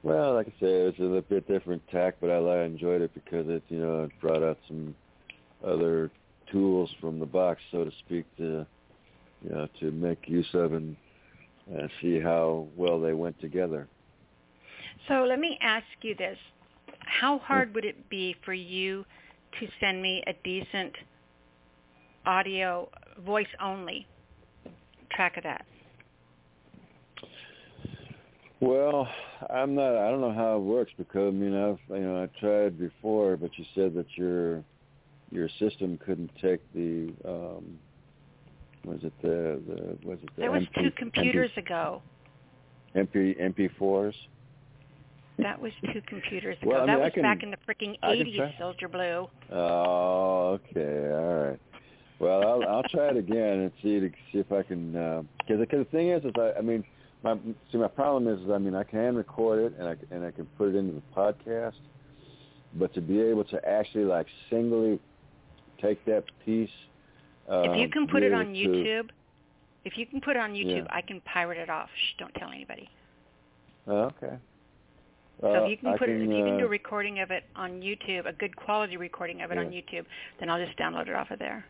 well, 0.04 0.34
like 0.36 0.48
I 0.48 0.52
say, 0.60 0.82
it 0.82 0.86
was 0.86 0.96
a 1.00 1.04
little 1.04 1.22
bit 1.22 1.48
different 1.48 1.82
tack, 1.90 2.16
but 2.22 2.30
I, 2.30 2.38
I 2.38 2.64
enjoyed 2.66 3.02
it 3.02 3.14
because 3.14 3.48
it, 3.48 3.64
you 3.70 3.80
know, 3.80 4.04
it 4.04 4.12
brought 4.22 4.44
out 4.44 4.60
some 4.68 4.96
other 5.66 6.12
tools 6.54 6.90
from 7.02 7.20
the 7.20 7.26
box, 7.26 7.60
so 7.72 7.84
to 7.84 7.92
speak, 8.06 8.26
to 8.38 8.66
you 9.44 9.50
know, 9.50 9.68
to 9.82 9.92
make 9.92 10.20
use 10.26 10.48
of 10.54 10.72
and 10.72 10.96
uh, 11.76 11.88
see 12.02 12.20
how 12.20 12.68
well 12.78 13.02
they 13.02 13.14
went 13.14 13.38
together. 13.42 13.88
So 15.10 15.26
let 15.28 15.40
me 15.40 15.58
ask 15.62 15.86
you 16.02 16.16
this: 16.16 16.38
How 17.00 17.40
hard 17.40 17.76
would 17.76 17.84
it 17.84 18.10
be 18.10 18.38
for 18.46 18.54
you 18.54 19.04
to 19.60 19.68
send 19.82 20.02
me 20.02 20.24
a 20.28 20.34
decent 20.46 20.94
audio, 22.26 22.90
voice 23.26 23.48
only 23.62 24.08
track 25.12 25.38
of 25.38 25.44
that? 25.44 25.66
Well, 28.62 29.08
I'm 29.50 29.76
not. 29.76 29.98
I 29.98 30.10
don't 30.10 30.22
know 30.22 30.34
how 30.34 30.56
it 30.56 30.62
works 30.62 30.92
because 30.98 31.28
I 31.28 31.32
mean 31.32 31.54
I've 31.54 31.80
you 31.90 32.06
know 32.06 32.24
I 32.24 32.40
tried 32.40 32.80
before, 32.80 33.36
but 33.36 33.52
you 33.58 33.66
said 33.76 33.94
that 33.96 34.06
your 34.16 34.64
your 35.34 35.50
system 35.60 35.98
couldn't 36.06 36.32
take 36.42 36.62
the 36.74 37.12
um, 37.26 37.80
was 38.86 39.00
it 39.04 39.14
the 39.22 39.60
the 39.68 40.08
was 40.08 40.20
it 40.22 40.30
the 40.36 40.42
that 40.42 40.52
was 40.52 40.64
MP, 40.64 40.84
two 40.84 40.92
computers 40.92 41.52
MP, 41.58 41.66
ago. 41.66 42.02
MP 42.96 43.42
MP4s. 43.42 44.14
That 45.40 45.60
was 45.60 45.72
two 45.92 46.02
computers 46.06 46.58
ago. 46.62 46.70
Well, 46.70 46.82
I 46.84 46.86
mean, 46.86 46.88
that 46.88 47.00
was 47.00 47.12
can, 47.14 47.24
back 47.24 47.42
in 47.42 47.50
the 47.50 47.58
freaking 47.68 47.98
eighties, 48.04 48.40
Soldier 48.60 48.88
Blue. 48.88 49.28
Oh, 49.52 50.60
okay, 50.60 51.12
all 51.12 51.50
right. 51.50 51.60
Well, 52.20 52.48
I'll 52.48 52.70
I'll 52.70 52.84
try 52.84 53.10
it 53.10 53.18
again 53.18 53.60
and 53.60 53.72
see 53.82 54.00
to 54.00 54.10
see 54.32 54.40
if 54.40 54.52
I 54.52 54.62
can 54.62 54.92
because 54.92 55.58
uh, 55.58 55.58
because 55.58 55.86
the 55.86 55.92
thing 55.92 56.10
is 56.10 56.24
is 56.24 56.32
I 56.38 56.60
I 56.60 56.62
mean 56.62 56.84
my 57.24 57.36
see 57.72 57.80
my 57.80 57.88
problem 57.88 58.28
is, 58.28 58.44
is 58.46 58.52
I 58.52 58.60
mean 58.60 58.76
I 58.76 58.84
can 58.84 59.16
record 59.16 59.60
it 59.60 59.80
and 59.80 59.88
I 59.88 59.96
and 60.16 60.24
I 60.24 60.30
can 60.30 60.46
put 60.58 60.70
it 60.70 60.76
into 60.76 60.94
the 60.94 61.02
podcast, 61.16 61.74
but 62.76 62.94
to 62.94 63.02
be 63.02 63.20
able 63.20 63.44
to 63.46 63.68
actually 63.68 64.06
like 64.06 64.28
singly 64.52 65.00
take 65.84 66.04
that 66.06 66.24
piece. 66.46 66.70
Um, 67.48 67.66
if 67.66 67.78
you 67.78 67.90
can 67.90 68.08
put 68.08 68.24
it 68.24 68.34
on 68.34 68.46
to, 68.46 68.52
YouTube, 68.52 69.10
if 69.86 69.98
you 69.98 70.06
can 70.06 70.22
put 70.22 70.36
it 70.36 70.40
on 70.40 70.54
YouTube, 70.54 70.86
Yeah. 70.86 70.98
I 70.98 71.02
can 71.02 71.22
pirate 71.22 71.58
it 71.58 71.70
off. 71.70 71.90
Shh, 71.96 72.18
don't 72.18 72.34
tell 72.36 72.50
anybody. 72.50 72.90
Oh, 73.88 74.04
okay. 74.04 74.38
So 75.42 75.48
Uh, 75.48 75.64
if 75.64 75.72
you 75.72 75.78
can 75.78 75.98
put 75.98 76.10
it, 76.10 76.22
if 76.22 76.30
you 76.30 76.44
can 76.44 76.58
do 76.58 76.64
uh, 76.64 76.68
a 76.68 76.70
recording 76.70 77.20
of 77.20 77.32
it 77.32 77.44
on 77.56 77.82
YouTube, 77.82 78.26
a 78.26 78.34
good 78.34 78.56
quality 78.56 78.96
recording 78.98 79.42
of 79.42 79.52
it 79.52 79.58
on 79.58 79.72
YouTube, 79.72 80.06
then 80.40 80.50
I'll 80.50 80.64
just 80.64 80.78
download 80.78 81.08
it 81.10 81.16
off 81.16 81.32
of 81.32 81.40
there. 81.40 81.66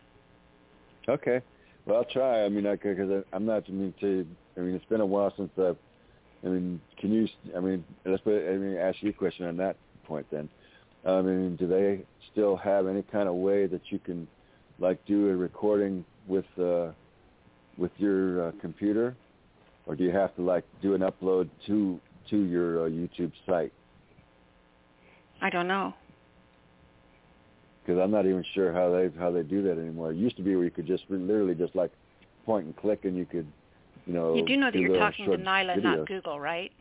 Okay. 1.08 1.40
Well, 1.86 1.96
I'll 1.98 2.04
try. 2.04 2.44
I 2.44 2.48
mean, 2.48 2.66
I 2.66 2.76
could 2.76 2.96
because 2.96 3.24
I'm 3.32 3.44
not. 3.44 3.64
I 3.68 3.72
mean, 3.72 3.92
to. 4.00 4.26
I 4.56 4.60
mean, 4.60 4.74
it's 4.74 4.84
been 4.84 5.00
a 5.00 5.06
while 5.06 5.32
since 5.36 5.50
I've. 5.58 5.76
I 6.44 6.48
mean, 6.48 6.80
can 6.98 7.12
you? 7.12 7.28
I 7.56 7.60
mean, 7.60 7.84
let's 8.04 8.22
put. 8.22 8.36
I 8.48 8.56
mean, 8.56 8.76
ask 8.76 9.02
you 9.02 9.10
a 9.10 9.12
question 9.12 9.46
on 9.46 9.56
that 9.56 9.76
point 10.04 10.26
then. 10.30 10.48
I 11.06 11.20
mean, 11.20 11.56
do 11.56 11.66
they 11.66 12.04
still 12.32 12.56
have 12.56 12.86
any 12.86 13.02
kind 13.02 13.28
of 13.28 13.34
way 13.34 13.66
that 13.66 13.82
you 13.90 13.98
can, 13.98 14.26
like, 14.78 15.04
do 15.06 15.28
a 15.28 15.36
recording 15.36 16.04
with 16.26 16.46
uh, 16.58 16.92
with 17.76 17.92
your 17.98 18.48
uh, 18.48 18.52
computer, 18.60 19.14
or 19.86 19.94
do 19.96 20.04
you 20.04 20.10
have 20.12 20.34
to 20.36 20.42
like 20.42 20.64
do 20.80 20.94
an 20.94 21.02
upload 21.02 21.48
to 21.66 22.00
to 22.30 22.36
your 22.38 22.86
uh, 22.86 22.88
YouTube 22.88 23.32
site? 23.46 23.72
I 25.42 25.50
don't 25.50 25.68
know. 25.68 25.92
because 27.82 28.00
I'm 28.00 28.10
not 28.10 28.24
even 28.24 28.44
sure 28.54 28.72
how 28.72 28.90
they 28.90 29.10
how 29.18 29.30
they 29.30 29.42
do 29.42 29.62
that 29.64 29.78
anymore. 29.78 30.12
It 30.12 30.16
used 30.16 30.36
to 30.38 30.42
be 30.42 30.54
where 30.56 30.64
you 30.64 30.70
could 30.70 30.86
just 30.86 31.04
literally 31.10 31.54
just 31.54 31.74
like 31.76 31.90
point 32.46 32.66
and 32.66 32.76
click, 32.76 33.04
and 33.04 33.16
you 33.16 33.26
could, 33.26 33.46
you 34.06 34.14
know, 34.14 34.34
You 34.34 34.46
do 34.46 34.56
know 34.56 34.70
that 34.70 34.78
you're 34.78 34.98
talking 34.98 35.30
to 35.30 35.36
Nyla, 35.36 35.76
videos. 35.76 35.82
not 35.82 36.06
Google, 36.06 36.40
right? 36.40 36.72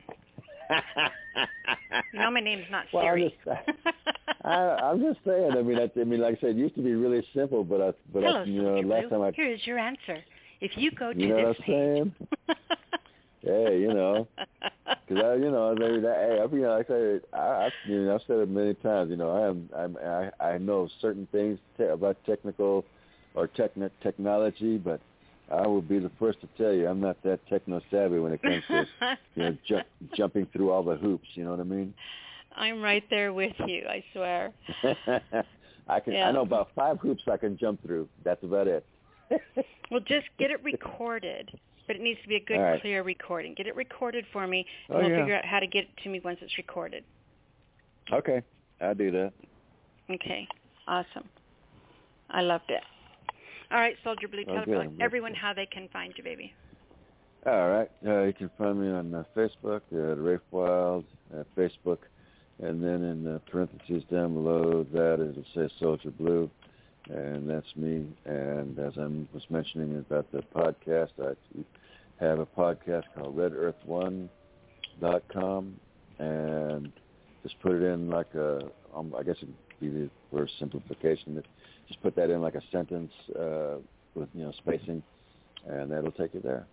You 2.14 2.20
know 2.20 2.32
my 2.32 2.40
name's 2.40 2.66
not 2.72 2.86
Well, 2.94 3.06
I'm 3.06 3.20
just, 3.20 3.36
I, 4.44 4.50
I'm 4.50 5.02
just 5.02 5.20
saying. 5.26 5.52
I 5.58 5.62
mean, 5.62 5.80
I, 5.80 5.90
I 6.00 6.04
mean, 6.04 6.22
like 6.22 6.38
I 6.38 6.42
said, 6.42 6.50
it 6.52 6.58
used 6.58 6.76
to 6.76 6.82
be 6.82 6.94
really 6.94 7.26
simple, 7.34 7.64
but 7.64 7.82
I, 7.82 7.94
but 8.12 8.24
Hello, 8.24 8.42
I, 8.42 8.44
you 8.44 8.62
know, 8.62 8.80
last 8.80 9.10
time 9.10 9.22
I, 9.22 9.32
Here 9.32 9.52
is 9.52 9.66
your 9.66 9.80
answer. 9.80 10.24
If 10.62 10.72
you 10.78 10.92
go 10.92 11.12
to 11.14 11.20
you 11.20 11.28
know 11.28 11.36
what 11.36 11.46
I'm 11.46 11.54
this 11.54 11.64
saying? 11.68 12.16
hey, 13.42 13.80
you 13.80 13.94
know, 13.94 14.28
because 14.86 15.24
I, 15.24 15.36
you 15.36 15.52
know, 15.52 15.76
they, 15.76 16.00
that, 16.00 16.16
hey, 16.18 16.40
I, 16.40 16.56
you 16.56 16.62
know, 16.62 16.78
like 16.78 16.90
I 16.90 16.94
say, 16.94 17.20
I, 17.34 17.38
I, 17.38 17.70
you 17.86 18.06
know, 18.06 18.16
I've 18.16 18.22
said 18.28 18.38
it 18.40 18.50
many 18.50 18.74
times. 18.76 19.10
You 19.10 19.18
know, 19.18 19.32
I 19.32 19.48
am, 19.48 19.70
I'm, 19.76 19.98
I, 19.98 20.54
I 20.54 20.58
know 20.58 20.88
certain 21.02 21.28
things 21.32 21.60
te- 21.78 21.86
about 21.86 22.18
technical 22.26 22.86
or 23.36 23.48
techni- 23.48 23.92
technology, 24.02 24.78
but 24.78 25.02
I 25.52 25.68
will 25.68 25.82
be 25.82 26.00
the 26.00 26.12
first 26.20 26.40
to 26.42 26.48
tell 26.58 26.74
you 26.74 26.88
I'm 26.88 27.00
not 27.02 27.22
that 27.24 27.46
techno 27.48 27.82
savvy 27.92 28.20
when 28.20 28.32
it 28.34 28.42
comes 28.42 28.64
to, 28.70 28.86
you 29.36 29.44
know, 29.44 29.58
ju- 29.68 29.82
jumping 30.16 30.48
through 30.54 30.72
all 30.72 30.84
the 30.84 30.96
hoops. 30.96 31.28
You 31.36 31.44
know 31.46 31.52
what 31.52 31.60
I 31.60 31.64
mean? 31.64 31.94
I'm 32.56 32.82
right 32.82 33.04
there 33.10 33.34
with 33.34 33.54
you. 33.68 33.84
I 33.88 34.04
swear. 34.14 34.54
I 35.88 36.00
can. 36.00 36.14
Yeah. 36.14 36.30
I 36.30 36.32
know 36.32 36.42
about 36.44 36.70
five 36.76 36.98
hoops 37.00 37.24
I 37.32 37.38
can 37.38 37.58
jump 37.58 37.82
through. 37.86 38.08
That's 38.24 38.44
about 38.44 38.68
it. 38.68 38.86
Well, 39.92 40.02
just 40.08 40.26
get 40.40 40.50
it 40.50 40.64
recorded, 40.64 41.52
but 41.86 41.96
it 41.96 42.02
needs 42.02 42.20
to 42.24 42.28
be 42.28 42.38
a 42.38 42.40
good, 42.40 42.58
right. 42.58 42.82
clear 42.82 43.04
recording. 43.04 43.54
Get 43.54 43.68
it 43.68 43.76
recorded 43.76 44.26
for 44.34 44.48
me, 44.48 44.66
and 44.90 44.98
Oh, 44.98 45.02
we'll 45.02 45.10
yeah. 45.12 45.20
figure 45.20 45.36
out 45.36 45.46
how 45.46 45.60
to 45.60 45.68
get 45.68 45.84
it 45.84 45.90
to 46.04 46.10
me 46.10 46.20
once 46.24 46.40
it's 46.42 46.58
recorded. 46.58 47.04
Okay, 48.12 48.42
I'll 48.82 48.96
do 48.96 49.12
that. 49.12 49.34
Okay, 50.10 50.48
awesome. 50.88 51.30
I 52.32 52.42
loved 52.42 52.70
it. 52.70 52.82
All 53.74 53.80
right, 53.80 53.96
Soldier 54.04 54.28
Blue, 54.28 54.46
tell 54.46 54.60
Okay, 54.60 54.88
everyone, 55.02 55.34
how 55.34 55.52
they 55.52 55.66
can 55.66 55.90
find 55.92 56.14
you, 56.16 56.24
baby. 56.24 56.54
All 57.48 57.70
right. 57.70 57.90
Uh, 58.06 58.22
you 58.22 58.34
can 58.34 58.52
find 58.56 58.80
me 58.80 58.92
on 58.92 59.16
uh, 59.16 59.24
Facebook 59.36 59.82
at 59.92 60.22
Rafe 60.22 60.42
Wild 60.52 61.06
at 61.36 61.48
Facebook, 61.56 61.98
and 62.62 62.84
then 62.84 63.04
in 63.04 63.26
uh, 63.28 63.40
parentheses 63.50 64.04
down 64.12 64.36
below 64.36 64.86
that 64.94 65.16
it'll 65.16 65.44
say 65.56 65.68
Soldier 65.80 66.12
Blue, 66.12 66.52
and 67.10 67.50
that's 67.50 67.76
me. 67.76 68.06
And 68.26 68.78
as 68.78 68.94
I 68.96 69.08
was 69.34 69.42
mentioning 69.50 69.98
about 69.98 70.32
the 70.32 70.44
podcast, 70.56 71.14
I 71.20 71.34
have 72.24 72.38
a 72.38 72.46
podcast 72.46 73.06
called 73.16 73.36
RedEarth1.com, 73.36 75.80
and 76.20 76.92
just 77.44 77.60
put 77.62 77.74
it 77.74 77.84
in 77.84 78.10
like 78.10 78.34
a, 78.36 78.62
um, 78.96 79.14
I 79.18 79.24
guess 79.24 79.36
it'd 79.42 79.54
be 79.80 79.90
the 79.90 80.10
for 80.32 80.48
simplification. 80.60 81.42
Just 81.88 82.02
put 82.02 82.16
that 82.16 82.30
in 82.30 82.42
like 82.42 82.56
a 82.56 82.62
sentence 82.72 83.12
uh, 83.40 83.76
with 84.16 84.30
you 84.34 84.46
know 84.46 84.54
spacing, 84.58 85.04
and 85.68 85.92
that'll 85.92 86.12
take 86.12 86.34
you 86.34 86.42
there. 86.42 86.66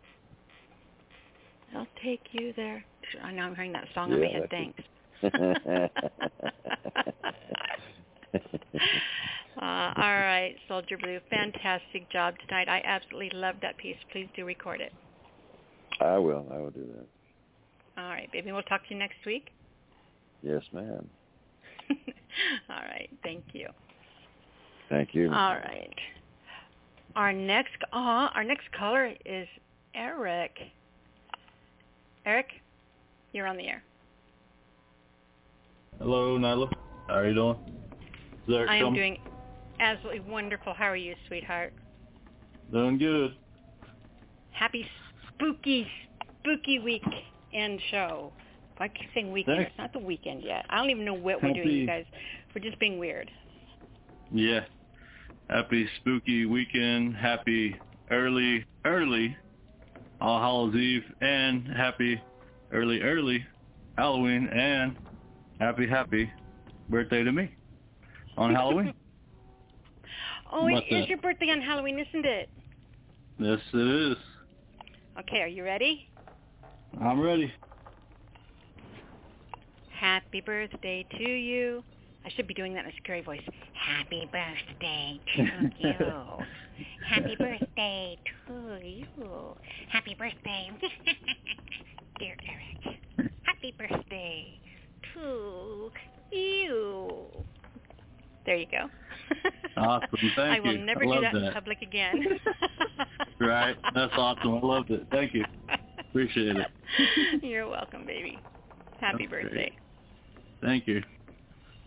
I'll 1.77 1.87
take 2.03 2.21
you 2.33 2.53
there. 2.57 2.85
I 3.23 3.33
know 3.33 3.43
I'm 3.43 3.55
hearing 3.55 3.73
that 3.73 3.87
song 3.95 4.13
in 4.13 4.21
my 4.21 4.27
head. 4.27 4.49
Thanks. 4.51 4.83
uh, 9.61 9.61
all 9.61 9.93
right, 9.97 10.55
Soldier 10.69 10.99
Blue. 10.99 11.19
Fantastic 11.31 12.11
job 12.11 12.35
tonight. 12.47 12.69
I 12.69 12.81
absolutely 12.85 13.39
loved 13.39 13.61
that 13.63 13.79
piece. 13.79 13.97
Please 14.13 14.29
do 14.35 14.45
record 14.45 14.81
it. 14.81 14.93
I 16.01 16.19
will. 16.19 16.47
I 16.53 16.59
will 16.59 16.71
do 16.71 16.87
that. 16.97 18.03
All 18.03 18.09
right, 18.09 18.31
baby. 18.33 18.53
We'll 18.53 18.63
talk 18.63 18.87
to 18.89 18.95
you 18.95 18.99
next 18.99 19.19
week. 19.27 19.51
Yes, 20.43 20.63
ma'am. 20.73 21.09
all 21.91 22.77
right. 22.77 23.11
Thank 23.23 23.45
you. 23.53 23.69
Thank 24.89 25.15
you. 25.15 25.31
All 25.33 25.55
right. 25.55 25.95
Our 27.17 27.33
next, 27.33 27.77
uh, 27.93 28.29
our 28.35 28.45
next 28.45 28.71
caller 28.77 29.13
is 29.25 29.47
Eric. 29.95 30.57
Eric, 32.25 32.47
you're 33.33 33.47
on 33.47 33.57
the 33.57 33.67
air. 33.67 33.83
Hello, 35.99 36.39
Nyla. 36.39 36.71
How 37.09 37.15
are 37.17 37.29
you 37.29 37.35
doing? 37.35 37.57
Is 38.49 38.55
Eric 38.55 38.71
I 38.71 38.77
am 38.77 38.85
coming? 38.87 39.01
doing 39.01 39.19
absolutely 39.81 40.21
wonderful. 40.21 40.73
How 40.73 40.87
are 40.87 40.97
you, 40.97 41.15
sweetheart? 41.29 41.73
Doing 42.73 42.99
good. 42.99 43.35
Happy 44.53 44.87
spooky, 45.29 45.87
spooky 46.41 46.79
weekend 46.79 47.81
show. 47.91 48.33
I 48.81 48.89
keep 48.89 49.09
saying 49.15 49.31
weekend. 49.31 49.59
Thanks. 49.59 49.71
It's 49.71 49.79
not 49.79 49.93
the 49.93 49.99
weekend 49.99 50.43
yet. 50.43 50.65
I 50.71 50.79
don't 50.79 50.91
even 50.91 51.05
know 51.05 51.15
what 51.15 51.43
we're 51.43 51.53
doing, 51.53 51.69
you 51.69 51.87
guys. 51.87 52.07
We're 52.55 52.63
just 52.63 52.79
being 52.81 52.99
weird. 52.99 53.31
Yeah. 54.33 54.61
Happy 55.51 55.87
spooky 56.01 56.47
weekend. 56.47 57.15
Happy 57.15 57.77
early, 58.11 58.65
early 58.87 59.37
All 60.21 60.41
Hallows 60.41 60.75
Eve, 60.75 61.05
and 61.21 61.69
happy 61.69 62.21
early, 62.73 63.03
early 63.03 63.45
Halloween, 63.99 64.49
and 64.49 64.97
happy, 65.61 65.87
happy 65.87 66.31
birthday 66.89 67.23
to 67.23 67.33
me 67.33 67.55
on 68.37 68.55
Halloween. 68.55 68.95
Oh, 70.53 70.67
it 70.67 70.83
is 70.91 71.09
your 71.09 71.19
birthday 71.19 71.51
on 71.51 71.61
Halloween, 71.61 72.01
isn't 72.01 72.27
it? 72.27 72.49
yes, 73.39 73.61
it 73.73 74.11
is. 74.11 74.17
Okay, 75.21 75.43
are 75.43 75.47
you 75.47 75.63
ready? 75.63 76.11
I'm 77.01 77.21
ready. 77.21 77.55
Happy 80.01 80.41
birthday 80.41 81.05
to 81.19 81.23
you. 81.23 81.85
I 82.25 82.31
should 82.31 82.47
be 82.47 82.55
doing 82.55 82.73
that 82.73 82.87
in 82.87 82.91
a 82.91 82.95
scary 83.03 83.21
voice. 83.21 83.43
Happy 83.75 84.27
birthday 84.33 85.21
to 85.37 85.43
you. 85.79 86.45
Happy 87.07 87.37
birthday 87.39 88.17
to 88.47 88.79
you. 88.83 89.57
Happy 89.91 90.17
birthday, 90.19 90.71
dear 92.19 92.35
Eric. 92.49 93.31
Happy 93.43 93.75
birthday 93.77 94.59
to 95.13 95.91
you. 96.33 97.27
There 98.47 98.57
you 98.57 98.67
go. 98.71 98.87
Awesome. 99.77 100.09
Thank 100.13 100.37
you. 100.37 100.43
I 100.43 100.61
will 100.61 100.73
you. 100.73 100.85
never 100.85 101.05
I 101.05 101.07
do 101.07 101.13
love 101.13 101.23
that, 101.33 101.35
in 101.37 101.53
public 101.53 101.81
again. 101.81 102.23
Right. 103.39 103.77
That's 103.95 104.13
awesome. 104.17 104.57
I 104.57 104.67
loved 104.67 104.91
it. 104.91 105.07
Thank 105.11 105.33
you. 105.33 105.45
Appreciate 106.11 106.57
it. 106.57 107.43
You're 107.43 107.69
welcome, 107.69 108.05
baby. 108.05 108.39
Happy 109.01 109.27
birthday. 109.27 109.73
Thank 110.61 110.87
you. 110.87 111.03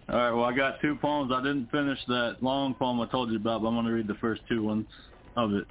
All 0.09 0.17
right, 0.17 0.31
well, 0.31 0.45
I 0.45 0.53
got 0.53 0.81
two 0.81 0.95
poems. 0.95 1.31
I 1.33 1.41
didn't 1.41 1.71
finish 1.71 1.99
that 2.07 2.37
long 2.41 2.73
poem 2.73 2.99
I 2.99 3.07
told 3.07 3.31
you 3.31 3.37
about, 3.37 3.61
but 3.61 3.69
I'm 3.69 3.75
going 3.75 3.85
to 3.85 3.91
read 3.91 4.07
the 4.07 4.15
first 4.15 4.41
two 4.49 4.63
ones 4.63 4.87
of 5.35 5.53
it. 5.53 5.65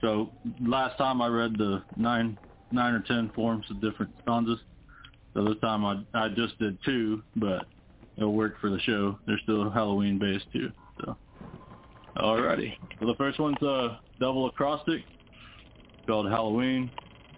So 0.00 0.30
last 0.60 0.96
time 0.98 1.20
I 1.20 1.26
read 1.28 1.54
the 1.58 1.82
nine, 1.96 2.38
nine 2.70 2.94
or 2.94 3.00
ten 3.00 3.30
forms 3.34 3.66
of 3.70 3.80
different 3.80 4.12
stanzas. 4.22 4.60
So 5.34 5.44
this 5.44 5.58
time 5.60 5.84
I 5.84 6.02
I 6.14 6.28
just 6.28 6.58
did 6.58 6.78
two, 6.84 7.22
but 7.34 7.66
it'll 8.16 8.34
work 8.34 8.60
for 8.60 8.70
the 8.70 8.78
show. 8.80 9.18
They're 9.26 9.40
still 9.42 9.68
Halloween 9.70 10.18
based 10.18 10.46
too. 10.52 10.70
So, 11.00 11.16
alrighty. 12.16 12.74
So 13.00 13.06
the 13.06 13.14
first 13.16 13.38
one's 13.38 13.60
a 13.62 14.00
double 14.20 14.46
acrostic 14.46 15.02
called 16.06 16.30
Halloween. 16.30 16.90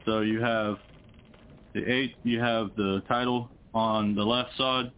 So 0.05 0.21
you 0.21 0.41
have 0.41 0.77
the 1.75 1.91
eight. 1.91 2.17
You 2.23 2.41
have 2.41 2.71
the 2.77 3.03
title 3.09 3.51
on 3.79 4.15
the 4.15 4.25
left 4.25 4.51
side, 4.59 4.91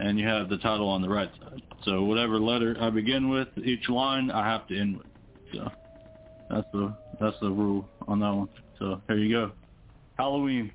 and 0.00 0.18
you 0.18 0.26
have 0.26 0.48
the 0.48 0.56
title 0.58 0.88
on 0.88 1.02
the 1.02 1.08
right 1.08 1.30
side. 1.40 1.62
So 1.84 2.02
whatever 2.04 2.40
letter 2.40 2.76
I 2.80 2.90
begin 2.90 3.28
with, 3.28 3.48
each 3.62 3.88
line 3.88 4.30
I 4.30 4.48
have 4.48 4.66
to 4.68 4.80
end 4.80 4.96
with. 4.96 5.06
So 5.52 5.70
that's 6.50 6.66
the 6.72 6.96
that's 7.20 7.36
the 7.40 7.50
rule 7.50 7.86
on 8.08 8.20
that 8.20 8.32
one. 8.32 8.48
So 8.78 9.00
here 9.08 9.18
you 9.18 9.32
go. 9.32 9.52
Halloween 10.18 10.72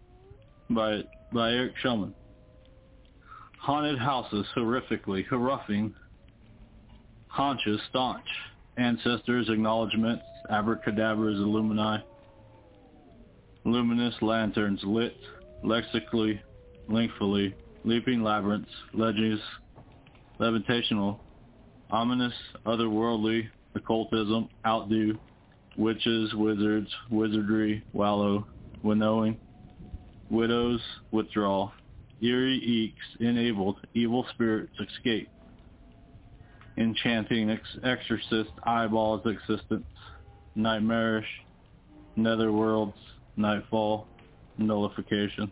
by 0.69 1.02
by 1.34 1.52
Eric 1.52 1.73
Shulman. 1.84 2.14
Haunted 3.57 3.99
houses, 3.99 4.45
horrifically, 4.56 5.28
horruffing, 5.28 5.94
haunches, 7.28 7.80
staunch, 7.90 8.26
ancestors, 8.78 9.49
acknowledgments, 9.49 10.23
abracadabras, 10.49 11.38
illumini, 11.38 12.02
luminous 13.64 14.15
lanterns 14.22 14.80
lit, 14.84 15.15
lexically, 15.64 16.41
lengthfully, 16.88 17.56
leaping 17.84 18.24
labyrinths, 18.24 18.72
ledges, 18.94 19.40
levitational, 20.40 21.20
ominous, 21.90 22.34
otherworldly, 22.66 23.48
occultism, 23.76 24.49
outdo, 24.66 25.18
witches, 25.78 26.34
wizards, 26.34 26.90
wizardry, 27.10 27.84
wallow, 27.94 28.45
winnowing, 28.84 29.38
widows, 30.30 30.82
withdrawal, 31.12 31.72
eerie 32.22 32.60
eeks, 32.60 33.26
enabled, 33.26 33.78
evil 33.94 34.26
spirits, 34.34 34.74
escape, 34.80 35.30
enchanting, 36.78 37.49
ex- 37.49 37.78
exorcist, 37.84 38.52
eyeballs, 38.64 39.22
existence, 39.26 39.86
nightmarish, 40.56 41.28
netherworlds, 42.18 42.94
nightfall, 43.38 44.08
nullification. 44.58 45.52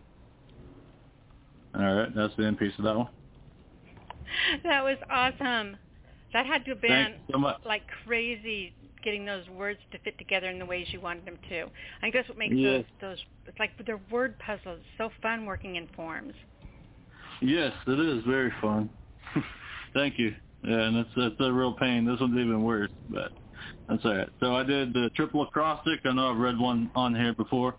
All 1.74 1.94
right, 1.94 2.14
that's 2.14 2.34
the 2.36 2.44
end 2.44 2.58
piece 2.58 2.72
of 2.78 2.84
that 2.84 2.96
one. 2.96 3.08
That 4.64 4.82
was 4.82 4.96
awesome. 5.10 5.76
That 6.32 6.46
had 6.46 6.64
to 6.64 6.70
have 6.70 6.80
been 6.80 7.14
so 7.30 7.54
like 7.64 7.82
crazy 8.04 8.72
getting 9.02 9.24
those 9.24 9.48
words 9.48 9.78
to 9.92 9.98
fit 9.98 10.16
together 10.18 10.48
in 10.48 10.58
the 10.58 10.66
ways 10.66 10.86
you 10.90 11.00
wanted 11.00 11.24
them 11.24 11.38
to. 11.48 11.62
I 11.62 12.00
think 12.02 12.14
that's 12.14 12.28
what 12.28 12.38
makes 12.38 12.54
Yes. 12.54 12.84
those 13.00 13.10
those 13.10 13.18
it's 13.46 13.58
like 13.58 13.70
they're 13.84 14.00
word 14.10 14.38
puzzles. 14.38 14.78
It's 14.78 14.86
so 14.98 15.10
fun 15.22 15.46
working 15.46 15.76
in 15.76 15.88
forms. 15.88 16.34
Yes, 17.40 17.72
it 17.86 17.98
is 17.98 18.22
very 18.24 18.52
fun. 18.60 18.90
Thank 19.94 20.18
you. 20.18 20.34
Yeah, 20.62 20.80
and 20.80 20.96
it's 20.98 21.10
it's 21.16 21.40
a 21.40 21.52
real 21.52 21.72
pain. 21.72 22.04
This 22.04 22.20
one's 22.20 22.38
even 22.38 22.62
worse, 22.62 22.90
but 23.08 23.32
that's 23.88 24.04
all 24.04 24.16
right. 24.16 24.28
So 24.40 24.54
I 24.54 24.62
did 24.62 24.92
the 24.92 25.10
triple 25.16 25.42
acrostic. 25.42 26.00
I 26.04 26.12
know 26.12 26.30
I've 26.30 26.36
read 26.38 26.58
one 26.58 26.90
on 26.94 27.14
here 27.14 27.34
before. 27.34 27.76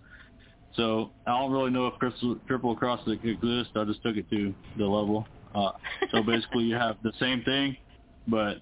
So 0.76 1.12
I 1.28 1.38
don't 1.38 1.52
really 1.52 1.72
know 1.72 1.88
if 1.88 1.96
crystal, 1.96 2.38
triple 2.48 2.72
acrostic 2.72 3.24
exists. 3.24 3.74
I 3.76 3.84
just 3.84 4.02
took 4.04 4.16
it 4.16 4.30
to 4.30 4.54
the 4.78 4.86
level. 4.86 5.28
Uh, 5.54 5.72
so 6.12 6.24
basically, 6.26 6.64
you 6.64 6.76
have 6.76 6.98
the 7.04 7.12
same 7.20 7.44
thing, 7.44 7.76
but 8.28 8.58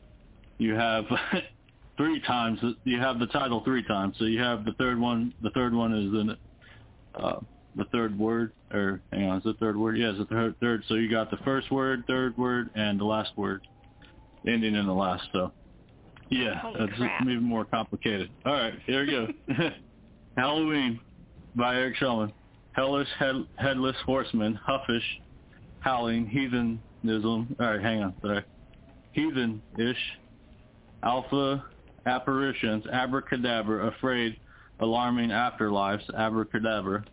you 0.57 0.73
have 0.73 1.05
three 1.97 2.19
times. 2.21 2.59
You 2.83 2.99
have 2.99 3.19
the 3.19 3.27
title 3.27 3.61
three 3.63 3.83
times. 3.83 4.15
So 4.17 4.25
you 4.25 4.41
have 4.41 4.65
the 4.65 4.73
third 4.73 4.99
one. 4.99 5.33
The 5.41 5.51
third 5.51 5.73
one 5.73 5.93
is 5.93 6.05
in 6.05 6.37
uh, 7.15 7.39
the 7.75 7.85
third 7.85 8.17
word, 8.17 8.51
or 8.71 9.01
hang 9.11 9.29
on, 9.29 9.37
is 9.37 9.45
it 9.45 9.59
the 9.59 9.65
third 9.65 9.77
word? 9.77 9.97
Yeah, 9.97 10.09
it's 10.09 10.19
the 10.19 10.25
third. 10.25 10.55
Third. 10.59 10.83
So 10.87 10.95
you 10.95 11.09
got 11.09 11.29
the 11.29 11.37
first 11.37 11.71
word, 11.71 12.03
third 12.07 12.37
word, 12.37 12.71
and 12.75 12.99
the 12.99 13.05
last 13.05 13.31
word, 13.37 13.67
ending 14.47 14.75
in 14.75 14.87
the 14.87 14.93
last. 14.93 15.23
So 15.31 15.51
yeah, 16.29 16.59
Holy 16.59 16.81
it's 16.81 16.97
crap. 16.97 17.21
even 17.21 17.43
more 17.43 17.65
complicated. 17.65 18.31
All 18.45 18.53
right, 18.53 18.73
here 18.85 19.05
we 19.05 19.11
go. 19.11 19.27
Halloween 20.37 20.99
by 21.55 21.75
Eric 21.75 21.95
Shulman. 21.97 22.31
Hellish, 22.73 23.07
head, 23.17 23.35
headless 23.55 23.95
horseman, 24.05 24.55
huffish, 24.55 25.03
howling, 25.79 26.27
heathenism. 26.27 27.55
All 27.59 27.65
right, 27.65 27.81
hang 27.81 28.03
on, 28.03 28.13
sorry. 28.21 28.43
Heathen-ish, 29.13 29.97
alpha 31.03 31.65
apparitions, 32.05 32.85
abracadabra, 32.91 33.87
afraid, 33.87 34.37
alarming 34.79 35.29
afterlives, 35.29 36.03
abracadabra. 36.15 37.03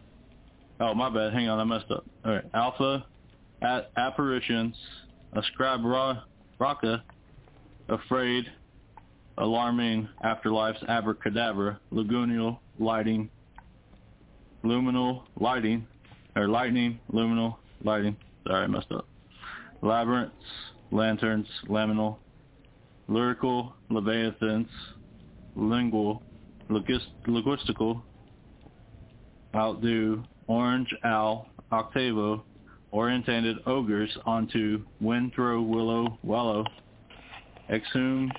Oh, 0.79 0.95
my 0.95 1.09
bad. 1.09 1.33
Hang 1.33 1.49
on, 1.49 1.59
I 1.59 1.65
messed 1.65 1.91
up. 1.91 2.05
All 2.25 2.33
right, 2.33 2.45
alpha 2.55 3.07
a- 3.63 3.85
apparitions, 3.97 4.77
ascribe 5.33 5.85
ra- 5.85 6.23
raka, 6.59 7.03
afraid, 7.89 8.45
alarming 9.39 10.09
afterlives, 10.25 10.83
abracadabra, 10.89 11.81
lagunal 11.93 12.59
lighting, 12.79 13.31
luminal 14.67 15.23
lighting, 15.39 15.87
or 16.35 16.49
lightning, 16.49 16.99
luminal 17.13 17.57
lighting. 17.83 18.17
Sorry, 18.47 18.65
I 18.65 18.67
messed 18.67 18.93
up. 18.93 19.07
Labyrinths, 19.83 20.35
lanterns, 20.91 21.47
laminal, 21.69 22.19
lyrical, 23.09 23.75
leviathans, 23.91 24.69
lingual, 25.55 26.23
logis- 26.71 27.01
linguistical, 27.27 28.03
outdo, 29.55 30.25
orange 30.49 30.95
owl, 31.05 31.49
octavo, 31.73 32.45
orientated 32.93 33.57
ogres 33.67 34.11
onto 34.25 34.85
wind 35.01 35.33
throw 35.35 35.61
willow 35.63 36.19
wallow, 36.23 36.65
exhume, 37.71 38.31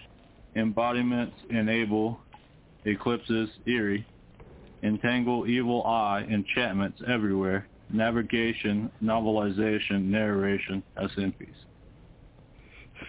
embodiments 0.55 1.35
enable, 1.49 2.19
eclipses 2.85 3.49
eerie, 3.65 4.05
entangle 4.83 5.47
evil 5.47 5.85
eye, 5.85 6.25
enchantments 6.29 7.01
everywhere, 7.07 7.67
navigation, 7.89 8.91
novelization, 9.03 10.05
narration, 10.05 10.83
piece. 11.39 11.49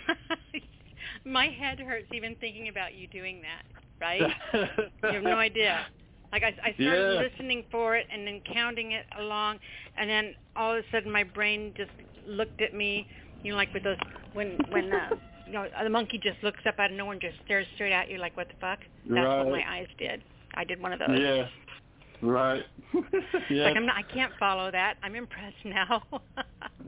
My 1.25 1.47
head 1.47 1.79
hurts 1.81 2.09
even 2.13 2.37
thinking 2.41 2.69
about 2.69 2.95
you 2.95 3.07
doing 3.09 3.43
that. 3.43 3.63
Right? 4.01 4.29
you 5.03 5.15
have 5.15 5.25
no 5.25 5.39
idea. 5.39 5.87
Like 6.33 6.43
I, 6.43 6.55
I 6.63 6.75
started 6.81 7.09
Yeah. 7.09 7.23
listening 7.23 7.65
for 7.71 7.97
it 7.97 8.07
and 8.13 8.27
then 8.27 8.41
counting 8.53 8.93
it 8.93 9.07
along, 9.19 9.59
and 9.97 10.09
then 10.11 10.35
all 10.57 10.73
of 10.73 10.79
a 10.79 10.83
sudden 10.93 11.11
my 11.11 11.25
brain 11.25 11.73
just 11.77 11.91
looked 12.27 12.61
at 12.61 12.75
me. 12.75 13.07
You 13.43 13.53
know, 13.53 13.57
like 13.57 13.73
with 13.75 13.85
those 13.85 13.97
when 14.35 14.59
when 14.71 14.93
uh, 14.93 15.11
you 15.47 15.53
know 15.53 15.67
the 15.83 15.89
monkey 15.91 16.19
just 16.23 16.43
looks 16.43 16.61
up 16.67 16.79
out 16.79 16.91
of 16.91 16.97
nowhere 16.97 17.15
and 17.15 17.23
just 17.23 17.37
stares 17.45 17.67
straight 17.75 17.93
at 17.93 18.11
you, 18.11 18.19
like 18.19 18.37
what 18.37 18.49
the 18.49 18.55
fuck? 18.61 18.81
That's 19.15 19.31
what 19.39 19.49
my 19.49 19.63
eyes 19.69 19.89
did. 19.99 20.23
I 20.59 20.65
did 20.65 20.83
one 20.83 20.93
of 20.93 20.99
those. 20.99 21.19
Yeah. 21.19 21.47
Right. 22.21 22.65
yeah. 23.49 23.65
Like 23.65 23.77
I'm 23.77 23.87
not. 23.87 23.97
I 23.97 24.03
can't 24.03 24.33
follow 24.41 24.71
that. 24.73 24.95
I'm 25.03 25.15
impressed 25.15 25.65
now. 25.65 26.03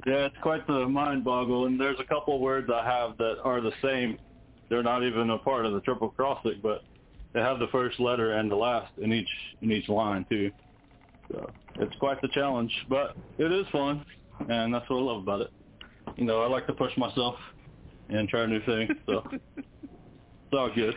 Yeah, 0.06 0.24
it's 0.24 0.36
quite 0.40 0.66
the 0.66 0.88
mind 0.88 1.24
boggle, 1.24 1.66
and 1.66 1.78
there's 1.78 2.00
a 2.00 2.04
couple 2.04 2.34
of 2.34 2.40
words 2.40 2.70
I 2.74 2.82
have 2.86 3.18
that 3.18 3.34
are 3.44 3.60
the 3.60 3.72
same. 3.82 4.16
They're 4.70 4.82
not 4.82 5.02
even 5.02 5.28
a 5.28 5.36
part 5.36 5.66
of 5.66 5.74
the 5.74 5.80
triple 5.82 6.08
acrostic, 6.08 6.62
but 6.62 6.84
they 7.34 7.40
have 7.40 7.58
the 7.58 7.66
first 7.66 8.00
letter 8.00 8.32
and 8.32 8.50
the 8.50 8.56
last 8.56 8.90
in 8.96 9.12
each 9.12 9.28
in 9.60 9.70
each 9.70 9.90
line 9.90 10.24
too. 10.30 10.50
So 11.30 11.50
it's 11.80 11.94
quite 11.96 12.18
the 12.22 12.28
challenge, 12.28 12.72
but 12.88 13.14
it 13.36 13.52
is 13.52 13.66
fun, 13.70 14.02
and 14.48 14.72
that's 14.72 14.88
what 14.88 14.96
I 14.96 15.02
love 15.02 15.22
about 15.22 15.42
it. 15.42 15.50
You 16.16 16.24
know, 16.24 16.40
I 16.40 16.48
like 16.48 16.66
to 16.68 16.72
push 16.72 16.96
myself 16.96 17.34
and 18.08 18.26
try 18.26 18.46
new 18.46 18.64
things, 18.64 18.92
so 19.04 19.22
it's 19.58 19.66
all 20.54 20.70
good. 20.74 20.94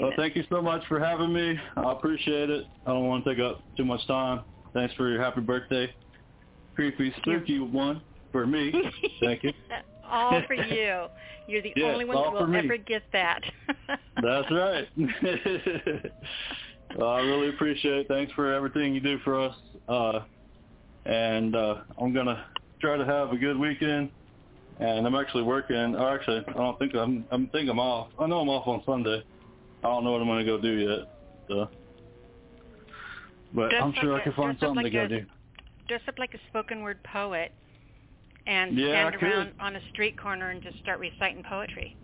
Well, 0.00 0.12
thank 0.16 0.36
you 0.36 0.44
so 0.50 0.62
much 0.62 0.82
for 0.88 0.98
having 0.98 1.32
me. 1.32 1.58
I 1.76 1.92
appreciate 1.92 2.50
it. 2.50 2.64
I 2.86 2.90
don't 2.90 3.06
want 3.06 3.24
to 3.24 3.34
take 3.34 3.42
up 3.42 3.62
too 3.76 3.84
much 3.84 4.06
time. 4.06 4.42
Thanks 4.72 4.94
for 4.94 5.08
your 5.10 5.20
happy 5.20 5.40
birthday. 5.40 5.92
Creepy, 6.74 7.12
spooky 7.18 7.58
one 7.58 8.02
for 8.32 8.46
me. 8.46 8.72
Thank 9.20 9.42
you. 9.44 9.52
all 10.08 10.42
for 10.46 10.54
you. 10.54 11.06
You're 11.46 11.62
the 11.62 11.72
Yeah, 11.76 11.86
only 11.86 12.04
one 12.04 12.16
that 12.16 12.32
will 12.32 12.54
ever 12.54 12.76
get 12.76 13.02
that. 13.12 13.42
That's 14.22 14.50
right. 14.50 14.88
well, 16.96 17.08
I 17.10 17.20
really 17.20 17.48
appreciate 17.48 18.00
it. 18.00 18.08
Thanks 18.08 18.32
for 18.32 18.52
everything 18.52 18.94
you 18.94 19.00
do 19.00 19.18
for 19.20 19.40
us. 19.40 19.56
Uh, 19.88 20.20
and 21.06 21.56
uh, 21.56 21.76
I'm 22.00 22.12
gonna 22.12 22.44
try 22.80 22.96
to 22.96 23.04
have 23.04 23.32
a 23.32 23.36
good 23.36 23.58
weekend. 23.58 24.10
And 24.80 25.06
I'm 25.06 25.14
actually 25.16 25.42
working. 25.42 25.96
Or 25.96 26.14
actually, 26.14 26.44
I 26.46 26.52
don't 26.52 26.78
think 26.78 26.94
I'm. 26.94 27.26
I'm 27.32 27.48
think 27.48 27.68
I'm 27.68 27.80
off. 27.80 28.10
I 28.18 28.26
know 28.26 28.38
I'm 28.40 28.48
off 28.48 28.68
on 28.68 28.82
Sunday. 28.86 29.24
I 29.82 29.88
don't 29.88 30.04
know 30.04 30.12
what 30.12 30.20
I'm 30.20 30.26
gonna 30.26 30.44
go 30.44 30.60
do 30.60 30.72
yet. 30.72 31.08
So, 31.48 31.68
but 33.54 33.70
Dress 33.70 33.82
I'm 33.82 33.94
sure 33.94 34.12
like 34.12 34.22
I 34.22 34.24
can 34.24 34.32
find 34.34 34.58
something 34.58 34.76
like 34.76 34.84
to 34.86 34.90
go 34.90 35.04
a- 35.04 35.08
do. 35.08 35.26
Dress 35.88 36.02
up 36.08 36.18
like 36.18 36.34
a 36.34 36.38
spoken 36.48 36.82
word 36.82 37.02
poet 37.04 37.52
and 38.46 38.76
Yeah, 38.76 39.10
stand 39.10 39.22
around 39.22 39.52
on 39.60 39.76
a 39.76 39.80
street 39.92 40.18
corner 40.20 40.50
and 40.50 40.62
just 40.62 40.78
start 40.78 40.98
reciting 40.98 41.42
poetry. 41.42 41.96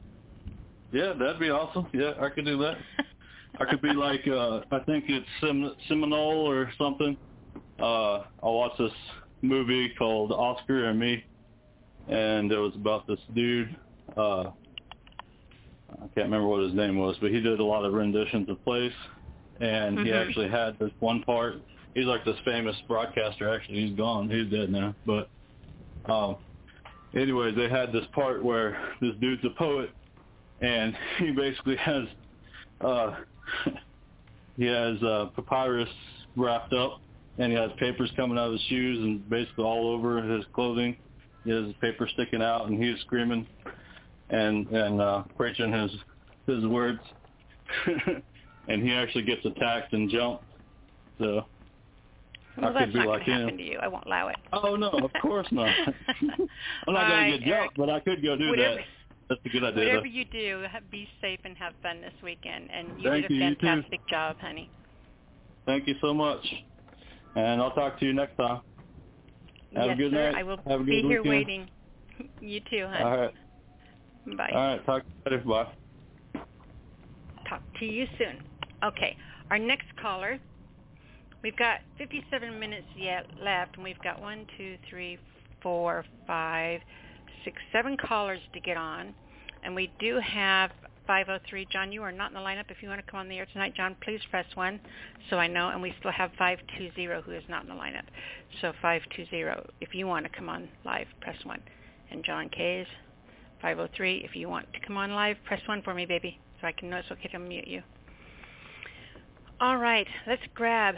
Yeah, 0.92 1.12
that'd 1.12 1.40
be 1.40 1.50
awesome. 1.50 1.86
Yeah, 1.92 2.12
I 2.20 2.28
could 2.28 2.44
do 2.44 2.56
that. 2.58 2.76
I 3.60 3.64
could 3.66 3.82
be 3.82 3.92
like, 3.92 4.26
uh, 4.26 4.60
I 4.70 4.78
think 4.80 5.04
it's 5.08 5.26
Sem- 5.40 5.74
Seminole 5.88 6.48
or 6.48 6.72
something. 6.78 7.16
Uh, 7.78 8.18
I 8.18 8.24
watched 8.42 8.78
this 8.78 8.92
movie 9.42 9.90
called 9.98 10.32
Oscar 10.32 10.86
and 10.86 10.98
Me, 10.98 11.24
and 12.08 12.50
it 12.50 12.58
was 12.58 12.74
about 12.74 13.06
this 13.06 13.20
dude. 13.34 13.76
Uh, 14.16 14.50
I 15.98 16.06
can't 16.14 16.26
remember 16.26 16.46
what 16.46 16.62
his 16.62 16.74
name 16.74 16.98
was, 16.98 17.16
but 17.20 17.30
he 17.30 17.40
did 17.40 17.60
a 17.60 17.64
lot 17.64 17.84
of 17.84 17.92
renditions 17.92 18.48
of 18.48 18.62
plays, 18.64 18.92
and 19.60 19.98
he 20.00 20.06
Mhm. 20.06 20.26
actually 20.26 20.48
had 20.48 20.78
this 20.78 20.92
one 21.00 21.22
part. 21.22 21.56
He's 21.94 22.06
like 22.06 22.24
this 22.24 22.38
famous 22.40 22.80
broadcaster. 22.88 23.48
Actually, 23.48 23.86
he's 23.86 23.96
gone. 23.96 24.28
He's 24.28 24.50
dead 24.50 24.70
now. 24.70 24.94
But 25.06 25.30
um, 26.06 26.36
anyways, 27.14 27.54
they 27.54 27.68
had 27.68 27.92
this 27.92 28.06
part 28.08 28.42
where 28.42 28.76
this 29.00 29.14
dude's 29.16 29.44
a 29.44 29.50
poet, 29.50 29.90
and 30.60 30.96
he 31.18 31.30
basically 31.30 31.76
has 31.76 32.04
uh 32.80 33.16
he 34.56 34.66
has 34.66 35.02
uh 35.02 35.26
papyrus 35.34 35.88
wrapped 36.36 36.72
up 36.72 37.00
and 37.38 37.52
he 37.52 37.58
has 37.58 37.70
papers 37.78 38.10
coming 38.16 38.38
out 38.38 38.46
of 38.46 38.52
his 38.52 38.62
shoes 38.62 38.98
and 38.98 39.28
basically 39.28 39.64
all 39.64 39.88
over 39.88 40.22
his 40.22 40.44
clothing 40.52 40.96
he 41.44 41.50
has 41.50 41.72
paper 41.80 42.08
sticking 42.14 42.42
out 42.42 42.66
and 42.68 42.82
he's 42.82 42.98
screaming 43.02 43.46
and 44.30 44.66
and 44.68 45.00
uh 45.00 45.22
preaching 45.36 45.72
his 45.72 45.90
his 46.46 46.64
words 46.66 47.00
and 48.68 48.82
he 48.82 48.92
actually 48.92 49.24
gets 49.24 49.44
attacked 49.44 49.92
and 49.92 50.10
jumped 50.10 50.44
so 51.18 51.44
Well, 52.56 52.76
I 52.76 52.84
could 52.84 52.92
be 52.92 52.98
like 53.00 53.22
him. 53.22 53.40
happen 53.42 53.56
to 53.58 53.62
you. 53.64 53.78
I 53.80 53.88
won't 53.88 54.06
allow 54.06 54.28
it. 54.28 54.36
Oh 54.52 54.76
no, 54.76 54.88
of 54.90 55.10
course 55.22 55.46
not. 55.50 55.68
I'm 56.20 56.94
not 56.94 57.02
gonna 57.02 57.14
right, 57.14 57.40
get 57.40 57.48
jumped, 57.48 57.76
but 57.76 57.90
I 57.90 58.00
could 58.00 58.22
go 58.22 58.36
do 58.36 58.50
Whatever- 58.50 58.76
that. 58.76 58.84
That's 59.28 59.40
a 59.46 59.48
good 59.48 59.64
idea. 59.64 59.84
Whatever 59.86 60.00
though. 60.02 60.04
you 60.06 60.24
do, 60.26 60.64
be 60.90 61.08
safe 61.22 61.40
and 61.44 61.56
have 61.56 61.72
fun 61.82 62.02
this 62.02 62.12
weekend. 62.22 62.68
And 62.70 62.88
you 63.00 63.08
Thank 63.08 63.22
did 63.28 63.30
a 63.30 63.34
you, 63.34 63.40
you 63.44 63.56
fantastic 63.56 64.06
job, 64.06 64.36
honey. 64.38 64.68
Thank 65.64 65.88
you 65.88 65.94
so 66.02 66.12
much. 66.12 66.44
And 67.34 67.60
I'll 67.62 67.72
talk 67.72 67.98
to 68.00 68.04
you 68.04 68.12
next 68.12 68.36
time. 68.36 68.60
Have 69.74 69.86
yes, 69.86 69.94
a 69.94 69.96
good 69.96 70.12
sir. 70.12 70.30
night. 70.32 70.38
I 70.38 70.42
will 70.42 70.58
Have 70.68 70.82
a 70.82 70.84
be 70.84 71.00
good 71.00 71.08
here 71.08 71.24
waiting. 71.24 71.68
You 72.42 72.60
too, 72.70 72.86
honey. 72.86 73.02
All 73.02 73.16
right. 73.16 73.34
Bye. 74.26 74.50
All 74.54 74.66
right. 74.68 74.86
Talk 74.86 75.02
to 75.02 75.08
you 75.08 75.36
later. 75.36 75.44
Bye. 75.44 76.42
Talk 77.48 77.62
to 77.78 77.84
you 77.84 78.06
soon. 78.18 78.42
Okay, 78.82 79.16
our 79.50 79.58
next 79.58 79.86
caller. 80.00 80.38
We've 81.42 81.56
got 81.56 81.80
57 81.98 82.58
minutes 82.58 82.86
yet 82.96 83.26
left, 83.42 83.74
and 83.74 83.84
we've 83.84 84.00
got 84.02 84.20
one, 84.20 84.46
two, 84.56 84.78
three, 84.88 85.18
four, 85.62 86.04
five, 86.26 86.80
six, 87.44 87.58
seven 87.70 87.98
callers 87.98 88.40
to 88.54 88.60
get 88.60 88.78
on, 88.78 89.14
and 89.62 89.74
we 89.74 89.92
do 90.00 90.18
have 90.20 90.70
503. 91.06 91.66
John, 91.70 91.92
you 91.92 92.02
are 92.02 92.12
not 92.12 92.30
in 92.30 92.34
the 92.34 92.40
lineup. 92.40 92.70
If 92.70 92.82
you 92.82 92.88
want 92.88 93.04
to 93.04 93.10
come 93.10 93.20
on 93.20 93.28
the 93.28 93.36
air 93.36 93.46
tonight, 93.52 93.74
John, 93.74 93.94
please 94.02 94.20
press 94.30 94.46
one, 94.54 94.80
so 95.28 95.36
I 95.36 95.46
know. 95.46 95.68
And 95.68 95.82
we 95.82 95.94
still 95.98 96.12
have 96.12 96.30
520 96.38 97.22
who 97.22 97.32
is 97.32 97.42
not 97.48 97.64
in 97.64 97.68
the 97.68 97.74
lineup. 97.74 98.04
So 98.62 98.72
520, 98.80 99.70
if 99.82 99.94
you 99.94 100.06
want 100.06 100.24
to 100.24 100.30
come 100.34 100.48
on 100.48 100.68
live, 100.84 101.06
press 101.20 101.36
one. 101.44 101.60
And 102.10 102.24
John 102.24 102.48
K's 102.48 102.86
503. 103.64 104.22
If 104.28 104.36
you 104.36 104.50
want 104.50 104.70
to 104.74 104.80
come 104.86 104.98
on 104.98 105.12
live, 105.12 105.38
press 105.46 105.60
one 105.66 105.80
for 105.80 105.94
me, 105.94 106.04
baby, 106.04 106.38
so 106.60 106.66
I 106.66 106.72
can 106.72 106.90
know 106.90 106.98
it's 106.98 107.10
okay 107.10 107.28
to 107.28 107.38
mute 107.38 107.66
you. 107.66 107.82
All 109.58 109.78
right, 109.78 110.06
let's 110.26 110.42
grab 110.54 110.96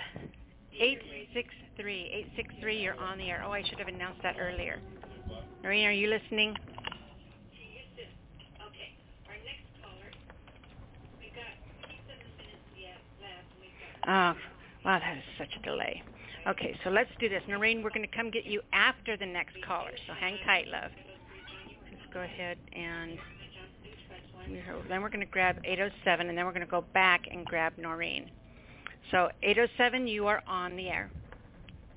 863. 0.73 2.11
863, 2.35 2.83
you're 2.83 2.99
on 2.99 3.19
the 3.19 3.31
air. 3.31 3.45
Oh, 3.47 3.53
I 3.53 3.63
should 3.63 3.79
have 3.79 3.87
announced 3.87 4.21
that 4.25 4.35
earlier. 4.41 4.81
Noreen, 5.63 5.87
are 5.87 5.93
you 5.93 6.09
listening? 6.09 6.57
Oh, 14.09 14.35
wow, 14.85 14.99
that 15.01 15.17
is 15.17 15.25
such 15.39 15.49
a 15.59 15.63
delay. 15.65 16.03
Okay, 16.49 16.77
so 16.83 16.91
let's 16.91 17.11
do 17.21 17.29
this. 17.29 17.43
Noreen, 17.49 17.83
we're 17.83 17.91
going 17.91 18.09
to 18.09 18.17
come 18.17 18.31
get 18.31 18.45
you 18.45 18.61
after 18.73 19.17
the 19.17 19.27
next 19.27 19.57
caller, 19.65 19.91
so 20.07 20.15
hang 20.15 20.39
tight, 20.45 20.67
love. 20.69 20.91
Let's 21.99 22.13
go 22.13 22.21
ahead 22.21 22.59
and 22.73 23.19
then 24.89 25.03
we're 25.03 25.09
going 25.09 25.21
to 25.21 25.27
grab 25.27 25.57
807, 25.65 26.29
and 26.29 26.39
then 26.39 26.45
we're 26.45 26.53
going 26.53 26.65
to 26.65 26.71
go 26.71 26.85
back 26.95 27.23
and 27.31 27.45
grab 27.45 27.73
Noreen. 27.79 28.31
So 29.11 29.29
807, 29.43 30.07
you 30.07 30.27
are 30.27 30.43
on 30.47 30.77
the 30.77 30.89
air. 30.89 31.11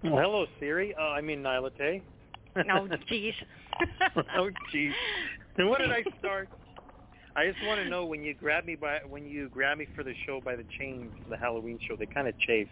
Well, 0.03 0.17
hello, 0.17 0.45
Siri. 0.59 0.95
Uh, 0.95 1.01
I 1.01 1.21
mean, 1.21 1.43
Nyla 1.43 1.75
Tay. 1.77 2.01
No, 2.65 2.87
jeez. 3.11 3.33
oh, 4.35 4.49
jeez. 4.73 4.91
And 5.57 5.69
what 5.69 5.79
did 5.79 5.91
I 5.91 6.03
start? 6.19 6.49
I 7.35 7.45
just 7.47 7.63
want 7.65 7.81
to 7.81 7.89
know 7.89 8.05
when 8.05 8.23
you 8.23 8.33
grab 8.33 8.65
me 8.65 8.75
by 8.75 8.99
when 9.07 9.25
you 9.25 9.49
grab 9.49 9.77
me 9.77 9.87
for 9.95 10.03
the 10.03 10.13
show 10.25 10.41
by 10.43 10.55
the 10.55 10.65
chains, 10.77 11.11
the 11.29 11.37
Halloween 11.37 11.79
show. 11.87 11.95
They 11.95 12.05
kind 12.05 12.27
of 12.27 12.37
chafe. 12.39 12.67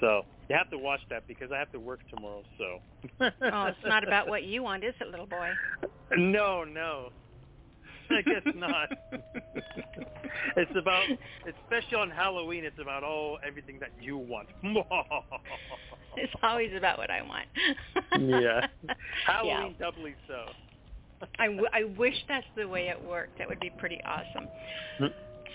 So 0.00 0.22
you 0.48 0.56
have 0.56 0.70
to 0.70 0.78
watch 0.78 1.00
that 1.10 1.26
because 1.26 1.50
I 1.52 1.58
have 1.58 1.70
to 1.72 1.80
work 1.80 2.00
tomorrow. 2.14 2.42
So. 2.58 2.78
oh, 3.20 3.64
it's 3.66 3.78
not 3.84 4.04
about 4.06 4.28
what 4.28 4.44
you 4.44 4.62
want, 4.62 4.84
is 4.84 4.94
it, 5.00 5.08
little 5.08 5.26
boy? 5.26 5.50
No, 6.16 6.64
no. 6.64 7.10
I 8.10 8.22
guess 8.22 8.42
not. 8.54 8.88
it's 10.56 10.70
about, 10.76 11.04
especially 11.48 11.96
on 11.98 12.10
Halloween, 12.10 12.64
it's 12.64 12.78
about 12.80 13.02
oh 13.02 13.38
everything 13.46 13.78
that 13.80 13.90
you 14.00 14.16
want. 14.18 14.48
It's 16.16 16.32
always 16.44 16.70
about 16.76 16.96
what 16.96 17.10
I 17.10 17.22
want. 17.22 17.46
yeah. 18.20 18.68
Yeah. 18.84 18.94
Halloween 19.26 19.74
doubly 19.80 20.14
so. 20.28 20.44
I, 21.40 21.46
w- 21.46 21.66
I 21.72 21.84
wish 21.98 22.14
that's 22.28 22.46
the 22.56 22.68
way 22.68 22.88
it 22.88 23.02
worked. 23.04 23.38
That 23.38 23.48
would 23.48 23.58
be 23.58 23.70
pretty 23.78 23.98
awesome. 24.06 24.48
Hmm. 24.98 25.06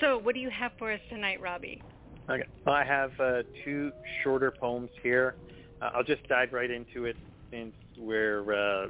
So, 0.01 0.17
what 0.17 0.35
do 0.35 0.41
you 0.41 0.49
have 0.49 0.73
for 0.77 0.91
us 0.91 0.99
tonight, 1.09 1.39
Robbie? 1.39 1.81
Okay. 2.29 2.43
I 2.67 2.83
have 2.83 3.11
uh, 3.19 3.41
two 3.63 3.91
shorter 4.23 4.53
poems 4.59 4.91
here. 5.01 5.35
Uh, 5.81 5.89
I'll 5.95 6.03
just 6.03 6.27
dive 6.27 6.49
right 6.53 6.69
into 6.69 7.05
it 7.05 7.15
since 7.51 7.73
we're 7.97 8.53
uh, 8.53 8.87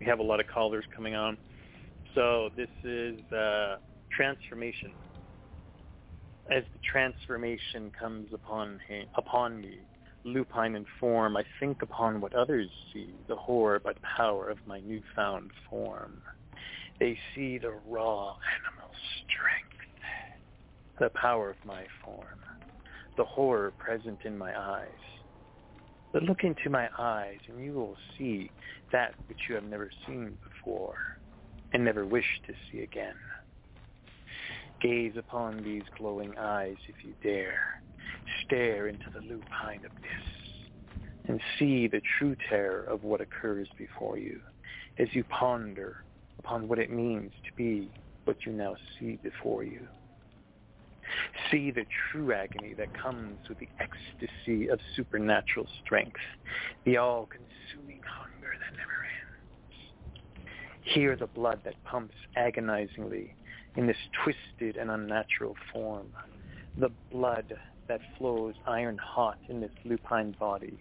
we 0.00 0.06
have 0.06 0.18
a 0.18 0.22
lot 0.22 0.38
of 0.40 0.46
callers 0.52 0.84
coming 0.94 1.14
on. 1.14 1.38
So 2.14 2.50
this 2.56 2.68
is 2.84 3.20
uh, 3.32 3.76
transformation. 4.14 4.92
As 6.50 6.62
the 6.72 6.80
transformation 6.90 7.90
comes 7.98 8.28
upon 8.32 8.80
he- 8.86 9.06
upon 9.16 9.60
me, 9.60 9.78
lupine 10.24 10.74
in 10.74 10.84
form, 11.00 11.36
I 11.36 11.44
think 11.60 11.82
upon 11.82 12.20
what 12.20 12.34
others 12.34 12.68
see, 12.92 13.14
the 13.28 13.36
horror 13.36 13.80
but 13.82 13.96
power 14.02 14.48
of 14.48 14.58
my 14.66 14.80
newfound 14.80 15.50
form. 15.70 16.22
They 17.00 17.18
see 17.34 17.58
the 17.58 17.72
raw 17.86 18.34
animal 18.58 18.90
strength, 19.24 19.68
the 20.98 21.10
power 21.10 21.50
of 21.50 21.56
my 21.64 21.84
form, 22.04 22.40
the 23.18 23.24
horror 23.24 23.72
present 23.78 24.20
in 24.24 24.38
my 24.38 24.58
eyes. 24.58 24.88
But 26.12 26.22
look 26.22 26.44
into 26.44 26.70
my 26.70 26.88
eyes 26.96 27.40
and 27.48 27.62
you 27.62 27.74
will 27.74 27.96
see 28.16 28.50
that 28.92 29.14
which 29.26 29.38
you 29.48 29.56
have 29.56 29.64
never 29.64 29.90
seen 30.06 30.38
before 30.42 30.94
and 31.74 31.84
never 31.84 32.06
wish 32.06 32.40
to 32.46 32.54
see 32.70 32.80
again. 32.80 33.16
Gaze 34.80 35.14
upon 35.18 35.62
these 35.62 35.82
glowing 35.98 36.38
eyes 36.38 36.76
if 36.88 36.94
you 37.04 37.12
dare. 37.22 37.82
Stare 38.46 38.86
into 38.88 39.10
the 39.12 39.20
lupine 39.20 39.80
abyss 39.80 40.28
and 41.26 41.40
see 41.58 41.88
the 41.88 42.00
true 42.18 42.36
terror 42.48 42.84
of 42.84 43.02
what 43.02 43.20
occurs 43.20 43.68
before 43.76 44.16
you 44.16 44.40
as 44.98 45.08
you 45.12 45.24
ponder 45.24 46.04
upon 46.38 46.68
what 46.68 46.78
it 46.78 46.90
means 46.90 47.32
to 47.44 47.52
be 47.56 47.90
what 48.24 48.36
you 48.46 48.52
now 48.52 48.76
see 48.98 49.18
before 49.22 49.64
you. 49.64 49.86
See 51.50 51.70
the 51.70 51.86
true 52.10 52.32
agony 52.32 52.74
that 52.74 52.92
comes 52.92 53.40
with 53.48 53.58
the 53.58 53.68
ecstasy 53.78 54.68
of 54.68 54.80
supernatural 54.94 55.66
strength, 55.84 56.20
the 56.84 56.96
all-consuming 56.96 58.00
hunger 58.04 58.52
that 58.58 58.76
never 58.76 59.04
ends. 59.04 60.54
Hear 60.82 61.16
the 61.16 61.26
blood 61.26 61.60
that 61.64 61.82
pumps 61.84 62.14
agonizingly 62.36 63.34
in 63.76 63.86
this 63.86 63.96
twisted 64.24 64.76
and 64.76 64.90
unnatural 64.90 65.54
form, 65.72 66.08
the 66.76 66.90
blood 67.10 67.56
that 67.88 68.00
flows 68.16 68.54
iron 68.66 68.98
hot 68.98 69.38
in 69.48 69.60
this 69.60 69.72
lupine 69.84 70.34
body, 70.38 70.78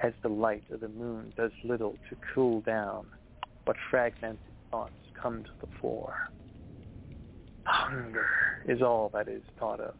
as 0.00 0.12
the 0.22 0.28
light 0.28 0.64
of 0.70 0.80
the 0.80 0.88
moon 0.88 1.32
does 1.36 1.52
little 1.64 1.96
to 2.08 2.16
cool 2.34 2.60
down 2.62 3.06
but 3.68 3.76
fragmented 3.90 4.40
thoughts 4.70 4.94
come 5.20 5.42
to 5.42 5.50
the 5.60 5.66
fore. 5.78 6.14
Hunger 7.70 8.64
is 8.66 8.80
all 8.80 9.10
that 9.12 9.28
is 9.28 9.42
thought 9.58 9.78
of, 9.78 9.94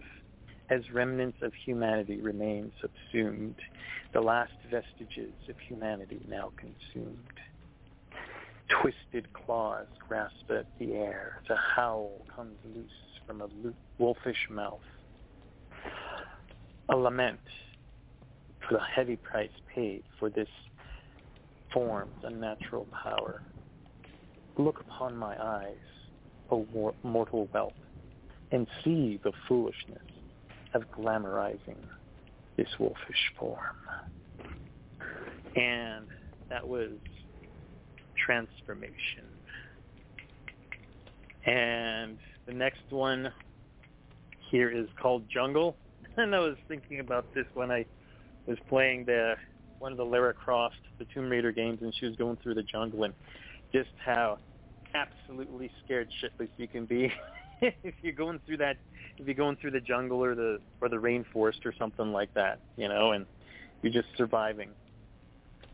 as 0.70 0.90
remnants 0.90 1.36
of 1.42 1.52
humanity 1.66 2.18
remain 2.18 2.72
subsumed, 2.80 3.56
the 4.14 4.22
last 4.22 4.52
vestiges 4.70 5.34
of 5.50 5.56
humanity 5.68 6.24
now 6.26 6.50
consumed. 6.56 7.18
Twisted 8.80 9.30
claws 9.34 9.86
grasp 10.08 10.50
at 10.50 10.66
the 10.78 10.94
air, 10.94 11.42
a 11.50 11.56
howl 11.56 12.22
comes 12.34 12.56
loose 12.74 12.90
from 13.26 13.42
a 13.42 13.48
wolfish 13.98 14.46
mouth. 14.48 14.80
A 16.88 16.96
lament 16.96 17.40
for 18.66 18.78
the 18.78 18.80
heavy 18.82 19.16
price 19.16 19.50
paid 19.74 20.04
for 20.18 20.30
this 20.30 20.48
form's 21.70 22.16
unnatural 22.22 22.86
power. 23.04 23.42
Look 24.56 24.80
upon 24.80 25.16
my 25.16 25.36
eyes, 25.38 25.76
O 26.50 26.94
mortal 27.02 27.48
wealth, 27.52 27.72
and 28.50 28.66
see 28.84 29.20
the 29.22 29.32
foolishness 29.46 30.02
of 30.74 30.82
glamorizing 30.90 31.76
this 32.56 32.68
wolfish 32.78 33.32
form. 33.38 33.76
And 35.56 36.06
that 36.48 36.66
was 36.66 36.90
transformation. 38.16 39.24
And 41.46 42.18
the 42.46 42.52
next 42.52 42.82
one 42.90 43.32
here 44.50 44.70
is 44.70 44.86
called 45.00 45.24
Jungle. 45.28 45.76
And 46.16 46.34
I 46.34 46.40
was 46.40 46.56
thinking 46.66 46.98
about 46.98 47.32
this 47.32 47.46
when 47.54 47.70
I 47.70 47.86
was 48.44 48.58
playing 48.68 49.04
the 49.04 49.36
one 49.78 49.92
of 49.92 49.98
the 49.98 50.04
Lara 50.04 50.34
Croft, 50.34 50.74
the 50.98 51.04
Tomb 51.14 51.30
Raider 51.30 51.52
games, 51.52 51.78
and 51.80 51.94
she 51.94 52.06
was 52.06 52.16
going 52.16 52.36
through 52.42 52.54
the 52.54 52.64
jungle 52.64 53.04
and 53.04 53.14
just 53.72 53.90
how 54.04 54.38
absolutely 54.94 55.70
scared 55.84 56.08
shitless 56.22 56.48
you 56.56 56.68
can 56.68 56.86
be 56.86 57.12
if 57.60 57.94
you're 58.02 58.12
going 58.12 58.40
through 58.46 58.56
that 58.56 58.76
if 59.18 59.26
you're 59.26 59.34
going 59.34 59.56
through 59.56 59.72
the 59.72 59.80
jungle 59.80 60.22
or 60.22 60.34
the 60.34 60.60
or 60.80 60.88
the 60.88 60.96
rainforest 60.96 61.64
or 61.64 61.74
something 61.78 62.12
like 62.12 62.32
that, 62.34 62.60
you 62.76 62.88
know, 62.88 63.12
and 63.12 63.26
you're 63.82 63.92
just 63.92 64.08
surviving. 64.16 64.70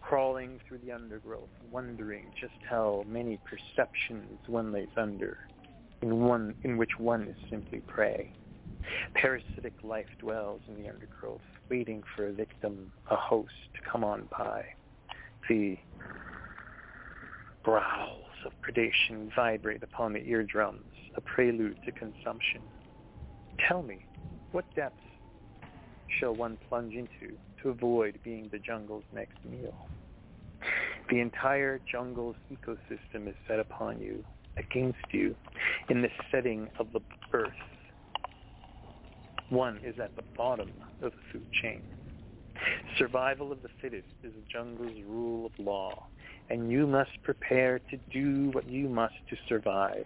Crawling 0.00 0.60
through 0.68 0.78
the 0.78 0.92
undergrowth, 0.92 1.48
wondering 1.70 2.26
just 2.38 2.52
how 2.68 3.04
many 3.06 3.38
perceptions 3.44 4.38
one 4.46 4.70
lays 4.70 4.88
under, 4.96 5.38
in 6.02 6.20
one 6.20 6.54
in 6.62 6.76
which 6.76 6.98
one 6.98 7.22
is 7.22 7.36
simply 7.50 7.80
prey. 7.86 8.30
Parasitic 9.14 9.72
life 9.82 10.08
dwells 10.18 10.60
in 10.68 10.82
the 10.82 10.88
undergrowth, 10.90 11.40
waiting 11.70 12.02
for 12.14 12.26
a 12.26 12.32
victim, 12.32 12.92
a 13.10 13.16
host 13.16 13.52
to 13.74 13.90
come 13.90 14.04
on 14.04 14.28
by. 14.38 14.62
The 15.48 15.78
growls 17.62 18.24
of 18.44 18.52
predation 18.62 19.34
vibrate 19.34 19.82
upon 19.82 20.12
the 20.12 20.26
eardrums, 20.26 20.92
a 21.16 21.20
prelude 21.20 21.78
to 21.84 21.92
consumption. 21.92 22.60
Tell 23.68 23.82
me, 23.82 24.06
what 24.52 24.64
depths 24.74 25.00
shall 26.18 26.34
one 26.34 26.58
plunge 26.68 26.94
into 26.94 27.36
to 27.62 27.70
avoid 27.70 28.18
being 28.24 28.48
the 28.52 28.58
jungle's 28.58 29.04
next 29.12 29.38
meal? 29.44 29.74
The 31.10 31.20
entire 31.20 31.80
jungle's 31.90 32.36
ecosystem 32.50 33.28
is 33.28 33.34
set 33.46 33.58
upon 33.58 34.00
you, 34.00 34.24
against 34.56 35.04
you, 35.10 35.34
in 35.88 36.02
the 36.02 36.08
setting 36.30 36.68
of 36.78 36.92
the 36.92 37.00
earth. 37.32 37.52
One 39.50 39.78
is 39.84 39.98
at 39.98 40.16
the 40.16 40.24
bottom 40.36 40.70
of 41.02 41.12
the 41.12 41.18
food 41.32 41.46
chain. 41.62 41.82
Survival 42.98 43.52
of 43.52 43.62
the 43.62 43.68
fittest 43.82 44.08
is 44.22 44.32
the 44.32 44.42
jungle's 44.50 45.02
rule 45.06 45.46
of 45.46 45.52
law 45.58 46.06
and 46.50 46.70
you 46.70 46.86
must 46.86 47.10
prepare 47.22 47.78
to 47.90 47.96
do 48.12 48.50
what 48.52 48.68
you 48.68 48.88
must 48.88 49.14
to 49.30 49.36
survive, 49.48 50.04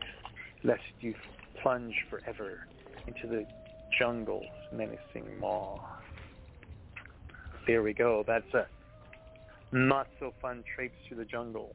lest 0.64 0.82
you 1.00 1.14
plunge 1.62 1.94
forever 2.08 2.66
into 3.06 3.26
the 3.26 3.46
jungle's 3.98 4.44
menacing 4.72 5.38
maw. 5.40 5.78
There 7.66 7.82
we 7.82 7.92
go. 7.92 8.24
That's 8.26 8.52
a 8.54 8.66
not 9.72 10.06
so 10.18 10.32
fun 10.40 10.64
traipse 10.74 10.94
through 11.06 11.18
the 11.18 11.24
jungle. 11.24 11.74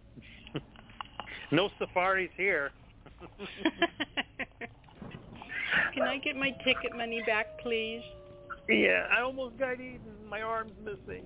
no 1.51 1.69
safaris 1.77 2.31
here. 2.35 2.71
Can 5.93 6.03
I 6.03 6.17
get 6.17 6.35
my 6.35 6.51
ticket 6.65 6.95
money 6.95 7.21
back, 7.25 7.59
please? 7.61 8.01
Yeah, 8.67 9.07
I 9.15 9.21
almost 9.21 9.59
got 9.59 9.73
eaten. 9.73 9.99
My 10.27 10.41
arm's 10.41 10.73
missing. 10.83 11.25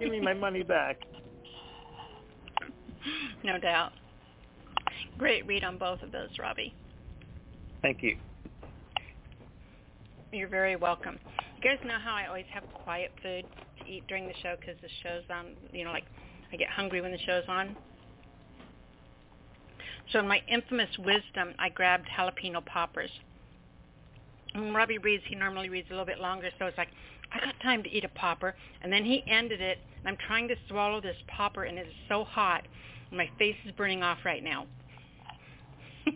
Give 0.00 0.10
me 0.10 0.20
my 0.20 0.34
money 0.34 0.62
back. 0.62 1.00
no 3.44 3.58
doubt. 3.58 3.92
Great 5.18 5.46
read 5.46 5.64
on 5.64 5.78
both 5.78 6.02
of 6.02 6.12
those, 6.12 6.30
Robbie. 6.38 6.74
Thank 7.82 8.02
you. 8.02 8.16
You're 10.32 10.48
very 10.48 10.76
welcome. 10.76 11.18
You 11.56 11.70
guys 11.70 11.78
know 11.84 11.98
how 12.02 12.14
I 12.14 12.26
always 12.26 12.44
have 12.52 12.64
quiet 12.84 13.12
food 13.22 13.44
to 13.80 13.90
eat 13.90 14.06
during 14.08 14.26
the 14.26 14.34
show 14.42 14.56
because 14.60 14.76
the 14.82 14.88
show's 15.02 15.24
on, 15.30 15.52
you 15.72 15.84
know, 15.84 15.92
like 15.92 16.04
I 16.52 16.56
get 16.56 16.68
hungry 16.68 17.00
when 17.00 17.12
the 17.12 17.18
show's 17.18 17.44
on. 17.48 17.76
So 20.12 20.20
in 20.20 20.28
my 20.28 20.40
infamous 20.48 20.90
wisdom, 20.98 21.54
I 21.58 21.68
grabbed 21.68 22.08
jalapeno 22.16 22.64
poppers. 22.64 23.10
When 24.54 24.72
Robbie 24.72 24.98
reads, 24.98 25.24
he 25.26 25.34
normally 25.34 25.68
reads 25.68 25.88
a 25.88 25.92
little 25.92 26.06
bit 26.06 26.20
longer, 26.20 26.48
so 26.58 26.66
it's 26.66 26.78
like, 26.78 26.88
I 27.32 27.44
got 27.44 27.58
time 27.60 27.82
to 27.82 27.90
eat 27.90 28.04
a 28.04 28.08
popper. 28.08 28.54
And 28.82 28.92
then 28.92 29.04
he 29.04 29.24
ended 29.26 29.60
it, 29.60 29.78
and 29.98 30.08
I'm 30.08 30.16
trying 30.26 30.48
to 30.48 30.56
swallow 30.68 31.00
this 31.00 31.16
popper, 31.26 31.64
and 31.64 31.78
it 31.78 31.88
is 31.88 31.92
so 32.08 32.24
hot. 32.24 32.64
My 33.10 33.28
face 33.38 33.56
is 33.64 33.72
burning 33.72 34.02
off 34.02 34.18
right 34.24 34.42
now. 34.42 34.66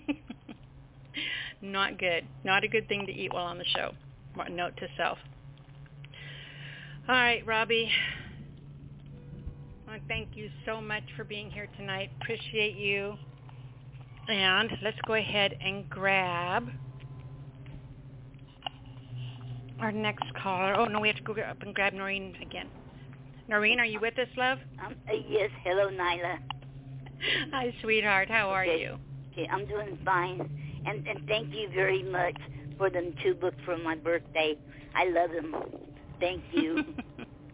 Not 1.63 1.99
good. 1.99 2.27
Not 2.45 2.65
a 2.65 2.69
good 2.69 2.89
thing 2.89 3.07
to 3.07 3.13
eat 3.13 3.33
while 3.33 3.45
on 3.45 3.59
the 3.59 3.65
show. 3.65 3.93
Note 4.51 4.77
to 4.79 4.87
self. 4.97 5.19
All 7.09 7.15
right, 7.15 7.45
Robbie. 7.47 7.91
I 9.87 9.91
want 9.91 10.03
to 10.03 10.09
thank 10.09 10.37
you 10.37 10.49
so 10.65 10.81
much 10.81 11.03
for 11.17 11.25
being 11.25 11.51
here 11.51 11.69
tonight. 11.77 12.11
Appreciate 12.23 12.77
you. 12.77 13.17
And 14.29 14.71
let's 14.83 14.99
go 15.07 15.15
ahead 15.15 15.57
and 15.61 15.91
grab 15.91 16.69
our 19.81 19.91
next 19.91 20.33
caller. 20.41 20.75
Oh, 20.77 20.85
no, 20.85 21.01
we 21.01 21.09
have 21.09 21.17
to 21.17 21.23
go 21.23 21.35
up 21.43 21.63
and 21.63 21.75
grab 21.75 21.93
Noreen 21.95 22.37
again. 22.41 22.69
Noreen, 23.49 23.81
are 23.81 23.87
you 23.87 23.99
with 23.99 24.17
us, 24.19 24.29
love? 24.37 24.59
Um, 24.85 24.95
yes. 25.29 25.51
Hello, 25.65 25.89
Nyla. 25.89 26.39
Hi, 27.53 27.75
sweetheart. 27.83 28.29
How 28.29 28.49
are 28.51 28.65
okay. 28.65 28.81
you? 28.81 28.97
Okay, 29.33 29.49
I'm 29.51 29.67
doing 29.67 29.99
fine. 30.05 30.41
And 30.87 31.07
and 31.07 31.27
thank 31.29 31.55
you 31.55 31.69
very 31.75 32.03
much 32.03 32.37
for 32.79 32.91
them 32.91 33.15
two 33.23 33.35
books 33.35 33.57
for 33.65 33.77
my 33.79 33.95
birthday. 33.95 34.57
I 34.95 35.09
love 35.11 35.31
them. 35.31 35.55
Thank 36.19 36.43
you. 36.53 36.85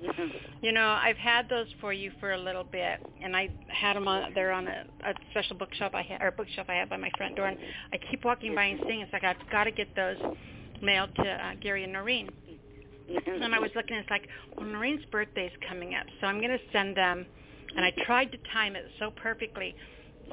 you 0.62 0.72
know, 0.72 0.86
I've 0.88 1.16
had 1.16 1.48
those 1.48 1.66
for 1.80 1.92
you 1.92 2.12
for 2.20 2.32
a 2.32 2.38
little 2.38 2.64
bit, 2.64 3.00
and 3.22 3.36
I 3.36 3.48
had 3.68 3.96
them 3.96 4.06
on. 4.06 4.32
They're 4.34 4.52
on 4.52 4.68
a, 4.68 4.84
a 5.04 5.14
special 5.32 5.56
bookshelf 5.56 5.94
I 5.94 6.02
have, 6.02 6.20
or 6.22 6.30
bookshelf 6.30 6.68
I 6.68 6.74
have 6.74 6.90
by 6.90 6.96
my 6.96 7.10
front 7.16 7.36
door, 7.36 7.46
and 7.46 7.58
I 7.92 7.98
keep 8.10 8.24
walking 8.24 8.54
by 8.54 8.64
and 8.64 8.80
seeing. 8.86 9.00
It's 9.00 9.12
like 9.12 9.24
I've 9.24 9.36
got 9.50 9.64
to 9.64 9.72
get 9.72 9.94
those 9.96 10.16
mailed 10.82 11.10
to 11.16 11.28
uh, 11.28 11.54
Gary 11.60 11.84
and 11.84 11.92
Noreen. 11.92 12.28
and 13.26 13.54
I 13.54 13.60
was 13.60 13.70
looking, 13.76 13.96
it's 13.96 14.10
like, 14.10 14.26
well, 14.56 14.66
Noreen's 14.66 15.04
birthday's 15.12 15.52
coming 15.68 15.94
up, 15.94 16.06
so 16.20 16.26
I'm 16.26 16.38
going 16.38 16.50
to 16.50 16.58
send 16.72 16.96
them. 16.96 17.26
And 17.74 17.84
I 17.84 17.92
tried 18.04 18.32
to 18.32 18.38
time 18.52 18.76
it 18.76 18.84
so 18.98 19.10
perfectly 19.10 19.74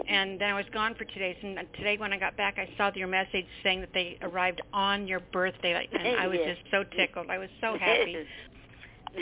and 0.07 0.39
then 0.39 0.49
I 0.49 0.53
was 0.55 0.65
gone 0.73 0.95
for 0.95 1.05
two 1.05 1.19
days. 1.19 1.35
And 1.41 1.57
today, 1.77 1.97
when 1.97 2.14
I 2.14 2.18
got 2.19 2.35
back, 2.35 2.57
I 2.57 2.68
saw 2.77 2.91
your 2.95 3.07
message 3.07 3.45
saying 3.64 3.81
that 3.81 3.91
they 3.93 4.18
arrived 4.22 4.61
on 4.73 5.07
your 5.07 5.19
birthday, 5.31 5.88
and 5.91 6.07
I 6.19 6.27
was 6.27 6.39
Yes. 6.39 6.57
just 6.57 6.72
so 6.72 6.84
tickled. 6.84 7.30
I 7.30 7.38
was 7.38 7.49
so 7.61 7.77
happy. 7.80 8.26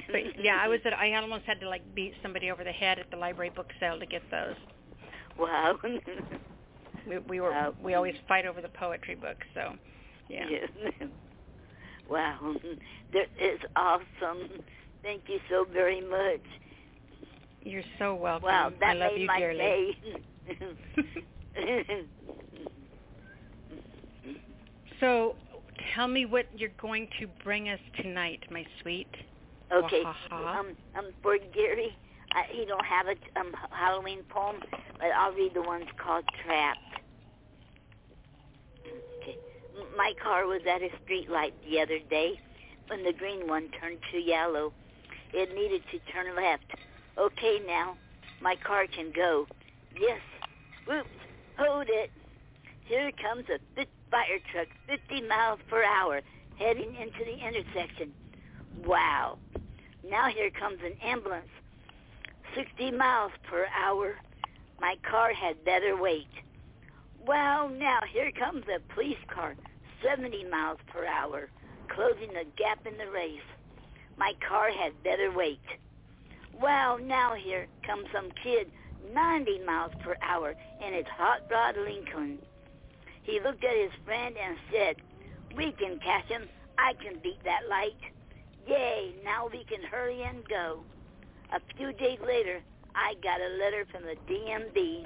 but 0.08 0.44
yeah, 0.44 0.60
I 0.62 0.68
was. 0.68 0.80
At, 0.86 0.94
I 0.94 1.14
almost 1.16 1.46
had 1.46 1.60
to 1.62 1.70
like 1.70 1.84
beat 1.94 2.14
somebody 2.22 2.52
over 2.52 2.64
the 2.64 2.72
head 2.72 3.00
at 3.00 3.10
the 3.12 3.18
library 3.18 3.50
book 3.50 3.68
sale 3.80 4.00
to 4.00 4.06
get 4.06 4.22
those. 4.32 4.56
Wow. 5.38 5.78
We, 7.10 7.18
we 7.18 7.40
were. 7.42 7.74
We 7.82 7.96
always 7.96 8.14
fight 8.28 8.46
over 8.46 8.62
the 8.62 8.70
poetry 8.70 9.16
books, 9.16 9.44
so 9.56 9.74
yeah. 10.30 10.46
Yes. 10.48 10.70
wow. 12.10 12.54
That 13.12 13.28
is 13.44 13.60
awesome. 13.76 14.62
Thank 15.02 15.24
you 15.28 15.40
so 15.50 15.66
very 15.74 16.00
much. 16.00 16.46
You're 17.64 17.84
so 18.00 18.16
welcome. 18.16 18.48
Wow, 18.48 18.72
that 18.80 18.90
I 18.90 18.94
love 18.94 19.12
made 19.14 19.22
you 19.22 19.28
my 19.28 19.40
dearly. 19.40 19.58
day. 19.58 19.98
So, 25.02 25.36
tell 25.96 26.08
me 26.08 26.26
what 26.28 26.46
you're 26.56 26.70
going 26.80 27.10
to 27.20 27.28
bring 27.44 27.70
us 27.70 27.80
tonight, 28.02 28.40
my 28.52 28.64
sweet. 28.82 29.10
Okay. 29.74 30.04
Um, 30.32 30.76
um, 30.96 31.12
for 31.24 31.38
Gary, 31.56 31.98
I, 32.34 32.44
he 32.52 32.66
don't 32.66 32.86
have 32.86 33.08
a 33.08 33.40
um 33.40 33.52
Halloween 33.72 34.20
poem, 34.30 34.58
but 34.70 35.08
I'll 35.18 35.34
read 35.34 35.54
the 35.56 35.62
ones 35.64 35.86
called 35.98 36.24
Trapped. 36.46 36.80
Okay. 39.22 39.38
My 39.98 40.14
car 40.22 40.46
was 40.46 40.62
at 40.70 40.82
a 40.82 40.90
street 41.04 41.32
light 41.32 41.54
the 41.68 41.80
other 41.82 41.98
day 42.10 42.40
when 42.88 43.04
the 43.04 43.14
green 43.14 43.48
one 43.48 43.70
turned 43.80 43.98
to 44.12 44.18
yellow. 44.20 44.72
It 45.34 45.50
needed 45.56 45.82
to 45.92 46.12
turn 46.12 46.36
left. 46.36 46.66
Okay, 47.22 47.60
now 47.68 47.98
my 48.42 48.56
car 48.56 48.88
can 48.88 49.12
go. 49.16 49.46
Yes. 49.96 50.22
Whoops. 50.88 51.08
Hold 51.60 51.86
it. 51.88 52.10
Here 52.86 53.12
comes 53.12 53.46
a 53.48 53.60
fit 53.76 53.90
fire 54.10 54.40
truck, 54.52 54.68
50 54.88 55.28
miles 55.28 55.60
per 55.70 55.84
hour, 55.84 56.22
heading 56.58 56.96
into 56.96 57.24
the 57.24 57.38
intersection. 57.48 58.12
Wow. 58.84 59.38
Now 60.10 60.30
here 60.30 60.50
comes 60.50 60.80
an 60.84 60.94
ambulance, 61.04 61.52
60 62.56 62.90
miles 62.90 63.32
per 63.44 63.68
hour. 63.68 64.16
My 64.80 64.96
car 65.08 65.32
had 65.32 65.64
better 65.64 65.96
wait. 65.96 66.28
Well, 67.28 67.70
now 67.70 68.00
here 68.12 68.32
comes 68.32 68.64
a 68.68 68.80
police 68.96 69.24
car, 69.32 69.54
70 70.04 70.46
miles 70.46 70.80
per 70.88 71.06
hour, 71.06 71.50
closing 71.88 72.34
the 72.34 72.46
gap 72.58 72.88
in 72.88 72.98
the 72.98 73.12
race. 73.12 73.40
My 74.18 74.34
car 74.48 74.72
had 74.72 75.04
better 75.04 75.32
weight. 75.32 75.60
Well, 76.62 77.00
now 77.00 77.34
here 77.34 77.66
comes 77.84 78.06
some 78.14 78.30
kid, 78.44 78.68
90 79.14 79.64
miles 79.66 79.94
per 80.04 80.16
hour, 80.22 80.54
in 80.86 80.94
his 80.94 81.08
hot 81.08 81.42
rod 81.50 81.76
Lincoln. 81.76 82.38
He 83.24 83.40
looked 83.40 83.64
at 83.64 83.76
his 83.76 83.92
friend 84.06 84.36
and 84.38 84.58
said, 84.72 84.98
we 85.56 85.72
can 85.72 86.00
catch 86.00 86.26
him. 86.26 86.48
I 86.78 86.94
can 87.02 87.18
beat 87.24 87.44
that 87.46 87.68
light. 87.68 87.98
Yay, 88.68 89.16
now 89.24 89.50
we 89.52 89.64
can 89.64 89.82
hurry 89.82 90.22
and 90.22 90.48
go. 90.48 90.82
A 91.52 91.60
few 91.76 91.94
days 91.94 92.20
later, 92.26 92.62
I 92.94 93.16
got 93.24 93.42
a 93.42 93.58
letter 93.58 93.86
from 93.92 94.04
the 94.04 94.16
DMV, 94.32 95.06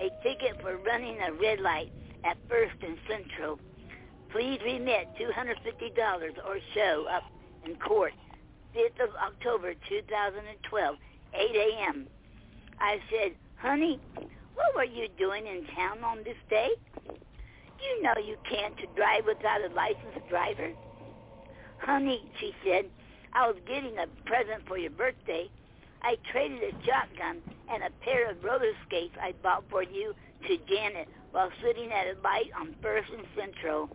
a 0.00 0.10
ticket 0.22 0.60
for 0.60 0.76
running 0.78 1.20
a 1.20 1.32
red 1.32 1.60
light 1.60 1.92
at 2.24 2.36
First 2.48 2.74
and 2.82 2.98
Central. 3.08 3.58
Please 4.30 4.58
remit 4.64 5.08
$250 5.18 6.44
or 6.44 6.58
show 6.74 7.06
up 7.08 7.22
in 7.64 7.76
court 7.76 8.12
5th 8.74 9.04
of 9.04 9.10
October 9.16 9.74
2012, 9.88 10.96
8 11.34 11.56
a.m. 11.56 12.06
I 12.80 12.98
said, 13.10 13.32
honey, 13.56 14.00
what 14.54 14.74
were 14.74 14.84
you 14.84 15.08
doing 15.18 15.46
in 15.46 15.66
town 15.74 16.02
on 16.04 16.18
this 16.24 16.36
day? 16.48 16.70
You 17.06 18.02
know 18.02 18.14
you 18.24 18.36
can't 18.48 18.76
drive 18.96 19.24
without 19.26 19.60
a 19.60 19.74
licensed 19.74 20.28
driver. 20.28 20.72
Honey, 21.78 22.22
she 22.38 22.54
said, 22.64 22.86
I 23.32 23.46
was 23.46 23.56
getting 23.66 23.98
a 23.98 24.06
present 24.24 24.66
for 24.66 24.78
your 24.78 24.90
birthday. 24.90 25.50
I 26.02 26.16
traded 26.30 26.62
a 26.62 26.72
shotgun 26.84 27.38
and 27.70 27.82
a 27.82 27.90
pair 28.04 28.30
of 28.30 28.42
roller 28.42 28.72
skates 28.86 29.14
I 29.20 29.32
bought 29.42 29.64
for 29.70 29.82
you 29.82 30.14
to 30.48 30.58
Janet 30.68 31.08
while 31.30 31.50
sitting 31.62 31.90
at 31.92 32.06
a 32.06 32.20
light 32.22 32.50
on 32.58 32.74
First 32.82 33.10
and 33.16 33.26
Central. 33.36 33.88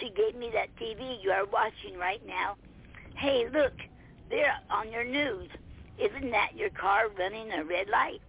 She 0.00 0.10
gave 0.10 0.34
me 0.34 0.50
that 0.54 0.74
TV 0.76 1.22
you 1.22 1.30
are 1.30 1.44
watching 1.46 1.98
right 1.98 2.24
now. 2.26 2.56
Hey, 3.16 3.44
look, 3.52 3.72
there 4.30 4.52
on 4.70 4.90
your 4.92 5.04
news. 5.04 5.48
Isn't 5.98 6.30
that 6.30 6.50
your 6.56 6.70
car 6.70 7.04
running 7.18 7.50
a 7.52 7.64
red 7.64 7.88
light? 7.88 8.20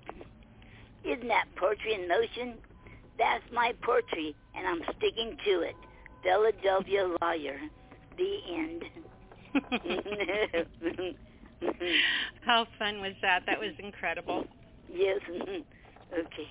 Isn't 1.03 1.27
that 1.27 1.45
poetry 1.57 1.93
in 1.93 2.07
motion? 2.07 2.57
That's 3.17 3.43
my 3.53 3.73
poetry, 3.83 4.35
and 4.55 4.67
I'm 4.67 4.81
sticking 4.97 5.37
to 5.45 5.61
it. 5.61 5.75
Philadelphia 6.23 7.07
lawyer. 7.21 7.57
The 8.17 8.37
end. 8.53 8.83
How 12.45 12.67
fun 12.77 13.01
was 13.01 13.13
that? 13.21 13.43
That 13.45 13.59
was 13.59 13.71
incredible. 13.79 14.45
yes. 14.93 15.19
okay. 15.31 16.47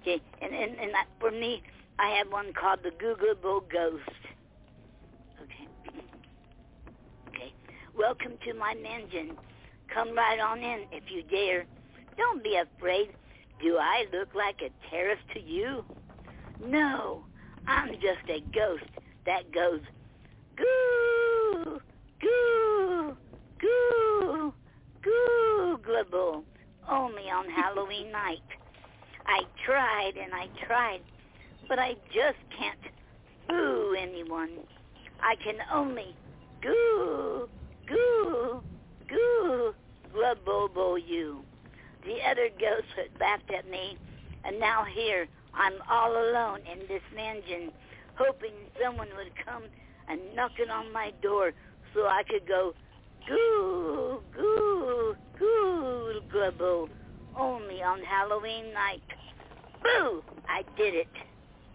Okay. 0.00 0.20
And 0.40 0.54
and 0.54 0.78
and 0.78 0.94
that, 0.94 1.06
for 1.20 1.30
me, 1.30 1.62
I 1.98 2.10
have 2.10 2.28
one 2.30 2.52
called 2.58 2.80
the 2.82 2.90
Googleable 2.90 3.60
Ghost. 3.70 4.02
Okay. 5.42 5.68
Okay. 7.28 7.52
Welcome 7.98 8.38
to 8.46 8.54
my 8.54 8.74
mansion. 8.74 9.36
Come 9.92 10.16
right 10.16 10.38
on 10.38 10.58
in 10.58 10.84
if 10.92 11.02
you 11.10 11.24
dare. 11.24 11.64
Don't 12.16 12.44
be 12.44 12.54
afraid. 12.56 13.08
Do 13.60 13.76
I 13.76 14.04
look 14.12 14.28
like 14.36 14.60
a 14.62 14.70
terrorist 14.88 15.22
to 15.34 15.40
you? 15.40 15.84
No, 16.64 17.24
I'm 17.66 17.94
just 17.94 18.22
a 18.28 18.38
ghost 18.54 18.88
that 19.26 19.52
goes 19.52 19.80
goo, 20.56 21.80
goo, 22.20 23.16
goo, 23.60 24.54
googleable 25.02 26.44
only 26.88 27.24
on 27.24 27.50
Halloween 27.50 28.12
night. 28.12 28.38
I 29.26 29.40
tried 29.66 30.12
and 30.22 30.32
I 30.32 30.46
tried, 30.64 31.00
but 31.68 31.80
I 31.80 31.94
just 32.14 32.38
can't 32.56 32.94
boo 33.48 33.96
anyone. 33.98 34.50
I 35.20 35.34
can 35.42 35.56
only 35.74 36.14
goo, 36.62 37.48
goo, 37.88 38.62
goo, 39.08 39.74
glubbobo 40.14 40.98
you. 41.04 41.42
The 42.04 42.16
other 42.30 42.48
ghosts 42.58 42.90
had 42.96 43.20
laughed 43.20 43.50
at 43.56 43.68
me, 43.70 43.98
and 44.44 44.58
now 44.58 44.84
here 44.84 45.26
I'm 45.54 45.74
all 45.90 46.12
alone 46.12 46.60
in 46.70 46.80
this 46.88 47.02
mansion, 47.14 47.72
hoping 48.14 48.52
someone 48.82 49.08
would 49.16 49.32
come 49.44 49.64
and 50.08 50.20
knocking 50.34 50.70
on 50.70 50.92
my 50.92 51.12
door 51.22 51.52
so 51.94 52.06
I 52.06 52.22
could 52.28 52.46
go 52.46 52.74
goo, 53.26 54.20
goo, 54.34 55.16
goo, 55.38 56.20
glubbo, 56.32 56.88
only 57.36 57.82
on 57.82 58.00
Halloween 58.02 58.72
night. 58.72 59.02
Boo! 59.82 60.22
I 60.48 60.62
did 60.76 60.94
it. 60.94 61.08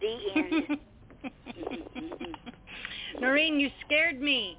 The 0.02 0.18
end. 0.35 0.80
Noreen, 3.19 3.60
you 3.60 3.69
scared 3.85 4.22
me. 4.22 4.57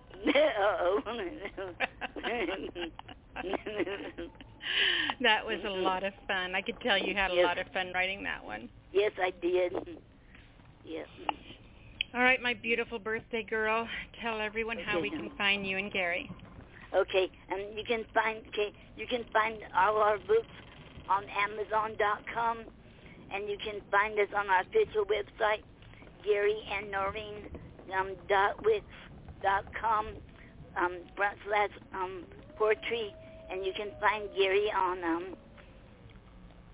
That 5.21 5.45
was 5.47 5.59
a 5.67 5.71
lot 5.71 6.05
of 6.05 6.13
fun. 6.27 6.55
I 6.55 6.63
could 6.63 6.81
tell 6.81 6.99
you 6.99 7.15
had 7.15 7.31
a 7.31 7.35
Yes. 7.35 7.45
lot 7.47 7.59
of 7.59 7.67
fun 7.73 7.93
writing 7.95 8.23
that 8.25 8.45
one. 8.45 8.69
yes, 8.93 9.13
I 9.19 9.31
did. 9.43 9.73
Yes. 10.85 11.07
All 12.15 12.21
right, 12.23 12.41
my 12.41 12.55
beautiful 12.55 12.99
birthday 12.99 13.43
girl, 13.43 13.89
tell 14.23 14.41
everyone 14.41 14.79
how 14.79 15.01
we 15.01 15.11
can 15.11 15.31
find 15.37 15.67
you 15.67 15.79
and 15.79 15.91
Gary. 15.93 16.31
Okay, 16.95 17.29
and 17.51 17.77
you 17.77 17.83
can 17.85 18.05
find 18.15 18.39
okay, 18.49 18.73
you 18.97 19.07
can 19.07 19.25
find 19.33 19.57
all 19.77 19.97
our 19.97 20.19
books 20.19 20.55
on 21.09 21.25
Amazon.com, 21.29 22.59
and 23.33 23.49
you 23.49 23.59
can 23.59 23.81
find 23.91 24.17
us 24.21 24.29
on 24.37 24.49
our 24.49 24.61
official 24.61 25.05
website, 25.07 25.65
Gary 26.25 26.57
and 26.79 26.91
Noreen 26.91 27.51
um, 27.99 28.15
dot 28.29 28.63
wix 28.65 28.85
dot 29.45 29.65
com 29.79 30.09
um, 30.81 30.97
slash 31.47 31.71
um, 31.93 32.25
poetry, 32.57 33.15
and 33.51 33.65
you 33.65 33.73
can 33.77 33.91
find 34.01 34.29
Gary 34.37 34.73
on 34.73 35.05
um, 35.05 35.25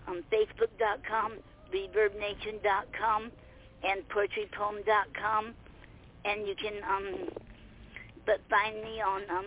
on 0.09 0.22
Facebook 0.32 0.70
dot 0.78 1.01
com, 1.06 1.32
ReverbNation 1.74 2.62
dot 2.62 2.86
com, 2.98 3.30
and 3.82 4.02
PoetryPoem 4.09 4.86
dot 4.86 5.09
com, 5.20 5.52
and 6.24 6.47
you 6.47 6.55
can 6.55 6.78
um, 6.88 7.28
but 8.24 8.40
find 8.48 8.76
me 8.82 9.02
on 9.02 9.22
um, 9.30 9.47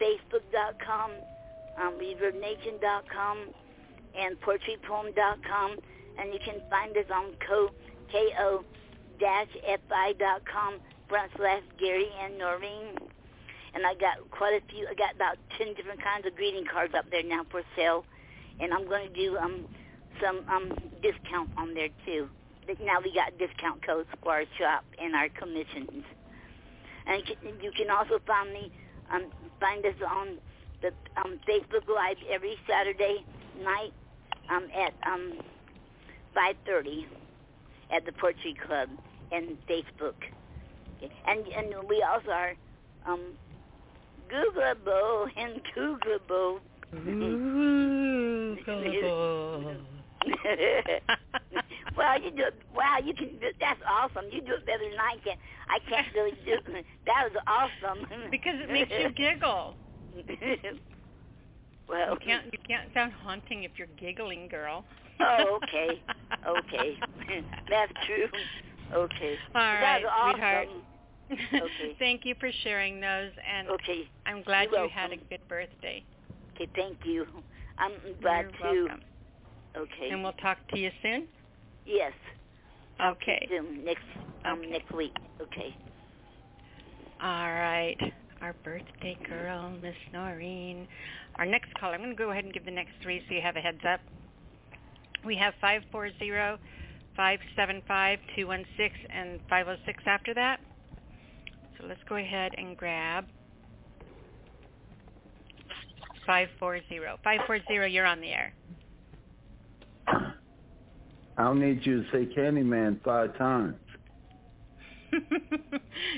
Facebook 0.00 0.44
dot 0.52 0.74
com, 0.84 1.12
um, 1.80 1.94
ReverbNation 2.00 2.80
dot 2.80 3.04
com, 3.08 3.38
and 4.18 4.36
PoetryPoem 4.40 5.14
dot 5.14 5.38
com, 5.48 5.76
and 6.18 6.32
you 6.34 6.40
can 6.44 6.60
find 6.68 6.96
us 6.96 7.06
on 7.14 7.32
co 7.46 7.70
ko 8.10 8.64
dash 9.18 9.48
fi 9.88 10.12
dot 10.18 10.42
front 10.50 10.80
slash 11.08 11.62
Gary 11.78 12.08
and 12.22 12.38
Noreen. 12.38 12.98
And 13.74 13.86
I 13.86 13.94
got 13.94 14.30
quite 14.30 14.54
a 14.54 14.64
few. 14.72 14.86
I 14.88 14.94
got 14.94 15.14
about 15.14 15.36
ten 15.58 15.74
different 15.74 16.02
kinds 16.02 16.26
of 16.26 16.34
greeting 16.34 16.64
cards 16.64 16.94
up 16.96 17.04
there 17.10 17.22
now 17.22 17.44
for 17.50 17.62
sale, 17.76 18.04
and 18.58 18.72
I'm 18.72 18.88
going 18.88 19.12
to 19.12 19.14
do 19.14 19.36
um 19.36 19.66
some 20.22 20.44
um 20.48 20.76
discount 21.02 21.50
on 21.56 21.74
there 21.74 21.88
too. 22.04 22.28
That 22.66 22.80
Now 22.80 23.00
we 23.04 23.12
got 23.12 23.36
discount 23.38 23.84
codes 23.84 24.08
for 24.22 24.32
our 24.32 24.44
shop 24.58 24.84
and 24.98 25.14
our 25.14 25.28
commissions. 25.28 26.04
And 27.06 27.22
you 27.62 27.70
can 27.76 27.90
also 27.90 28.18
find 28.26 28.52
me 28.52 28.72
um 29.12 29.26
find 29.60 29.84
us 29.84 29.94
on 30.08 30.38
the 30.80 30.88
um 31.20 31.38
Facebook 31.46 31.86
Live 31.86 32.16
every 32.32 32.56
Saturday 32.66 33.24
night 33.62 33.92
um 34.48 34.68
at 34.74 34.94
um 35.06 35.34
5:30 36.34 37.04
at 37.92 38.04
the 38.06 38.12
Poetry 38.12 38.54
Club 38.66 38.88
and 39.32 39.56
Facebook. 39.68 40.16
And 41.26 41.46
and 41.46 41.74
we 41.88 42.02
also 42.02 42.30
are 42.30 42.54
um 43.06 43.34
Googleable 44.30 45.26
and 45.36 45.60
Googleable. 45.76 46.60
well, 51.96 52.20
you 52.20 52.30
do 52.30 52.42
it. 52.44 52.54
Wow, 52.74 52.98
you 53.04 53.14
can. 53.14 53.28
do 53.38 53.46
That's 53.60 53.80
awesome. 53.88 54.24
You 54.30 54.40
do 54.40 54.54
it 54.54 54.66
better 54.66 54.84
than 54.90 54.98
I 54.98 55.16
can. 55.24 55.36
I 55.68 55.78
can't 55.88 56.06
really 56.14 56.36
do. 56.44 56.54
it. 56.74 56.84
That 57.06 57.30
was 57.30 57.42
awesome. 57.46 58.06
because 58.30 58.54
it 58.56 58.70
makes 58.70 58.90
you 58.90 59.10
giggle. 59.12 59.74
well, 61.88 62.10
You 62.12 62.18
can't 62.24 62.46
you 62.52 62.58
can't 62.66 62.92
sound 62.94 63.12
haunting 63.22 63.64
if 63.64 63.72
you're 63.76 63.88
giggling, 63.98 64.48
girl. 64.48 64.84
oh, 65.20 65.58
okay, 65.62 66.02
okay, 66.46 66.98
that's 67.70 67.92
true. 68.06 68.28
Okay, 68.94 69.34
All 69.54 69.60
right, 69.60 70.02
awesome. 70.04 70.32
sweetheart. 70.32 70.68
Okay. 71.30 71.94
Thank 71.98 72.24
you 72.24 72.34
for 72.38 72.50
sharing 72.62 73.00
those, 73.00 73.32
and 73.50 73.68
Okay, 73.68 74.02
I'm 74.26 74.42
glad 74.42 74.68
You're 74.72 74.84
you 74.84 74.90
had 74.94 75.12
a 75.12 75.16
good 75.16 75.46
birthday. 75.48 76.04
okay, 76.54 76.70
thank 76.76 76.98
you. 77.04 77.26
I'm 77.78 77.92
glad 78.22 78.46
You're 78.60 78.72
too. 78.72 78.86
welcome. 78.86 79.02
Okay. 79.76 80.10
And 80.10 80.22
we'll 80.22 80.32
talk 80.34 80.58
to 80.72 80.78
you 80.78 80.90
soon. 81.02 81.26
yes. 81.84 82.12
Okay. 83.04 83.46
Soon 83.50 83.84
next 83.84 84.00
um 84.44 84.58
Okay. 84.60 84.70
next 84.70 84.92
week. 84.94 85.12
Okay. 85.42 85.74
All 87.20 87.52
right. 87.52 87.96
Our 88.40 88.54
birthday 88.64 89.16
girl, 89.28 89.70
Miss 89.82 89.94
Noreen. 90.12 90.86
Our 91.38 91.46
next 91.46 91.72
caller, 91.80 91.94
I'm 91.94 92.00
going 92.00 92.10
to 92.10 92.16
go 92.16 92.30
ahead 92.30 92.44
and 92.44 92.52
give 92.52 92.64
the 92.64 92.70
next 92.70 92.92
three 93.02 93.22
so 93.28 93.34
you 93.34 93.40
have 93.40 93.56
a 93.56 93.60
heads 93.60 93.80
up. 93.88 94.00
We 95.24 95.36
have 95.36 95.54
540, 95.60 96.58
575, 97.16 98.18
216, 98.36 99.10
and 99.10 99.40
506 99.48 100.02
after 100.06 100.34
that. 100.34 100.60
So 101.78 101.86
let's 101.86 102.00
go 102.08 102.16
ahead 102.16 102.52
and 102.56 102.76
grab 102.76 103.24
540. 106.26 106.98
540, 107.22 107.92
you're 107.92 108.06
on 108.06 108.20
the 108.20 108.28
air. 108.28 108.52
I'll 111.38 111.54
need 111.54 111.84
you 111.84 112.02
to 112.02 112.10
say 112.10 112.26
Candyman 112.34 113.02
five 113.04 113.36
times. 113.36 113.76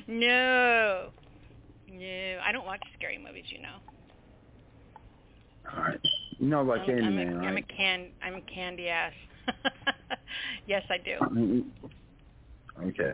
no. 0.06 1.10
No. 1.92 2.38
I 2.44 2.52
don't 2.52 2.66
watch 2.66 2.80
scary 2.96 3.18
movies, 3.18 3.44
you 3.48 3.60
know. 3.60 3.76
All 5.74 5.82
right. 5.82 6.00
You 6.38 6.46
know 6.46 6.60
about 6.60 6.80
I'm, 6.80 6.90
I'm, 6.90 7.14
Candyman, 7.14 7.42
a, 7.42 7.46
I'm 7.46 7.56
a 7.56 7.62
can 7.62 8.08
I'm 8.22 8.34
a 8.36 8.40
candy 8.42 8.88
ass. 8.88 9.12
yes, 10.66 10.82
I 10.90 10.98
do. 10.98 11.16
Mm, 11.20 11.64
Okay. 12.86 13.12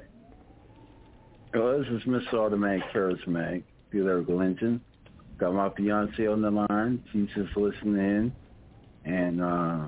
Well, 1.54 1.78
this 1.78 1.88
is 1.88 2.02
Mr. 2.02 2.34
Automatic 2.34 2.82
Charismatic, 2.92 3.62
the 3.92 4.00
lyrical 4.00 4.40
engine. 4.40 4.80
Got 5.38 5.54
my 5.54 5.70
fiance 5.70 6.26
on 6.26 6.42
the 6.42 6.50
line. 6.50 7.02
She's 7.12 7.28
just 7.34 7.56
listening 7.56 7.96
in. 7.96 8.32
And, 9.04 9.40
uh, 9.40 9.86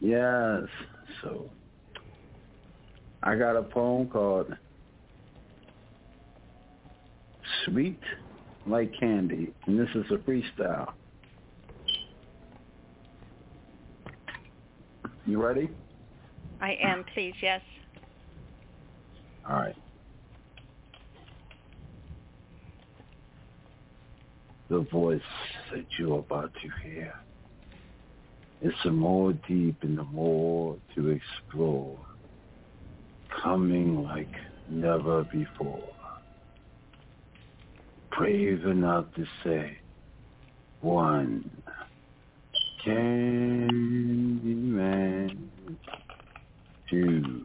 yes, 0.00 0.62
so 1.22 1.50
I 3.22 3.34
got 3.36 3.56
a 3.56 3.62
poem 3.62 4.08
called 4.08 4.54
Sweet 7.64 8.00
Like 8.66 8.92
Candy. 8.98 9.54
And 9.66 9.78
this 9.78 9.88
is 9.94 10.04
a 10.10 10.18
freestyle. 10.18 10.92
You 15.28 15.44
ready? 15.44 15.68
I 16.62 16.78
am, 16.82 17.04
please, 17.12 17.34
yes. 17.42 17.60
All 19.46 19.56
right. 19.56 19.76
The 24.70 24.86
voice 24.90 25.20
that 25.70 25.84
you're 25.98 26.20
about 26.20 26.50
to 26.54 26.88
hear 26.88 27.12
is 28.62 28.72
the 28.84 28.90
more 28.90 29.34
deep 29.46 29.76
and 29.82 29.98
the 29.98 30.04
more 30.04 30.78
to 30.94 31.10
explore, 31.10 31.98
coming 33.42 34.02
like 34.02 34.32
never 34.66 35.24
before. 35.24 35.90
Brave 38.16 38.64
enough 38.64 39.04
to 39.16 39.26
say, 39.44 39.76
one, 40.80 41.50
Candyman, 42.88 44.48
two, 46.88 47.44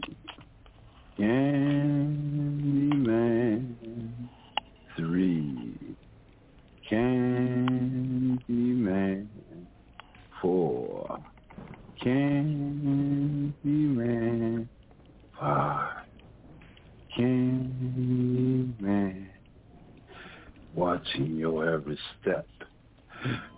Candyman, 1.20 2.16
three, 4.96 5.98
Candyman, 6.90 8.38
four, 10.42 11.20
Candyman, 12.02 13.52
five, 15.38 16.06
Candyman, 17.18 19.28
watching 20.74 21.36
your 21.36 21.70
every 21.70 22.00
step, 22.22 22.48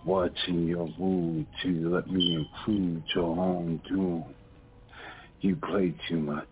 watching 0.04 0.66
your 0.66 0.88
mood 0.98 1.46
to 1.62 1.88
let 1.94 2.06
me 2.08 2.34
include 2.34 3.04
your 3.14 3.38
own 3.38 3.82
doom. 3.88 4.34
You 5.40 5.56
play 5.56 5.94
too 6.08 6.18
much, 6.18 6.48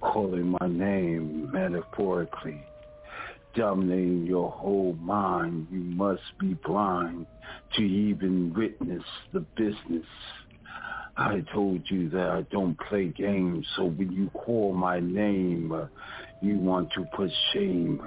calling 0.00 0.56
my 0.60 0.68
name 0.68 1.50
metaphorically, 1.52 2.60
dominating 3.54 4.26
your 4.26 4.50
whole 4.50 4.94
mind. 5.00 5.68
You 5.70 5.80
must 5.80 6.22
be 6.40 6.54
blind 6.64 7.26
to 7.74 7.82
even 7.82 8.54
witness 8.54 9.04
the 9.32 9.44
business. 9.56 10.06
I 11.16 11.44
told 11.52 11.82
you 11.90 12.08
that 12.10 12.30
I 12.30 12.42
don't 12.50 12.78
play 12.88 13.06
games, 13.08 13.66
so 13.76 13.84
when 13.84 14.10
you 14.12 14.30
call 14.30 14.72
my 14.72 14.98
name, 14.98 15.72
uh, 15.72 15.86
you 16.40 16.58
want 16.58 16.90
to 16.96 17.04
put 17.16 17.30
shame. 17.52 18.00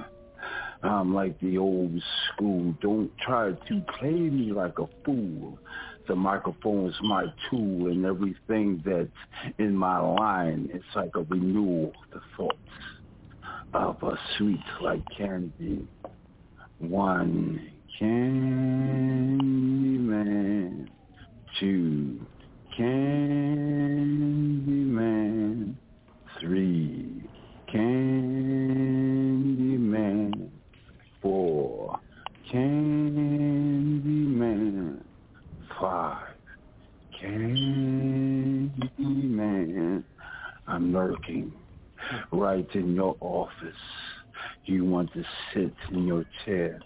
I'm 0.84 1.14
like 1.14 1.40
the 1.40 1.58
old 1.58 1.92
school. 2.34 2.76
Don't 2.82 3.12
try 3.20 3.52
to 3.52 3.82
play 4.00 4.12
me 4.12 4.52
like 4.52 4.80
a 4.80 4.88
fool. 5.04 5.58
The 6.08 6.16
microphone 6.16 6.90
is 6.90 6.96
my 7.02 7.26
tool 7.50 7.88
and 7.88 8.06
everything 8.06 8.82
that's 8.86 9.54
in 9.60 9.76
my 9.76 10.00
line. 10.00 10.70
It's 10.74 10.86
like 10.96 11.16
a 11.16 11.24
renewal 11.24 11.88
of 11.88 11.94
the 12.14 12.22
thoughts 12.38 12.58
of 13.74 14.02
a 14.04 14.18
sweet 14.38 14.64
like 14.82 15.04
candy. 15.18 15.88
One 16.80 17.72
candy 18.00 19.98
man, 19.98 20.90
two 21.60 22.26
candy 22.78 24.72
man, 24.72 25.78
three 26.40 27.24
candy 27.72 29.78
man, 29.78 30.52
four 31.22 32.00
candy 32.52 34.10
man, 34.10 35.04
five 35.80 36.28
candy 37.20 38.72
man. 38.98 40.04
I'm 40.68 40.94
lurking 40.94 41.52
right 42.32 42.68
in 42.74 42.96
your 42.96 43.16
office. 43.20 43.52
You 44.66 44.86
want 44.86 45.12
to 45.14 45.24
sit 45.54 45.74
in 45.92 46.06
your 46.08 46.26
chair, 46.46 46.80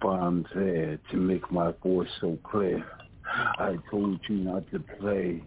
but 0.00 0.08
I'm 0.08 0.46
there 0.54 0.98
to 1.10 1.16
make 1.16 1.50
my 1.52 1.72
voice 1.82 2.08
so 2.20 2.38
clear. 2.44 2.84
I 3.58 3.76
told 3.90 4.20
you 4.28 4.36
not 4.36 4.68
to 4.70 4.82
play, 4.98 5.42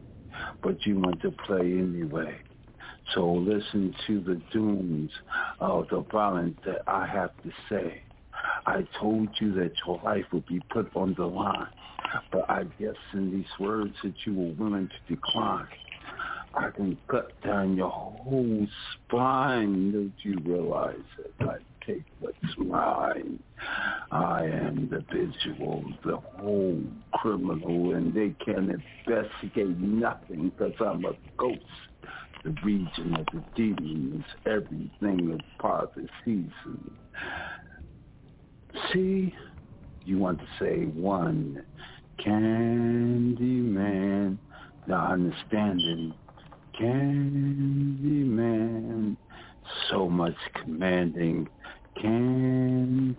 but 0.62 0.86
you 0.86 1.00
want 1.00 1.22
to 1.22 1.32
play 1.46 1.60
anyway. 1.60 2.36
So 3.14 3.32
listen 3.34 3.94
to 4.08 4.22
the 4.22 4.42
dooms 4.52 5.12
of 5.60 5.88
the 5.90 6.06
violence 6.12 6.58
that 6.66 6.82
I 6.88 7.06
have 7.06 7.32
to 7.44 7.52
say. 7.70 8.02
I 8.66 8.86
told 9.00 9.30
you 9.40 9.54
that 9.56 9.72
your 9.86 10.02
life 10.04 10.26
would 10.32 10.46
be 10.48 10.62
put 10.72 10.96
on 10.96 11.14
the 11.18 11.26
line, 11.26 11.68
but 12.32 12.50
I 12.50 12.64
guess 12.80 12.96
in 13.14 13.32
these 13.32 13.60
words 13.60 13.96
that 14.04 14.14
you 14.26 14.34
were 14.34 14.54
willing 14.54 14.90
to 14.90 15.16
decline. 15.16 15.68
I 16.56 16.70
can 16.70 16.98
cut 17.08 17.32
down 17.42 17.76
your 17.76 17.90
whole 17.90 18.68
spine. 18.94 19.92
Don't 19.92 20.14
you 20.22 20.38
realize 20.46 20.98
it? 21.18 21.34
I 21.40 21.58
take 21.86 22.04
what's 22.20 22.38
mine. 22.58 23.40
I 24.12 24.46
am 24.46 24.90
the 24.90 25.04
visual, 25.12 25.84
the 26.06 26.18
whole 26.18 26.84
criminal, 27.14 27.96
and 27.96 28.14
they 28.14 28.36
can 28.44 28.70
investigate 29.06 29.78
nothing 29.80 30.50
because 30.50 30.74
I'm 30.80 31.06
a 31.06 31.14
ghost. 31.38 31.60
The 32.44 32.56
region 32.64 33.16
of 33.16 33.26
the 33.34 33.44
demons, 33.56 34.26
everything 34.46 35.32
is 35.34 35.42
part 35.60 35.86
of 35.86 35.90
the 35.96 36.08
season. 36.26 36.96
See, 38.92 39.34
you 40.06 40.18
want 40.18 40.40
to 40.40 40.48
say 40.60 40.86
one, 40.86 41.64
Candyman, 42.20 44.40
the 44.88 44.96
understanding, 44.96 46.14
Candyman, 46.80 48.48
so 49.90 50.10
much 50.10 50.36
commanding, 50.56 51.48
Candyman. 51.98 53.18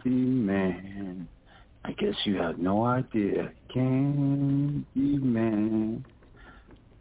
I 1.85 1.93
guess 1.93 2.15
you 2.25 2.37
have 2.37 2.59
no 2.59 2.85
idea, 2.85 3.53
Candyman. 3.75 4.85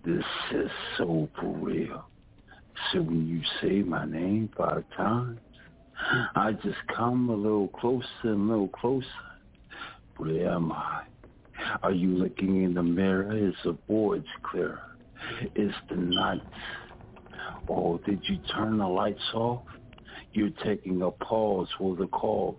This 0.06 0.23
is 0.53 0.69
so 0.98 1.27
for 1.40 1.56
real. 1.57 2.06
So 2.91 3.01
when 3.01 3.27
you 3.27 3.41
say 3.61 3.82
my 3.82 4.06
name 4.06 4.49
five 4.57 4.83
times, 4.95 5.40
I 6.35 6.53
just 6.63 6.77
come 6.95 7.30
a 7.30 7.35
little 7.35 7.67
closer 7.69 8.05
and 8.23 8.49
a 8.49 8.53
little 8.53 8.67
closer. 8.69 9.07
Where 10.17 10.49
am 10.49 10.72
I? 10.72 11.03
Are 11.81 11.91
you 11.91 12.09
looking 12.09 12.63
in 12.63 12.73
the 12.73 12.83
mirror? 12.83 13.35
Is 13.35 13.55
the 13.63 13.73
boards 13.73 14.27
clear? 14.43 14.80
Is 15.55 15.72
the 15.89 15.95
night? 15.95 16.41
Or 17.67 17.99
did 18.05 18.22
you 18.27 18.38
turn 18.53 18.77
the 18.77 18.88
lights 18.88 19.22
off? 19.33 19.63
You're 20.33 20.49
taking 20.63 21.01
a 21.01 21.11
pause 21.11 21.67
for 21.77 21.95
the 21.95 22.07
cause. 22.07 22.55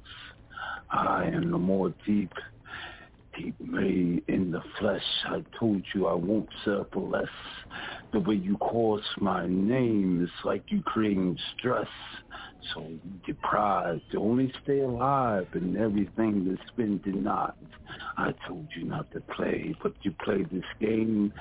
I 0.90 1.24
am 1.24 1.50
the 1.50 1.58
more 1.58 1.92
deep, 2.06 2.32
deep 3.36 3.60
made 3.60 4.22
in 4.28 4.50
the 4.52 4.62
flesh. 4.78 5.02
I 5.26 5.44
told 5.58 5.82
you 5.94 6.06
I 6.06 6.14
won't 6.14 6.48
settle 6.64 7.10
less. 7.10 7.24
The 8.12 8.20
way 8.20 8.36
you 8.36 8.56
call 8.58 9.00
my 9.18 9.46
name 9.46 10.22
is 10.22 10.30
like 10.44 10.64
you 10.68 10.82
creating 10.82 11.36
stress. 11.58 11.88
So 12.72 12.86
deprived 13.26 14.02
to 14.12 14.18
only 14.18 14.52
stay 14.62 14.80
alive 14.80 15.46
and 15.52 15.76
everything 15.76 16.46
that's 16.48 16.70
been 16.76 16.98
denied. 16.98 17.52
I 18.16 18.32
told 18.46 18.66
you 18.76 18.84
not 18.84 19.10
to 19.12 19.20
play, 19.20 19.74
but 19.82 19.92
you 20.02 20.14
play 20.24 20.44
this 20.50 20.64
game. 20.80 21.32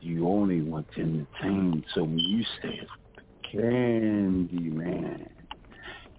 You 0.00 0.28
only 0.28 0.62
want 0.62 0.86
to 0.94 1.00
entertain. 1.00 1.84
So 1.94 2.06
you 2.06 2.44
say 2.62 2.80
Candy 3.50 4.70
Man, 4.70 5.28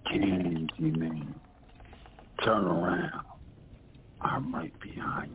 Candy 0.08 0.68
Man, 0.78 1.34
turn 2.44 2.64
around. 2.64 3.24
I'm 4.20 4.54
right 4.54 4.74
behind 4.80 5.30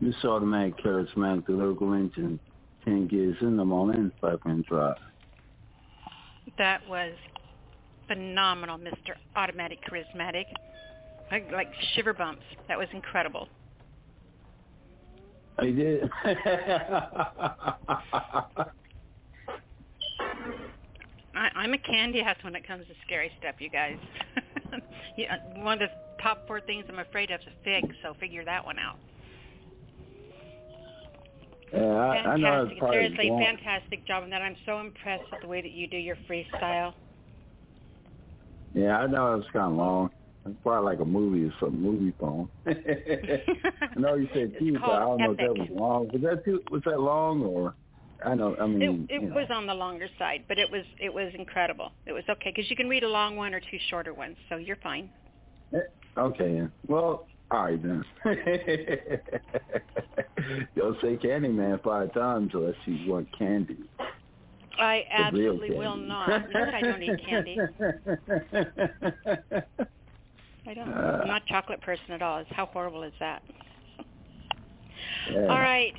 you. 0.00 0.08
This 0.08 0.24
automatic 0.24 0.78
charismatic 0.78 1.48
lyrical 1.48 1.92
engine 1.92 2.40
10 2.84 3.08
gears 3.08 3.36
in 3.40 3.56
the 3.56 3.64
morning, 3.64 4.10
five 4.20 4.38
and 4.44 4.64
drive. 4.64 4.96
That 6.58 6.80
was 6.88 7.12
phenomenal, 8.10 8.76
Mr. 8.76 9.14
Automatic 9.36 9.78
Charismatic. 9.88 10.46
Like, 11.30 11.50
like 11.52 11.68
shiver 11.94 12.12
bumps. 12.12 12.42
That 12.66 12.76
was 12.76 12.88
incredible. 12.92 13.48
I 15.58 15.66
did. 15.66 16.10
I, 21.34 21.48
I'm 21.54 21.72
a 21.72 21.78
candy 21.78 22.20
ass 22.20 22.36
when 22.42 22.56
it 22.56 22.66
comes 22.66 22.86
to 22.88 22.94
scary 23.06 23.30
stuff, 23.38 23.54
you 23.60 23.70
guys. 23.70 23.96
yeah, 25.16 25.36
one 25.56 25.80
of 25.80 25.88
the 25.88 26.22
top 26.22 26.46
four 26.48 26.60
things 26.60 26.84
I'm 26.88 26.98
afraid 26.98 27.30
of 27.30 27.40
is 27.40 27.46
a 27.46 27.64
fig, 27.64 27.94
so 28.02 28.14
figure 28.18 28.44
that 28.44 28.64
one 28.64 28.78
out. 28.78 28.96
Yeah, 31.72 31.78
I, 31.78 32.16
I 32.16 32.36
know 32.36 32.66
Fantastic. 32.66 32.90
Seriously, 32.90 33.28
fantastic 33.38 34.06
job 34.06 34.24
on 34.24 34.30
that. 34.30 34.42
I'm 34.42 34.56
so 34.66 34.80
impressed 34.80 35.30
with 35.30 35.42
the 35.42 35.48
way 35.48 35.62
that 35.62 35.70
you 35.70 35.86
do 35.86 35.96
your 35.96 36.16
freestyle. 36.28 36.94
Yeah, 38.74 38.98
I 38.98 39.06
know 39.06 39.34
it's 39.36 39.50
kind 39.52 39.72
of 39.72 39.78
long. 39.78 40.10
It's 40.46 40.56
probably 40.62 40.90
like 40.90 41.00
a 41.00 41.04
movie 41.04 41.44
or 41.44 41.52
some 41.60 41.80
movie 41.80 42.12
poem. 42.12 42.48
I 42.66 42.72
know 43.96 44.14
you 44.14 44.28
said 44.32 44.54
cute, 44.58 44.80
but 44.80 44.90
I 44.90 45.00
don't 45.00 45.18
know 45.18 45.32
if 45.32 45.36
that 45.36 45.54
was 45.58 45.68
long. 45.70 46.08
Was 46.12 46.22
that 46.22 46.44
too, 46.44 46.62
was 46.70 46.82
that 46.86 46.98
long 47.00 47.42
or? 47.42 47.74
I 48.24 48.34
know. 48.34 48.54
I 48.60 48.66
mean, 48.66 49.06
It, 49.08 49.14
it 49.14 49.22
you 49.22 49.28
know. 49.28 49.34
was 49.34 49.48
on 49.50 49.66
the 49.66 49.74
longer 49.74 50.08
side, 50.18 50.44
but 50.48 50.58
it 50.58 50.70
was 50.70 50.84
it 50.98 51.12
was 51.12 51.32
incredible. 51.34 51.92
It 52.06 52.12
was 52.12 52.24
okay 52.28 52.52
because 52.54 52.70
you 52.70 52.76
can 52.76 52.88
read 52.88 53.02
a 53.02 53.08
long 53.08 53.36
one 53.36 53.54
or 53.54 53.60
two 53.60 53.78
shorter 53.88 54.14
ones, 54.14 54.36
so 54.48 54.56
you're 54.56 54.76
fine. 54.76 55.10
Eh, 55.74 55.78
okay. 56.18 56.54
then. 56.54 56.72
Well, 56.86 57.26
all 57.50 57.64
right 57.64 57.82
then. 57.82 58.04
Don't 60.76 61.00
say 61.00 61.16
Candyman 61.16 61.82
five 61.82 62.12
times 62.14 62.50
unless 62.54 62.74
you 62.86 63.10
want 63.10 63.28
candy. 63.36 63.78
I 64.78 65.04
absolutely 65.10 65.70
will 65.76 65.96
not. 65.96 66.50
No, 66.52 66.60
I 66.60 66.80
don't 66.80 67.02
eat 67.02 67.20
candy. 67.26 67.58
I 70.66 70.74
don't. 70.74 70.88
Uh. 70.88 71.20
I'm 71.22 71.28
not 71.28 71.42
a 71.42 71.48
chocolate 71.48 71.80
person 71.82 72.10
at 72.10 72.22
all. 72.22 72.44
How 72.50 72.66
horrible 72.66 73.02
is 73.02 73.12
that? 73.20 73.42
Yeah. 75.30 75.42
All 75.42 75.60
right. 75.60 75.94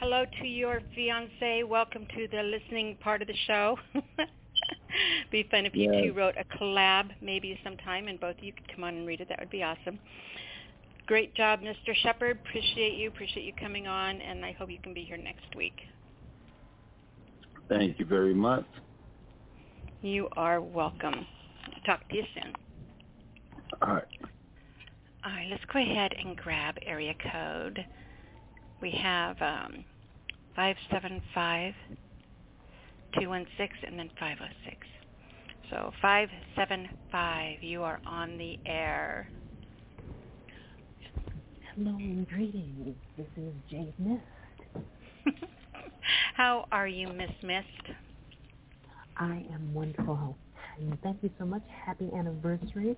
Hello 0.00 0.24
to 0.40 0.46
your 0.46 0.80
fiance. 0.94 1.62
Welcome 1.62 2.06
to 2.14 2.28
the 2.28 2.42
listening 2.42 2.96
part 3.00 3.22
of 3.22 3.28
the 3.28 3.36
show. 3.46 3.78
be 5.30 5.46
fun 5.50 5.66
if 5.66 5.74
you 5.74 5.90
two 5.90 6.12
wrote 6.12 6.34
a 6.38 6.44
collab 6.58 7.10
maybe 7.20 7.58
sometime 7.64 8.08
and 8.08 8.20
both 8.20 8.36
of 8.38 8.44
you 8.44 8.52
could 8.52 8.68
come 8.74 8.84
on 8.84 8.94
and 8.94 9.06
read 9.06 9.20
it. 9.20 9.28
That 9.28 9.40
would 9.40 9.50
be 9.50 9.62
awesome. 9.62 9.98
Great 11.06 11.34
job, 11.34 11.60
Mr. 11.60 11.94
Shepard. 12.02 12.38
Appreciate 12.44 12.94
you. 12.94 13.08
Appreciate 13.08 13.44
you 13.44 13.52
coming 13.60 13.86
on, 13.86 14.20
and 14.20 14.44
I 14.44 14.52
hope 14.52 14.70
you 14.70 14.78
can 14.82 14.92
be 14.92 15.04
here 15.04 15.16
next 15.16 15.54
week. 15.56 15.76
Thank 17.68 17.98
you 17.98 18.06
very 18.06 18.34
much. 18.34 18.64
You 20.02 20.28
are 20.36 20.60
welcome. 20.60 21.26
Talk 21.84 22.08
to 22.08 22.16
you 22.16 22.22
soon. 22.34 22.52
All 23.82 23.94
right. 23.94 24.04
All 25.24 25.32
right, 25.32 25.48
let's 25.50 25.64
go 25.72 25.80
ahead 25.80 26.12
and 26.18 26.36
grab 26.36 26.76
area 26.86 27.14
code. 27.32 27.84
We 28.80 28.92
have 29.02 29.36
um, 29.40 29.84
575 30.54 31.74
216 33.14 33.88
and 33.88 33.98
then 33.98 34.10
506. 34.20 34.76
So 35.70 35.90
575, 36.00 37.62
you 37.62 37.82
are 37.82 38.00
on 38.06 38.38
the 38.38 38.58
air. 38.66 39.28
Hello 41.74 41.96
and 41.96 42.28
greetings. 42.28 42.94
This 43.16 43.26
is 43.36 43.52
Jade 43.68 43.94
Mist. 43.98 44.22
How 46.34 46.66
are 46.72 46.88
you, 46.88 47.08
Miss 47.08 47.30
Mist? 47.42 47.66
I 49.16 49.44
am 49.52 49.72
wonderful. 49.72 50.36
Thank 51.02 51.22
you 51.22 51.30
so 51.38 51.46
much. 51.46 51.62
Happy 51.84 52.10
anniversary. 52.14 52.96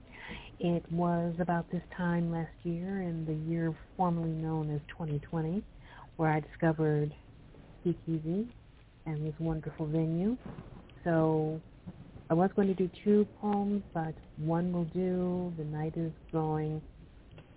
It 0.58 0.84
was 0.90 1.34
about 1.38 1.70
this 1.70 1.82
time 1.96 2.32
last 2.32 2.50
year 2.64 3.02
in 3.02 3.24
the 3.24 3.34
year 3.50 3.74
formerly 3.96 4.30
known 4.30 4.74
as 4.74 4.80
2020 4.88 5.62
where 6.16 6.30
I 6.30 6.40
discovered 6.40 7.14
Speakeasy 7.80 8.48
and 9.06 9.24
this 9.24 9.34
wonderful 9.38 9.86
venue. 9.86 10.36
So 11.04 11.60
I 12.30 12.34
was 12.34 12.50
going 12.56 12.68
to 12.68 12.74
do 12.74 12.90
two 13.04 13.26
poems, 13.40 13.82
but 13.94 14.14
one 14.36 14.72
will 14.72 14.84
do. 14.86 15.52
The 15.56 15.64
night 15.64 15.94
is 15.96 16.12
growing 16.32 16.82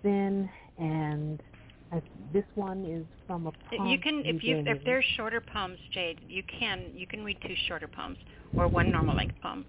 thin, 0.02 0.48
and 0.78 1.40
I, 1.92 2.02
this 2.32 2.44
one 2.54 2.84
is 2.86 3.04
from 3.26 3.46
a 3.46 3.52
prompt 3.52 3.90
You 3.90 3.98
can 3.98 4.22
if 4.24 4.42
you 4.42 4.62
if 4.66 4.82
there's 4.84 5.04
shorter 5.16 5.42
poems, 5.42 5.78
Jade, 5.92 6.20
you 6.26 6.42
can 6.58 6.90
you 6.94 7.06
can 7.06 7.22
read 7.22 7.36
two 7.46 7.54
shorter 7.68 7.88
poems 7.88 8.16
or 8.56 8.66
one 8.66 8.90
normal 8.90 9.14
length 9.14 9.34
poem. 9.42 9.66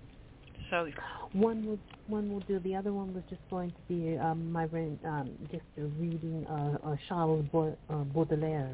So 0.70 0.88
One 1.34 1.66
will 1.66 1.80
one 2.08 2.32
will 2.32 2.40
do. 2.42 2.60
The 2.60 2.76
other 2.76 2.94
one 2.94 3.14
was 3.14 3.24
just 3.30 3.42
going 3.50 3.72
to 3.72 3.82
be 3.90 4.18
um, 4.18 4.52
my 4.52 4.64
um, 4.64 5.32
just 5.52 5.64
a 5.78 5.84
reading 6.00 6.46
uh, 6.50 6.78
uh, 6.88 6.96
Charles 7.10 7.46
Baud- 7.52 7.78
uh, 7.90 8.04
Baudelaire. 8.06 8.72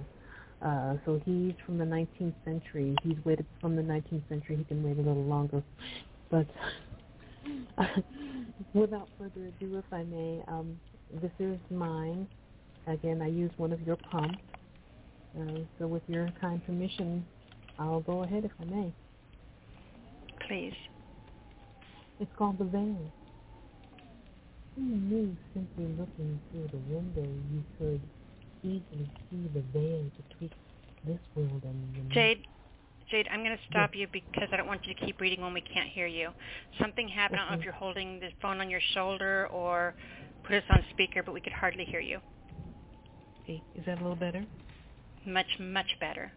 Uh, 0.61 0.95
so 1.05 1.21
he's 1.25 1.53
from 1.65 1.77
the 1.77 1.85
19th 1.85 2.33
century. 2.45 2.95
He's 3.03 3.17
waited 3.25 3.45
from 3.61 3.75
the 3.75 3.81
19th 3.81 4.27
century. 4.29 4.57
He 4.57 4.63
can 4.65 4.83
wait 4.83 4.97
a 4.97 5.01
little 5.01 5.23
longer. 5.23 5.63
But 6.29 6.47
without 8.73 9.09
further 9.17 9.47
ado, 9.47 9.77
if 9.77 9.85
I 9.91 10.03
may, 10.03 10.43
um, 10.47 10.79
this 11.21 11.31
is 11.39 11.57
mine. 11.69 12.27
Again, 12.87 13.21
I 13.21 13.27
use 13.27 13.51
one 13.57 13.71
of 13.71 13.81
your 13.81 13.97
pumps. 13.97 14.37
Uh, 15.39 15.59
so 15.77 15.87
with 15.87 16.03
your 16.07 16.29
kind 16.41 16.63
permission, 16.65 17.25
I'll 17.77 18.01
go 18.01 18.23
ahead 18.23 18.45
if 18.45 18.51
I 18.59 18.65
may. 18.65 18.93
please. 20.47 20.73
It's 22.19 22.31
called 22.37 22.57
The 22.57 22.65
Veil. 22.65 22.97
Who 24.75 24.81
knew 24.81 25.35
simply 25.53 25.85
looking 25.97 26.39
through 26.51 26.69
the 26.71 26.93
window 26.93 27.27
you 27.51 27.63
could 27.77 28.01
easily 28.63 29.09
see 29.29 29.49
the 29.53 29.61
veil 29.73 30.03
betwixt 30.17 30.57
this 31.05 31.19
world 31.35 31.61
and 31.63 32.09
the? 32.09 32.13
Jade, 32.13 32.45
Jade, 33.09 33.27
I'm 33.31 33.43
going 33.43 33.55
to 33.55 33.63
stop 33.69 33.91
you 33.93 34.07
because 34.11 34.49
I 34.51 34.57
don't 34.57 34.67
want 34.67 34.85
you 34.85 34.93
to 34.93 35.05
keep 35.05 35.19
reading 35.19 35.41
when 35.41 35.53
we 35.53 35.61
can't 35.61 35.89
hear 35.89 36.07
you. 36.07 36.29
Something 36.79 37.07
happened. 37.07 37.39
I 37.39 37.43
don't 37.43 37.53
know 37.53 37.59
if 37.59 37.63
you're 37.63 37.73
holding 37.73 38.19
the 38.19 38.29
phone 38.41 38.59
on 38.61 38.69
your 38.69 38.81
shoulder 38.93 39.47
or 39.51 39.95
put 40.43 40.55
us 40.55 40.63
on 40.69 40.83
speaker, 40.91 41.23
but 41.23 41.33
we 41.33 41.41
could 41.41 41.53
hardly 41.53 41.85
hear 41.85 42.01
you. 42.01 42.19
Is 43.75 43.85
that 43.85 43.99
a 43.99 44.01
little 44.01 44.15
better? 44.15 44.45
Much, 45.25 45.47
much 45.59 45.87
better. 45.99 46.31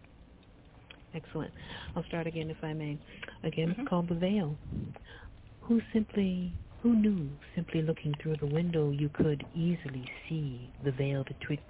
Excellent. 1.13 1.51
I'll 1.95 2.03
start 2.05 2.25
again 2.27 2.49
if 2.49 2.57
I 2.63 2.73
may. 2.73 2.97
Again, 3.43 3.69
Mm-hmm. 3.69 3.81
it's 3.81 3.89
called 3.89 4.09
The 4.09 4.15
Veil. 4.15 4.55
Who 5.61 5.79
simply, 5.93 6.51
who 6.81 6.95
knew, 6.95 7.29
simply 7.55 7.81
looking 7.81 8.13
through 8.21 8.37
the 8.37 8.47
window, 8.47 8.91
you 8.91 9.09
could 9.09 9.45
easily 9.55 10.05
see 10.27 10.69
the 10.83 10.91
veil 10.91 11.23
betwixt 11.23 11.63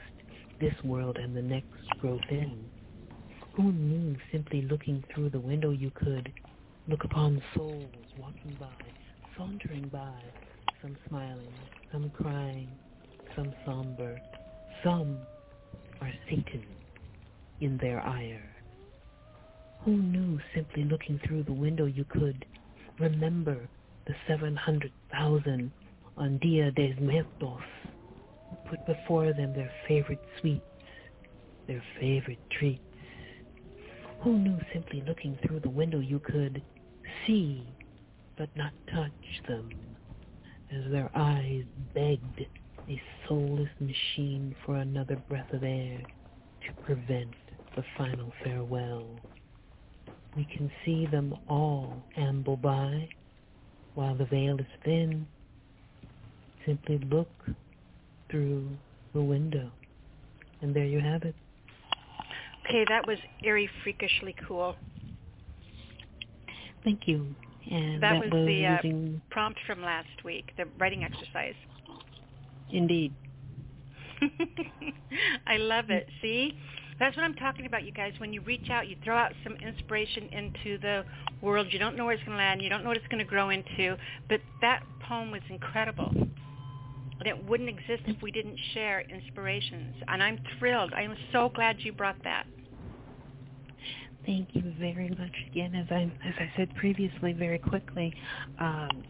this 0.59 0.73
world 0.83 1.17
and 1.17 1.35
the 1.35 1.41
next 1.41 1.67
grow 1.99 2.19
thin? 2.29 2.63
Who 3.55 3.71
knew, 3.71 4.15
simply 4.31 4.61
looking 4.63 5.03
through 5.13 5.29
the 5.29 5.39
window, 5.39 5.71
you 5.71 5.91
could 5.93 6.31
look 6.87 7.03
upon 7.03 7.41
souls 7.55 7.85
walking 8.17 8.57
by, 8.59 8.67
sauntering 9.37 9.89
by, 9.89 10.13
some 10.81 10.97
smiling, 11.07 11.53
some 11.91 12.09
crying, 12.09 12.69
some 13.35 13.53
somber, 13.65 14.19
some 14.83 15.19
are 16.03 16.13
Satan 16.29 16.65
in 17.61 17.77
their 17.77 18.01
ire. 18.01 18.49
Who 19.85 19.97
knew 19.97 20.39
simply 20.53 20.83
looking 20.83 21.19
through 21.25 21.43
the 21.43 21.53
window 21.53 21.85
you 21.85 22.03
could 22.03 22.45
remember 22.99 23.69
the 24.05 24.13
700,000 24.27 25.71
on 26.17 26.37
Dia 26.39 26.71
de 26.71 26.93
Muertos 26.99 27.61
put 28.69 28.85
before 28.85 29.33
them 29.33 29.53
their 29.53 29.71
favorite 29.87 30.23
sweets, 30.39 30.61
their 31.67 31.83
favorite 31.99 32.49
treats? 32.59 32.81
Who 34.21 34.37
knew 34.37 34.57
simply 34.73 35.03
looking 35.07 35.37
through 35.45 35.61
the 35.61 35.69
window 35.69 35.99
you 35.99 36.19
could 36.19 36.61
see 37.25 37.65
but 38.37 38.49
not 38.57 38.73
touch 38.93 39.41
them 39.47 39.69
as 40.69 40.91
their 40.91 41.09
eyes 41.15 41.63
begged 41.93 42.45
a 42.89 43.01
soulless 43.27 43.69
machine 43.79 44.55
for 44.65 44.75
another 44.75 45.15
breath 45.29 45.51
of 45.53 45.63
air 45.63 46.01
to 46.65 46.73
prevent 46.83 47.33
the 47.75 47.83
final 47.97 48.31
farewell. 48.43 49.05
We 50.35 50.45
can 50.45 50.71
see 50.83 51.05
them 51.05 51.35
all 51.47 52.03
amble 52.17 52.57
by 52.57 53.09
while 53.95 54.15
the 54.15 54.25
veil 54.25 54.57
is 54.59 54.65
thin. 54.83 55.27
Simply 56.65 56.99
look 57.09 57.29
through 58.29 58.69
the 59.13 59.21
window. 59.21 59.71
And 60.61 60.75
there 60.75 60.85
you 60.85 60.99
have 60.99 61.23
it. 61.23 61.35
Okay, 62.65 62.85
that 62.89 63.05
was 63.05 63.17
eerie, 63.43 63.69
freakishly 63.83 64.35
cool. 64.47 64.75
Thank 66.83 67.01
you. 67.07 67.27
And 67.69 68.01
that, 68.01 68.13
that, 68.13 68.21
was, 68.21 68.29
the 68.31 68.65
uh, 68.65 68.77
using 68.83 69.21
prompt 69.29 69.59
from 69.65 69.81
last 69.81 70.23
week, 70.23 70.51
the 70.57 70.65
writing 70.79 71.03
exercise. 71.03 71.55
Indeed. 72.73 73.13
I 75.47 75.57
love 75.57 75.89
it. 75.89 76.07
See? 76.21 76.55
That's 76.99 77.15
what 77.17 77.23
I'm 77.23 77.33
talking 77.35 77.65
about, 77.65 77.83
you 77.83 77.91
guys. 77.91 78.13
When 78.19 78.33
you 78.33 78.41
reach 78.41 78.69
out, 78.69 78.87
you 78.87 78.95
throw 79.03 79.17
out 79.17 79.33
some 79.43 79.53
inspiration 79.55 80.29
into 80.31 80.77
the 80.79 81.03
world. 81.41 81.67
You 81.71 81.79
don't 81.79 81.97
know 81.97 82.05
where 82.05 82.13
it's 82.13 82.23
going 82.23 82.37
to 82.37 82.43
land. 82.43 82.61
You 82.61 82.69
don't 82.69 82.83
know 82.83 82.89
what 82.89 82.97
it's 82.97 83.07
going 83.07 83.23
to 83.23 83.29
grow 83.29 83.49
into. 83.49 83.97
But 84.29 84.41
that 84.61 84.83
poem 85.07 85.31
was 85.31 85.41
incredible. 85.49 86.11
And 86.11 87.27
it 87.27 87.45
wouldn't 87.45 87.69
exist 87.69 88.03
if 88.07 88.21
we 88.21 88.31
didn't 88.31 88.57
share 88.73 89.01
inspirations. 89.01 89.95
And 90.07 90.21
I'm 90.21 90.39
thrilled. 90.59 90.93
I 90.95 91.01
am 91.03 91.15
so 91.31 91.49
glad 91.53 91.77
you 91.79 91.93
brought 91.93 92.21
that. 92.23 92.45
Thank 94.25 94.49
you 94.53 94.73
very 94.79 95.09
much 95.09 95.33
again. 95.51 95.75
As 95.75 95.87
I 95.91 96.03
as 96.25 96.33
I 96.39 96.49
said 96.55 96.73
previously, 96.75 97.33
very 97.33 97.59
quickly, 97.59 98.13
um, 98.57 99.03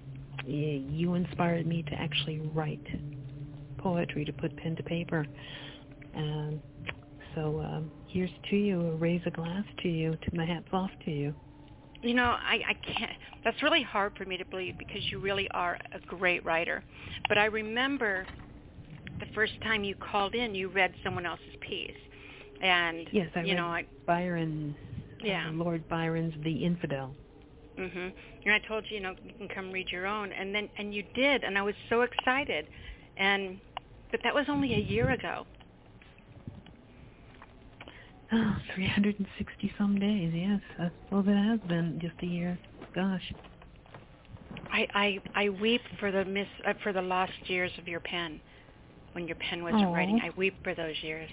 you 0.47 1.13
inspired 1.13 1.67
me 1.67 1.83
to 1.83 1.93
actually 1.93 2.39
write 2.53 2.85
poetry, 3.83 4.25
to 4.25 4.33
put 4.33 4.55
pen 4.57 4.75
to 4.77 4.83
paper. 4.83 5.25
Um, 6.15 6.61
so 7.35 7.59
um, 7.61 7.91
here's 8.07 8.31
to 8.49 8.55
you. 8.55 8.91
Raise 8.99 9.21
a 9.25 9.31
glass 9.31 9.65
to 9.81 9.89
you. 9.89 10.11
To 10.15 10.35
my 10.35 10.45
hats 10.45 10.67
off 10.71 10.91
to 11.05 11.11
you. 11.11 11.33
You 12.01 12.13
know, 12.13 12.35
I, 12.37 12.59
I 12.69 12.73
can't. 12.85 13.11
That's 13.43 13.61
really 13.63 13.81
hard 13.83 14.13
for 14.17 14.25
me 14.25 14.37
to 14.37 14.45
believe 14.45 14.77
because 14.77 15.01
you 15.11 15.19
really 15.19 15.47
are 15.51 15.77
a 15.93 15.99
great 16.07 16.43
writer. 16.45 16.83
But 17.29 17.37
I 17.37 17.45
remember 17.45 18.25
the 19.19 19.25
first 19.33 19.53
time 19.63 19.83
you 19.83 19.95
called 19.95 20.35
in, 20.35 20.53
you 20.55 20.67
read 20.69 20.93
someone 21.03 21.25
else's 21.25 21.55
piece, 21.61 21.91
and 22.61 23.07
Yes, 23.11 23.29
I 23.35 23.39
you 23.41 23.47
read 23.49 23.55
know, 23.55 23.67
I 23.67 23.85
Byron. 24.05 24.75
Yeah. 25.21 25.47
uh, 25.47 25.51
Lord 25.53 25.87
Byron's 25.87 26.33
The 26.43 26.51
Infidel. 26.65 27.15
Mhm. 27.79 28.13
And 28.45 28.53
I 28.53 28.59
told 28.67 28.83
you, 28.89 28.97
you 28.97 29.03
know, 29.03 29.15
you 29.23 29.33
can 29.37 29.47
come 29.47 29.71
read 29.71 29.87
your 29.89 30.05
own, 30.05 30.31
and 30.33 30.53
then 30.53 30.69
and 30.77 30.93
you 30.93 31.03
did, 31.15 31.43
and 31.43 31.57
I 31.57 31.61
was 31.61 31.75
so 31.89 32.01
excited, 32.01 32.67
and 33.17 33.59
but 34.13 34.21
that 34.23 34.35
was 34.35 34.45
only 34.47 34.75
a 34.75 34.77
year 34.77 35.09
ago. 35.09 35.43
Oh, 38.31 38.55
360 38.75 39.73
some 39.75 39.99
days. 39.99 40.31
Yes, 40.35 40.61
I 40.79 40.91
suppose 41.03 41.25
it 41.27 41.35
has 41.35 41.59
been 41.67 41.99
just 41.99 42.13
a 42.21 42.27
year. 42.27 42.57
Gosh. 42.93 43.33
I 44.71 44.87
I 44.93 45.19
I 45.33 45.49
weep 45.49 45.81
for 45.99 46.11
the 46.11 46.23
miss 46.25 46.45
uh, 46.65 46.73
for 46.83 46.93
the 46.93 47.01
lost 47.01 47.33
years 47.45 47.71
of 47.79 47.87
your 47.87 48.01
pen, 48.01 48.39
when 49.13 49.27
your 49.27 49.35
pen 49.37 49.63
wasn't 49.63 49.91
writing. 49.91 50.21
I 50.23 50.29
weep 50.37 50.55
for 50.63 50.75
those 50.75 50.95
years. 51.01 51.29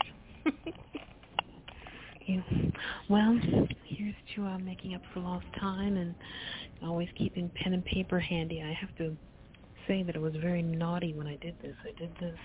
You, 2.26 2.44
well, 3.09 3.41
here's 3.86 4.15
to 4.36 4.44
uh, 4.44 4.59
making 4.59 4.94
up 4.94 5.00
for 5.12 5.18
lost 5.18 5.47
time 5.59 5.97
and 5.97 6.15
always 6.81 7.09
keeping 7.17 7.50
pen 7.57 7.73
and 7.73 7.84
paper 7.84 8.20
handy. 8.20 8.62
I 8.62 8.73
have 8.73 8.94
to 8.99 9.17
say 9.89 10.05
that 10.05 10.15
it 10.15 10.20
was 10.20 10.34
very 10.41 10.62
naughty 10.62 11.12
when 11.12 11.26
I 11.26 11.36
did 11.36 11.57
this. 11.60 11.75
I 11.83 11.99
did 11.99 12.10
this 12.20 12.39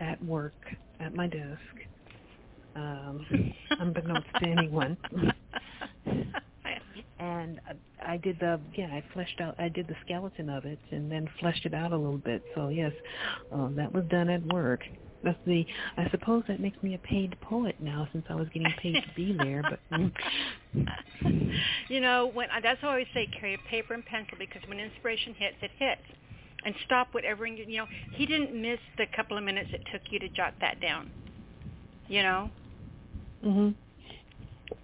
at 0.00 0.22
work, 0.24 0.54
at 0.98 1.14
my 1.14 1.26
desk, 1.26 1.60
um, 2.74 3.26
unbeknownst 3.78 4.26
to 4.40 4.46
anyone. 4.46 4.96
and 7.18 7.60
I, 7.68 8.12
I 8.14 8.16
did 8.16 8.38
the 8.40 8.60
yeah 8.76 8.86
I 8.86 9.04
fleshed 9.12 9.40
out 9.40 9.54
I 9.58 9.68
did 9.68 9.86
the 9.86 9.96
skeleton 10.04 10.48
of 10.48 10.64
it 10.64 10.78
and 10.90 11.10
then 11.10 11.28
fleshed 11.38 11.66
it 11.66 11.74
out 11.74 11.92
a 11.92 11.96
little 11.96 12.18
bit. 12.18 12.42
So 12.54 12.68
yes, 12.68 12.92
um, 13.52 13.74
that 13.76 13.92
was 13.92 14.04
done 14.10 14.28
at 14.30 14.44
work. 14.52 14.80
That's 15.22 15.38
the 15.46 15.66
I 15.98 16.08
suppose 16.10 16.44
that 16.48 16.60
makes 16.60 16.82
me 16.82 16.94
a 16.94 16.98
paid 16.98 17.36
poet 17.42 17.76
now 17.78 18.08
since 18.12 18.24
I 18.30 18.34
was 18.34 18.48
getting 18.54 18.72
paid 18.80 18.94
to 18.94 19.14
be 19.14 19.36
there. 19.36 19.62
But 19.62 19.80
mm, 19.92 21.52
you 21.88 22.00
know, 22.00 22.30
when 22.32 22.48
that's 22.62 22.82
why 22.82 22.88
I 22.88 22.92
always 22.92 23.06
say 23.12 23.28
carry 23.38 23.54
a 23.54 23.68
paper 23.68 23.92
and 23.94 24.04
pencil 24.04 24.38
because 24.38 24.62
when 24.66 24.80
inspiration 24.80 25.34
hits, 25.34 25.56
it 25.60 25.70
hits. 25.78 26.19
And 26.64 26.74
stop 26.84 27.08
whatever 27.12 27.46
you 27.46 27.64
you 27.66 27.78
know. 27.78 27.86
He 28.12 28.26
didn't 28.26 28.60
miss 28.60 28.78
the 28.98 29.06
couple 29.16 29.38
of 29.38 29.44
minutes 29.44 29.70
it 29.72 29.82
took 29.92 30.02
you 30.10 30.18
to 30.20 30.28
jot 30.28 30.54
that 30.60 30.80
down. 30.80 31.10
You 32.08 32.22
know. 32.22 32.50
mhm. 33.44 33.74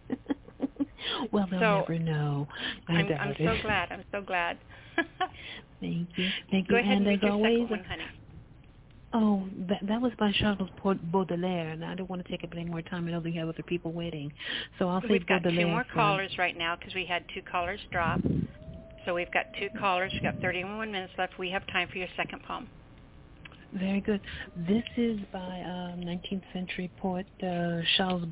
well, 1.32 1.46
they'll 1.50 1.60
So, 1.60 1.84
never 1.88 1.98
know. 1.98 2.48
I 2.88 2.92
I'm 2.94 3.08
doubt 3.08 3.20
I'm 3.20 3.30
it. 3.32 3.36
so 3.38 3.56
glad. 3.62 3.92
I'm 3.92 4.05
so 4.12 4.22
glad. 4.22 4.58
Thank 5.80 6.08
you. 6.16 6.28
Thank 6.50 6.68
Go 6.68 6.76
you. 6.76 6.80
ahead 6.82 6.98
and 6.98 7.06
and 7.06 7.22
as 7.24 7.30
always, 7.30 7.70
one, 7.70 7.84
honey. 7.84 8.05
Oh, 9.12 9.44
that 9.68 9.80
that 9.86 10.00
was 10.00 10.12
by 10.18 10.32
Charles 10.40 10.68
Baud- 10.82 11.12
Baudelaire, 11.12 11.68
and 11.70 11.84
I 11.84 11.94
don't 11.94 12.08
want 12.10 12.24
to 12.24 12.30
take 12.30 12.44
up 12.44 12.50
any 12.52 12.64
more 12.64 12.82
time. 12.82 13.06
I 13.06 13.12
know 13.12 13.20
we 13.20 13.32
have 13.34 13.48
other 13.48 13.62
people 13.62 13.92
waiting, 13.92 14.32
so 14.78 14.88
I'll 14.88 15.00
say 15.02 15.08
We've 15.10 15.26
got 15.26 15.42
Baudelaire 15.42 15.66
two 15.66 15.70
more 15.70 15.84
callers 15.94 16.32
right 16.38 16.56
now 16.56 16.76
because 16.76 16.94
we 16.94 17.05
had 17.06 17.24
two 17.34 17.42
callers 17.42 17.80
drop. 17.92 18.20
So 19.07 19.15
we've 19.15 19.31
got 19.33 19.47
two 19.59 19.68
callers. 19.78 20.10
We've 20.12 20.23
got 20.23 20.41
31 20.41 20.91
minutes 20.91 21.12
left. 21.17 21.39
We 21.39 21.49
have 21.51 21.65
time 21.68 21.89
for 21.91 21.97
your 21.97 22.09
second 22.17 22.43
poem. 22.43 22.68
Very 23.73 24.01
good. 24.01 24.20
This 24.68 24.83
is 24.97 25.20
by 25.33 25.60
um, 25.60 26.01
19th 26.01 26.43
century 26.52 26.91
poet 26.99 27.26
uh, 27.41 27.83
Charles 27.97 28.25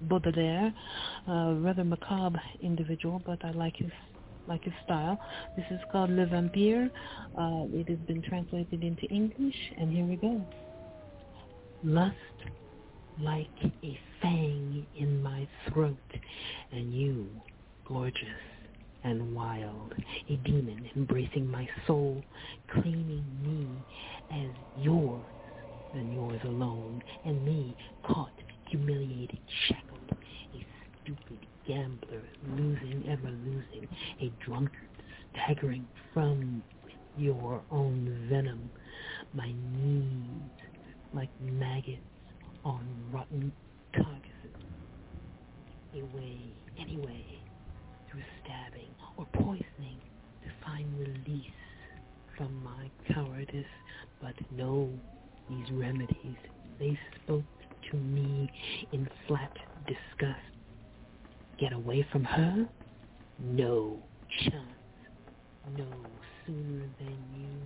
Baudelaire, 0.00 0.72
a 1.26 1.54
rather 1.54 1.82
macabre 1.82 2.40
individual, 2.62 3.20
but 3.26 3.44
I 3.44 3.50
like 3.50 3.76
his 3.76 3.90
like 4.46 4.64
his 4.64 4.72
style. 4.84 5.18
This 5.56 5.66
is 5.70 5.80
called 5.92 6.10
Le 6.10 6.26
Vampire. 6.26 6.90
Uh, 7.36 7.64
it 7.72 7.88
has 7.88 7.98
been 8.06 8.22
translated 8.22 8.82
into 8.82 9.06
English, 9.06 9.56
and 9.78 9.92
here 9.92 10.04
we 10.04 10.16
go. 10.16 10.44
Lust 11.82 12.14
like 13.20 13.48
a 13.82 13.98
fang 14.22 14.86
in 14.96 15.22
my 15.22 15.48
throat, 15.68 15.96
and 16.72 16.92
you, 16.94 17.28
gorgeous 17.86 18.49
and 19.04 19.34
wild, 19.34 19.94
a 20.28 20.36
demon 20.36 20.88
embracing 20.96 21.46
my 21.46 21.68
soul, 21.86 22.22
claiming 22.68 23.24
me 23.42 23.66
as 24.30 24.50
yours 24.76 25.22
and 25.94 26.12
yours 26.12 26.40
alone, 26.44 27.02
and 27.24 27.44
me 27.44 27.74
caught, 28.04 28.32
humiliated, 28.68 29.38
shackled, 29.68 30.00
a 30.54 30.66
stupid 31.02 31.46
gambler, 31.66 32.22
losing, 32.56 33.04
ever 33.08 33.30
losing, 33.30 33.88
a 34.20 34.30
drunkard, 34.44 34.88
staggering 35.32 35.86
from 36.12 36.62
your 37.16 37.62
own 37.70 38.26
venom, 38.28 38.70
my 39.34 39.52
knees 39.74 40.50
like 41.12 41.28
maggots 41.40 42.00
on 42.64 42.86
rotten 43.12 43.52
carcasses. 43.92 44.30
Away, 45.94 46.38
anyway, 46.78 47.24
through 48.10 48.22
stabbing 48.44 48.89
or 49.20 49.26
poisoning 49.34 50.00
to 50.42 50.48
find 50.64 50.98
release 50.98 51.44
from 52.38 52.64
my 52.64 52.90
cowardice. 53.12 53.66
But 54.22 54.34
no, 54.50 54.88
these 55.46 55.70
remedies, 55.72 56.38
they 56.78 56.98
spoke 57.22 57.44
to 57.90 57.96
me 57.98 58.50
in 58.92 59.06
flat 59.28 59.50
disgust. 59.86 60.40
Get 61.58 61.74
away 61.74 62.06
from 62.10 62.24
her? 62.24 62.66
No 63.38 63.98
chance. 64.44 64.56
No 65.76 65.86
sooner 66.46 66.88
than 66.98 67.18
you 67.30 67.60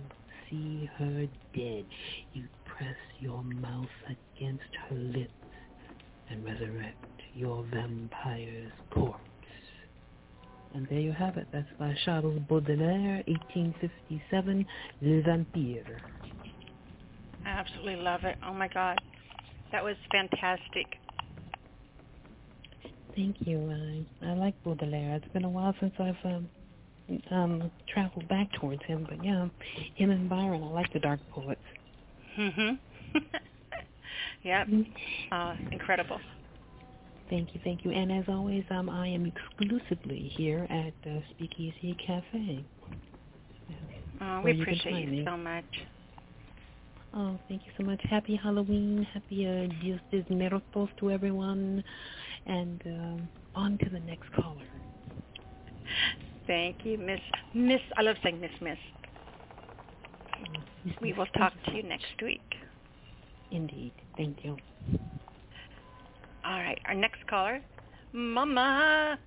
see 0.49 0.89
her 0.97 1.25
dead, 1.55 1.85
you 2.33 2.49
press 2.65 2.97
your 3.19 3.41
mouth 3.43 3.87
against 4.07 4.63
her 4.89 4.95
lips 4.95 5.31
and 6.29 6.43
resurrect 6.43 6.97
your 7.33 7.63
vampire's 7.71 8.73
corpse. 8.93 9.21
And 10.75 10.85
there 10.89 10.99
you 10.99 11.13
have 11.13 11.37
it. 11.37 11.47
That's 11.53 11.67
by 11.79 11.95
Charles 12.03 12.37
Baudelaire, 12.49 13.23
1857, 13.27 14.65
Le 15.01 15.21
Vampire. 15.21 16.01
I 17.45 17.49
absolutely 17.49 17.95
love 17.95 18.25
it. 18.25 18.35
Oh 18.45 18.53
my 18.53 18.67
God. 18.67 18.99
That 19.71 19.81
was 19.81 19.95
fantastic. 20.11 20.85
Thank 23.15 23.37
you. 23.39 24.05
I 24.21 24.27
I 24.27 24.33
like 24.33 24.61
Baudelaire. 24.65 25.15
It's 25.15 25.33
been 25.33 25.45
a 25.45 25.49
while 25.49 25.73
since 25.79 25.93
I've 25.97 26.15
um, 26.25 26.49
um 27.31 27.71
traveled 27.93 28.27
back 28.27 28.51
towards 28.59 28.83
him, 28.83 29.07
but 29.09 29.23
yeah, 29.23 29.47
him 29.95 30.09
and 30.09 30.29
Byron. 30.29 30.61
I 30.61 30.67
like 30.67 30.91
the 30.91 30.99
dark 30.99 31.21
poets. 31.31 31.61
Mhm. 32.37 32.77
yep. 34.43 34.67
Uh, 35.31 35.55
incredible. 35.71 36.19
Thank 37.29 37.55
you, 37.55 37.61
thank 37.63 37.83
you. 37.83 37.91
And 37.91 38.11
as 38.11 38.25
always, 38.27 38.63
um, 38.69 38.89
I 38.89 39.07
am 39.07 39.25
exclusively 39.25 40.31
here 40.35 40.67
at 40.69 40.93
uh, 41.09 41.19
Speakeasy 41.31 41.97
Oh, 41.99 42.05
Cafe. 42.05 42.65
we 44.19 44.43
where 44.43 44.53
you 44.53 44.61
appreciate 44.61 45.09
you 45.09 45.25
so 45.25 45.35
much. 45.35 45.65
Oh, 47.15 47.39
thank 47.47 47.61
you 47.65 47.71
so 47.77 47.83
much. 47.83 48.01
Happy 48.09 48.35
Halloween. 48.35 49.07
Happy 49.13 49.47
uh, 49.47 49.67
Dios 49.81 49.99
de 50.11 50.23
Muertos 50.29 50.89
to 50.99 51.11
everyone. 51.11 51.83
And 52.45 52.81
um, 52.85 53.29
on 53.55 53.77
to 53.79 53.89
the 53.89 53.99
next 54.01 54.31
caller. 54.33 54.67
Thank 56.45 56.77
you, 56.83 56.97
Miss 56.97 57.21
Miss. 57.53 57.81
I 57.97 58.01
love 58.03 58.17
saying 58.21 58.39
Miss 58.39 58.51
Miss. 58.61 58.77
We 61.01 61.13
will 61.13 61.25
talk 61.37 61.53
to 61.65 61.71
you 61.73 61.83
next 61.83 62.21
week. 62.21 62.41
Indeed. 63.51 63.93
Thank 64.17 64.43
you. 64.43 64.57
All 66.47 66.59
right, 66.59 66.79
our 66.85 66.93
next 66.93 67.25
caller, 67.27 67.59
Mama, 68.13 69.17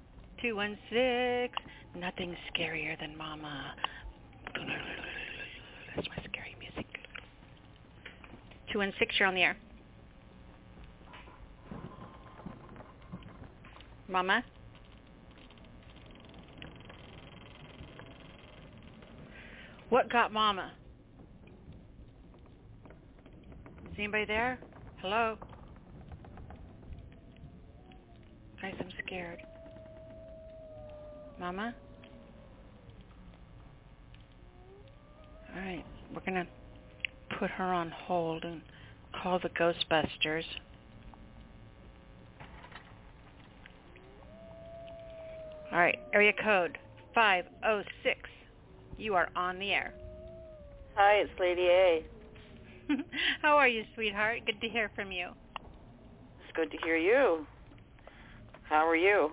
two 0.40 0.54
one 0.54 0.78
six. 0.88 1.52
Nothing 1.96 2.36
scarier 2.54 2.98
than 3.00 3.16
Mama. 3.16 3.74
That's 5.96 6.06
my 6.08 6.22
scary 6.24 6.54
music. 6.60 6.86
Two 8.72 8.78
one 8.78 8.92
six. 9.00 9.16
You're 9.18 9.26
on 9.26 9.34
the 9.34 9.42
air. 9.42 9.56
Mama. 14.08 14.44
What 19.88 20.08
got 20.08 20.32
Mama? 20.32 20.70
Is 23.86 23.94
anybody 23.98 24.24
there? 24.24 24.60
Hello? 25.02 25.36
Guys, 28.60 28.74
I'm 28.80 28.90
scared. 29.06 29.40
Mama? 31.38 31.74
All 35.54 35.62
right, 35.62 35.84
we're 36.12 36.20
going 36.20 36.34
to 36.34 37.36
put 37.38 37.50
her 37.50 37.64
on 37.64 37.90
hold 37.90 38.44
and 38.44 38.60
call 39.22 39.38
the 39.38 39.48
Ghostbusters. 39.50 40.44
All 45.70 45.78
right, 45.78 45.98
area 46.12 46.32
code 46.42 46.78
506. 47.14 48.18
You 48.96 49.14
are 49.14 49.28
on 49.36 49.58
the 49.58 49.70
air. 49.70 49.94
Hi, 50.96 51.14
it's 51.14 51.30
Lady 51.38 51.62
A. 51.62 52.04
How 53.42 53.56
are 53.56 53.68
you, 53.68 53.84
sweetheart? 53.94 54.40
Good 54.46 54.60
to 54.62 54.68
hear 54.68 54.90
from 54.96 55.12
you. 55.12 55.28
It's 56.42 56.56
good 56.56 56.70
to 56.72 56.78
hear 56.84 56.96
you. 56.96 57.46
How 58.68 58.86
are 58.86 58.96
you? 58.96 59.30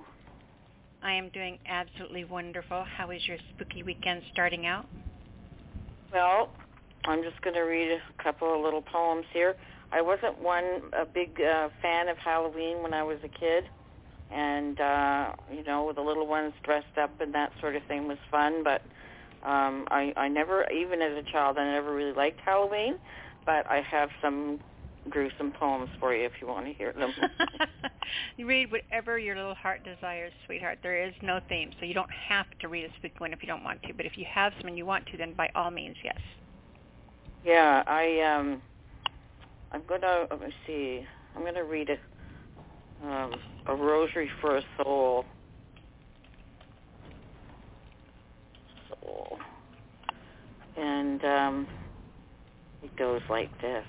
I 1.03 1.11
am 1.11 1.27
doing 1.29 1.59
absolutely 1.67 2.23
wonderful. 2.23 2.85
How 2.97 3.11
is 3.11 3.21
your 3.27 3.37
spooky 3.53 3.83
weekend 3.83 4.21
starting 4.31 4.65
out? 4.65 4.85
Well, 6.13 6.49
I'm 7.03 7.21
just 7.21 7.41
going 7.41 7.55
to 7.55 7.63
read 7.63 7.91
a 7.91 8.23
couple 8.23 8.55
of 8.55 8.61
little 8.61 8.81
poems 8.81 9.25
here. 9.33 9.55
I 9.91 10.01
wasn't 10.01 10.41
one 10.41 10.63
a 10.97 11.05
big 11.05 11.37
uh, 11.41 11.67
fan 11.81 12.07
of 12.07 12.17
Halloween 12.17 12.81
when 12.81 12.93
I 12.93 13.03
was 13.03 13.17
a 13.25 13.27
kid, 13.27 13.65
and 14.31 14.79
uh, 14.79 15.33
you 15.53 15.63
know, 15.65 15.83
with 15.85 15.97
the 15.97 16.01
little 16.01 16.27
ones 16.27 16.53
dressed 16.63 16.97
up 16.97 17.11
and 17.19 17.35
that 17.35 17.51
sort 17.59 17.75
of 17.75 17.83
thing 17.89 18.07
was 18.07 18.17
fun. 18.31 18.63
But 18.63 18.81
um, 19.47 19.85
I, 19.91 20.13
I 20.15 20.29
never, 20.29 20.65
even 20.71 21.01
as 21.01 21.11
a 21.11 21.29
child, 21.29 21.57
I 21.57 21.65
never 21.65 21.93
really 21.93 22.13
liked 22.13 22.39
Halloween. 22.39 22.95
But 23.45 23.69
I 23.69 23.81
have 23.91 24.09
some 24.21 24.61
gruesome 25.09 25.51
poems 25.51 25.89
for 25.99 26.13
you 26.13 26.25
if 26.25 26.33
you 26.41 26.47
want 26.47 26.65
to 26.65 26.73
hear 26.73 26.93
them. 26.93 27.13
You 28.37 28.47
read 28.47 28.71
whatever 28.71 29.17
your 29.17 29.35
little 29.35 29.55
heart 29.55 29.83
desires, 29.83 30.31
sweetheart. 30.45 30.79
There 30.83 31.03
is 31.03 31.13
no 31.21 31.39
theme, 31.49 31.71
so 31.79 31.85
you 31.85 31.93
don't 31.93 32.09
have 32.27 32.45
to 32.59 32.67
read 32.67 32.85
a 32.85 32.89
spooky 32.97 33.15
one 33.17 33.33
if 33.33 33.41
you 33.41 33.47
don't 33.47 33.63
want 33.63 33.81
to. 33.83 33.93
But 33.93 34.05
if 34.05 34.17
you 34.17 34.25
have 34.31 34.53
some 34.59 34.67
and 34.67 34.77
you 34.77 34.85
want 34.85 35.05
to, 35.07 35.17
then 35.17 35.33
by 35.33 35.49
all 35.55 35.71
means, 35.71 35.95
yes. 36.03 36.17
Yeah, 37.43 37.83
I 37.87 38.21
um 38.21 38.61
I'm 39.71 39.81
gonna 39.87 40.25
let 40.29 40.41
me 40.41 40.53
see. 40.65 41.01
I'm 41.35 41.43
gonna 41.43 41.63
read 41.63 41.89
a 41.89 43.07
um 43.07 43.33
a 43.67 43.75
rosary 43.75 44.29
for 44.41 44.57
a 44.57 44.61
soul. 44.77 45.25
Soul. 48.89 49.37
And 50.77 51.23
um 51.23 51.67
it 52.83 52.95
goes 52.97 53.21
like 53.29 53.49
this. 53.61 53.85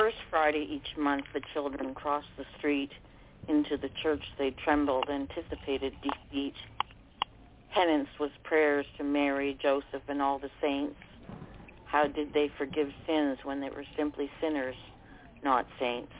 First 0.00 0.16
Friday 0.30 0.66
each 0.70 0.96
month 0.96 1.26
the 1.34 1.42
children 1.52 1.92
crossed 1.92 2.34
the 2.38 2.46
street 2.56 2.88
into 3.50 3.76
the 3.76 3.90
church 4.02 4.22
they 4.38 4.50
trembled, 4.64 5.10
anticipated 5.10 5.92
defeat. 6.02 6.54
Penance 7.74 8.08
was 8.18 8.30
prayers 8.42 8.86
to 8.96 9.04
Mary, 9.04 9.58
Joseph, 9.60 10.00
and 10.08 10.22
all 10.22 10.38
the 10.38 10.48
saints. 10.62 10.96
How 11.84 12.06
did 12.06 12.32
they 12.32 12.50
forgive 12.56 12.88
sins 13.06 13.40
when 13.44 13.60
they 13.60 13.68
were 13.68 13.84
simply 13.94 14.30
sinners, 14.40 14.74
not 15.44 15.66
saints? 15.78 16.14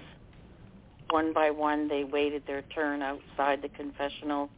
One 1.08 1.32
by 1.32 1.50
one 1.50 1.88
they 1.88 2.04
waited 2.04 2.42
their 2.46 2.60
turn 2.74 3.00
outside 3.00 3.62
the 3.62 3.70
confessional, 3.70 4.50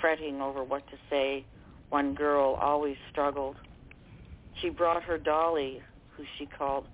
fretting 0.00 0.40
over 0.40 0.62
what 0.62 0.88
to 0.90 0.96
say. 1.10 1.44
One 1.90 2.14
girl 2.14 2.56
always 2.62 2.96
struggled. 3.10 3.56
She 4.60 4.70
brought 4.70 5.02
her 5.02 5.18
dolly, 5.18 5.80
who 6.16 6.22
she 6.38 6.46
called 6.46 6.84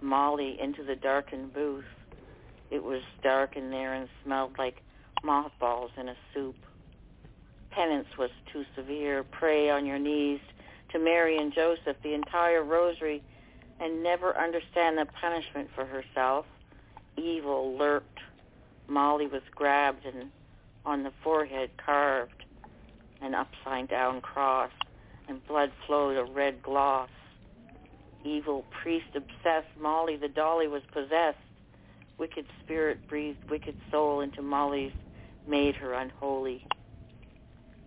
Molly, 0.00 0.56
into 0.60 0.84
the 0.84 0.96
darkened 0.96 1.52
booth. 1.52 1.84
It 2.70 2.82
was 2.82 3.02
dark 3.22 3.56
in 3.56 3.70
there 3.70 3.94
and 3.94 4.08
smelled 4.24 4.52
like 4.58 4.82
mothballs 5.24 5.90
in 5.96 6.08
a 6.08 6.16
soup. 6.34 6.56
Penance 7.70 8.08
was 8.18 8.30
too 8.52 8.64
severe. 8.76 9.24
Pray 9.24 9.70
on 9.70 9.86
your 9.86 9.98
knees 9.98 10.40
to 10.90 10.98
Mary 10.98 11.36
and 11.36 11.52
Joseph 11.52 11.96
the 12.02 12.14
entire 12.14 12.62
rosary 12.62 13.22
and 13.80 14.02
never 14.02 14.36
understand 14.36 14.98
the 14.98 15.06
punishment 15.20 15.68
for 15.74 15.84
herself. 15.84 16.46
Evil 17.16 17.76
lurked. 17.76 18.20
Molly 18.88 19.26
was 19.26 19.42
grabbed 19.54 20.06
and 20.06 20.30
on 20.84 21.02
the 21.02 21.12
forehead 21.22 21.70
carved 21.84 22.44
an 23.20 23.34
upside 23.34 23.88
down 23.88 24.20
cross 24.20 24.70
and 25.28 25.46
blood 25.46 25.70
flowed 25.86 26.16
a 26.16 26.24
red 26.24 26.62
gloss. 26.62 27.10
Evil 28.24 28.64
priest 28.82 29.06
obsessed 29.14 29.68
Molly 29.80 30.16
the 30.16 30.28
dolly 30.28 30.66
was 30.68 30.82
possessed. 30.92 31.38
Wicked 32.18 32.46
spirit 32.64 32.98
breathed 33.08 33.38
wicked 33.48 33.76
soul 33.90 34.20
into 34.20 34.42
Molly's, 34.42 34.92
made 35.46 35.76
her 35.76 35.94
unholy. 35.94 36.66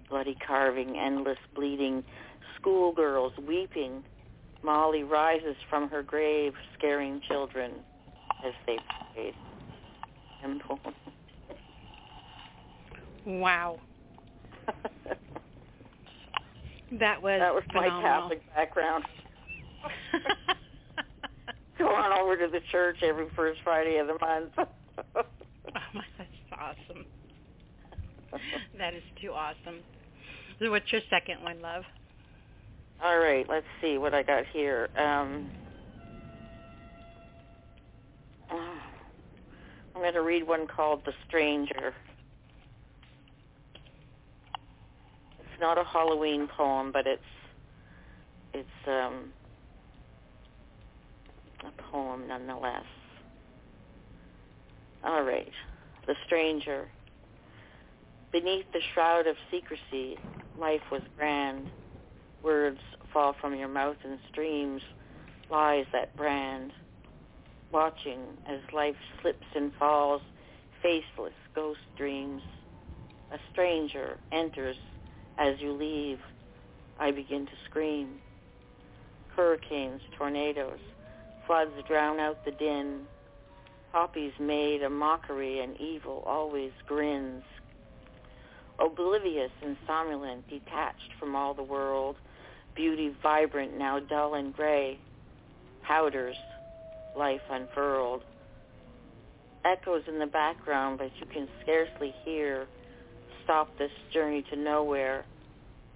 Bloody 0.09 0.37
carving, 0.45 0.97
endless 0.97 1.37
bleeding, 1.53 2.03
schoolgirls 2.57 3.33
weeping. 3.47 4.03
Molly 4.63 5.03
rises 5.03 5.55
from 5.69 5.89
her 5.89 6.01
grave, 6.03 6.53
scaring 6.77 7.21
children 7.27 7.71
as 8.45 8.53
they 8.65 8.77
prayed. 9.13 9.33
Wow. 13.25 13.79
that 16.99 17.21
was 17.21 17.39
That 17.39 17.53
was 17.53 17.63
my. 17.73 17.87
Catholic 18.01 18.41
background. 18.55 19.05
Go 21.77 21.87
on 21.87 22.19
over 22.19 22.37
to 22.37 22.47
the 22.51 22.59
church 22.71 22.97
every 23.03 23.27
first 23.35 23.59
Friday 23.63 23.97
of 23.97 24.07
the 24.07 24.17
month. 24.19 24.51
Oh 25.73 25.79
my, 25.93 26.03
that's 26.17 26.29
awesome. 26.59 27.05
that 28.77 28.93
is 28.93 29.03
too 29.21 29.31
awesome. 29.31 29.79
So 30.59 30.69
what's 30.69 30.91
your 30.91 31.01
second 31.09 31.41
one, 31.43 31.61
love? 31.61 31.83
All 33.01 33.19
right, 33.19 33.45
let's 33.47 33.65
see 33.79 33.97
what 33.97 34.13
I 34.13 34.21
got 34.21 34.43
here. 34.51 34.89
Um, 34.97 35.49
I'm 40.01 40.01
going 40.01 40.13
to 40.13 40.21
read 40.21 40.47
one 40.47 40.67
called 40.67 41.01
The 41.05 41.13
Stranger. 41.27 41.93
It's 45.39 45.59
not 45.59 45.77
a 45.77 45.83
Halloween 45.83 46.47
poem, 46.47 46.91
but 46.91 47.05
it's 47.07 47.21
it's 48.53 48.87
um, 48.87 49.31
a 51.63 51.91
poem 51.91 52.27
nonetheless. 52.27 52.85
All 55.03 55.23
right. 55.23 55.51
The 56.07 56.15
Stranger. 56.25 56.87
Beneath 58.31 58.65
the 58.71 58.81
shroud 58.93 59.27
of 59.27 59.35
secrecy, 59.49 60.17
life 60.59 60.81
was 60.91 61.01
grand. 61.17 61.67
Words 62.43 62.79
fall 63.13 63.35
from 63.39 63.55
your 63.55 63.67
mouth 63.67 63.97
in 64.03 64.17
streams, 64.31 64.81
lies 65.51 65.85
that 65.93 66.15
brand. 66.15 66.71
Watching 67.71 68.19
as 68.49 68.59
life 68.73 68.95
slips 69.21 69.45
and 69.55 69.71
falls, 69.77 70.21
faceless 70.81 71.33
ghost 71.53 71.79
dreams. 71.97 72.41
A 73.33 73.37
stranger 73.51 74.17
enters 74.31 74.77
as 75.37 75.55
you 75.59 75.73
leave. 75.73 76.19
I 76.99 77.11
begin 77.11 77.45
to 77.45 77.51
scream. 77.69 78.19
Hurricanes, 79.35 80.01
tornadoes, 80.17 80.79
floods 81.45 81.71
drown 81.87 82.19
out 82.19 82.43
the 82.45 82.51
din. 82.51 83.01
Poppies 83.91 84.33
made 84.39 84.83
a 84.83 84.89
mockery 84.89 85.59
and 85.59 85.79
evil 85.79 86.23
always 86.25 86.71
grins. 86.87 87.43
Oblivious 88.79 89.51
and 89.63 89.77
somnolent, 89.85 90.47
detached 90.49 91.13
from 91.19 91.35
all 91.35 91.53
the 91.53 91.63
world, 91.63 92.15
beauty 92.75 93.13
vibrant, 93.21 93.77
now 93.77 93.99
dull 93.99 94.35
and 94.35 94.55
gray, 94.55 94.97
powders, 95.83 96.37
life 97.17 97.41
unfurled. 97.49 98.23
Echoes 99.65 100.03
in 100.07 100.19
the 100.19 100.25
background, 100.25 100.97
but 100.97 101.11
you 101.19 101.25
can 101.27 101.47
scarcely 101.61 102.13
hear. 102.23 102.65
Stop 103.43 103.77
this 103.77 103.91
journey 104.13 104.43
to 104.49 104.55
nowhere, 104.55 105.25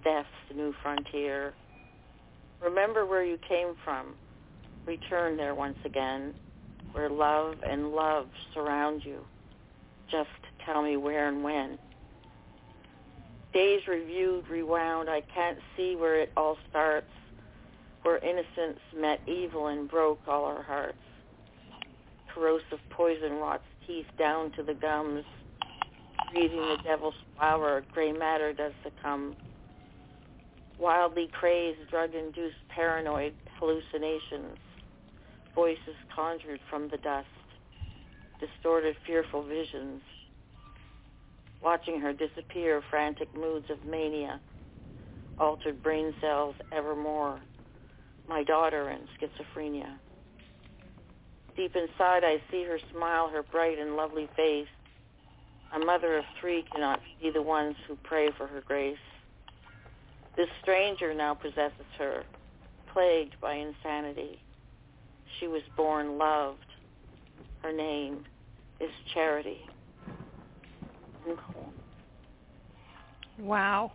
death's 0.04 0.28
new 0.54 0.74
frontier. 0.82 1.54
Remember 2.62 3.06
where 3.06 3.24
you 3.24 3.38
came 3.48 3.74
from. 3.84 4.14
Return 4.86 5.36
there 5.36 5.54
once 5.54 5.78
again, 5.84 6.32
where 6.92 7.10
love 7.10 7.56
and 7.68 7.90
love 7.90 8.28
surround 8.54 9.02
you. 9.04 9.18
Just 10.10 10.28
tell 10.64 10.82
me 10.82 10.96
where 10.96 11.28
and 11.28 11.42
when. 11.42 11.78
Days 13.52 13.80
reviewed, 13.88 14.48
rewound, 14.48 15.10
I 15.10 15.22
can't 15.34 15.58
see 15.76 15.96
where 15.96 16.20
it 16.20 16.30
all 16.36 16.56
starts, 16.70 17.10
where 18.02 18.18
innocence 18.18 18.78
met 18.96 19.20
evil 19.26 19.66
and 19.66 19.90
broke 19.90 20.20
all 20.28 20.44
our 20.44 20.62
hearts. 20.62 20.98
Corrosive 22.32 22.78
poison 22.90 23.38
rots 23.38 23.64
teeth 23.86 24.06
down 24.18 24.52
to 24.52 24.62
the 24.62 24.74
gums. 24.74 25.24
Breathing 26.32 26.60
the 26.60 26.76
devil's 26.84 27.14
flower, 27.36 27.82
gray 27.92 28.12
matter 28.12 28.52
does 28.52 28.72
succumb. 28.84 29.34
Wildly 30.78 31.28
crazed, 31.32 31.88
drug-induced 31.90 32.68
paranoid 32.68 33.32
hallucinations. 33.58 34.58
Voices 35.56 35.96
conjured 36.14 36.60
from 36.70 36.88
the 36.88 36.98
dust. 36.98 37.26
Distorted, 38.38 38.94
fearful 39.04 39.42
visions 39.42 40.02
watching 41.62 42.00
her 42.00 42.12
disappear, 42.12 42.80
frantic 42.90 43.28
moods 43.34 43.66
of 43.70 43.78
mania, 43.90 44.40
altered 45.38 45.82
brain 45.82 46.12
cells 46.20 46.54
evermore, 46.72 47.40
my 48.28 48.44
daughter 48.44 48.90
in 48.90 49.00
schizophrenia. 49.18 49.98
Deep 51.56 51.74
inside 51.74 52.22
I 52.22 52.36
see 52.50 52.64
her 52.64 52.78
smile, 52.92 53.28
her 53.30 53.42
bright 53.42 53.78
and 53.78 53.96
lovely 53.96 54.28
face. 54.36 54.68
A 55.74 55.78
mother 55.78 56.18
of 56.18 56.24
three 56.40 56.64
cannot 56.72 57.00
see 57.20 57.30
the 57.30 57.42
ones 57.42 57.74
who 57.88 57.96
pray 58.04 58.30
for 58.36 58.46
her 58.46 58.62
grace. 58.66 58.96
This 60.36 60.48
stranger 60.62 61.14
now 61.14 61.34
possesses 61.34 61.90
her, 61.98 62.22
plagued 62.92 63.34
by 63.40 63.54
insanity. 63.54 64.38
She 65.40 65.46
was 65.46 65.62
born 65.76 66.18
loved. 66.18 66.64
Her 67.62 67.72
name 67.72 68.24
is 68.80 68.90
Charity. 69.14 69.58
Wow. 73.38 73.92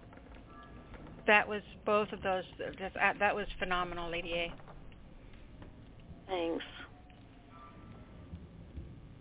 That 1.27 1.47
was 1.47 1.61
both 1.85 2.11
of 2.11 2.21
those. 2.21 2.43
That 2.99 3.35
was 3.35 3.47
phenomenal, 3.59 4.09
Lady 4.11 4.33
A. 4.33 4.53
Thanks. 6.27 6.63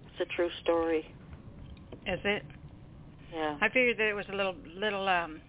It's 0.07 0.31
a 0.31 0.35
true 0.37 0.51
story. 0.63 1.15
Is 2.07 2.21
it? 2.25 2.43
Yeah. 3.33 3.57
I 3.61 3.69
figured 3.69 3.99
that 3.99 4.09
it 4.09 4.15
was 4.15 4.27
a 4.33 4.37
little, 4.37 4.57
little, 4.77 5.09
um, 5.09 5.41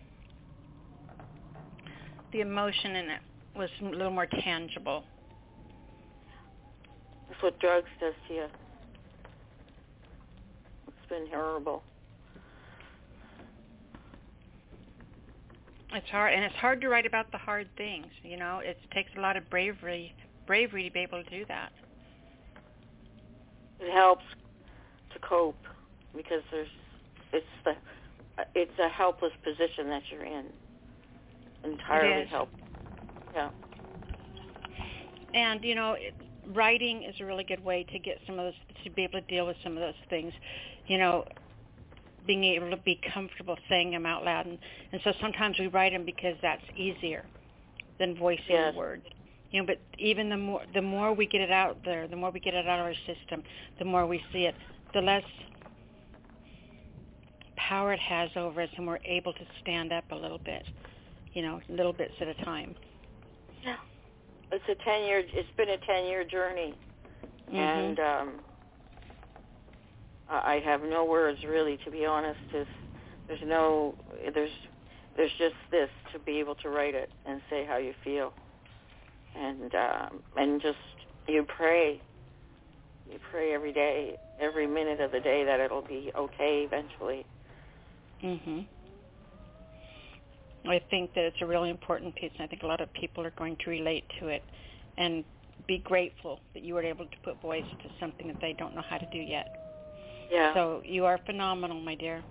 the 2.31 2.41
emotion 2.41 2.95
in 2.95 3.09
it 3.09 3.21
was 3.55 3.69
a 3.81 3.85
little 3.85 4.11
more 4.11 4.27
tangible. 4.27 5.03
That's 7.41 7.53
what 7.53 7.59
drugs 7.59 7.89
does 7.99 8.13
to 8.27 8.33
you. 8.33 8.45
It's 10.87 11.09
been 11.09 11.25
horrible. 11.31 11.81
It's 15.93 16.09
hard, 16.09 16.33
and 16.33 16.43
it's 16.43 16.55
hard 16.55 16.81
to 16.81 16.89
write 16.89 17.05
about 17.05 17.31
the 17.31 17.37
hard 17.37 17.67
things. 17.77 18.07
You 18.23 18.37
know, 18.37 18.59
it 18.63 18.77
takes 18.93 19.09
a 19.17 19.19
lot 19.19 19.37
of 19.37 19.49
bravery, 19.49 20.13
bravery 20.45 20.83
to 20.83 20.91
be 20.91 20.99
able 20.99 21.23
to 21.23 21.29
do 21.29 21.45
that. 21.47 21.71
It 23.79 23.91
helps 23.91 24.23
to 25.13 25.19
cope 25.19 25.57
because 26.15 26.43
there's, 26.51 26.67
it's 27.33 27.45
the, 27.65 27.73
it's 28.53 28.77
a 28.79 28.87
helpless 28.87 29.33
position 29.43 29.89
that 29.89 30.03
you're 30.11 30.25
in. 30.25 30.45
Entirely 31.63 32.25
helpless. 32.27 32.61
Yeah. 33.33 33.49
And 35.33 35.63
you 35.63 35.75
know, 35.75 35.93
it, 35.93 36.13
writing 36.47 37.03
is 37.03 37.15
a 37.19 37.25
really 37.25 37.43
good 37.43 37.63
way 37.63 37.83
to 37.91 37.99
get 37.99 38.19
some 38.25 38.39
of 38.39 38.45
those, 38.45 38.83
to 38.83 38.89
be 38.89 39.03
able 39.03 39.21
to 39.21 39.27
deal 39.27 39.45
with 39.45 39.57
some 39.63 39.73
of 39.73 39.79
those 39.79 39.93
things. 40.09 40.33
You 40.87 40.97
know, 40.97 41.25
being 42.25 42.43
able 42.43 42.69
to 42.69 42.77
be 42.77 42.99
comfortable 43.13 43.57
saying 43.69 43.91
them 43.91 44.05
out 44.05 44.23
loud. 44.23 44.45
And, 44.45 44.57
and 44.91 45.01
so 45.03 45.13
sometimes 45.21 45.57
we 45.59 45.67
write 45.67 45.93
them 45.93 46.05
because 46.05 46.35
that's 46.41 46.63
easier 46.75 47.25
than 47.99 48.15
voicing 48.17 48.43
yes. 48.49 48.73
the 48.73 48.77
words. 48.77 49.05
You 49.51 49.61
know, 49.61 49.67
but 49.67 49.79
even 49.99 50.29
the 50.29 50.37
more 50.37 50.61
the 50.73 50.81
more 50.81 51.13
we 51.13 51.25
get 51.25 51.41
it 51.41 51.51
out 51.51 51.77
there, 51.83 52.07
the 52.07 52.15
more 52.15 52.31
we 52.31 52.39
get 52.39 52.53
it 52.53 52.67
out 52.67 52.79
of 52.79 52.85
our 52.85 52.93
system, 53.05 53.43
the 53.79 53.85
more 53.85 54.07
we 54.07 54.23
see 54.31 54.45
it, 54.45 54.55
the 54.93 55.01
less 55.01 55.23
power 57.57 57.93
it 57.93 57.99
has 57.99 58.29
over 58.35 58.61
us, 58.61 58.69
and 58.77 58.87
we're 58.87 58.99
able 59.03 59.33
to 59.33 59.45
stand 59.61 59.91
up 59.91 60.05
a 60.11 60.15
little 60.15 60.39
bit, 60.39 60.63
you 61.33 61.41
know, 61.41 61.59
little 61.69 61.93
bits 61.93 62.13
at 62.21 62.27
a 62.27 62.33
time. 62.45 62.75
Yeah, 63.63 63.75
it's 64.51 64.63
a 64.69 64.83
ten 64.83 65.03
year. 65.03 65.23
It's 65.25 65.49
been 65.57 65.69
a 65.69 65.77
ten 65.85 66.05
year 66.05 66.23
journey, 66.23 66.75
mm-hmm. 67.47 67.55
and 67.55 67.99
um, 67.99 68.33
I 70.29 70.61
have 70.63 70.81
no 70.81 71.05
words 71.05 71.39
really, 71.47 71.77
to 71.85 71.91
be 71.91 72.05
honest. 72.05 72.39
There's, 72.51 72.67
there's 73.27 73.39
no, 73.45 73.95
there's, 74.33 74.51
there's 75.17 75.31
just 75.37 75.55
this 75.71 75.89
to 76.13 76.19
be 76.19 76.39
able 76.39 76.55
to 76.55 76.69
write 76.69 76.95
it 76.95 77.09
and 77.25 77.41
say 77.49 77.65
how 77.65 77.77
you 77.77 77.93
feel, 78.03 78.33
and 79.37 79.73
um, 79.75 80.19
and 80.37 80.61
just 80.61 80.77
you 81.27 81.45
pray, 81.57 82.01
you 83.09 83.19
pray 83.31 83.53
every 83.53 83.73
day, 83.73 84.15
every 84.39 84.67
minute 84.67 84.99
of 84.99 85.11
the 85.11 85.19
day 85.19 85.43
that 85.45 85.59
it'll 85.59 85.81
be 85.81 86.11
okay 86.17 86.67
eventually. 86.67 87.25
Mhm. 88.23 88.65
I 90.67 90.79
think 90.89 91.13
that 91.15 91.23
it's 91.25 91.41
a 91.41 91.45
really 91.45 91.69
important 91.69 92.15
piece, 92.15 92.31
and 92.37 92.43
I 92.43 92.47
think 92.47 92.63
a 92.63 92.67
lot 92.67 92.81
of 92.81 92.93
people 92.93 93.25
are 93.25 93.33
going 93.37 93.57
to 93.63 93.69
relate 93.69 94.05
to 94.19 94.27
it, 94.27 94.43
and 94.97 95.23
be 95.67 95.79
grateful 95.79 96.39
that 96.53 96.63
you 96.63 96.73
were 96.73 96.83
able 96.83 97.05
to 97.05 97.17
put 97.23 97.41
voice 97.41 97.65
to 97.83 97.89
something 97.99 98.27
that 98.27 98.37
they 98.41 98.53
don't 98.53 98.75
know 98.75 98.83
how 98.87 98.97
to 98.97 99.05
do 99.11 99.17
yet. 99.19 99.47
Yeah. 100.31 100.53
So 100.53 100.81
you 100.85 101.05
are 101.05 101.19
phenomenal, 101.25 101.79
my 101.79 101.95
dear. 101.95 102.23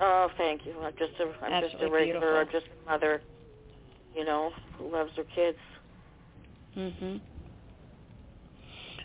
Oh, 0.00 0.28
thank 0.36 0.62
you. 0.66 0.72
I'm 0.82 0.92
just 0.98 1.12
a 1.20 1.44
I'm 1.44 1.52
Absolutely 1.52 1.80
just 1.80 1.82
a 1.82 1.90
regular, 1.90 2.44
beautiful. 2.44 2.60
just 2.60 2.66
a 2.86 2.90
mother, 2.90 3.22
you 4.16 4.24
know, 4.24 4.50
who 4.78 4.92
loves 4.92 5.10
her 5.16 5.24
kids. 5.34 5.58
Mhm. 6.76 7.20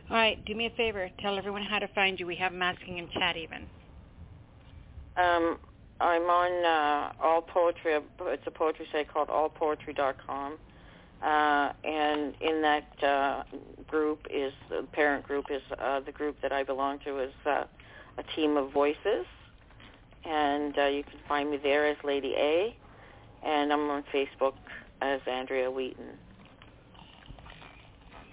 All 0.09 0.17
right, 0.17 0.43
do 0.45 0.55
me 0.55 0.65
a 0.65 0.71
favor. 0.71 1.09
Tell 1.19 1.37
everyone 1.37 1.61
how 1.61 1.77
to 1.77 1.87
find 1.89 2.19
you. 2.19 2.25
We 2.25 2.35
have 2.37 2.51
masking 2.51 2.97
in 2.97 3.07
chat 3.09 3.37
even. 3.37 3.67
Um, 5.17 5.59
I'm 5.99 6.23
on 6.23 6.65
uh, 6.65 7.23
All 7.23 7.41
Poetry. 7.41 7.99
It's 8.21 8.47
a 8.47 8.51
poetry 8.51 8.87
site 8.91 9.11
called 9.11 9.27
allpoetry.com. 9.27 10.57
Uh, 11.21 11.73
and 11.83 12.33
in 12.39 12.61
that 12.61 13.03
uh, 13.03 13.43
group 13.87 14.25
is 14.29 14.53
the 14.69 14.83
parent 14.93 15.27
group 15.27 15.47
is 15.51 15.61
uh, 15.77 15.99
the 15.99 16.13
group 16.13 16.37
that 16.41 16.53
I 16.53 16.63
belong 16.63 16.99
to 16.99 17.19
is 17.19 17.33
uh, 17.45 17.65
a 18.17 18.23
team 18.35 18.55
of 18.55 18.71
voices, 18.71 19.25
and 20.23 20.77
uh, 20.77 20.85
you 20.85 21.03
can 21.03 21.19
find 21.27 21.51
me 21.51 21.57
there 21.57 21.85
as 21.87 21.97
Lady 22.05 22.35
A, 22.37 22.73
and 23.43 23.73
I'm 23.73 23.89
on 23.89 24.05
Facebook 24.13 24.53
as 25.01 25.19
Andrea 25.27 25.69
Wheaton. 25.69 26.17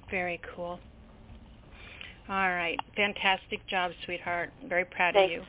Very 0.09 0.41
cool. 0.55 0.79
All 2.29 2.51
right. 2.51 2.79
Fantastic 2.95 3.67
job, 3.67 3.91
sweetheart. 4.05 4.53
Very 4.69 4.85
proud 4.85 5.15
Thanks. 5.15 5.35
of 5.35 5.41
you. 5.41 5.47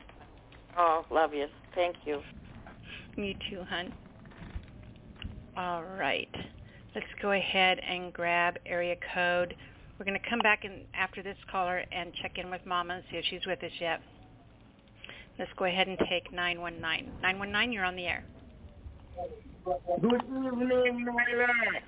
Oh, 0.76 1.04
love 1.10 1.34
you. 1.34 1.46
Thank 1.78 1.96
you. 2.04 2.20
Me 3.16 3.36
too, 3.48 3.62
hon. 3.70 3.92
All 5.56 5.84
right. 5.84 6.34
Let's 6.92 7.06
go 7.22 7.30
ahead 7.30 7.78
and 7.88 8.12
grab 8.12 8.56
area 8.66 8.96
code. 9.14 9.54
We're 9.96 10.04
going 10.04 10.18
to 10.20 10.28
come 10.28 10.40
back 10.40 10.64
in 10.64 10.80
after 10.92 11.22
this 11.22 11.36
caller 11.48 11.84
and 11.92 12.12
check 12.20 12.36
in 12.36 12.50
with 12.50 12.66
Mama 12.66 12.94
and 12.94 13.04
see 13.12 13.16
if 13.18 13.24
she's 13.30 13.46
with 13.46 13.62
us 13.62 13.70
yet. 13.80 14.00
Let's 15.38 15.52
go 15.56 15.66
ahead 15.66 15.86
and 15.86 15.96
take 16.10 16.32
919. 16.32 17.12
919, 17.22 17.72
you're 17.72 17.84
on 17.84 17.94
the 17.94 18.06
air. 18.06 18.24
Good 20.00 20.22
evening, 20.24 21.04
my 21.04 21.80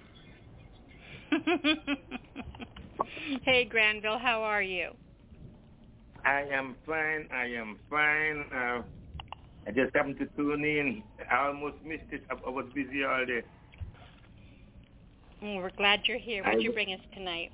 hey, 3.43 3.65
Granville, 3.65 4.19
how 4.19 4.43
are 4.45 4.63
you? 4.63 4.91
I 6.25 6.43
am 6.43 6.77
fine. 6.87 7.29
I 7.33 7.47
am 7.47 7.77
fine. 7.91 8.45
Uh, 8.55 8.83
I 9.67 9.71
just 9.71 9.95
happened 9.95 10.19
to 10.19 10.27
tune 10.37 10.65
in. 10.65 11.03
I 11.31 11.47
almost 11.47 11.77
missed 11.85 12.05
it. 12.13 12.23
I, 12.31 12.35
I 12.47 12.51
was 12.51 12.67
busy 12.75 13.05
all 13.05 13.25
day. 13.27 13.43
Mm, 15.43 15.57
we're 15.63 15.71
glad 15.77 16.01
you're 16.07 16.19
here. 16.19 16.43
What'd 16.45 16.63
you 16.63 16.73
bring 16.73 16.93
us 16.93 17.01
tonight? 17.15 17.51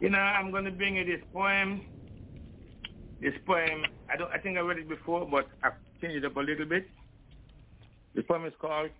You 0.00 0.10
know, 0.10 0.18
I'm 0.18 0.50
going 0.50 0.64
to 0.64 0.70
bring 0.70 0.96
you 0.96 1.04
this 1.04 1.24
poem. 1.32 1.82
This 3.20 3.34
poem, 3.46 3.84
I 4.12 4.16
don't. 4.16 4.30
I 4.32 4.38
think 4.38 4.58
I 4.58 4.60
read 4.60 4.78
it 4.78 4.88
before, 4.88 5.26
but 5.26 5.48
I've 5.62 5.72
changed 6.00 6.16
it 6.16 6.24
up 6.24 6.36
a 6.36 6.40
little 6.40 6.66
bit. 6.66 6.86
The 8.14 8.22
poem 8.22 8.44
is 8.44 8.52
called 8.60 8.90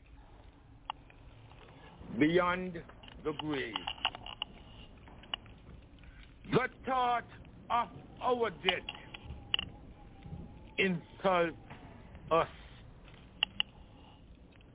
Beyond 2.18 2.80
the 3.24 3.32
Grave. 3.32 3.74
The 6.52 6.68
thought 6.86 7.24
of 7.70 7.88
our 8.22 8.50
death 8.50 8.82
insult 11.24 11.54
us. 12.30 12.48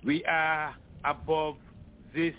We 0.04 0.24
are 0.26 0.76
above 1.06 1.56
this. 2.16 2.34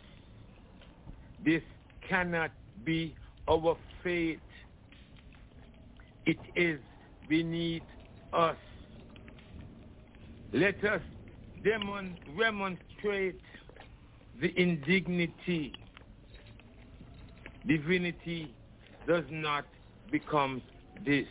This 1.45 1.63
cannot 2.09 2.51
be 2.85 3.15
our 3.49 3.77
fate. 4.03 4.41
It 6.27 6.39
is 6.57 6.81
beneath 7.29 7.83
us. 8.33 8.57
Let 10.53 10.83
us 10.85 11.03
demon- 11.63 12.17
demonstrate 12.39 13.41
the 14.41 14.53
indignity. 14.61 15.73
Divinity 17.67 18.55
does 19.07 19.25
not 19.31 19.65
become 20.11 20.63
this. 21.05 21.27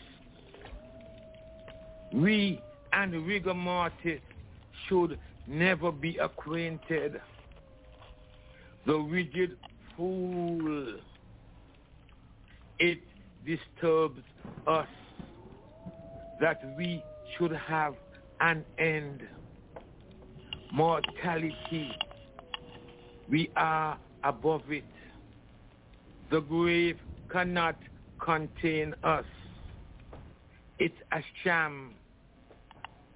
We 2.14 2.59
and 2.93 3.26
rigor 3.27 3.53
mortis 3.53 4.22
should 4.88 5.19
never 5.48 5.92
be 5.92 6.18
acquainted. 6.18 7.22
The 8.85 8.95
rigid 8.95 9.58
fool, 9.95 10.95
it 12.80 13.00
disturbs 13.45 14.22
us 14.68 14.88
that 16.40 16.61
we 16.77 17.03
should 17.38 17.51
have 17.51 17.95
an 18.40 18.64
end. 18.77 19.22
Mortality, 20.72 21.92
we 23.30 23.50
are 23.56 23.98
above 24.24 24.61
it. 24.69 24.84
The 26.32 26.42
grave 26.42 26.98
cannot 27.32 27.76
contain 28.19 28.93
us. 29.03 29.26
It's 30.77 30.95
a 31.11 31.22
sham, 31.43 31.95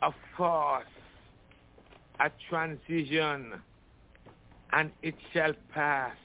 a 0.04 0.12
farce, 0.38 0.86
a 2.20 2.30
transition, 2.50 3.54
and 4.74 4.92
it 5.02 5.16
shall 5.34 5.54
pass, 5.74 6.16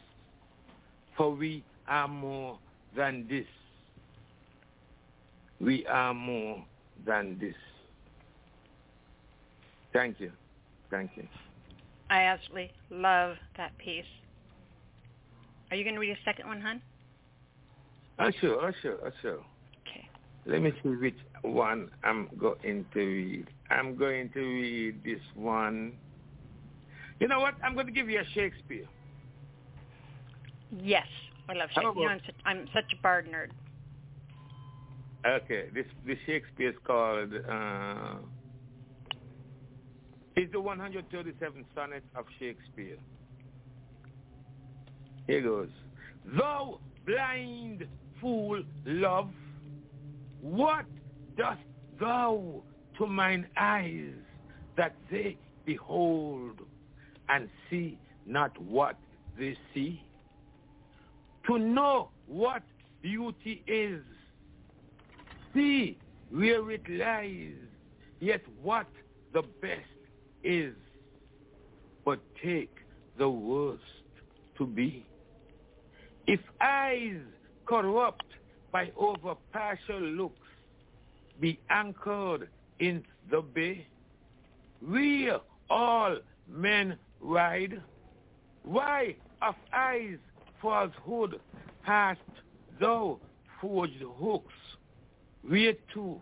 for 1.16 1.30
we 1.30 1.62
are 1.86 2.08
more 2.08 2.58
than 2.96 3.26
this. 3.28 3.46
We 5.60 5.86
are 5.86 6.12
more 6.12 6.64
than 7.06 7.38
this. 7.38 7.54
Thank 9.92 10.20
you. 10.20 10.32
Thank 10.90 11.12
you. 11.16 11.26
I 12.10 12.22
absolutely 12.22 12.72
love 12.90 13.36
that 13.56 13.76
piece. 13.78 14.04
Are 15.70 15.76
you 15.76 15.84
going 15.84 15.94
to 15.94 16.00
read 16.00 16.12
a 16.12 16.24
second 16.24 16.48
one, 16.48 16.60
hon? 16.60 16.82
Oh, 18.18 18.30
sure, 18.40 18.66
oh, 18.66 18.72
sure, 18.82 18.98
oh, 19.04 19.10
sure. 19.22 19.40
Okay. 19.82 20.08
Let 20.46 20.62
me 20.62 20.72
see 20.82 20.88
which 20.88 21.18
one 21.42 21.90
I'm 22.02 22.28
going 22.38 22.86
to 22.94 23.00
read. 23.00 23.46
I'm 23.70 23.96
going 23.96 24.30
to 24.30 24.40
read 24.40 25.04
this 25.04 25.20
one. 25.34 25.92
You 27.20 27.28
know 27.28 27.40
what? 27.40 27.54
I'm 27.62 27.74
going 27.74 27.86
to 27.86 27.92
give 27.92 28.08
you 28.08 28.20
a 28.20 28.24
Shakespeare. 28.34 28.86
Yes, 30.82 31.06
I 31.48 31.54
love 31.54 31.68
Shakespeare. 31.70 31.92
You 31.94 32.04
know, 32.04 32.08
I'm, 32.08 32.20
such, 32.24 32.34
I'm 32.44 32.68
such 32.74 32.84
a 32.98 33.02
bard 33.02 33.26
nerd. 33.26 33.48
Okay, 35.26 35.68
this 35.74 35.86
this 36.06 36.16
Shakespeare 36.26 36.70
is 36.70 36.76
called. 36.86 37.32
Uh, 37.34 38.16
it's 40.36 40.52
the 40.52 40.58
137th 40.58 41.64
sonnet 41.74 42.04
of 42.14 42.24
Shakespeare. 42.38 42.96
Here 45.26 45.42
goes. 45.42 45.68
Thou 46.38 46.78
blind 47.04 47.86
fool, 48.20 48.62
love, 48.86 49.30
what 50.40 50.84
dost 51.36 51.60
thou 51.98 52.62
to 52.98 53.06
mine 53.06 53.46
eyes 53.56 54.12
that 54.76 54.94
they 55.10 55.36
behold 55.64 56.60
and 57.28 57.48
see 57.70 57.98
not 58.26 58.60
what 58.60 58.96
they 59.38 59.56
see? 59.72 60.02
To 61.46 61.58
know 61.58 62.10
what 62.26 62.62
beauty 63.00 63.62
is, 63.66 64.02
see 65.54 65.96
where 66.30 66.70
it 66.70 66.82
lies, 66.88 67.54
yet 68.20 68.42
what 68.60 68.86
the 69.32 69.42
best 69.62 69.80
is. 70.42 70.74
But 72.04 72.20
take 72.42 72.74
the 73.16 73.28
worst 73.28 73.82
to 74.58 74.66
be. 74.66 75.06
If 76.26 76.40
eyes 76.60 77.20
corrupt 77.64 78.24
by 78.72 78.92
over 78.96 79.34
partial 79.52 80.00
looks 80.00 80.34
be 81.40 81.58
anchored 81.70 82.48
in 82.78 83.04
the 83.30 83.40
bay, 83.40 83.86
We 84.80 85.30
all 85.68 86.16
men 86.48 86.96
ride, 87.20 87.82
why 88.62 89.16
of 89.42 89.54
eyes 89.72 90.18
falsehood 90.62 91.40
hast 91.82 92.20
thou 92.80 93.18
forged 93.60 94.02
hooks, 94.18 94.54
where 95.42 95.74
to 95.94 96.20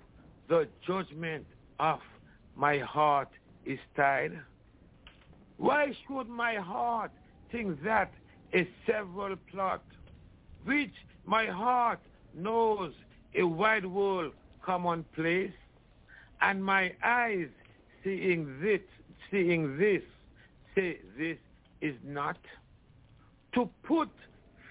the 0.48 0.68
judgment 0.86 1.46
of 1.78 2.00
my 2.56 2.78
heart 2.78 3.28
is 3.64 3.78
tied? 3.94 4.38
Why 5.58 5.96
should 6.06 6.28
my 6.28 6.54
heart 6.56 7.10
think 7.50 7.82
that 7.84 8.12
a 8.54 8.68
several 8.86 9.36
plot, 9.50 9.82
which 10.64 10.94
my 11.24 11.46
heart 11.46 12.00
knows 12.34 12.92
a 13.34 13.42
wide 13.42 13.86
world 13.86 14.32
commonplace, 14.62 15.52
and 16.40 16.64
my 16.64 16.92
eyes 17.02 17.48
seeing 18.04 18.60
this, 18.60 18.80
seeing 19.30 19.78
this, 19.78 20.02
say 20.74 20.98
this 21.18 21.38
is 21.80 21.96
not. 22.04 22.38
To 23.54 23.68
put 23.82 24.10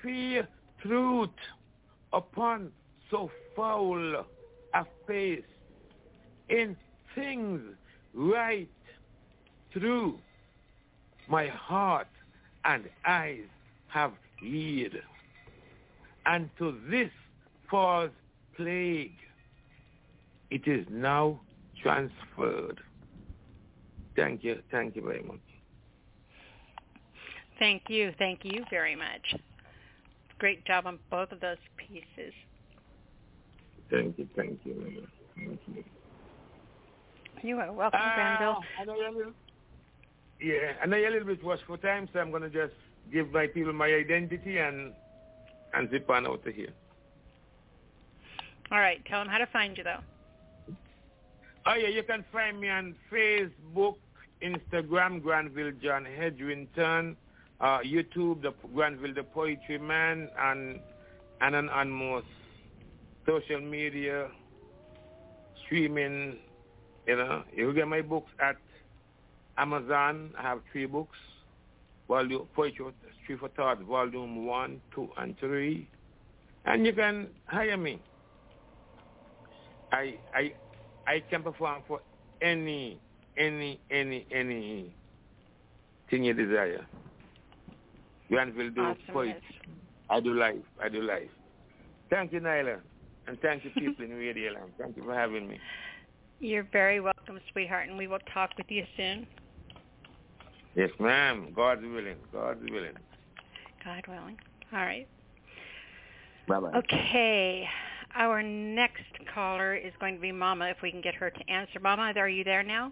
fear 0.01 0.47
truth 0.81 1.29
upon 2.13 2.71
so 3.09 3.29
foul 3.55 4.25
a 4.73 4.85
face 5.07 5.41
in 6.49 6.75
things 7.15 7.61
right 8.13 8.69
true 9.71 10.19
my 11.27 11.47
heart 11.47 12.07
and 12.63 12.85
eyes 13.05 13.47
have 13.87 14.13
eared 14.43 15.01
and 16.25 16.49
to 16.57 16.77
this 16.89 17.09
false 17.69 18.11
plague 18.55 19.17
it 20.51 20.67
is 20.67 20.85
now 20.89 21.39
transferred 21.85 22.79
thank 24.15 24.43
you 24.43 24.53
thank 24.71 24.95
you 24.95 25.03
very 25.11 25.23
much 25.23 25.39
Thank 27.57 27.83
you. 27.87 28.13
Thank 28.19 28.41
you 28.43 28.65
very 28.69 28.97
much. 28.97 29.25
Great 30.39 30.65
job 30.65 30.85
on 30.87 30.99
both 31.09 31.31
of 31.31 31.39
those 31.39 31.55
pieces. 31.77 32.33
thank 33.89 34.17
you 34.19 34.27
thank 34.35 34.59
you 34.65 35.07
thank 35.37 35.59
you 35.67 35.83
You 37.41 37.57
are 37.59 37.71
welcome, 37.71 38.01
Uh, 38.03 38.15
Granville. 38.15 38.59
I 38.81 38.83
know 38.85 38.95
you're 38.95 39.33
yeah, 40.41 40.73
I 40.83 40.85
know 40.85 40.97
you're 40.97 41.07
a 41.07 41.11
little 41.11 41.27
bit 41.33 41.41
rushed 41.45 41.63
for 41.65 41.77
time, 41.77 42.09
so 42.11 42.19
I'm 42.19 42.29
going 42.29 42.41
to 42.41 42.49
just 42.49 42.73
give 43.13 43.31
my 43.31 43.47
people 43.47 43.71
my 43.71 43.87
identity 43.87 44.57
and 44.57 44.91
and 45.73 45.89
zip 45.91 46.09
on 46.09 46.27
out 46.27 46.45
of 46.45 46.53
here. 46.53 46.73
All 48.71 48.79
right, 48.79 48.99
tell 49.05 49.19
them 49.21 49.29
how 49.29 49.37
to 49.37 49.47
find 49.47 49.77
you, 49.77 49.83
though. 49.85 50.01
Oh 51.67 51.73
yeah, 51.73 51.87
you 51.87 52.03
can 52.03 52.23
find 52.31 52.59
me 52.59 52.69
on 52.69 52.95
Facebook, 53.11 53.95
Instagram, 54.43 55.21
Granville 55.21 55.71
John 55.81 56.05
Hedrington, 56.05 57.15
uh, 57.59 57.79
YouTube, 57.79 58.43
the 58.43 58.53
Granville 58.73 59.15
the 59.15 59.23
Poetry 59.23 59.79
Man, 59.79 60.29
and 60.39 60.79
and 61.41 61.55
on, 61.55 61.69
on 61.69 61.89
most 61.89 62.27
social 63.25 63.61
media, 63.61 64.27
streaming. 65.65 66.37
You 67.07 67.17
know, 67.17 67.43
you 67.55 67.67
can 67.67 67.75
get 67.75 67.87
my 67.87 68.01
books 68.01 68.31
at 68.39 68.57
Amazon. 69.57 70.33
I 70.37 70.43
have 70.43 70.59
three 70.71 70.85
books. 70.85 71.17
Volume 72.07 72.47
Poetry 72.55 72.85
Street 73.23 73.39
for 73.39 73.49
Thought, 73.49 73.81
Volume 73.81 74.45
One, 74.45 74.79
Two, 74.93 75.09
and 75.17 75.35
Three, 75.39 75.87
and 76.65 76.85
you 76.85 76.93
can 76.93 77.29
hire 77.47 77.77
me. 77.77 77.99
I 79.91 80.19
I 80.33 80.53
I 81.07 81.21
can 81.29 81.43
perform 81.43 81.83
for 81.87 82.01
any, 82.41 82.99
any, 83.37 83.79
any, 83.91 84.25
any 84.31 84.93
thing 86.09 86.23
you 86.23 86.33
desire. 86.33 86.85
Granville 88.29 88.71
do 88.71 88.81
Awesome, 88.81 89.01
poetry. 89.13 89.41
I 90.09 90.19
do 90.19 90.33
life. 90.33 90.55
I 90.83 90.89
do 90.89 91.01
life. 91.01 91.29
Thank 92.09 92.33
you, 92.33 92.39
Nyla. 92.39 92.79
And 93.27 93.39
thank 93.41 93.63
you, 93.63 93.71
people 93.71 94.05
in 94.05 94.11
Radio 94.11 94.51
Land. 94.51 94.71
Thank 94.79 94.97
you 94.97 95.03
for 95.03 95.13
having 95.13 95.47
me. 95.47 95.59
You're 96.39 96.67
very 96.71 96.99
welcome, 96.99 97.39
sweetheart, 97.51 97.89
and 97.89 97.97
we 97.97 98.07
will 98.07 98.19
talk 98.33 98.51
with 98.57 98.69
you 98.69 98.83
soon. 98.97 99.25
Yes, 100.75 100.89
ma'am. 100.99 101.53
God's 101.55 101.81
willing. 101.81 102.17
God's 102.31 102.61
willing. 102.69 102.93
God 103.83 104.03
willing. 104.07 104.37
All 104.73 104.79
right. 104.79 105.07
Bye-bye. 106.47 106.77
Okay. 106.79 107.67
Our 108.17 108.41
next 108.41 109.03
caller 109.33 109.75
is 109.75 109.91
going 109.99 110.15
to 110.15 110.21
be 110.21 110.31
Mama, 110.31 110.69
if 110.69 110.77
we 110.81 110.89
can 110.89 111.01
get 111.01 111.15
her 111.15 111.29
to 111.29 111.49
answer. 111.49 111.79
Mama, 111.81 112.13
are 112.15 112.29
you 112.29 112.45
there 112.45 112.63
now? 112.63 112.91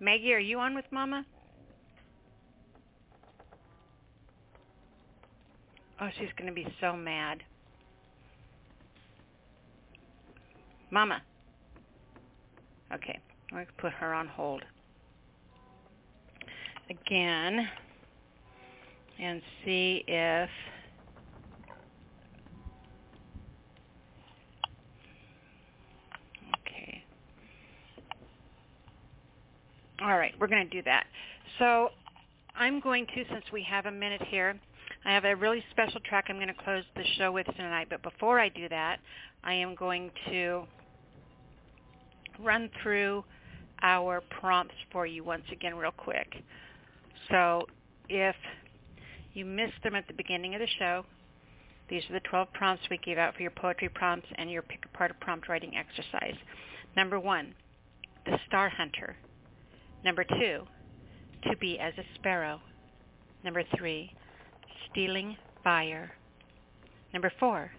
Maggie, 0.00 0.32
are 0.32 0.38
you 0.38 0.58
on 0.58 0.74
with 0.74 0.86
Mama? 0.90 1.26
Oh, 6.00 6.08
she's 6.18 6.30
going 6.38 6.48
to 6.48 6.54
be 6.54 6.66
so 6.80 6.96
mad. 6.96 7.42
Mama. 10.90 11.20
Okay, 12.94 13.20
to 13.50 13.66
put 13.76 13.92
her 13.92 14.14
on 14.14 14.26
hold. 14.26 14.62
Again, 16.88 17.68
and 19.20 19.42
see 19.64 20.02
if 20.08 20.48
Okay. 26.66 27.04
All 30.02 30.16
right, 30.16 30.32
we're 30.40 30.46
going 30.46 30.66
to 30.66 30.70
do 30.70 30.82
that. 30.84 31.04
So 31.58 31.90
I'm 32.56 32.80
going 32.80 33.06
to, 33.06 33.24
since 33.30 33.44
we 33.52 33.62
have 33.64 33.86
a 33.86 33.90
minute 33.90 34.22
here, 34.28 34.58
I 35.04 35.12
have 35.12 35.24
a 35.24 35.36
really 35.36 35.62
special 35.70 36.00
track 36.00 36.26
I'm 36.28 36.36
going 36.36 36.48
to 36.48 36.54
close 36.54 36.84
the 36.96 37.04
show 37.18 37.32
with 37.32 37.46
tonight. 37.56 37.88
But 37.90 38.02
before 38.02 38.40
I 38.40 38.48
do 38.48 38.68
that, 38.70 38.98
I 39.44 39.54
am 39.54 39.74
going 39.74 40.10
to 40.30 40.64
run 42.42 42.70
through 42.82 43.24
our 43.82 44.22
prompts 44.40 44.74
for 44.90 45.06
you 45.06 45.22
once 45.22 45.44
again 45.52 45.74
real 45.74 45.92
quick. 45.92 46.34
So 47.30 47.66
if 48.08 48.36
you 49.34 49.44
missed 49.44 49.82
them 49.84 49.94
at 49.94 50.06
the 50.06 50.14
beginning 50.14 50.54
of 50.54 50.60
the 50.60 50.68
show, 50.78 51.04
these 51.90 52.02
are 52.08 52.14
the 52.14 52.20
12 52.20 52.52
prompts 52.54 52.84
we 52.90 52.98
gave 52.98 53.18
out 53.18 53.34
for 53.34 53.42
your 53.42 53.50
poetry 53.50 53.88
prompts 53.88 54.28
and 54.36 54.50
your 54.50 54.62
pick 54.62 54.84
apart 54.84 55.10
a 55.10 55.24
prompt 55.24 55.48
writing 55.48 55.74
exercise. 55.76 56.36
Number 56.96 57.18
one, 57.18 57.54
the 58.26 58.38
star 58.46 58.68
hunter. 58.68 59.16
Number 60.04 60.24
two, 60.24 60.66
to 61.48 61.56
be 61.58 61.78
as 61.78 61.92
a 61.98 62.04
sparrow. 62.14 62.60
Number 63.44 63.62
three, 63.76 64.12
stealing 64.90 65.36
fire. 65.62 66.12
Number 67.12 67.32
four, 67.38 67.70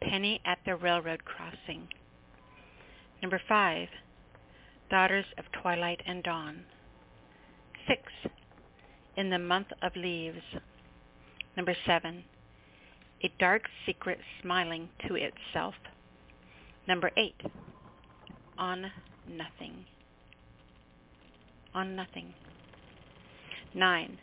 penny 0.00 0.40
at 0.44 0.58
the 0.64 0.76
railroad 0.76 1.24
crossing. 1.24 1.88
Number 3.22 3.40
five, 3.48 3.88
daughters 4.90 5.24
of 5.38 5.44
twilight 5.62 6.00
and 6.06 6.22
dawn. 6.22 6.64
Six, 7.88 8.02
in 9.16 9.30
the 9.30 9.38
month 9.38 9.68
of 9.82 9.94
leaves. 9.96 10.42
Number 11.56 11.74
seven, 11.86 12.24
a 13.22 13.32
dark 13.38 13.62
secret 13.86 14.18
smiling 14.42 14.88
to 15.06 15.14
itself. 15.14 15.74
Number 16.86 17.10
eight, 17.16 17.40
on 18.58 18.90
nothing. 19.28 19.84
On 21.74 21.96
nothing. 21.96 22.32
Nine, 23.74 24.16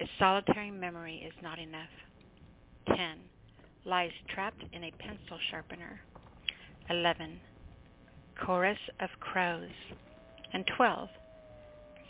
a 0.00 0.08
solitary 0.18 0.70
memory 0.70 1.22
is 1.26 1.34
not 1.42 1.58
enough. 1.58 1.90
Ten, 2.88 3.18
lies 3.84 4.10
trapped 4.34 4.64
in 4.72 4.84
a 4.84 4.90
pencil 4.92 5.38
sharpener. 5.50 6.00
Eleven, 6.88 7.38
chorus 8.44 8.78
of 9.00 9.10
crows. 9.20 9.68
And 10.54 10.64
twelve, 10.76 11.08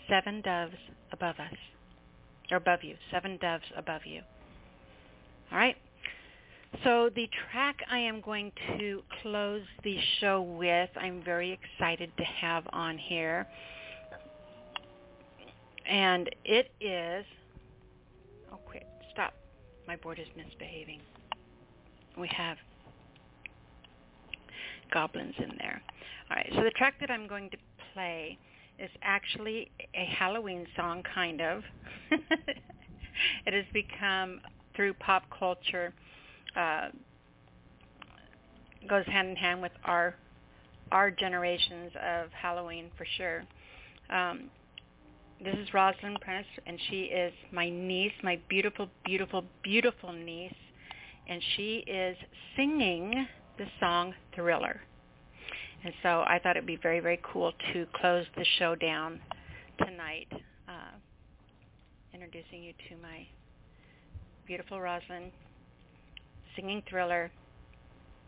seven 0.08 0.40
doves 0.42 0.76
above 1.12 1.36
us, 1.40 1.56
or 2.50 2.58
above 2.58 2.84
you, 2.84 2.94
seven 3.10 3.38
doves 3.40 3.64
above 3.76 4.02
you. 4.04 4.20
All 5.50 5.58
right. 5.58 5.76
So 6.82 7.10
the 7.14 7.28
track 7.50 7.76
I 7.90 7.98
am 7.98 8.20
going 8.20 8.52
to 8.78 9.02
close 9.22 9.62
the 9.82 9.96
show 10.20 10.42
with, 10.42 10.90
I'm 10.96 11.22
very 11.24 11.52
excited 11.52 12.10
to 12.16 12.24
have 12.24 12.64
on 12.72 12.98
here. 12.98 13.46
And 15.88 16.30
it 16.44 16.70
is, 16.80 17.24
oh 18.52 18.58
quit, 18.66 18.86
stop. 19.12 19.34
My 19.86 19.96
board 19.96 20.18
is 20.18 20.26
misbehaving. 20.36 21.00
We 22.18 22.28
have 22.28 22.56
goblins 24.92 25.34
in 25.38 25.52
there. 25.58 25.82
All 26.30 26.36
right, 26.36 26.50
so 26.54 26.62
the 26.62 26.70
track 26.70 26.94
that 27.00 27.10
I'm 27.10 27.26
going 27.26 27.50
to 27.50 27.56
play 27.92 28.38
is 28.78 28.90
actually 29.02 29.70
a 29.94 30.04
Halloween 30.04 30.66
song, 30.76 31.02
kind 31.14 31.40
of. 31.40 31.62
it 33.46 33.52
has 33.52 33.64
become, 33.72 34.40
through 34.74 34.94
pop 34.94 35.24
culture, 35.36 35.92
uh, 36.56 36.88
goes 38.88 39.06
hand 39.06 39.28
in 39.28 39.36
hand 39.36 39.62
with 39.62 39.72
our 39.84 40.14
our 40.92 41.10
generations 41.10 41.90
of 41.96 42.30
Halloween 42.30 42.90
for 42.96 43.06
sure. 43.16 43.42
Um, 44.10 44.50
this 45.44 45.56
is 45.56 45.74
Rosalind 45.74 46.20
Prentice, 46.22 46.46
and 46.66 46.78
she 46.88 47.02
is 47.02 47.32
my 47.52 47.68
niece, 47.68 48.12
my 48.22 48.40
beautiful, 48.48 48.88
beautiful, 49.04 49.44
beautiful 49.62 50.12
niece, 50.12 50.54
and 51.28 51.42
she 51.54 51.84
is 51.86 52.16
singing 52.56 53.26
the 53.58 53.66
song 53.78 54.14
Thriller. 54.34 54.80
And 55.84 55.92
so 56.02 56.24
I 56.26 56.40
thought 56.42 56.56
it'd 56.56 56.66
be 56.66 56.78
very, 56.82 57.00
very 57.00 57.20
cool 57.30 57.52
to 57.74 57.86
close 57.94 58.24
the 58.36 58.44
show 58.58 58.74
down 58.74 59.20
tonight, 59.78 60.28
uh, 60.66 60.96
introducing 62.14 62.62
you 62.62 62.72
to 62.88 62.96
my 63.02 63.26
beautiful 64.46 64.80
Rosalind 64.80 65.30
singing 66.56 66.82
Thriller. 66.88 67.30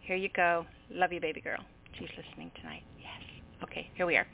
Here 0.01 0.17
you 0.17 0.29
go. 0.37 0.67
Love 0.91 1.13
you, 1.13 1.21
baby 1.21 1.41
girl. 1.41 1.65
She's 1.99 2.09
listening 2.17 2.51
tonight. 2.61 2.83
Yes. 3.01 3.63
Okay, 3.63 3.91
here 3.95 4.05
we 4.05 4.17
are. 4.17 4.27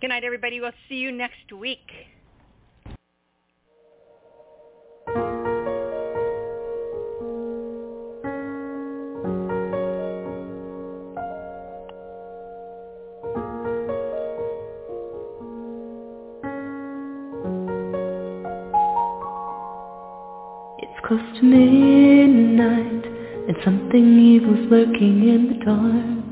Good 0.00 0.08
night, 0.08 0.22
everybody. 0.22 0.60
We'll 0.60 0.70
see 0.88 0.96
you 0.96 1.10
next 1.10 1.52
week. 1.52 1.90
Lurking 24.70 25.28
in 25.28 25.48
the 25.48 25.64
dark. 25.64 26.28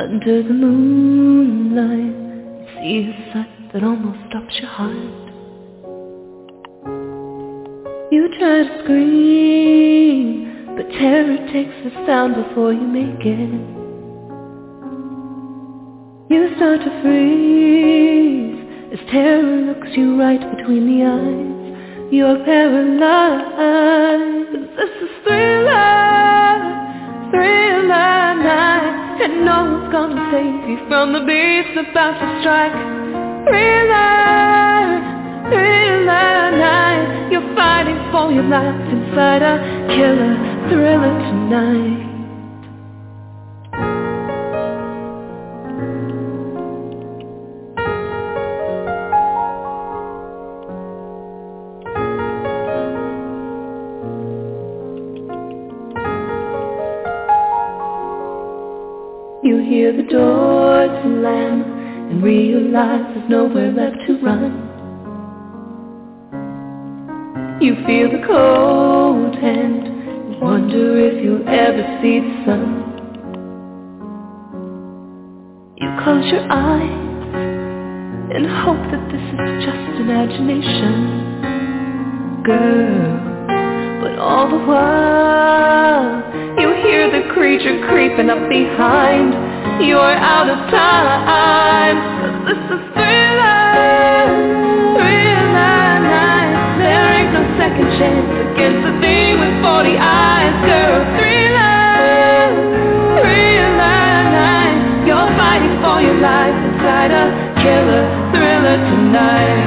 Under 0.00 0.42
the 0.44 0.54
moonlight, 0.54 2.14
you 2.84 3.02
see 3.04 3.10
a 3.10 3.32
sight 3.32 3.72
that 3.72 3.82
almost 3.82 4.18
stops 4.28 4.56
your 4.60 4.70
heart. 4.70 4.94
You 8.12 8.28
try 8.38 8.62
to 8.62 8.82
scream, 8.84 10.76
But 10.76 10.88
terror 10.90 11.36
takes 11.52 11.74
the 11.82 11.90
sound 12.06 12.36
before 12.36 12.72
you 12.72 12.86
make 12.86 13.26
it. 13.26 13.50
You 16.30 16.54
start 16.56 16.80
to 16.80 17.02
freeze 17.02 18.60
as 18.92 19.00
terror 19.10 19.66
looks 19.66 19.96
you 19.96 20.20
right 20.20 20.56
between 20.56 20.86
the 20.86 21.04
eyes. 21.04 22.12
You're 22.12 22.44
paralyzed. 22.44 24.27
One's 29.98 30.14
gonna 30.14 30.30
save 30.30 30.68
you 30.68 30.78
from 30.88 31.12
the 31.12 31.20
beast 31.20 31.74
about 31.76 32.14
to 32.20 32.40
strike. 32.40 32.72
Thriller 33.46 34.98
night. 36.58 37.28
You're 37.32 37.54
fighting 37.56 37.98
for 38.12 38.30
your 38.32 38.44
life 38.44 38.92
inside 38.92 39.42
a 39.42 39.58
killer 39.94 40.34
thriller 40.68 41.14
tonight. 41.30 41.97
Nowhere 63.28 63.72
left 63.72 63.96
to 64.06 64.18
run. 64.22 64.64
You 67.60 67.74
feel 67.86 68.10
the 68.10 68.26
cold 68.26 69.34
hand 69.36 69.86
and 69.86 70.40
wonder 70.40 70.98
if 70.98 71.22
you'll 71.22 71.48
ever 71.48 71.98
see 72.00 72.20
the 72.20 72.44
sun. 72.46 72.84
You 75.76 75.88
close 76.02 76.30
your 76.30 76.46
eyes 76.50 77.08
and 78.34 78.46
hope 78.46 78.82
that 78.90 79.08
this 79.12 79.22
is 79.22 79.64
just 79.64 80.00
imagination. 80.00 80.92
Girl, 82.44 83.18
but 84.00 84.18
all 84.18 84.48
the 84.48 84.64
while 84.64 85.28
you 86.58 86.74
hear 86.82 87.08
the 87.10 87.28
creature 87.32 87.86
creeping 87.88 88.30
up 88.30 88.48
behind. 88.48 89.32
You're 89.86 90.00
out 90.00 90.50
of 90.50 90.58
time. 90.70 92.44
this 92.46 92.78
is 92.80 93.07
chance 97.98 98.30
against 98.54 98.82
the 98.86 98.94
thing 99.02 99.42
with 99.42 99.54
40 99.58 99.98
eyes, 99.98 100.54
girl. 100.62 101.02
Thriller, 101.18 102.46
thriller 103.18 104.22
night. 104.38 104.78
You're 105.02 105.30
fighting 105.34 105.76
for 105.82 105.98
your 106.00 106.18
life 106.22 106.58
inside 106.68 107.10
a 107.10 107.26
killer 107.58 108.04
thriller 108.30 108.78
tonight. 108.78 109.66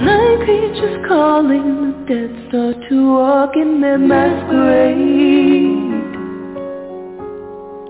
Night 0.00 0.38
creatures 0.44 0.96
calling 1.06 1.68
the 1.84 1.92
dead 2.08 2.32
start 2.48 2.76
to 2.88 2.96
walk 3.12 3.52
in 3.56 3.80
their 3.82 3.98
masquerade. 3.98 5.76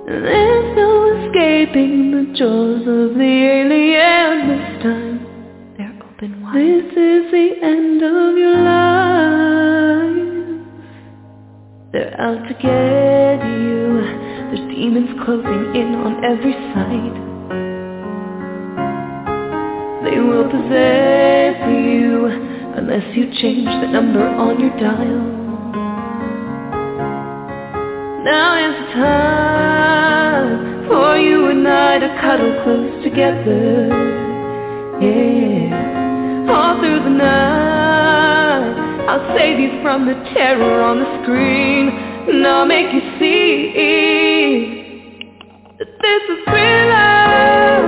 There's 0.07 0.77
no 0.77 0.91
escaping 1.15 2.11
the 2.11 2.25
jaws 2.35 2.83
of 2.83 3.15
the 3.15 3.35
alien 3.61 4.49
this 4.51 4.83
time. 4.83 5.19
They're 5.77 5.99
open 6.03 6.43
wide. 6.43 6.55
This 6.57 6.91
is 6.97 7.31
the 7.31 7.49
end 7.63 8.03
of 8.03 8.26
out 12.27 12.43
to 12.49 12.55
get 12.55 13.39
you. 13.47 14.03
There's 14.51 14.67
demons 14.75 15.11
closing 15.25 15.77
in 15.79 15.95
on 15.95 16.25
every 16.25 16.55
side. 16.75 17.17
They 20.03 20.19
will 20.19 20.51
possess 20.51 21.57
you 21.71 22.27
unless 22.75 23.07
you 23.17 23.31
change 23.41 23.67
the 23.67 23.87
number 23.87 24.27
on 24.27 24.59
your 24.59 24.71
dial. 24.71 25.23
Now 28.25 28.59
is 28.59 28.75
the 28.75 28.93
time 28.95 30.89
for 30.89 31.17
you 31.17 31.47
and 31.51 31.69
I 31.69 31.99
to 32.01 32.09
cuddle 32.21 32.55
close 32.65 33.05
together. 33.05 33.87
Yeah, 35.01 36.51
all 36.51 36.81
through 36.81 37.05
the 37.05 37.11
night, 37.11 38.75
I'll 39.09 39.37
save 39.39 39.61
you 39.61 39.81
from 39.81 40.07
the 40.07 40.15
terror 40.35 40.83
on 40.83 40.99
the 40.99 41.23
screen, 41.23 42.06
I'll 42.29 42.67
make 42.67 42.93
you 42.93 43.01
see 43.21 43.71
that 45.79 45.87
this 45.87 46.23
is 46.27 46.39
thriller, 46.43 47.87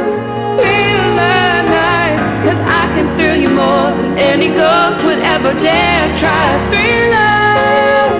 thriller 0.54 1.62
night. 1.66 2.46
Cause 2.46 2.62
I 2.62 2.86
can 2.94 3.18
thrill 3.18 3.34
you 3.34 3.50
more 3.50 3.90
than 3.90 4.16
any 4.16 4.46
ghost 4.54 5.04
would 5.04 5.18
ever 5.18 5.54
dare 5.58 6.20
try. 6.22 6.54
Thriller, 6.70 8.14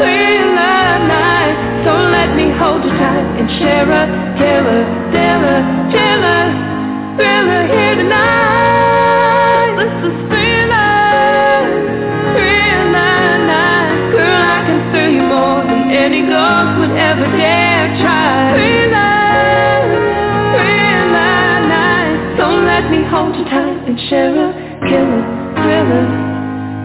thriller 0.00 0.96
night. 1.04 1.84
So 1.84 1.92
let 2.08 2.34
me 2.34 2.56
hold 2.56 2.82
you 2.82 2.96
tight 2.96 3.28
and 3.36 3.50
share 3.60 3.84
a 3.84 4.08
killer, 4.40 4.88
thriller, 5.12 5.60
thriller, 5.92 6.56
thriller 7.16 7.66
here 7.68 7.96
tonight. 7.96 8.39
And 23.90 23.98
share 24.08 24.30
a 24.30 24.52
killer, 24.88 25.22
thriller, 25.56 26.06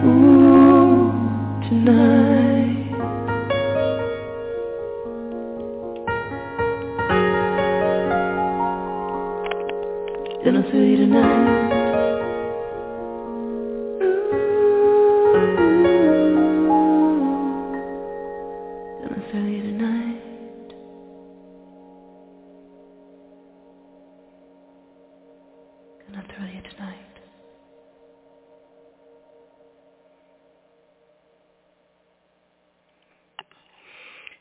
ooh, 0.06 1.12
tonight. 1.68 2.82
Gonna 10.44 10.62
thrill 10.68 10.84
you 10.84 10.96
tonight. 10.96 11.75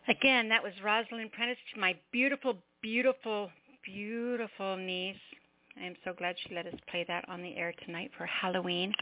Again, 0.08 0.50
that 0.50 0.62
was 0.62 0.74
Rosalind 0.84 1.32
Prentice 1.32 1.58
to 1.74 1.80
my 1.80 1.96
beautiful, 2.12 2.58
beautiful, 2.82 3.50
beautiful 3.84 4.78
niece. 4.78 5.16
I 5.82 5.86
am 5.86 5.96
so 6.06 6.14
glad 6.14 6.36
she 6.48 6.54
let 6.54 6.68
us 6.68 6.76
play 6.90 7.04
that 7.08 7.28
on 7.28 7.42
the 7.42 7.56
air 7.56 7.74
tonight 7.86 8.12
for 8.18 8.26
Halloween. 8.26 8.94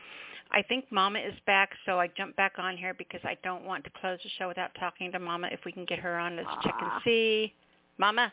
I 0.51 0.61
think 0.61 0.85
Mama 0.91 1.19
is 1.19 1.33
back, 1.45 1.71
so 1.85 1.99
I 1.99 2.07
jump 2.15 2.35
back 2.35 2.53
on 2.57 2.77
here 2.77 2.93
because 2.93 3.21
I 3.23 3.37
don't 3.43 3.65
want 3.65 3.83
to 3.83 3.89
close 3.99 4.19
the 4.23 4.29
show 4.37 4.47
without 4.47 4.71
talking 4.79 5.11
to 5.11 5.19
Mama. 5.19 5.49
If 5.51 5.59
we 5.65 5.71
can 5.71 5.85
get 5.85 5.99
her 5.99 6.17
on, 6.17 6.37
let's 6.37 6.49
check 6.63 6.75
and 6.79 6.91
ah. 6.91 7.01
see. 7.03 7.53
Mama? 7.97 8.31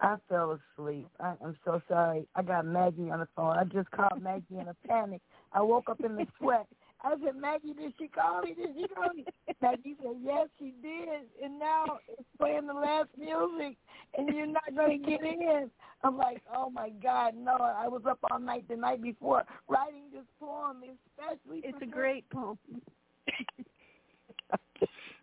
I 0.00 0.16
fell 0.28 0.58
asleep. 0.78 1.08
I, 1.18 1.34
I'm 1.44 1.56
so 1.64 1.80
sorry. 1.88 2.26
I 2.36 2.42
got 2.42 2.66
Maggie 2.66 3.10
on 3.10 3.20
the 3.20 3.28
phone. 3.34 3.56
I 3.56 3.64
just 3.64 3.90
called 3.90 4.22
Maggie 4.22 4.58
in 4.60 4.68
a 4.68 4.76
panic. 4.86 5.20
I 5.52 5.62
woke 5.62 5.88
up 5.88 6.00
in 6.04 6.14
the 6.14 6.26
sweat. 6.38 6.66
I 7.02 7.14
said, 7.24 7.36
Maggie, 7.36 7.74
did 7.74 7.94
she 7.98 8.08
call 8.08 8.42
me? 8.42 8.54
Did 8.54 8.70
she 8.76 8.88
call 8.88 9.12
me? 9.14 9.24
Maggie 9.62 9.96
said, 10.02 10.16
yes, 10.22 10.48
she 10.58 10.74
did. 10.82 11.26
And 11.42 11.58
now 11.58 11.84
it's 12.08 12.28
playing 12.38 12.66
the 12.66 12.74
last 12.74 13.08
music, 13.16 13.76
and 14.16 14.28
you're 14.34 14.46
not 14.46 14.74
going 14.74 15.02
to 15.02 15.10
get 15.10 15.22
in. 15.22 15.70
I'm 16.02 16.16
like, 16.16 16.42
oh, 16.54 16.70
my 16.70 16.90
God, 17.02 17.34
no. 17.36 17.52
I 17.52 17.86
was 17.88 18.02
up 18.08 18.18
all 18.30 18.40
night 18.40 18.64
the 18.68 18.76
night 18.76 19.02
before 19.02 19.44
writing 19.68 20.04
this 20.12 20.24
poem, 20.40 20.82
especially 20.82 21.60
It's 21.64 21.78
a 21.82 21.86
great 21.86 22.28
poem. 22.30 22.58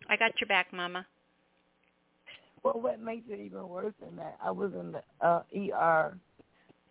I 0.08 0.16
got 0.16 0.40
your 0.40 0.48
back, 0.48 0.72
Mama. 0.72 1.06
Well, 2.62 2.80
what 2.80 3.00
makes 3.00 3.26
it 3.28 3.40
even 3.40 3.68
worse 3.68 3.94
than 4.00 4.16
that, 4.16 4.38
I 4.42 4.50
was 4.50 4.72
in 4.72 4.92
the 4.92 5.02
uh, 5.20 5.42
ER 5.54 6.16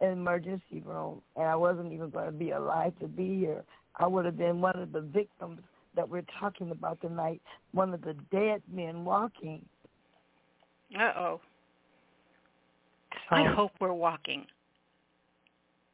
emergency 0.02 0.82
room, 0.86 1.22
and 1.36 1.46
I 1.46 1.56
wasn't 1.56 1.92
even 1.92 2.10
going 2.10 2.26
to 2.28 2.32
be 2.32 2.52
alive 2.52 2.94
to 3.00 3.08
be 3.08 3.40
here. 3.40 3.64
I 3.98 4.08
would 4.08 4.26
have 4.26 4.38
been 4.38 4.62
one 4.62 4.78
of 4.78 4.92
the 4.92 5.02
victims 5.02 5.60
that 5.96 6.08
we're 6.08 6.26
talking 6.40 6.72
about 6.72 7.00
tonight, 7.02 7.42
one 7.72 7.94
of 7.94 8.02
the 8.02 8.14
dead 8.32 8.62
men 8.72 9.06
walking. 9.06 9.64
Uh-oh. 10.98 11.40
I 13.32 13.48
Um, 13.48 13.56
hope 13.56 13.72
we're 13.80 13.94
walking. 13.94 14.46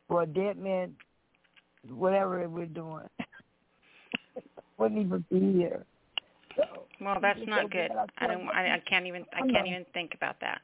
Well, 0.09 0.25
dead 0.25 0.57
men, 0.57 0.95
whatever 1.87 2.47
we're 2.49 2.65
doing, 2.65 3.07
wouldn't 4.77 4.99
even 4.99 5.23
be 5.31 5.59
here. 5.59 5.85
So 6.57 6.85
Well, 6.99 7.19
that's 7.21 7.39
not 7.45 7.63
so 7.63 7.67
good. 7.69 7.91
I 7.91 8.05
I 8.17 8.27
don't. 8.27 8.47
I, 8.49 8.75
I 8.75 8.79
can't 8.89 9.05
even. 9.05 9.25
I 9.33 9.41
can't 9.47 9.67
even 9.67 9.85
think 9.93 10.13
about 10.13 10.39
that. 10.41 10.61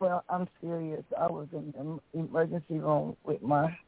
Well, 0.00 0.24
I'm 0.28 0.48
serious. 0.60 1.04
I 1.18 1.26
was 1.26 1.46
in 1.52 1.72
the 2.12 2.18
emergency 2.18 2.78
room 2.78 3.16
with 3.24 3.40
my. 3.42 3.78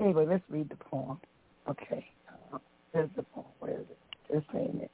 Anyway, 0.00 0.24
let's 0.26 0.42
read 0.48 0.70
the 0.70 0.76
poem. 0.76 1.20
Okay. 1.68 2.06
Uh, 2.52 2.58
poem. 3.34 3.46
Where 3.60 3.72
is 3.74 3.86
it? 3.90 3.98
They're 4.30 4.44
saying 4.52 4.80
it. 4.82 4.90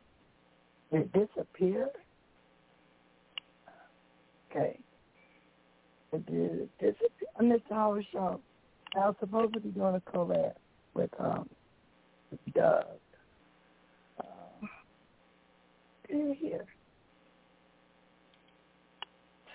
It 0.90 1.12
disappear? 1.12 1.90
Okay. 4.50 4.78
It 6.12 6.26
did 6.26 6.68
disappear. 6.78 7.28
I 7.38 7.42
missed 7.42 7.68
the 7.68 7.74
whole 7.74 8.02
show. 8.12 8.40
I 8.96 9.00
was 9.00 9.16
supposed 9.20 9.54
to 9.54 9.60
be 9.60 9.68
doing 9.70 9.94
a 9.96 10.10
collab 10.10 10.52
with 10.94 11.10
um 11.18 11.48
Doug. 12.54 12.84
Uh, 14.18 14.66
here. 16.08 16.64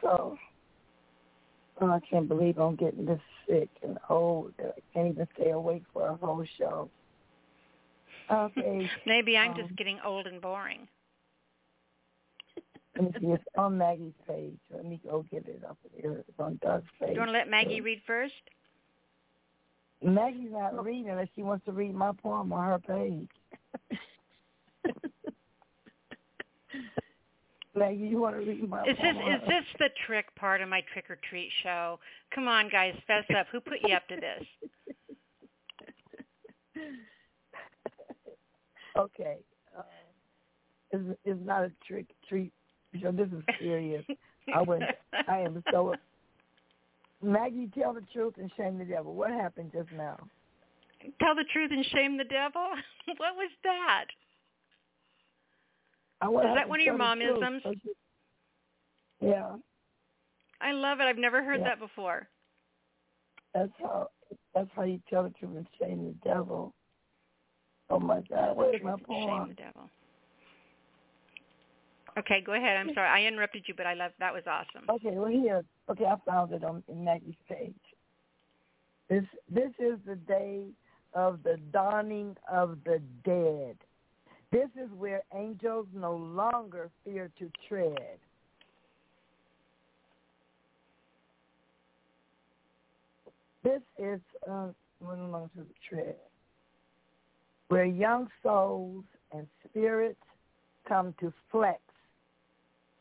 So 0.02 0.38
oh, 1.82 1.90
I 1.90 2.00
can't 2.10 2.28
believe 2.28 2.58
I'm 2.58 2.76
getting 2.76 3.06
this 3.06 3.20
sick 3.48 3.70
and 3.82 3.98
old 4.10 4.54
I 4.60 4.72
can't 4.94 5.14
even 5.14 5.28
stay 5.36 5.52
awake 5.52 5.84
for 5.94 6.08
a 6.10 6.16
whole 6.16 6.46
show. 6.58 6.90
Okay. 8.32 8.90
Maybe 9.06 9.38
I'm 9.38 9.52
um, 9.52 9.58
just 9.58 9.76
getting 9.76 10.00
old 10.06 10.28
and 10.28 10.42
boring. 10.42 10.88
Let 12.96 13.06
me 13.06 13.12
see. 13.20 13.28
It's 13.28 13.44
on 13.58 13.78
Maggie's 13.78 14.14
page. 14.28 14.58
Let 14.72 14.86
me 14.86 15.00
go 15.04 15.26
get 15.32 15.48
it 15.48 15.64
up 15.68 15.78
here. 15.96 16.24
It's 16.28 16.40
on 16.40 16.60
Doug's 16.62 16.86
page. 17.00 17.10
Do 17.10 17.14
you 17.16 17.20
want 17.20 17.30
to 17.30 17.34
let 17.34 17.50
Maggie 17.50 17.82
read 17.82 18.02
first? 18.06 18.34
Maggie's 20.04 20.52
not 20.52 20.84
reading 20.84 21.10
unless 21.10 21.30
she 21.36 21.42
wants 21.44 21.66
to 21.66 21.72
read 21.72 21.96
my 21.96 22.12
poem 22.22 22.52
on 22.54 22.68
her 22.68 22.80
page. 22.80 23.30
Maggie, 27.76 27.98
you 27.98 28.20
want 28.22 28.36
to 28.36 28.42
read 28.46 28.70
my 28.70 28.82
Is 28.82 28.98
this 28.98 28.98
poem? 29.00 29.18
on 29.18 29.34
is 29.34 29.42
this 29.48 29.64
the 29.80 29.90
trick 30.06 30.26
part 30.36 30.62
of 30.62 30.70
my 30.70 30.84
trick 30.94 31.10
or 31.10 31.18
treat 31.30 31.50
show? 31.64 32.00
Come 32.36 32.48
on, 32.48 32.70
guys, 32.70 32.94
fess 33.08 33.26
up. 33.38 33.48
Who 33.52 33.60
put 33.60 33.80
you 33.84 33.96
up 33.96 34.08
to 34.10 34.16
this? 34.18 34.46
Okay. 38.98 39.38
Uh, 39.78 39.84
it's, 40.92 41.20
it's 41.26 41.40
not 41.46 41.64
a 41.64 41.72
trick 41.88 42.06
treat. 42.28 42.52
So 43.02 43.12
this 43.12 43.28
is 43.28 43.44
serious. 43.60 44.06
I 44.54 44.62
went. 44.62 44.84
I 45.28 45.40
am 45.40 45.64
so. 45.72 45.96
Maggie, 47.24 47.70
tell 47.74 47.94
the 47.94 48.04
truth 48.14 48.36
and 48.38 48.52
shame 48.56 48.78
the 48.78 48.86
devil. 48.86 49.16
What 49.16 49.32
happened 49.32 49.72
just 49.74 49.92
now? 49.92 50.18
Tell 51.20 51.36
the 51.36 51.46
truth 51.52 51.72
and 51.72 51.86
shame 51.88 52.18
the 52.18 52.24
devil. 52.24 52.68
what 53.18 53.36
was 53.36 53.50
that? 53.64 54.06
I 56.22 56.26
her 56.28 56.56
that 56.56 56.70
one 56.70 56.80
of 56.80 56.86
your 56.86 56.98
truth. 56.98 57.64
momisms? 57.64 57.80
Yeah, 59.20 59.56
I 60.62 60.72
love 60.72 61.00
it. 61.00 61.04
I've 61.04 61.18
never 61.18 61.44
heard 61.44 61.60
Yeah. 61.60 61.70
that 61.70 61.80
before. 61.80 62.28
that's 63.54 63.72
how. 63.80 64.10
That's 64.56 64.70
how 64.76 64.84
you 64.84 65.00
tell 65.10 65.24
the 65.24 65.30
truth 65.32 65.58
and 65.58 65.68
shame 65.80 66.06
the 66.06 66.30
devil. 66.30 66.74
Oh 67.90 68.00
my 68.00 68.22
God! 68.30 68.56
Where's 68.56 68.82
my 68.84 68.92
Truth 68.92 69.06
and 69.10 69.30
shame 69.30 69.48
the 69.50 69.54
devil. 69.56 69.90
Okay, 72.18 72.42
go 72.46 72.54
ahead. 72.54 72.78
I'm 72.78 72.94
sorry. 72.94 73.10
I 73.10 73.28
interrupted 73.28 73.64
you, 73.68 73.74
but 73.76 73.86
I 73.86 73.94
love 73.94 74.12
that 74.20 74.34
was 74.34 74.44
awesome. 74.48 74.88
Okay, 74.90 75.16
well 75.18 75.32
here. 75.32 75.64
Okay, 75.90 76.06
I 76.06 76.16
found 76.30 76.54
it 76.54 76.64
on 76.64 76.84
in 76.88 77.04
Maggie's 77.04 77.36
page. 77.50 77.74
This 79.10 79.24
this 79.50 79.72
is 79.80 80.00
the 80.06 80.16
day 80.16 80.68
of 81.14 81.40
the 81.44 81.58
dawning 81.72 82.36
of 82.52 82.78
the 82.86 83.02
dead. 83.26 83.78
This 84.52 84.70
is 84.76 84.90
where 84.98 85.24
angels 85.36 85.88
no 85.96 86.16
longer 86.16 86.90
fear 87.04 87.32
to 87.40 87.52
tread. 87.68 88.20
This 93.64 93.82
is 93.98 94.20
uh, 94.48 94.68
no 95.02 95.16
longer 95.32 95.50
to 95.56 95.66
tread, 95.90 96.16
where 97.74 97.86
young 97.86 98.28
souls 98.44 99.04
and 99.32 99.48
spirits 99.68 100.22
come 100.88 101.12
to 101.20 101.34
flex 101.52 101.82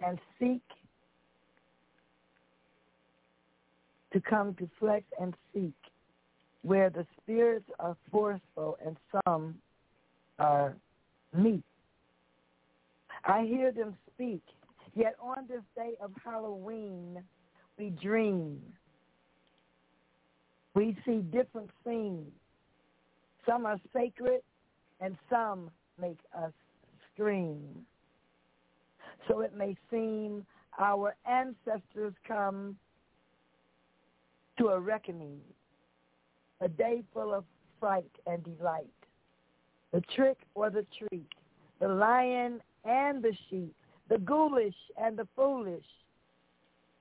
and 0.00 0.18
seek 0.40 0.62
to 4.14 4.20
come 4.22 4.54
to 4.54 4.66
flex 4.80 5.04
and 5.20 5.34
seek, 5.52 5.74
where 6.62 6.88
the 6.88 7.04
spirits 7.20 7.68
are 7.80 7.94
forceful 8.10 8.78
and 8.82 8.96
some 9.26 9.54
are 10.38 10.74
meek. 11.36 11.60
I 13.26 13.44
hear 13.44 13.72
them 13.72 13.94
speak, 14.14 14.42
yet 14.94 15.16
on 15.20 15.44
this 15.48 15.60
day 15.76 15.96
of 16.00 16.12
Halloween, 16.24 17.22
we 17.78 17.90
dream. 17.90 18.58
We 20.74 20.96
see 21.04 21.18
different 21.30 21.68
scenes. 21.84 22.32
Some 23.44 23.66
are 23.66 23.78
sacred 23.92 24.40
and 25.02 25.16
some 25.28 25.70
make 26.00 26.18
us 26.36 26.52
scream. 27.12 27.60
So 29.28 29.40
it 29.40 29.54
may 29.56 29.76
seem 29.90 30.46
our 30.78 31.14
ancestors 31.28 32.14
come 32.26 32.76
to 34.58 34.68
a 34.68 34.80
reckoning, 34.80 35.40
a 36.60 36.68
day 36.68 37.02
full 37.12 37.34
of 37.34 37.44
fright 37.80 38.10
and 38.26 38.42
delight, 38.44 38.86
the 39.92 40.02
trick 40.14 40.38
or 40.54 40.70
the 40.70 40.86
treat, 40.98 41.28
the 41.80 41.88
lion 41.88 42.60
and 42.84 43.22
the 43.22 43.36
sheep, 43.50 43.74
the 44.08 44.18
ghoulish 44.18 44.74
and 44.96 45.18
the 45.18 45.26
foolish. 45.34 45.84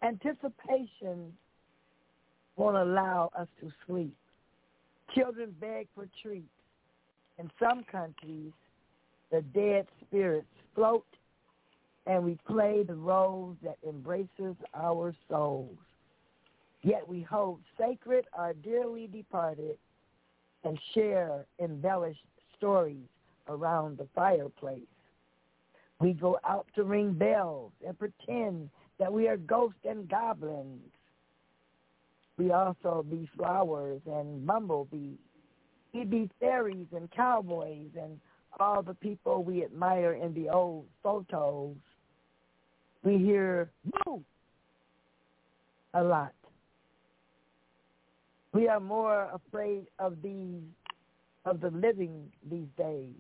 Anticipation 0.04 1.32
won't 2.56 2.78
allow 2.78 3.30
us 3.38 3.48
to 3.60 3.72
sleep. 3.86 4.16
Children 5.14 5.54
beg 5.60 5.88
for 5.94 6.08
treats. 6.22 6.48
In 7.38 7.50
some 7.60 7.84
countries, 7.84 8.52
the 9.32 9.42
dead 9.54 9.88
spirits 10.06 10.48
float 10.76 11.06
and 12.08 12.24
we 12.24 12.38
play 12.48 12.84
the 12.84 12.96
roles 12.96 13.56
that 13.64 13.78
embraces 13.88 14.56
our 14.74 15.14
souls. 15.30 15.78
Yet 16.82 17.08
we 17.08 17.22
hold 17.22 17.60
sacred 17.78 18.26
our 18.34 18.54
dearly 18.54 19.08
departed 19.08 19.78
and 20.64 20.80
share 20.94 21.46
embellished 21.60 22.24
stories 22.58 23.08
around 23.48 23.98
the 23.98 24.08
fireplace. 24.16 24.82
We 26.00 26.14
go 26.14 26.40
out 26.48 26.66
to 26.76 26.84
ring 26.84 27.14
bells 27.14 27.72
and 27.86 27.98
pretend 27.98 28.70
that 28.98 29.14
we 29.14 29.28
are 29.28 29.38
ghosts 29.38 29.86
and 29.88 30.10
goblins. 30.10 30.82
We 32.38 32.52
also 32.52 33.06
be 33.08 33.30
flowers 33.38 34.02
and 34.08 34.46
bumblebees. 34.46 35.18
We 35.94 36.06
be 36.06 36.30
fairies 36.40 36.88
and 36.96 37.10
cowboys 37.12 37.90
and 38.02 38.20
all 38.60 38.82
the 38.82 38.94
people 38.94 39.44
we 39.44 39.64
admire 39.64 40.14
in 40.14 40.34
the 40.34 40.50
old 40.50 40.86
photos. 41.04 41.76
We 43.04 43.18
hear 43.18 43.70
boo 44.06 44.24
a 45.94 46.04
lot. 46.04 46.34
We 48.54 48.68
are 48.68 48.80
more 48.80 49.30
afraid 49.34 49.88
of 50.00 50.22
these 50.22 50.62
of 51.46 51.60
the 51.60 51.72
living 51.72 52.32
these 52.50 52.68
days. 52.78 53.16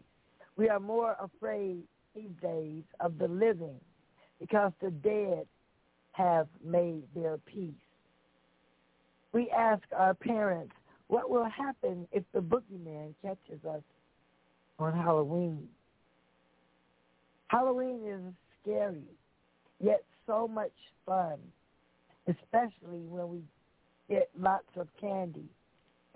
We 0.58 0.69
are 0.69 0.80
more 0.80 1.16
afraid 1.19 1.83
these 2.16 2.30
days 2.41 2.83
of 3.00 3.17
the 3.17 3.27
living 3.27 3.80
because 4.40 4.72
the 4.82 4.91
dead 4.91 5.45
have 6.11 6.48
made 6.64 7.03
their 7.16 7.38
peace. 7.45 7.74
We 9.33 9.50
ask 9.50 9.82
our 9.98 10.14
parents, 10.14 10.74
what 11.11 11.30
will 11.30 11.43
happen 11.43 12.07
if 12.14 12.23
the 12.33 12.40
boogeyman 12.40 13.14
catches 13.22 13.65
us 13.69 13.81
on 14.80 14.93
Halloween? 14.93 15.67
Halloween 17.49 17.99
is 18.07 18.33
scary, 18.61 19.03
yet 19.81 20.06
so 20.25 20.48
much 20.48 20.72
fun, 21.06 21.38
especially 22.30 23.01
when 23.09 23.27
we 23.27 23.41
get 24.09 24.30
lots 24.40 24.69
of 24.77 24.88
candy 25.01 25.49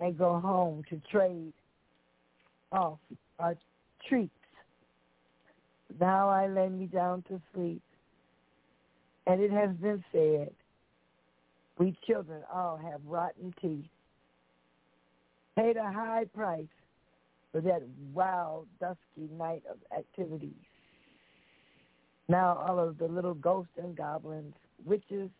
and 0.00 0.16
go 0.16 0.40
home 0.40 0.82
to 0.88 0.98
trade 1.10 1.52
off 2.72 2.98
our 3.38 3.54
treats. 4.08 4.32
Now 6.00 6.30
I 6.30 6.46
lay 6.46 6.70
me 6.70 6.86
down 6.86 7.22
to 7.28 7.38
sleep, 7.54 7.82
and 9.26 9.42
it 9.42 9.50
has 9.50 9.76
been 9.76 10.02
said, 10.10 10.52
we 11.78 11.94
children 12.06 12.40
all 12.50 12.78
have 12.78 13.02
rotten 13.06 13.54
teeth. 13.60 13.84
Paid 15.56 15.76
a 15.76 15.90
high 15.90 16.26
price 16.34 16.66
for 17.50 17.60
that 17.62 17.82
wild, 18.12 18.66
dusky 18.78 19.28
night 19.32 19.62
of 19.70 19.78
activities. 19.96 20.52
Now 22.28 22.56
all 22.56 22.78
of 22.78 22.98
the 22.98 23.06
little 23.08 23.34
ghosts 23.34 23.72
and 23.78 23.96
goblins, 23.96 24.54
witches 24.84 25.30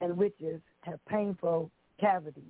and 0.00 0.16
witches 0.16 0.60
have 0.82 1.04
painful 1.06 1.70
cavities. 1.98 2.44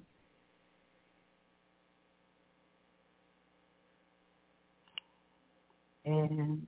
and 6.11 6.67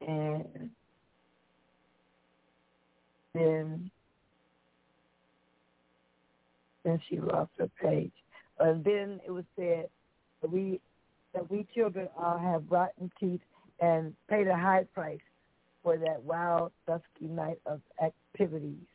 and 0.00 0.70
then 3.34 3.90
then 6.84 7.00
she 7.08 7.18
lost 7.18 7.50
her 7.58 7.70
page. 7.80 8.12
And 8.58 8.84
then 8.84 9.20
it 9.26 9.30
was 9.30 9.44
said 9.56 9.88
that 10.40 10.50
we 10.50 10.80
that 11.34 11.50
we 11.50 11.66
children 11.74 12.08
all 12.18 12.38
have 12.38 12.62
rotten 12.68 13.10
teeth 13.18 13.40
and 13.80 14.14
paid 14.28 14.46
a 14.48 14.56
high 14.56 14.84
price 14.92 15.18
for 15.82 15.96
that 15.96 16.22
wild, 16.22 16.72
dusky 16.86 17.26
night 17.26 17.58
of 17.64 17.80
activities. 18.02 18.86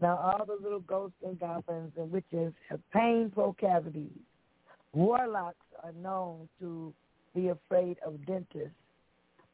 Now 0.00 0.16
all 0.18 0.44
the 0.44 0.62
little 0.62 0.80
ghosts 0.80 1.16
and 1.24 1.38
goblins 1.40 1.92
and 1.96 2.10
witches 2.10 2.52
have 2.68 2.80
painful 2.92 3.56
cavities. 3.58 4.10
Warlocks 4.92 5.56
are 5.82 5.92
known 5.92 6.48
to 6.60 6.92
be 7.34 7.48
afraid 7.48 7.96
of 8.06 8.24
dentists, 8.26 8.76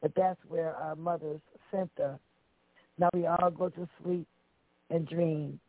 but 0.01 0.11
that's 0.15 0.39
where 0.47 0.75
our 0.75 0.95
mothers 0.95 1.39
sent 1.71 1.91
us. 1.99 2.19
Now 2.99 3.09
we 3.13 3.25
all 3.25 3.49
go 3.49 3.69
to 3.69 3.87
sleep 4.03 4.27
and 4.89 5.07
dream 5.07 5.59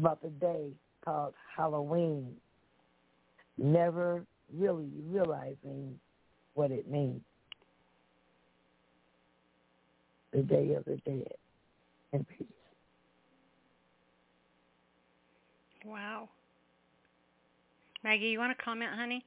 about 0.00 0.22
the 0.22 0.30
day 0.30 0.70
called 1.04 1.34
Halloween, 1.54 2.34
never 3.58 4.24
really 4.56 4.88
realizing 5.10 5.98
what 6.54 6.70
it 6.70 6.90
means. 6.90 7.20
The 10.32 10.42
Day 10.42 10.72
of 10.74 10.84
the 10.86 10.96
Dead 11.04 11.34
in 12.12 12.24
peace. 12.24 12.46
Wow. 15.84 16.28
Maggie, 18.02 18.28
you 18.28 18.38
want 18.38 18.56
to 18.56 18.64
comment, 18.64 18.90
honey? 18.94 19.24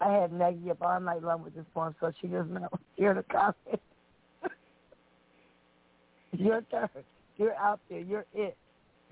I 0.00 0.12
had 0.12 0.32
Maggie 0.32 0.70
up 0.70 0.82
all 0.82 1.00
night 1.00 1.22
long 1.22 1.42
with 1.42 1.54
this 1.54 1.64
poem, 1.72 1.94
so 2.00 2.12
she 2.20 2.26
doesn't 2.26 2.52
know 2.52 2.68
here 2.96 3.14
to 3.14 3.22
comment. 3.22 3.80
Your 6.42 6.62
turn. 6.70 6.88
You're 7.36 7.54
out 7.54 7.80
there. 7.88 8.00
You're 8.00 8.26
it. 8.34 8.56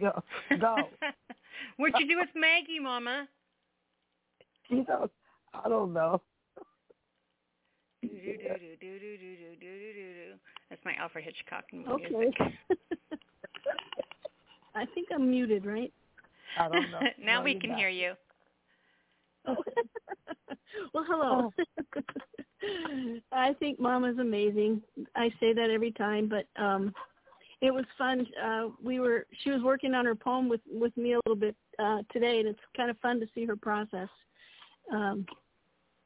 Go. 0.00 0.22
Go. 0.60 0.76
What'd 1.76 2.00
you 2.00 2.08
do 2.08 2.18
with 2.18 2.28
Maggie, 2.34 2.80
Mama? 2.80 3.28
You 4.68 4.84
know, 4.88 5.10
I 5.52 5.68
don't 5.68 5.92
know. 5.92 6.20
That's 10.70 10.84
my 10.84 10.94
Alfred 10.98 11.24
Hitchcock 11.24 11.64
music. 11.72 12.12
Okay. 12.16 12.32
I 14.74 14.86
think 14.94 15.08
I'm 15.12 15.30
muted, 15.30 15.66
right? 15.66 15.92
I 16.58 16.68
don't 16.68 16.90
know. 16.90 17.00
now 17.22 17.38
No, 17.38 17.44
we 17.44 17.58
can 17.58 17.70
not. 17.70 17.78
hear 17.78 17.88
you. 17.88 18.14
well, 20.94 21.04
hello. 21.06 21.52
I 23.32 23.54
think 23.54 23.80
Mama's 23.80 24.18
amazing. 24.18 24.82
I 25.16 25.30
say 25.40 25.52
that 25.52 25.70
every 25.70 25.92
time, 25.92 26.28
but 26.28 26.46
um 26.62 26.94
it 27.60 27.72
was 27.72 27.84
fun. 27.98 28.26
Uh 28.42 28.68
we 28.82 29.00
were 29.00 29.26
she 29.42 29.50
was 29.50 29.62
working 29.62 29.94
on 29.94 30.04
her 30.04 30.14
poem 30.14 30.48
with 30.48 30.60
with 30.70 30.96
me 30.96 31.12
a 31.12 31.20
little 31.26 31.36
bit 31.36 31.56
uh 31.78 31.98
today 32.12 32.40
and 32.40 32.48
it's 32.48 32.60
kind 32.76 32.90
of 32.90 32.98
fun 32.98 33.20
to 33.20 33.26
see 33.34 33.44
her 33.44 33.56
process. 33.56 34.08
Um 34.92 35.26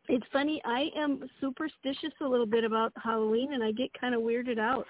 it's 0.09 0.27
funny, 0.33 0.61
I 0.65 0.91
am 0.97 1.29
superstitious 1.41 2.13
a 2.21 2.29
little 2.29 2.47
bit 2.47 2.63
about 2.65 2.93
Halloween 3.03 3.55
and 3.55 3.65
I 3.65 3.73
get 3.73 3.91
kind 3.99 4.15
of 4.15 4.21
weirded 4.21 4.59
out. 4.59 4.87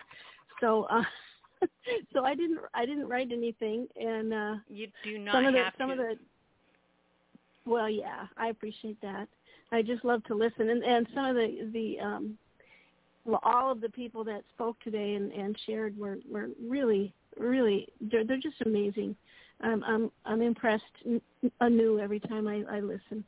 So 0.61 0.85
uh 0.91 1.03
so 2.13 2.25
I 2.25 2.35
didn't 2.35 2.59
I 2.75 2.85
didn't 2.87 3.09
write 3.09 3.31
anything 3.33 3.87
and 3.97 4.33
uh 4.33 4.55
You 4.69 4.89
do 5.05 5.19
not 5.19 5.35
some 5.35 5.47
of 5.47 5.53
the 5.53 5.59
have 5.65 5.75
some 5.79 5.89
to. 5.89 5.93
of 5.95 5.99
the 5.99 6.19
well 7.67 7.89
yeah 7.89 8.27
i 8.37 8.49
appreciate 8.49 9.01
that 9.01 9.27
i 9.73 9.81
just 9.81 10.05
love 10.05 10.23
to 10.25 10.35
listen 10.35 10.69
and 10.69 10.85
and 10.85 11.07
some 11.15 11.25
of 11.25 11.35
the 11.35 11.71
the 11.73 11.99
um 11.99 12.37
all 13.43 13.71
of 13.71 13.81
the 13.81 13.89
people 13.89 14.25
that 14.25 14.43
spoke 14.55 14.79
today 14.81 15.15
and 15.15 15.33
and 15.33 15.57
shared 15.67 15.97
were 15.99 16.19
were 16.31 16.49
really 16.69 17.13
really 17.39 17.89
they're 18.01 18.25
they're 18.25 18.37
just 18.37 18.61
amazing 18.67 19.17
i'm 19.63 19.83
i'm 19.85 20.11
i'm 20.27 20.43
impressed 20.43 20.85
anew 21.61 21.99
every 21.99 22.21
time 22.21 22.47
i 22.47 22.63
i 22.71 22.81
listen 22.81 23.25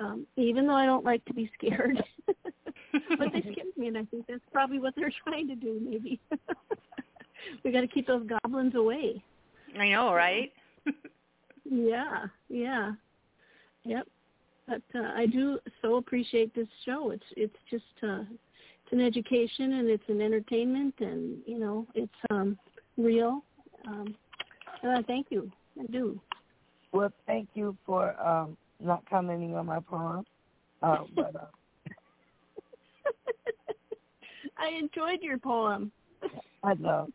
um 0.00 0.26
even 0.36 0.66
though 0.66 0.74
i 0.74 0.86
don't 0.86 1.04
like 1.04 1.24
to 1.24 1.34
be 1.34 1.50
scared 1.56 2.02
but 2.26 3.32
they 3.32 3.40
scared 3.52 3.76
me 3.76 3.88
and 3.88 3.98
i 3.98 4.04
think 4.06 4.24
that's 4.28 4.40
probably 4.52 4.78
what 4.78 4.94
they're 4.96 5.12
trying 5.24 5.46
to 5.46 5.54
do 5.54 5.80
maybe 5.82 6.18
we 7.62 7.70
got 7.70 7.82
to 7.82 7.88
keep 7.88 8.06
those 8.06 8.26
goblins 8.26 8.74
away 8.74 9.22
I 9.78 9.88
know, 9.90 10.14
right? 10.14 10.52
yeah, 11.64 12.26
yeah, 12.48 12.92
yep. 13.84 14.06
But 14.66 14.82
uh, 14.94 15.10
I 15.14 15.26
do 15.26 15.58
so 15.82 15.96
appreciate 15.96 16.54
this 16.54 16.68
show. 16.84 17.10
It's 17.10 17.24
it's 17.36 17.56
just 17.70 17.84
uh, 18.02 18.22
an 18.94 19.00
education 19.00 19.74
and 19.74 19.88
it's 19.88 20.08
an 20.08 20.20
entertainment 20.20 20.94
and 21.00 21.38
you 21.46 21.58
know 21.58 21.86
it's 21.94 22.12
um 22.30 22.56
real. 22.96 23.44
Um, 23.86 24.14
and 24.82 24.92
I 24.92 25.02
thank 25.02 25.26
you. 25.30 25.50
I 25.78 25.84
do. 25.90 26.20
Well, 26.92 27.12
thank 27.26 27.48
you 27.54 27.76
for 27.84 28.18
um, 28.24 28.56
not 28.80 29.02
commenting 29.10 29.56
on 29.56 29.66
my 29.66 29.80
poem. 29.80 30.24
Uh, 30.80 30.98
but 31.16 31.34
uh, 31.34 31.46
I 34.58 34.68
enjoyed 34.68 35.20
your 35.22 35.38
poem. 35.38 35.90
I 36.62 36.74
know. 36.74 37.08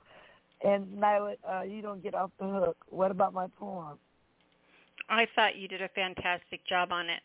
And 0.64 0.86
Nyla, 0.98 1.36
uh, 1.50 1.62
you 1.62 1.82
don't 1.82 2.04
get 2.04 2.14
off 2.14 2.32
the 2.40 2.48
hook. 2.48 2.78
What 2.90 3.12
about 3.12 3.34
my 3.34 3.48
poem? 3.58 3.98
I 5.08 5.28
thought 5.34 5.56
you 5.56 5.70
did 5.70 5.82
a 5.82 5.90
fantastic 5.90 6.68
job 6.68 6.92
on 6.92 7.10
it. 7.10 7.22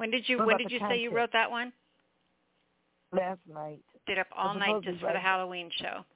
When 0.00 0.10
did 0.10 0.26
you 0.26 0.38
What 0.38 0.46
when 0.46 0.56
did 0.56 0.72
you 0.72 0.78
say 0.88 0.98
you 0.98 1.14
wrote 1.14 1.28
that 1.34 1.50
one? 1.50 1.74
Last 3.12 3.40
night. 3.46 3.82
Did 4.06 4.18
up 4.18 4.28
all 4.34 4.54
night 4.54 4.82
just 4.82 4.98
for 4.98 5.12
the 5.12 5.18
Halloween 5.20 5.68
show. 5.78 6.06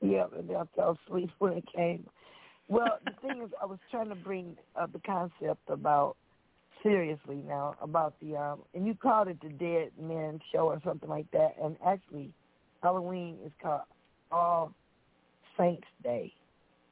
Yeah, 0.00 0.24
and 0.36 0.50
then 0.50 0.56
I 0.56 0.64
fell 0.74 0.98
asleep 1.06 1.30
when 1.38 1.52
it 1.52 1.64
came. 1.72 2.04
Well, 2.66 2.98
the 3.04 3.12
thing 3.22 3.42
is, 3.44 3.50
I 3.62 3.66
was 3.66 3.78
trying 3.92 4.08
to 4.08 4.16
bring 4.16 4.56
uh, 4.74 4.88
the 4.92 4.98
concept 5.06 5.60
about 5.68 6.16
seriously 6.82 7.36
now 7.46 7.76
about 7.80 8.14
the 8.20 8.36
um, 8.36 8.62
and 8.74 8.88
you 8.88 8.94
called 8.96 9.28
it 9.28 9.40
the 9.40 9.50
Dead 9.50 9.92
Men 9.96 10.40
Show 10.50 10.66
or 10.66 10.80
something 10.84 11.08
like 11.08 11.30
that, 11.30 11.54
and 11.62 11.76
actually, 11.86 12.32
Halloween 12.82 13.36
is 13.46 13.52
called 13.62 13.82
All 14.32 14.74
Saints 15.56 15.86
Day, 16.02 16.34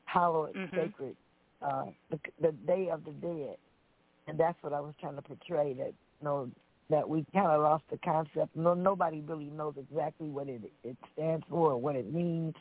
hallowed 0.05 0.55
Mhm. 0.55 0.75
sacred, 0.77 1.17
uh, 1.61 1.87
the, 2.11 2.21
the 2.41 2.53
Day 2.53 2.89
of 2.89 3.05
the 3.05 3.13
Dead, 3.15 3.57
and 4.27 4.39
that's 4.39 4.61
what 4.63 4.73
I 4.73 4.81
was 4.81 4.95
trying 5.01 5.17
to 5.17 5.23
portray. 5.23 5.75
That 5.75 5.93
you 6.21 6.25
know 6.25 6.51
that 6.91 7.09
we 7.09 7.25
kind 7.33 7.47
of 7.47 7.63
lost 7.63 7.85
the 7.91 7.99
concept. 7.99 8.57
No, 8.57 8.75
nobody 8.75 9.21
really 9.21 9.51
knows 9.51 9.75
exactly 9.77 10.29
what 10.29 10.49
it 10.49 10.63
it 10.85 10.97
stands 11.13 11.45
for 11.49 11.73
or 11.73 11.81
what 11.81 11.97
it 11.97 12.13
means. 12.13 12.55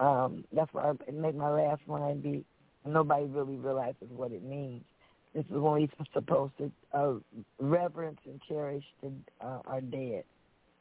Um, 0.00 0.44
that's 0.52 0.72
why 0.72 0.90
I 0.90 1.10
made 1.10 1.36
my 1.36 1.50
last 1.50 1.82
line 1.86 2.20
be 2.20 2.44
nobody 2.84 3.26
really 3.26 3.56
realizes 3.56 4.08
what 4.10 4.32
it 4.32 4.42
means. 4.42 4.82
This 5.34 5.44
is 5.46 5.52
when 5.52 5.62
we're 5.62 5.88
supposed 6.12 6.52
to 6.58 6.70
uh, 6.92 7.14
reverence 7.58 8.18
and 8.26 8.40
cherish 8.48 8.84
the, 9.02 9.12
uh, 9.40 9.60
our 9.66 9.80
dead. 9.80 10.24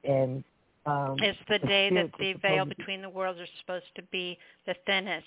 And 0.04 0.44
um, 0.86 1.16
It's 1.20 1.38
the 1.50 1.60
day 1.60 1.90
that 1.92 2.12
the 2.20 2.34
veil 2.42 2.66
between 2.66 3.02
the 3.02 3.10
worlds 3.10 3.40
are 3.40 3.48
supposed 3.60 3.86
to 3.96 4.02
be 4.12 4.38
the 4.66 4.76
thinnest, 4.86 5.26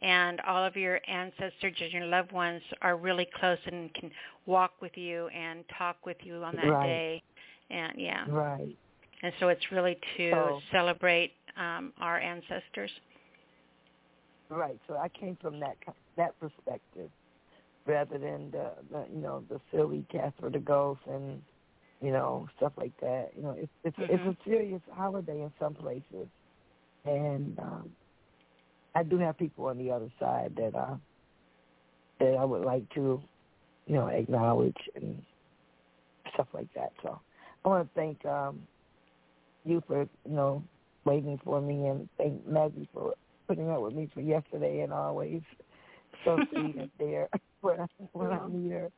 and 0.00 0.40
all 0.42 0.64
of 0.64 0.76
your 0.76 1.00
ancestors 1.08 1.76
and 1.80 1.92
your 1.92 2.06
loved 2.06 2.32
ones 2.32 2.62
are 2.82 2.96
really 2.96 3.26
close 3.38 3.58
and 3.66 3.92
can 3.94 4.10
walk 4.46 4.72
with 4.80 4.96
you 4.96 5.28
and 5.28 5.64
talk 5.78 5.96
with 6.06 6.16
you 6.22 6.42
on 6.44 6.54
that 6.56 6.68
Right. 6.68 6.86
day. 6.86 7.22
And 7.70 7.92
yeah, 7.98 8.24
Right. 8.28 8.76
and 9.22 9.32
so 9.40 9.48
it's 9.48 9.72
really 9.72 9.98
to 10.16 10.30
So- 10.30 10.60
celebrate 10.70 11.34
um, 11.56 11.92
our 11.98 12.18
ancestors. 12.18 12.90
Right. 14.48 14.78
So 14.86 14.96
I 14.96 15.08
came 15.08 15.36
from 15.36 15.58
that 15.60 15.76
that 16.16 16.38
perspective, 16.38 17.10
rather 17.86 18.18
than 18.18 18.50
the, 18.50 18.72
the 18.90 19.06
you 19.12 19.20
know 19.20 19.42
the 19.48 19.60
silly 19.70 20.04
Casper 20.10 20.50
the 20.50 20.58
Ghost 20.58 21.00
and 21.06 21.42
you 22.02 22.12
know 22.12 22.48
stuff 22.58 22.74
like 22.78 22.94
that. 23.02 23.30
You 23.36 23.42
know, 23.44 23.56
it's 23.58 23.72
it's 23.84 23.98
it's 24.08 24.24
Mhm. 24.24 24.28
a 24.28 24.36
serious 24.46 24.82
holiday 24.92 25.42
in 25.42 25.52
some 25.60 25.74
places, 25.74 26.28
and 27.04 27.58
um, 27.60 27.90
I 28.94 29.04
do 29.04 29.18
have 29.18 29.38
people 29.38 29.66
on 29.66 29.78
the 29.78 29.90
other 29.92 30.10
side 30.20 30.54
that 30.56 30.74
uh 30.76 30.96
that 32.20 32.36
I 32.38 32.44
would 32.44 32.64
like 32.64 32.88
to 32.94 33.22
you 33.86 33.94
know 33.94 34.08
acknowledge 34.08 34.76
and 34.96 35.22
stuff 36.34 36.48
like 36.54 36.68
that. 36.76 36.92
So 37.02 37.20
I 37.64 37.68
want 37.68 37.88
to 37.88 37.94
thank 38.00 38.24
um 38.26 38.62
you 39.64 39.82
for 39.86 40.02
you 40.02 40.08
know 40.36 40.64
waiting 41.04 41.40
for 41.44 41.60
me 41.60 41.86
and 41.88 42.08
thank 42.18 42.46
Maggie 42.46 42.88
for 42.92 43.14
putting 43.48 43.70
up 43.70 43.82
with 43.82 43.94
me 43.94 44.08
for 44.14 44.20
yesterday 44.22 44.80
and 44.82 44.92
always 44.92 45.42
so 46.24 46.40
sweet 46.54 46.76
and 46.76 46.90
there 46.98 47.28
when, 47.62 47.80
I, 47.80 47.86
when 48.12 48.32
I'm 48.32 48.64
here. 48.64 48.90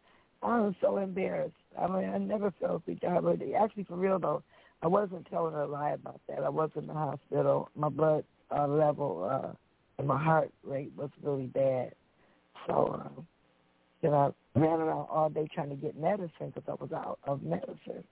I 0.44 0.60
was 0.60 0.74
so 0.81 0.98
embarrassed. 0.98 1.55
I 1.78 1.86
mean, 1.86 2.10
I 2.10 2.18
never 2.18 2.52
felt 2.60 2.84
sweet 2.84 3.00
to 3.00 3.55
actually, 3.58 3.84
for 3.84 3.97
real 3.97 4.18
though, 4.18 4.42
I 4.82 4.86
wasn't 4.86 5.26
telling 5.31 5.55
a 5.55 5.64
lie 5.64 5.92
about 5.92 6.20
that. 6.28 6.44
I 6.44 6.50
was 6.50 6.70
in 6.76 6.86
the 6.86 6.92
hospital. 6.92 7.70
My 7.74 7.89
blood 7.89 8.24
uh, 8.55 8.66
level 8.68 9.28
uh, 9.31 9.52
and 9.98 10.06
my 10.06 10.23
heart 10.23 10.52
rate 10.62 10.92
was 10.97 11.10
really 11.23 11.47
bad. 11.47 11.94
So, 12.66 13.00
um, 13.02 13.26
you 14.02 14.10
know, 14.10 14.34
I 14.55 14.58
ran 14.58 14.81
around 14.81 15.06
all 15.10 15.31
day 15.31 15.48
trying 15.55 15.70
to 15.70 15.76
get 15.76 15.98
medicine 15.98 16.52
because 16.55 16.64
I 16.68 16.74
was 16.74 16.92
out 16.92 17.18
of 17.24 17.42
medicine. 17.42 18.05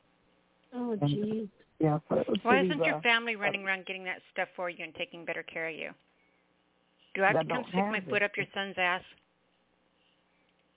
Oh, 0.75 0.93
And, 0.93 1.11
geez. 1.11 1.49
Yeah, 1.81 1.99
so 2.09 2.17
it 2.17 2.29
was 2.29 2.39
Why 2.43 2.61
pretty 2.61 2.69
isn't 2.69 2.85
your 2.85 2.95
rough. 2.95 3.03
family 3.03 3.37
running 3.37 3.65
around 3.65 3.87
getting 3.87 4.05
that 4.05 4.21
stuff 4.33 4.49
for 4.57 4.71
you 4.71 4.85
and 4.85 4.95
taking 4.95 5.25
better 5.25 5.43
care 5.43 5.69
of 5.69 5.75
you? 5.75 5.91
Do 7.15 7.25
I 7.25 7.29
have 7.29 7.37
I 7.37 7.43
to 7.43 7.49
come 7.49 7.65
stick 7.69 7.75
my 7.75 8.01
have 8.01 8.05
foot 8.09 8.23
up 8.23 8.31
your 8.37 8.47
son's 8.55 8.77
ass? 8.79 9.03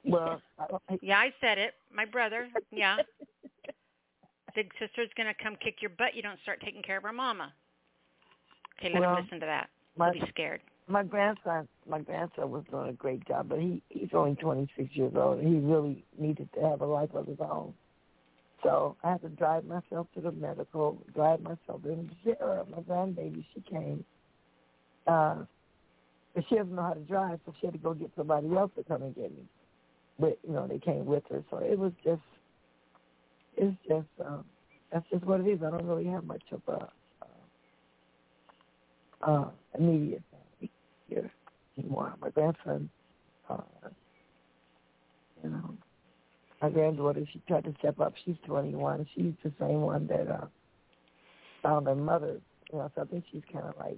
Well, 0.05 0.41
I 0.59 0.97
Yeah, 1.01 1.17
I 1.17 1.33
said 1.41 1.57
it. 1.57 1.73
My 1.93 2.05
brother. 2.05 2.47
Yeah. 2.71 2.97
Big 4.55 4.71
sister's 4.79 5.09
gonna 5.17 5.33
come 5.41 5.55
kick 5.57 5.81
your 5.81 5.89
butt. 5.89 6.15
You 6.15 6.21
don't 6.21 6.39
start 6.41 6.61
taking 6.63 6.81
care 6.81 6.97
of 6.97 7.03
her 7.03 7.11
mama. 7.11 7.53
Okay, 8.79 8.89
let 8.93 9.01
Well, 9.01 9.17
him 9.17 9.23
listen 9.23 9.39
to 9.41 9.45
that. 9.45 9.69
my 9.97 10.11
He'll 10.13 10.23
be 10.25 10.29
scared. 10.29 10.61
my 10.87 11.03
grandson, 11.03 11.67
my 11.87 11.99
grandson 11.99 12.51
was 12.51 12.63
doing 12.71 12.89
a 12.89 12.93
great 12.93 13.25
job, 13.27 13.49
but 13.49 13.59
he 13.59 13.81
he's 13.89 14.09
only 14.13 14.35
26 14.35 14.95
years 14.95 15.13
old, 15.15 15.39
and 15.39 15.47
he 15.47 15.59
really 15.59 16.05
needed 16.17 16.47
to 16.53 16.61
have 16.61 16.81
a 16.81 16.85
life 16.85 17.13
of 17.15 17.27
his 17.27 17.39
own. 17.39 17.73
So 18.63 18.95
I 19.03 19.11
had 19.11 19.21
to 19.21 19.29
drive 19.29 19.65
myself 19.65 20.07
to 20.15 20.21
the 20.21 20.31
medical, 20.31 20.97
drive 21.13 21.41
myself. 21.41 21.81
And 21.83 22.09
Sarah, 22.23 22.65
my 22.69 22.79
grandbaby, 22.79 23.43
she 23.53 23.61
came. 23.61 24.03
Uh, 25.05 25.43
but 26.33 26.43
she 26.49 26.55
doesn't 26.55 26.73
know 26.75 26.81
how 26.81 26.93
to 26.93 26.99
drive, 27.01 27.39
so 27.45 27.53
she 27.59 27.67
had 27.67 27.73
to 27.73 27.79
go 27.79 27.93
get 27.93 28.11
somebody 28.17 28.47
else 28.55 28.71
to 28.77 28.83
come 28.83 29.03
and 29.03 29.13
get 29.15 29.31
me. 29.31 29.43
But 30.19 30.39
you 30.47 30.53
know, 30.53 30.67
they 30.67 30.79
came 30.79 31.05
with 31.05 31.23
her, 31.29 31.43
so 31.49 31.57
it 31.57 31.77
was 31.77 31.91
just, 32.03 32.21
it's 33.57 33.75
just, 33.87 34.07
um, 34.25 34.45
that's 34.91 35.05
just 35.09 35.25
what 35.25 35.41
it 35.41 35.47
is. 35.47 35.61
I 35.61 35.71
don't 35.71 35.85
really 35.85 36.05
have 36.05 36.23
much 36.23 36.43
of 36.51 36.61
a 36.67 36.87
uh, 37.21 37.25
uh, 39.29 39.49
immediate 39.77 40.23
family 40.31 40.71
here 41.09 41.29
anymore. 41.77 42.13
My 42.21 42.29
grandson, 42.29 42.89
uh, 43.49 43.57
you 45.43 45.49
know, 45.49 45.75
my 46.61 46.69
granddaughter, 46.69 47.25
she 47.31 47.41
tried 47.47 47.65
to 47.65 47.75
step 47.79 47.99
up. 47.99 48.13
She's 48.23 48.37
21. 48.45 49.07
She's 49.13 49.33
the 49.43 49.51
same 49.59 49.81
one 49.81 50.07
that 50.07 50.27
uh, 50.27 50.45
found 51.61 51.87
her 51.87 51.95
mother. 51.95 52.39
You 52.71 52.79
know, 52.79 52.91
so 52.95 53.01
I 53.01 53.05
think 53.05 53.25
she's 53.31 53.43
kind 53.51 53.65
of 53.65 53.75
like 53.77 53.97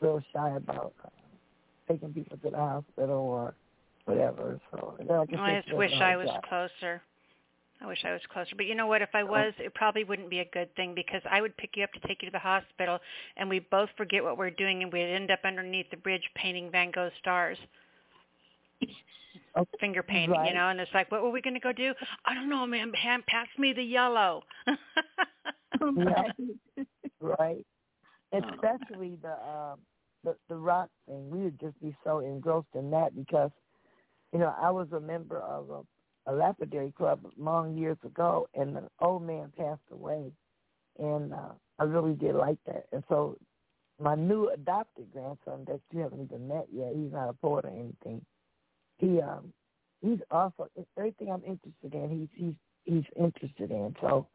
real 0.00 0.22
shy 0.32 0.56
about 0.56 0.94
uh, 1.04 1.08
taking 1.88 2.12
people 2.12 2.38
to 2.38 2.50
the 2.50 2.56
hospital 2.56 3.18
or 3.18 3.54
whatever. 4.04 4.60
So 4.70 4.94
then, 4.98 5.06
like 5.08 5.34
I, 5.36 5.56
I 5.56 5.62
just 5.62 5.76
wish 5.76 5.92
know 5.92 6.04
I 6.04 6.16
was 6.16 6.28
drive. 6.28 6.42
closer. 6.42 7.02
I 7.80 7.86
wish 7.86 7.98
I 8.04 8.12
was 8.12 8.20
closer. 8.32 8.54
But 8.56 8.66
you 8.66 8.74
know 8.74 8.86
what? 8.86 9.02
If 9.02 9.08
I 9.12 9.24
was, 9.24 9.52
it 9.58 9.74
probably 9.74 10.04
wouldn't 10.04 10.30
be 10.30 10.38
a 10.38 10.44
good 10.52 10.74
thing 10.76 10.94
because 10.94 11.20
I 11.28 11.40
would 11.40 11.56
pick 11.56 11.70
you 11.74 11.82
up 11.82 11.92
to 11.92 12.00
take 12.06 12.22
you 12.22 12.28
to 12.28 12.32
the 12.32 12.38
hospital 12.38 13.00
and 13.36 13.48
we'd 13.48 13.68
both 13.70 13.88
forget 13.96 14.22
what 14.22 14.38
we're 14.38 14.50
doing 14.50 14.82
and 14.84 14.92
we'd 14.92 15.12
end 15.12 15.32
up 15.32 15.40
underneath 15.44 15.90
the 15.90 15.96
bridge 15.96 16.22
painting 16.36 16.70
Van 16.70 16.92
Gogh 16.92 17.10
stars. 17.18 17.58
Finger 19.80 20.02
painting, 20.02 20.46
you 20.46 20.54
know, 20.54 20.68
and 20.68 20.80
it's 20.80 20.90
like, 20.94 21.10
what 21.10 21.22
were 21.22 21.30
we 21.30 21.42
going 21.42 21.54
to 21.54 21.60
go 21.60 21.72
do? 21.72 21.92
I 22.24 22.34
don't 22.34 22.48
know, 22.48 22.66
man. 22.66 22.92
Pass 23.26 23.48
me 23.58 23.72
the 23.72 23.82
yellow. 23.82 24.44
Yeah. 25.96 26.22
right. 27.20 27.64
Especially 28.32 29.18
the 29.20 29.32
um 29.32 29.78
the 30.24 30.36
the 30.48 30.56
rock 30.56 30.88
thing. 31.06 31.28
We 31.30 31.42
would 31.42 31.60
just 31.60 31.80
be 31.82 31.94
so 32.04 32.20
engrossed 32.20 32.74
in 32.74 32.90
that 32.90 33.14
because, 33.14 33.50
you 34.32 34.38
know, 34.38 34.54
I 34.60 34.70
was 34.70 34.88
a 34.92 35.00
member 35.00 35.40
of 35.40 35.70
a, 35.70 36.30
a 36.30 36.32
lapidary 36.32 36.92
club 36.92 37.20
long 37.36 37.76
years 37.76 37.98
ago 38.04 38.48
and 38.54 38.76
the 38.76 38.88
old 39.00 39.22
man 39.22 39.52
passed 39.56 39.80
away 39.90 40.32
and 40.98 41.32
uh 41.32 41.52
I 41.78 41.84
really 41.84 42.14
did 42.14 42.34
like 42.34 42.58
that. 42.66 42.84
And 42.92 43.02
so 43.08 43.36
my 44.00 44.14
new 44.14 44.48
adopted 44.50 45.12
grandson 45.12 45.64
that 45.66 45.80
you 45.92 46.00
haven't 46.00 46.22
even 46.22 46.48
met 46.48 46.66
yet, 46.72 46.92
he's 46.94 47.12
not 47.12 47.28
a 47.28 47.32
poet 47.34 47.64
or 47.64 47.70
anything. 47.70 48.24
He 48.98 49.20
um 49.20 49.52
he's 50.00 50.20
also 50.30 50.68
everything 50.96 51.30
I'm 51.30 51.44
interested 51.44 51.94
in, 51.94 52.28
he's 52.34 52.44
he's 52.44 52.54
he's 52.84 53.04
interested 53.16 53.70
in. 53.70 53.94
So 54.00 54.26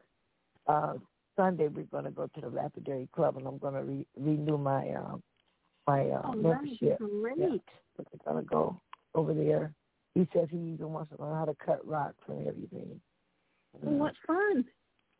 uh 0.66 0.94
Sunday 1.38 1.68
we're 1.68 1.84
going 1.84 2.04
to 2.04 2.10
go 2.10 2.26
to 2.34 2.40
the 2.40 2.48
Lapidary 2.48 3.08
Club, 3.14 3.36
and 3.36 3.46
I'm 3.46 3.58
going 3.58 3.74
to 3.74 3.82
re- 3.82 4.06
renew 4.16 4.58
my 4.58 4.90
um, 4.90 5.22
my 5.86 6.08
uh, 6.08 6.22
Oh, 6.24 6.32
membership. 6.34 6.98
Great. 6.98 7.36
Yeah, 7.38 7.58
we're 7.96 8.32
going 8.32 8.44
to 8.44 8.48
go 8.48 8.80
over 9.14 9.32
there. 9.32 9.72
He 10.14 10.28
says 10.32 10.48
he 10.50 10.56
even 10.74 10.92
wants 10.92 11.14
to 11.16 11.22
learn 11.22 11.36
how 11.36 11.44
to 11.44 11.54
cut 11.64 11.86
rocks 11.86 12.22
and 12.28 12.46
everything. 12.46 13.00
Oh, 13.86 13.90
what 13.90 14.14
fun. 14.26 14.64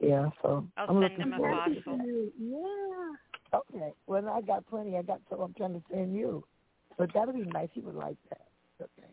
Yeah, 0.01 0.31
so 0.43 0.67
I'll 0.77 0.89
I'm 0.89 1.01
send 1.03 1.03
looking 1.03 1.21
him 1.21 1.33
a 1.35 1.37
forward 1.37 1.75
to 1.75 1.83
fossil. 1.83 1.99
that. 1.99 2.33
Yeah. 2.39 3.59
Okay. 3.61 3.93
Well, 4.07 4.29
I 4.29 4.41
got 4.41 4.67
plenty. 4.69 4.97
I 4.97 5.03
got 5.03 5.21
so 5.31 5.41
I'm 5.43 5.55
trying 5.55 5.75
to 5.75 5.83
send 5.91 6.15
you. 6.15 6.45
But 6.97 7.11
that'll 7.15 7.35
be 7.35 7.43
nice. 7.45 7.69
He 7.73 7.81
would 7.81 7.95
like 7.95 8.17
that. 8.31 8.47
Okay. 8.81 9.09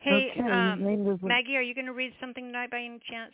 Hey, 0.00 0.30
Okay, 0.32 0.40
um, 0.50 0.82
is- 0.86 1.18
Maggie, 1.22 1.56
are 1.56 1.62
you 1.62 1.74
going 1.74 1.86
to 1.86 1.92
read 1.92 2.12
something 2.20 2.44
tonight 2.44 2.70
by 2.70 2.78
any 2.78 3.00
chance? 3.10 3.32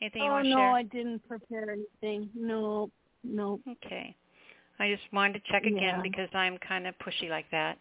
Anything 0.00 0.22
you 0.22 0.28
oh 0.28 0.32
want 0.32 0.44
to 0.44 0.50
no, 0.50 0.56
share? 0.56 0.66
Oh 0.68 0.70
no, 0.72 0.76
I 0.76 0.82
didn't 0.82 1.28
prepare 1.28 1.70
anything. 1.70 2.30
No, 2.34 2.90
no. 3.22 3.60
Okay. 3.68 4.14
I 4.80 4.90
just 4.90 5.02
wanted 5.12 5.34
to 5.34 5.52
check 5.52 5.62
again 5.62 5.80
Yeah. 5.80 6.02
because 6.02 6.28
I'm 6.34 6.58
kind 6.58 6.86
of 6.86 6.94
pushy 6.98 7.28
like 7.30 7.48
that. 7.52 7.78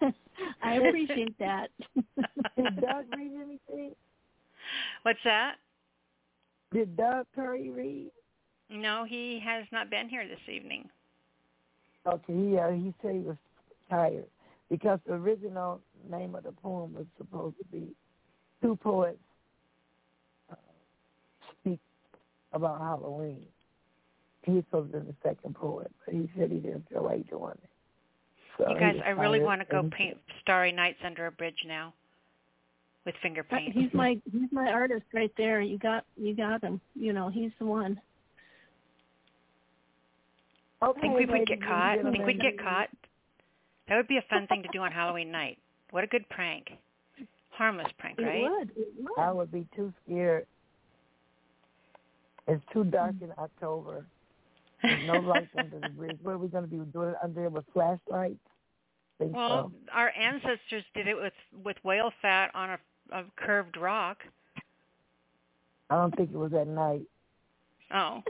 I 0.62 0.74
appreciate 0.74 1.38
that. 1.38 1.68
Did 2.56 2.80
Doug 2.80 3.04
read 3.16 3.32
anything? 3.34 3.94
What's 5.02 5.18
that? 5.24 5.56
Did 6.72 6.96
Doug 6.96 7.26
Perry 7.34 7.70
read? 7.70 8.10
No, 8.70 9.04
he 9.08 9.40
has 9.44 9.64
not 9.72 9.88
been 9.88 10.08
here 10.08 10.26
this 10.28 10.54
evening. 10.54 10.88
Okay, 12.06 12.32
he 12.32 12.58
uh, 12.58 12.70
he 12.70 12.94
said 13.02 13.14
he 13.14 13.20
was 13.20 13.36
tired 13.90 14.26
because 14.70 14.98
the 15.06 15.14
original 15.14 15.80
name 16.10 16.34
of 16.34 16.44
the 16.44 16.52
poem 16.52 16.94
was 16.94 17.06
supposed 17.16 17.56
to 17.58 17.64
be 17.66 17.88
two 18.62 18.76
poets 18.76 19.18
uh, 20.50 20.56
speak 21.60 21.80
about 22.52 22.78
Halloween. 22.78 23.44
He 24.42 24.52
was 24.52 24.64
supposed 24.70 24.92
to 24.92 25.00
be 25.00 25.06
the 25.06 25.14
second 25.22 25.54
poet, 25.54 25.90
but 26.04 26.14
he 26.14 26.30
said 26.36 26.50
he 26.50 26.58
didn't 26.58 26.88
feel 26.88 27.04
like 27.04 27.28
doing 27.28 27.54
it. 27.62 27.67
So 28.58 28.68
you 28.68 28.78
guys, 28.78 28.96
I 29.04 29.10
really 29.10 29.40
want 29.40 29.60
to 29.60 29.66
go 29.70 29.88
paint 29.90 30.18
starry 30.42 30.72
nights 30.72 30.98
under 31.04 31.26
a 31.26 31.32
bridge 31.32 31.64
now 31.66 31.94
with 33.06 33.14
finger 33.22 33.46
Uh, 33.50 33.56
paint. 33.56 33.72
He's 33.72 33.92
my 33.94 34.20
he's 34.30 34.50
my 34.52 34.70
artist 34.70 35.04
right 35.14 35.32
there. 35.36 35.60
You 35.60 35.78
got 35.78 36.04
you 36.16 36.34
got 36.34 36.62
him. 36.62 36.80
You 36.94 37.12
know, 37.12 37.28
he's 37.28 37.52
the 37.58 37.64
one. 37.64 38.00
Okay, 40.82 41.00
Think 41.00 41.18
we 41.18 41.26
would 41.26 41.46
get 41.46 41.58
and 41.58 41.66
caught? 41.66 41.98
Think 42.02 42.26
we'd 42.26 42.40
get 42.40 42.58
caught? 42.58 42.88
That 43.88 43.96
would 43.96 44.06
be 44.08 44.18
a 44.18 44.24
fun 44.30 44.46
thing 44.46 44.62
to 44.62 44.68
do 44.72 44.80
on 44.80 44.92
Halloween 44.92 45.32
night. 45.32 45.58
What 45.90 46.04
a 46.04 46.06
good 46.06 46.28
prank. 46.28 46.70
Harmless 47.50 47.90
prank, 47.98 48.20
right? 48.20 48.44
It 48.44 48.50
would. 48.50 48.70
It 48.76 48.88
would. 48.98 49.18
I 49.18 49.32
would 49.32 49.50
be 49.50 49.66
too 49.74 49.92
scared. 50.04 50.46
It's 52.46 52.62
too 52.72 52.84
dark 52.84 53.14
in 53.20 53.32
October. 53.38 54.06
There's 54.82 55.06
no 55.06 55.14
lights 55.20 55.50
under 55.56 55.80
the 55.80 55.88
bridge. 55.88 56.18
What 56.22 56.32
are 56.32 56.38
we 56.38 56.48
going 56.48 56.64
to 56.64 56.70
be 56.70 56.76
doing 56.76 57.10
it 57.10 57.16
under 57.22 57.40
there 57.40 57.50
with 57.50 57.64
flashlights? 57.72 58.38
Think 59.18 59.34
Well, 59.34 59.72
so. 59.72 59.92
our 59.92 60.10
ancestors 60.10 60.84
did 60.94 61.08
it 61.08 61.16
with 61.16 61.32
with 61.64 61.76
whale 61.82 62.12
fat 62.22 62.50
on 62.54 62.70
a, 62.70 62.78
a 63.12 63.24
curved 63.36 63.76
rock. 63.76 64.18
I 65.90 65.96
don't 65.96 66.14
think 66.16 66.30
it 66.32 66.36
was 66.36 66.52
at 66.52 66.68
night. 66.68 67.02
Oh, 67.92 68.22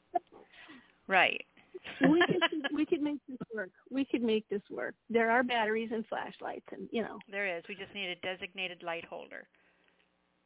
right. 1.08 1.44
we 2.08 2.22
could 2.26 2.66
we 2.74 2.86
could 2.86 3.02
make 3.02 3.18
this 3.28 3.38
work. 3.54 3.70
We 3.90 4.04
could 4.04 4.22
make 4.22 4.48
this 4.48 4.62
work. 4.70 4.94
There 5.10 5.30
are 5.30 5.42
batteries 5.42 5.90
and 5.92 6.06
flashlights, 6.06 6.66
and 6.72 6.88
you 6.92 7.02
know. 7.02 7.18
There 7.30 7.58
is. 7.58 7.62
We 7.68 7.74
just 7.74 7.94
need 7.94 8.08
a 8.08 8.16
designated 8.16 8.82
light 8.82 9.04
holder. 9.04 9.46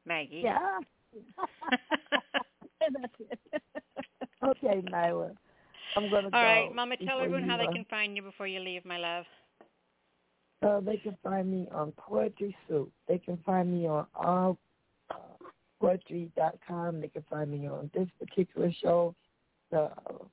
Maggie. 0.07 0.41
Yeah. 0.45 0.79
That's 2.81 3.15
it. 3.31 3.63
Okay, 4.47 4.83
Nyla. 4.83 5.35
I'm 5.97 6.11
going 6.11 6.25
to 6.25 6.31
go. 6.31 6.37
All 6.37 6.43
right, 6.45 6.75
Mama, 6.75 6.97
tell 7.07 7.21
everyone 7.21 7.49
how 7.49 7.57
they 7.57 7.67
can 7.67 7.85
find 7.89 8.17
you 8.17 8.23
before 8.23 8.47
you 8.47 8.61
leave, 8.61 8.85
my 8.85 8.99
love. 8.99 9.25
Uh, 10.63 10.81
they 10.81 10.97
can 10.97 11.17
find 11.23 11.51
me 11.51 11.69
on 11.73 11.93
Poetry 11.93 12.57
Soup. 12.69 12.91
They 13.07 13.19
can 13.19 13.39
find 13.45 13.71
me 13.71 13.87
on 13.87 14.07
all 14.15 14.59
uh, 15.11 15.15
poetry.com. 15.81 17.01
They 17.01 17.09
can 17.09 17.25
find 17.31 17.51
me 17.51 17.69
on 17.69 17.91
this 17.95 18.09
particular 18.19 18.73
show, 18.83 19.15
the 19.71 19.83
uh, 19.83 20.25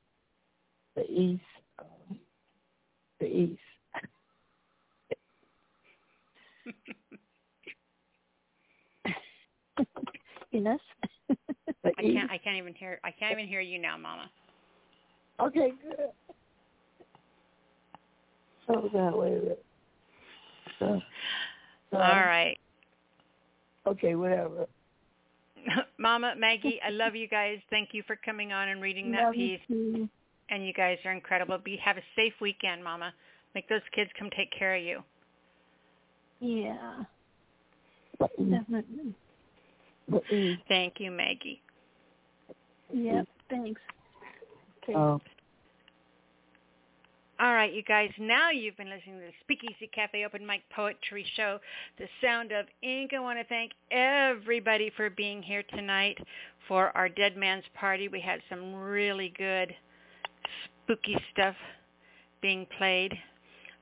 the 0.96 1.10
East, 1.10 1.44
uh, 1.80 1.84
the 3.20 3.26
East. 3.28 3.60
yes. 10.52 10.80
The 11.84 11.92
I 11.98 12.02
can't. 12.02 12.32
I 12.32 12.38
can't 12.38 12.58
even 12.58 12.74
hear. 12.74 13.00
I 13.04 13.12
can't 13.12 13.32
even 13.32 13.48
hear 13.48 13.62
you 13.62 13.80
now, 13.80 13.98
Mama. 13.98 14.30
Okay, 15.40 15.72
good. 15.82 16.10
Oh 18.70 18.90
God, 18.90 19.16
wait 19.16 19.34
a 19.34 19.36
minute. 19.36 19.66
Uh, 20.80 21.00
All 21.94 22.00
right, 22.00 22.58
Okay, 23.88 24.16
whatever. 24.16 24.68
Mama, 25.98 26.34
Maggie, 26.38 26.80
I 26.86 26.90
love 26.90 27.16
you 27.16 27.28
guys. 27.28 27.60
Thank 27.70 27.90
you 27.94 28.04
for 28.08 28.16
coming 28.16 28.52
on 28.52 28.70
and 28.70 28.82
reading 28.82 29.12
that 29.12 29.26
Love 29.26 29.34
piece. 29.34 29.60
too. 29.68 30.10
And 30.50 30.66
you 30.66 30.74
guys 30.74 30.98
are 31.06 31.12
incredible. 31.12 31.58
Be 31.58 31.78
have 31.78 31.98
a 31.98 32.04
safe 32.16 32.34
weekend, 32.42 32.84
Mama. 32.84 33.14
Make 33.56 33.70
those 33.70 33.82
kids 33.94 34.10
come 34.18 34.30
take 34.36 34.52
care 34.58 34.76
of 34.76 34.84
you. 34.84 35.04
Yeah. 36.40 37.04
Definitely. 38.20 39.16
Thank 40.68 40.96
you, 41.00 41.12
Maggie. 41.12 41.62
Yep. 42.94 43.28
Thanks. 43.50 43.82
Okay. 44.84 44.94
Oh. 44.96 45.20
All 47.40 47.54
right, 47.54 47.74
you 47.74 47.82
guys. 47.82 48.12
Now 48.20 48.52
you've 48.52 48.78
been 48.78 48.90
listening 48.90 49.16
to 49.16 49.26
the 49.26 49.32
Speakeasy 49.42 49.90
Cafe 49.96 50.24
Open 50.24 50.46
Mic 50.46 50.62
Poetry 50.76 51.26
Show, 51.36 51.58
The 51.98 52.06
Sound 52.24 52.52
of 52.52 52.68
Ink. 52.84 53.12
I 53.16 53.20
want 53.20 53.40
to 53.40 53.46
thank 53.46 53.72
everybody 53.90 54.92
for 54.96 55.10
being 55.10 55.42
here 55.42 55.64
tonight 55.74 56.20
for 56.68 56.96
our 56.96 57.10
Dead 57.10 57.36
Man's 57.36 57.64
Party. 57.74 58.08
We 58.10 58.22
had 58.22 58.42
some 58.48 58.76
really 58.76 59.34
good 59.36 59.74
spooky 60.86 61.18
stuff 61.34 61.56
being 62.44 62.68
played 62.78 63.18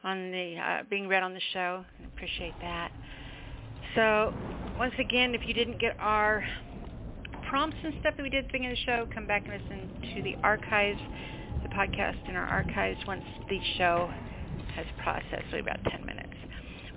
on 0.05 0.31
the 0.31 0.55
uh, 0.57 0.83
being 0.89 1.09
read 1.09 1.23
on 1.23 1.33
the 1.33 1.41
show. 1.51 1.83
I 2.01 2.07
appreciate 2.15 2.55
that. 2.61 2.91
So 3.93 4.33
once 4.77 4.93
again, 4.99 5.35
if 5.35 5.45
you 5.45 5.53
didn't 5.53 5.79
get 5.81 5.97
our 5.99 6.45
prompts 7.49 7.77
and 7.83 7.93
stuff 7.99 8.13
that 8.15 8.21
we 8.21 8.29
did 8.29 8.45
at 8.45 8.47
the 8.47 8.51
beginning 8.51 8.71
of 8.71 8.77
the 8.77 8.83
show, 8.83 9.07
come 9.13 9.25
back 9.25 9.43
and 9.47 9.59
listen 9.59 10.13
to 10.15 10.21
the 10.21 10.35
archives, 10.43 10.99
the 11.63 11.69
podcast 11.69 12.29
in 12.29 12.35
our 12.35 12.45
archives 12.45 12.99
once 13.07 13.23
the 13.49 13.59
show 13.77 14.09
has 14.75 14.85
processed, 15.01 15.45
so 15.51 15.57
about 15.57 15.83
10 15.89 16.05
minutes. 16.05 16.29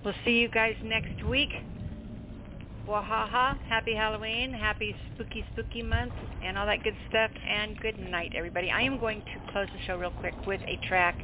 We'll 0.05 0.14
see 0.26 0.32
you 0.32 0.48
guys 0.48 0.74
next 0.84 1.24
week. 1.24 1.48
Wahaha, 2.86 3.56
happy 3.68 3.94
Halloween, 3.94 4.52
happy 4.52 4.94
spooky 5.14 5.44
spooky 5.52 5.82
month, 5.82 6.12
and 6.44 6.58
all 6.58 6.66
that 6.66 6.82
good 6.82 6.97
stuff, 7.08 7.31
and 7.48 7.78
good 7.81 7.98
night, 7.98 8.32
everybody. 8.36 8.70
I 8.70 8.82
am 8.82 8.98
going 8.98 9.20
to 9.22 9.52
close 9.52 9.68
the 9.72 9.86
show 9.86 9.97
real 9.97 10.10
quick 10.10 10.34
with 10.47 10.60
a 10.66 10.78
track. 10.86 11.16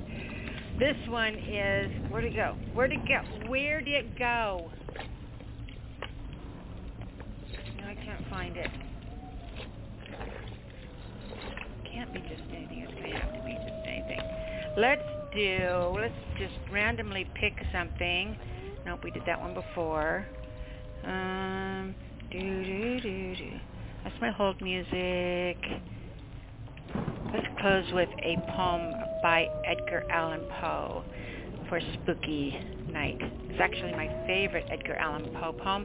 This 0.78 0.96
one 1.08 1.34
is, 1.34 1.90
where'd 2.10 2.24
it 2.24 2.34
go? 2.34 2.56
Where'd 2.72 2.92
it 2.92 3.06
go? 3.06 3.20
Where 3.48 3.80
did 3.80 3.94
it 3.94 4.18
go? 4.18 4.70
No, 7.78 7.84
I 7.88 7.94
can't 7.94 8.26
find 8.30 8.56
it. 8.56 8.70
Can't 11.98 12.14
be 12.14 12.20
just 12.20 12.42
anything. 12.54 12.86
It's 12.86 12.94
going 12.94 13.10
to 13.10 13.18
have 13.18 13.32
to 13.34 13.42
be 13.44 13.54
just 13.54 13.88
anything. 13.88 14.20
Let's 14.76 15.02
do, 15.34 15.98
let's 16.00 16.14
just 16.38 16.54
randomly 16.72 17.26
pick 17.34 17.54
something. 17.72 18.38
Nope, 18.86 19.00
we 19.02 19.10
did 19.10 19.24
that 19.26 19.40
one 19.40 19.52
before. 19.52 20.24
Um, 21.04 21.96
do 22.30 22.38
do 22.38 23.00
do 23.00 23.34
do. 23.34 23.50
That's 24.04 24.14
my 24.20 24.30
hold 24.30 24.62
music. 24.62 25.58
Let's 27.34 27.48
close 27.60 27.92
with 27.92 28.10
a 28.22 28.36
poem 28.54 28.94
by 29.20 29.48
Edgar 29.66 30.04
Allan 30.08 30.42
Poe 30.60 31.02
for 31.68 31.80
Spooky 31.94 32.56
Night. 32.92 33.18
It's 33.48 33.60
actually 33.60 33.90
my 33.90 34.06
favorite 34.24 34.66
Edgar 34.70 34.94
Allan 34.94 35.34
Poe 35.40 35.52
poem 35.52 35.84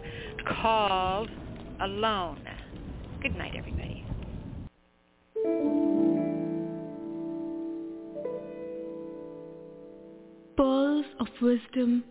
called 0.61 1.31
Alone. 1.81 2.47
Good 3.23 3.35
night, 3.35 3.53
everybody. 3.57 4.05
Pearls 10.55 11.05
of 11.19 11.27
Wisdom 11.41 12.03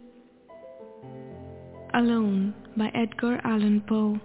Alone 1.95 2.53
by 2.77 2.91
Edgar 2.93 3.41
Allan 3.45 3.85
Poe 3.89 4.19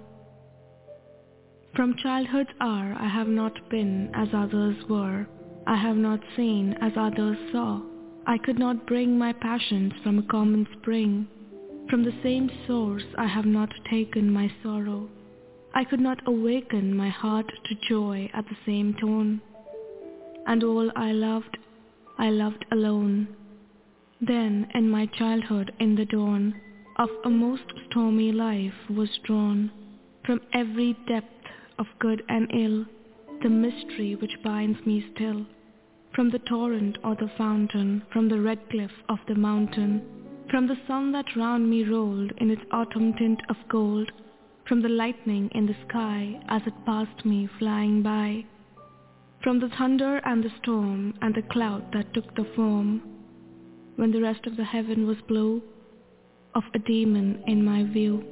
From 1.75 1.95
childhood's 2.01 2.49
hour 2.59 2.95
I 2.99 3.07
have 3.07 3.27
not 3.27 3.69
been 3.69 4.09
as 4.15 4.29
others 4.33 4.75
were. 4.89 5.27
I 5.67 5.75
have 5.75 5.97
not 5.97 6.19
seen 6.35 6.73
as 6.81 6.93
others 6.97 7.37
saw. 7.51 7.79
I 8.25 8.39
could 8.39 8.57
not 8.57 8.87
bring 8.87 9.19
my 9.19 9.33
passions 9.33 9.93
from 10.01 10.17
a 10.17 10.23
common 10.23 10.67
spring. 10.79 11.27
From 11.87 12.03
the 12.03 12.19
same 12.23 12.49
source 12.65 13.05
I 13.19 13.27
have 13.27 13.45
not 13.45 13.69
taken 13.87 14.31
my 14.31 14.51
sorrow. 14.63 15.09
I 15.75 15.83
could 15.83 15.99
not 15.99 16.27
awaken 16.27 16.97
my 16.97 17.09
heart 17.09 17.51
to 17.65 17.87
joy 17.87 18.31
at 18.33 18.45
the 18.45 18.57
same 18.65 18.95
tone. 18.99 19.41
And 20.47 20.63
all 20.63 20.91
I 20.95 21.11
loved, 21.11 21.55
I 22.17 22.31
loved 22.31 22.65
alone. 22.71 23.36
Then 24.21 24.67
in 24.73 24.89
my 24.89 25.05
childhood 25.05 25.71
in 25.79 25.95
the 25.95 26.05
dawn 26.05 26.55
of 26.95 27.09
a 27.23 27.29
most 27.29 27.71
stormy 27.85 28.31
life 28.31 28.89
was 28.89 29.15
drawn 29.23 29.71
from 30.25 30.41
every 30.53 30.93
depth 31.07 31.45
of 31.77 31.85
good 31.99 32.23
and 32.27 32.49
ill, 32.51 32.85
the 33.43 33.49
mystery 33.49 34.15
which 34.15 34.41
binds 34.43 34.83
me 34.87 35.05
still. 35.13 35.45
From 36.15 36.31
the 36.31 36.39
torrent 36.39 36.97
or 37.03 37.13
the 37.13 37.29
fountain, 37.37 38.01
from 38.11 38.27
the 38.27 38.41
red 38.41 38.67
cliff 38.71 38.91
of 39.07 39.19
the 39.27 39.35
mountain, 39.35 40.01
from 40.49 40.65
the 40.65 40.79
sun 40.87 41.11
that 41.11 41.35
round 41.35 41.69
me 41.69 41.83
rolled 41.83 42.31
in 42.37 42.49
its 42.49 42.65
autumn 42.71 43.13
tint 43.13 43.41
of 43.49 43.57
gold, 43.69 44.11
from 44.65 44.81
the 44.81 44.89
lightning 44.89 45.49
in 45.53 45.67
the 45.67 45.75
sky 45.87 46.41
as 46.49 46.63
it 46.65 46.85
passed 46.85 47.23
me 47.23 47.47
flying 47.59 48.01
by, 48.01 48.43
from 49.43 49.59
the 49.59 49.69
thunder 49.69 50.17
and 50.25 50.43
the 50.43 50.51
storm 50.61 51.13
and 51.21 51.35
the 51.35 51.43
cloud 51.43 51.91
that 51.93 52.11
took 52.15 52.33
the 52.35 52.45
form, 52.55 53.01
when 53.97 54.11
the 54.11 54.21
rest 54.21 54.47
of 54.47 54.57
the 54.57 54.65
heaven 54.65 55.07
was 55.07 55.17
blue, 55.27 55.61
of 56.55 56.63
a 56.75 56.79
demon 56.79 57.43
in 57.47 57.65
my 57.65 57.83
view. 57.83 58.23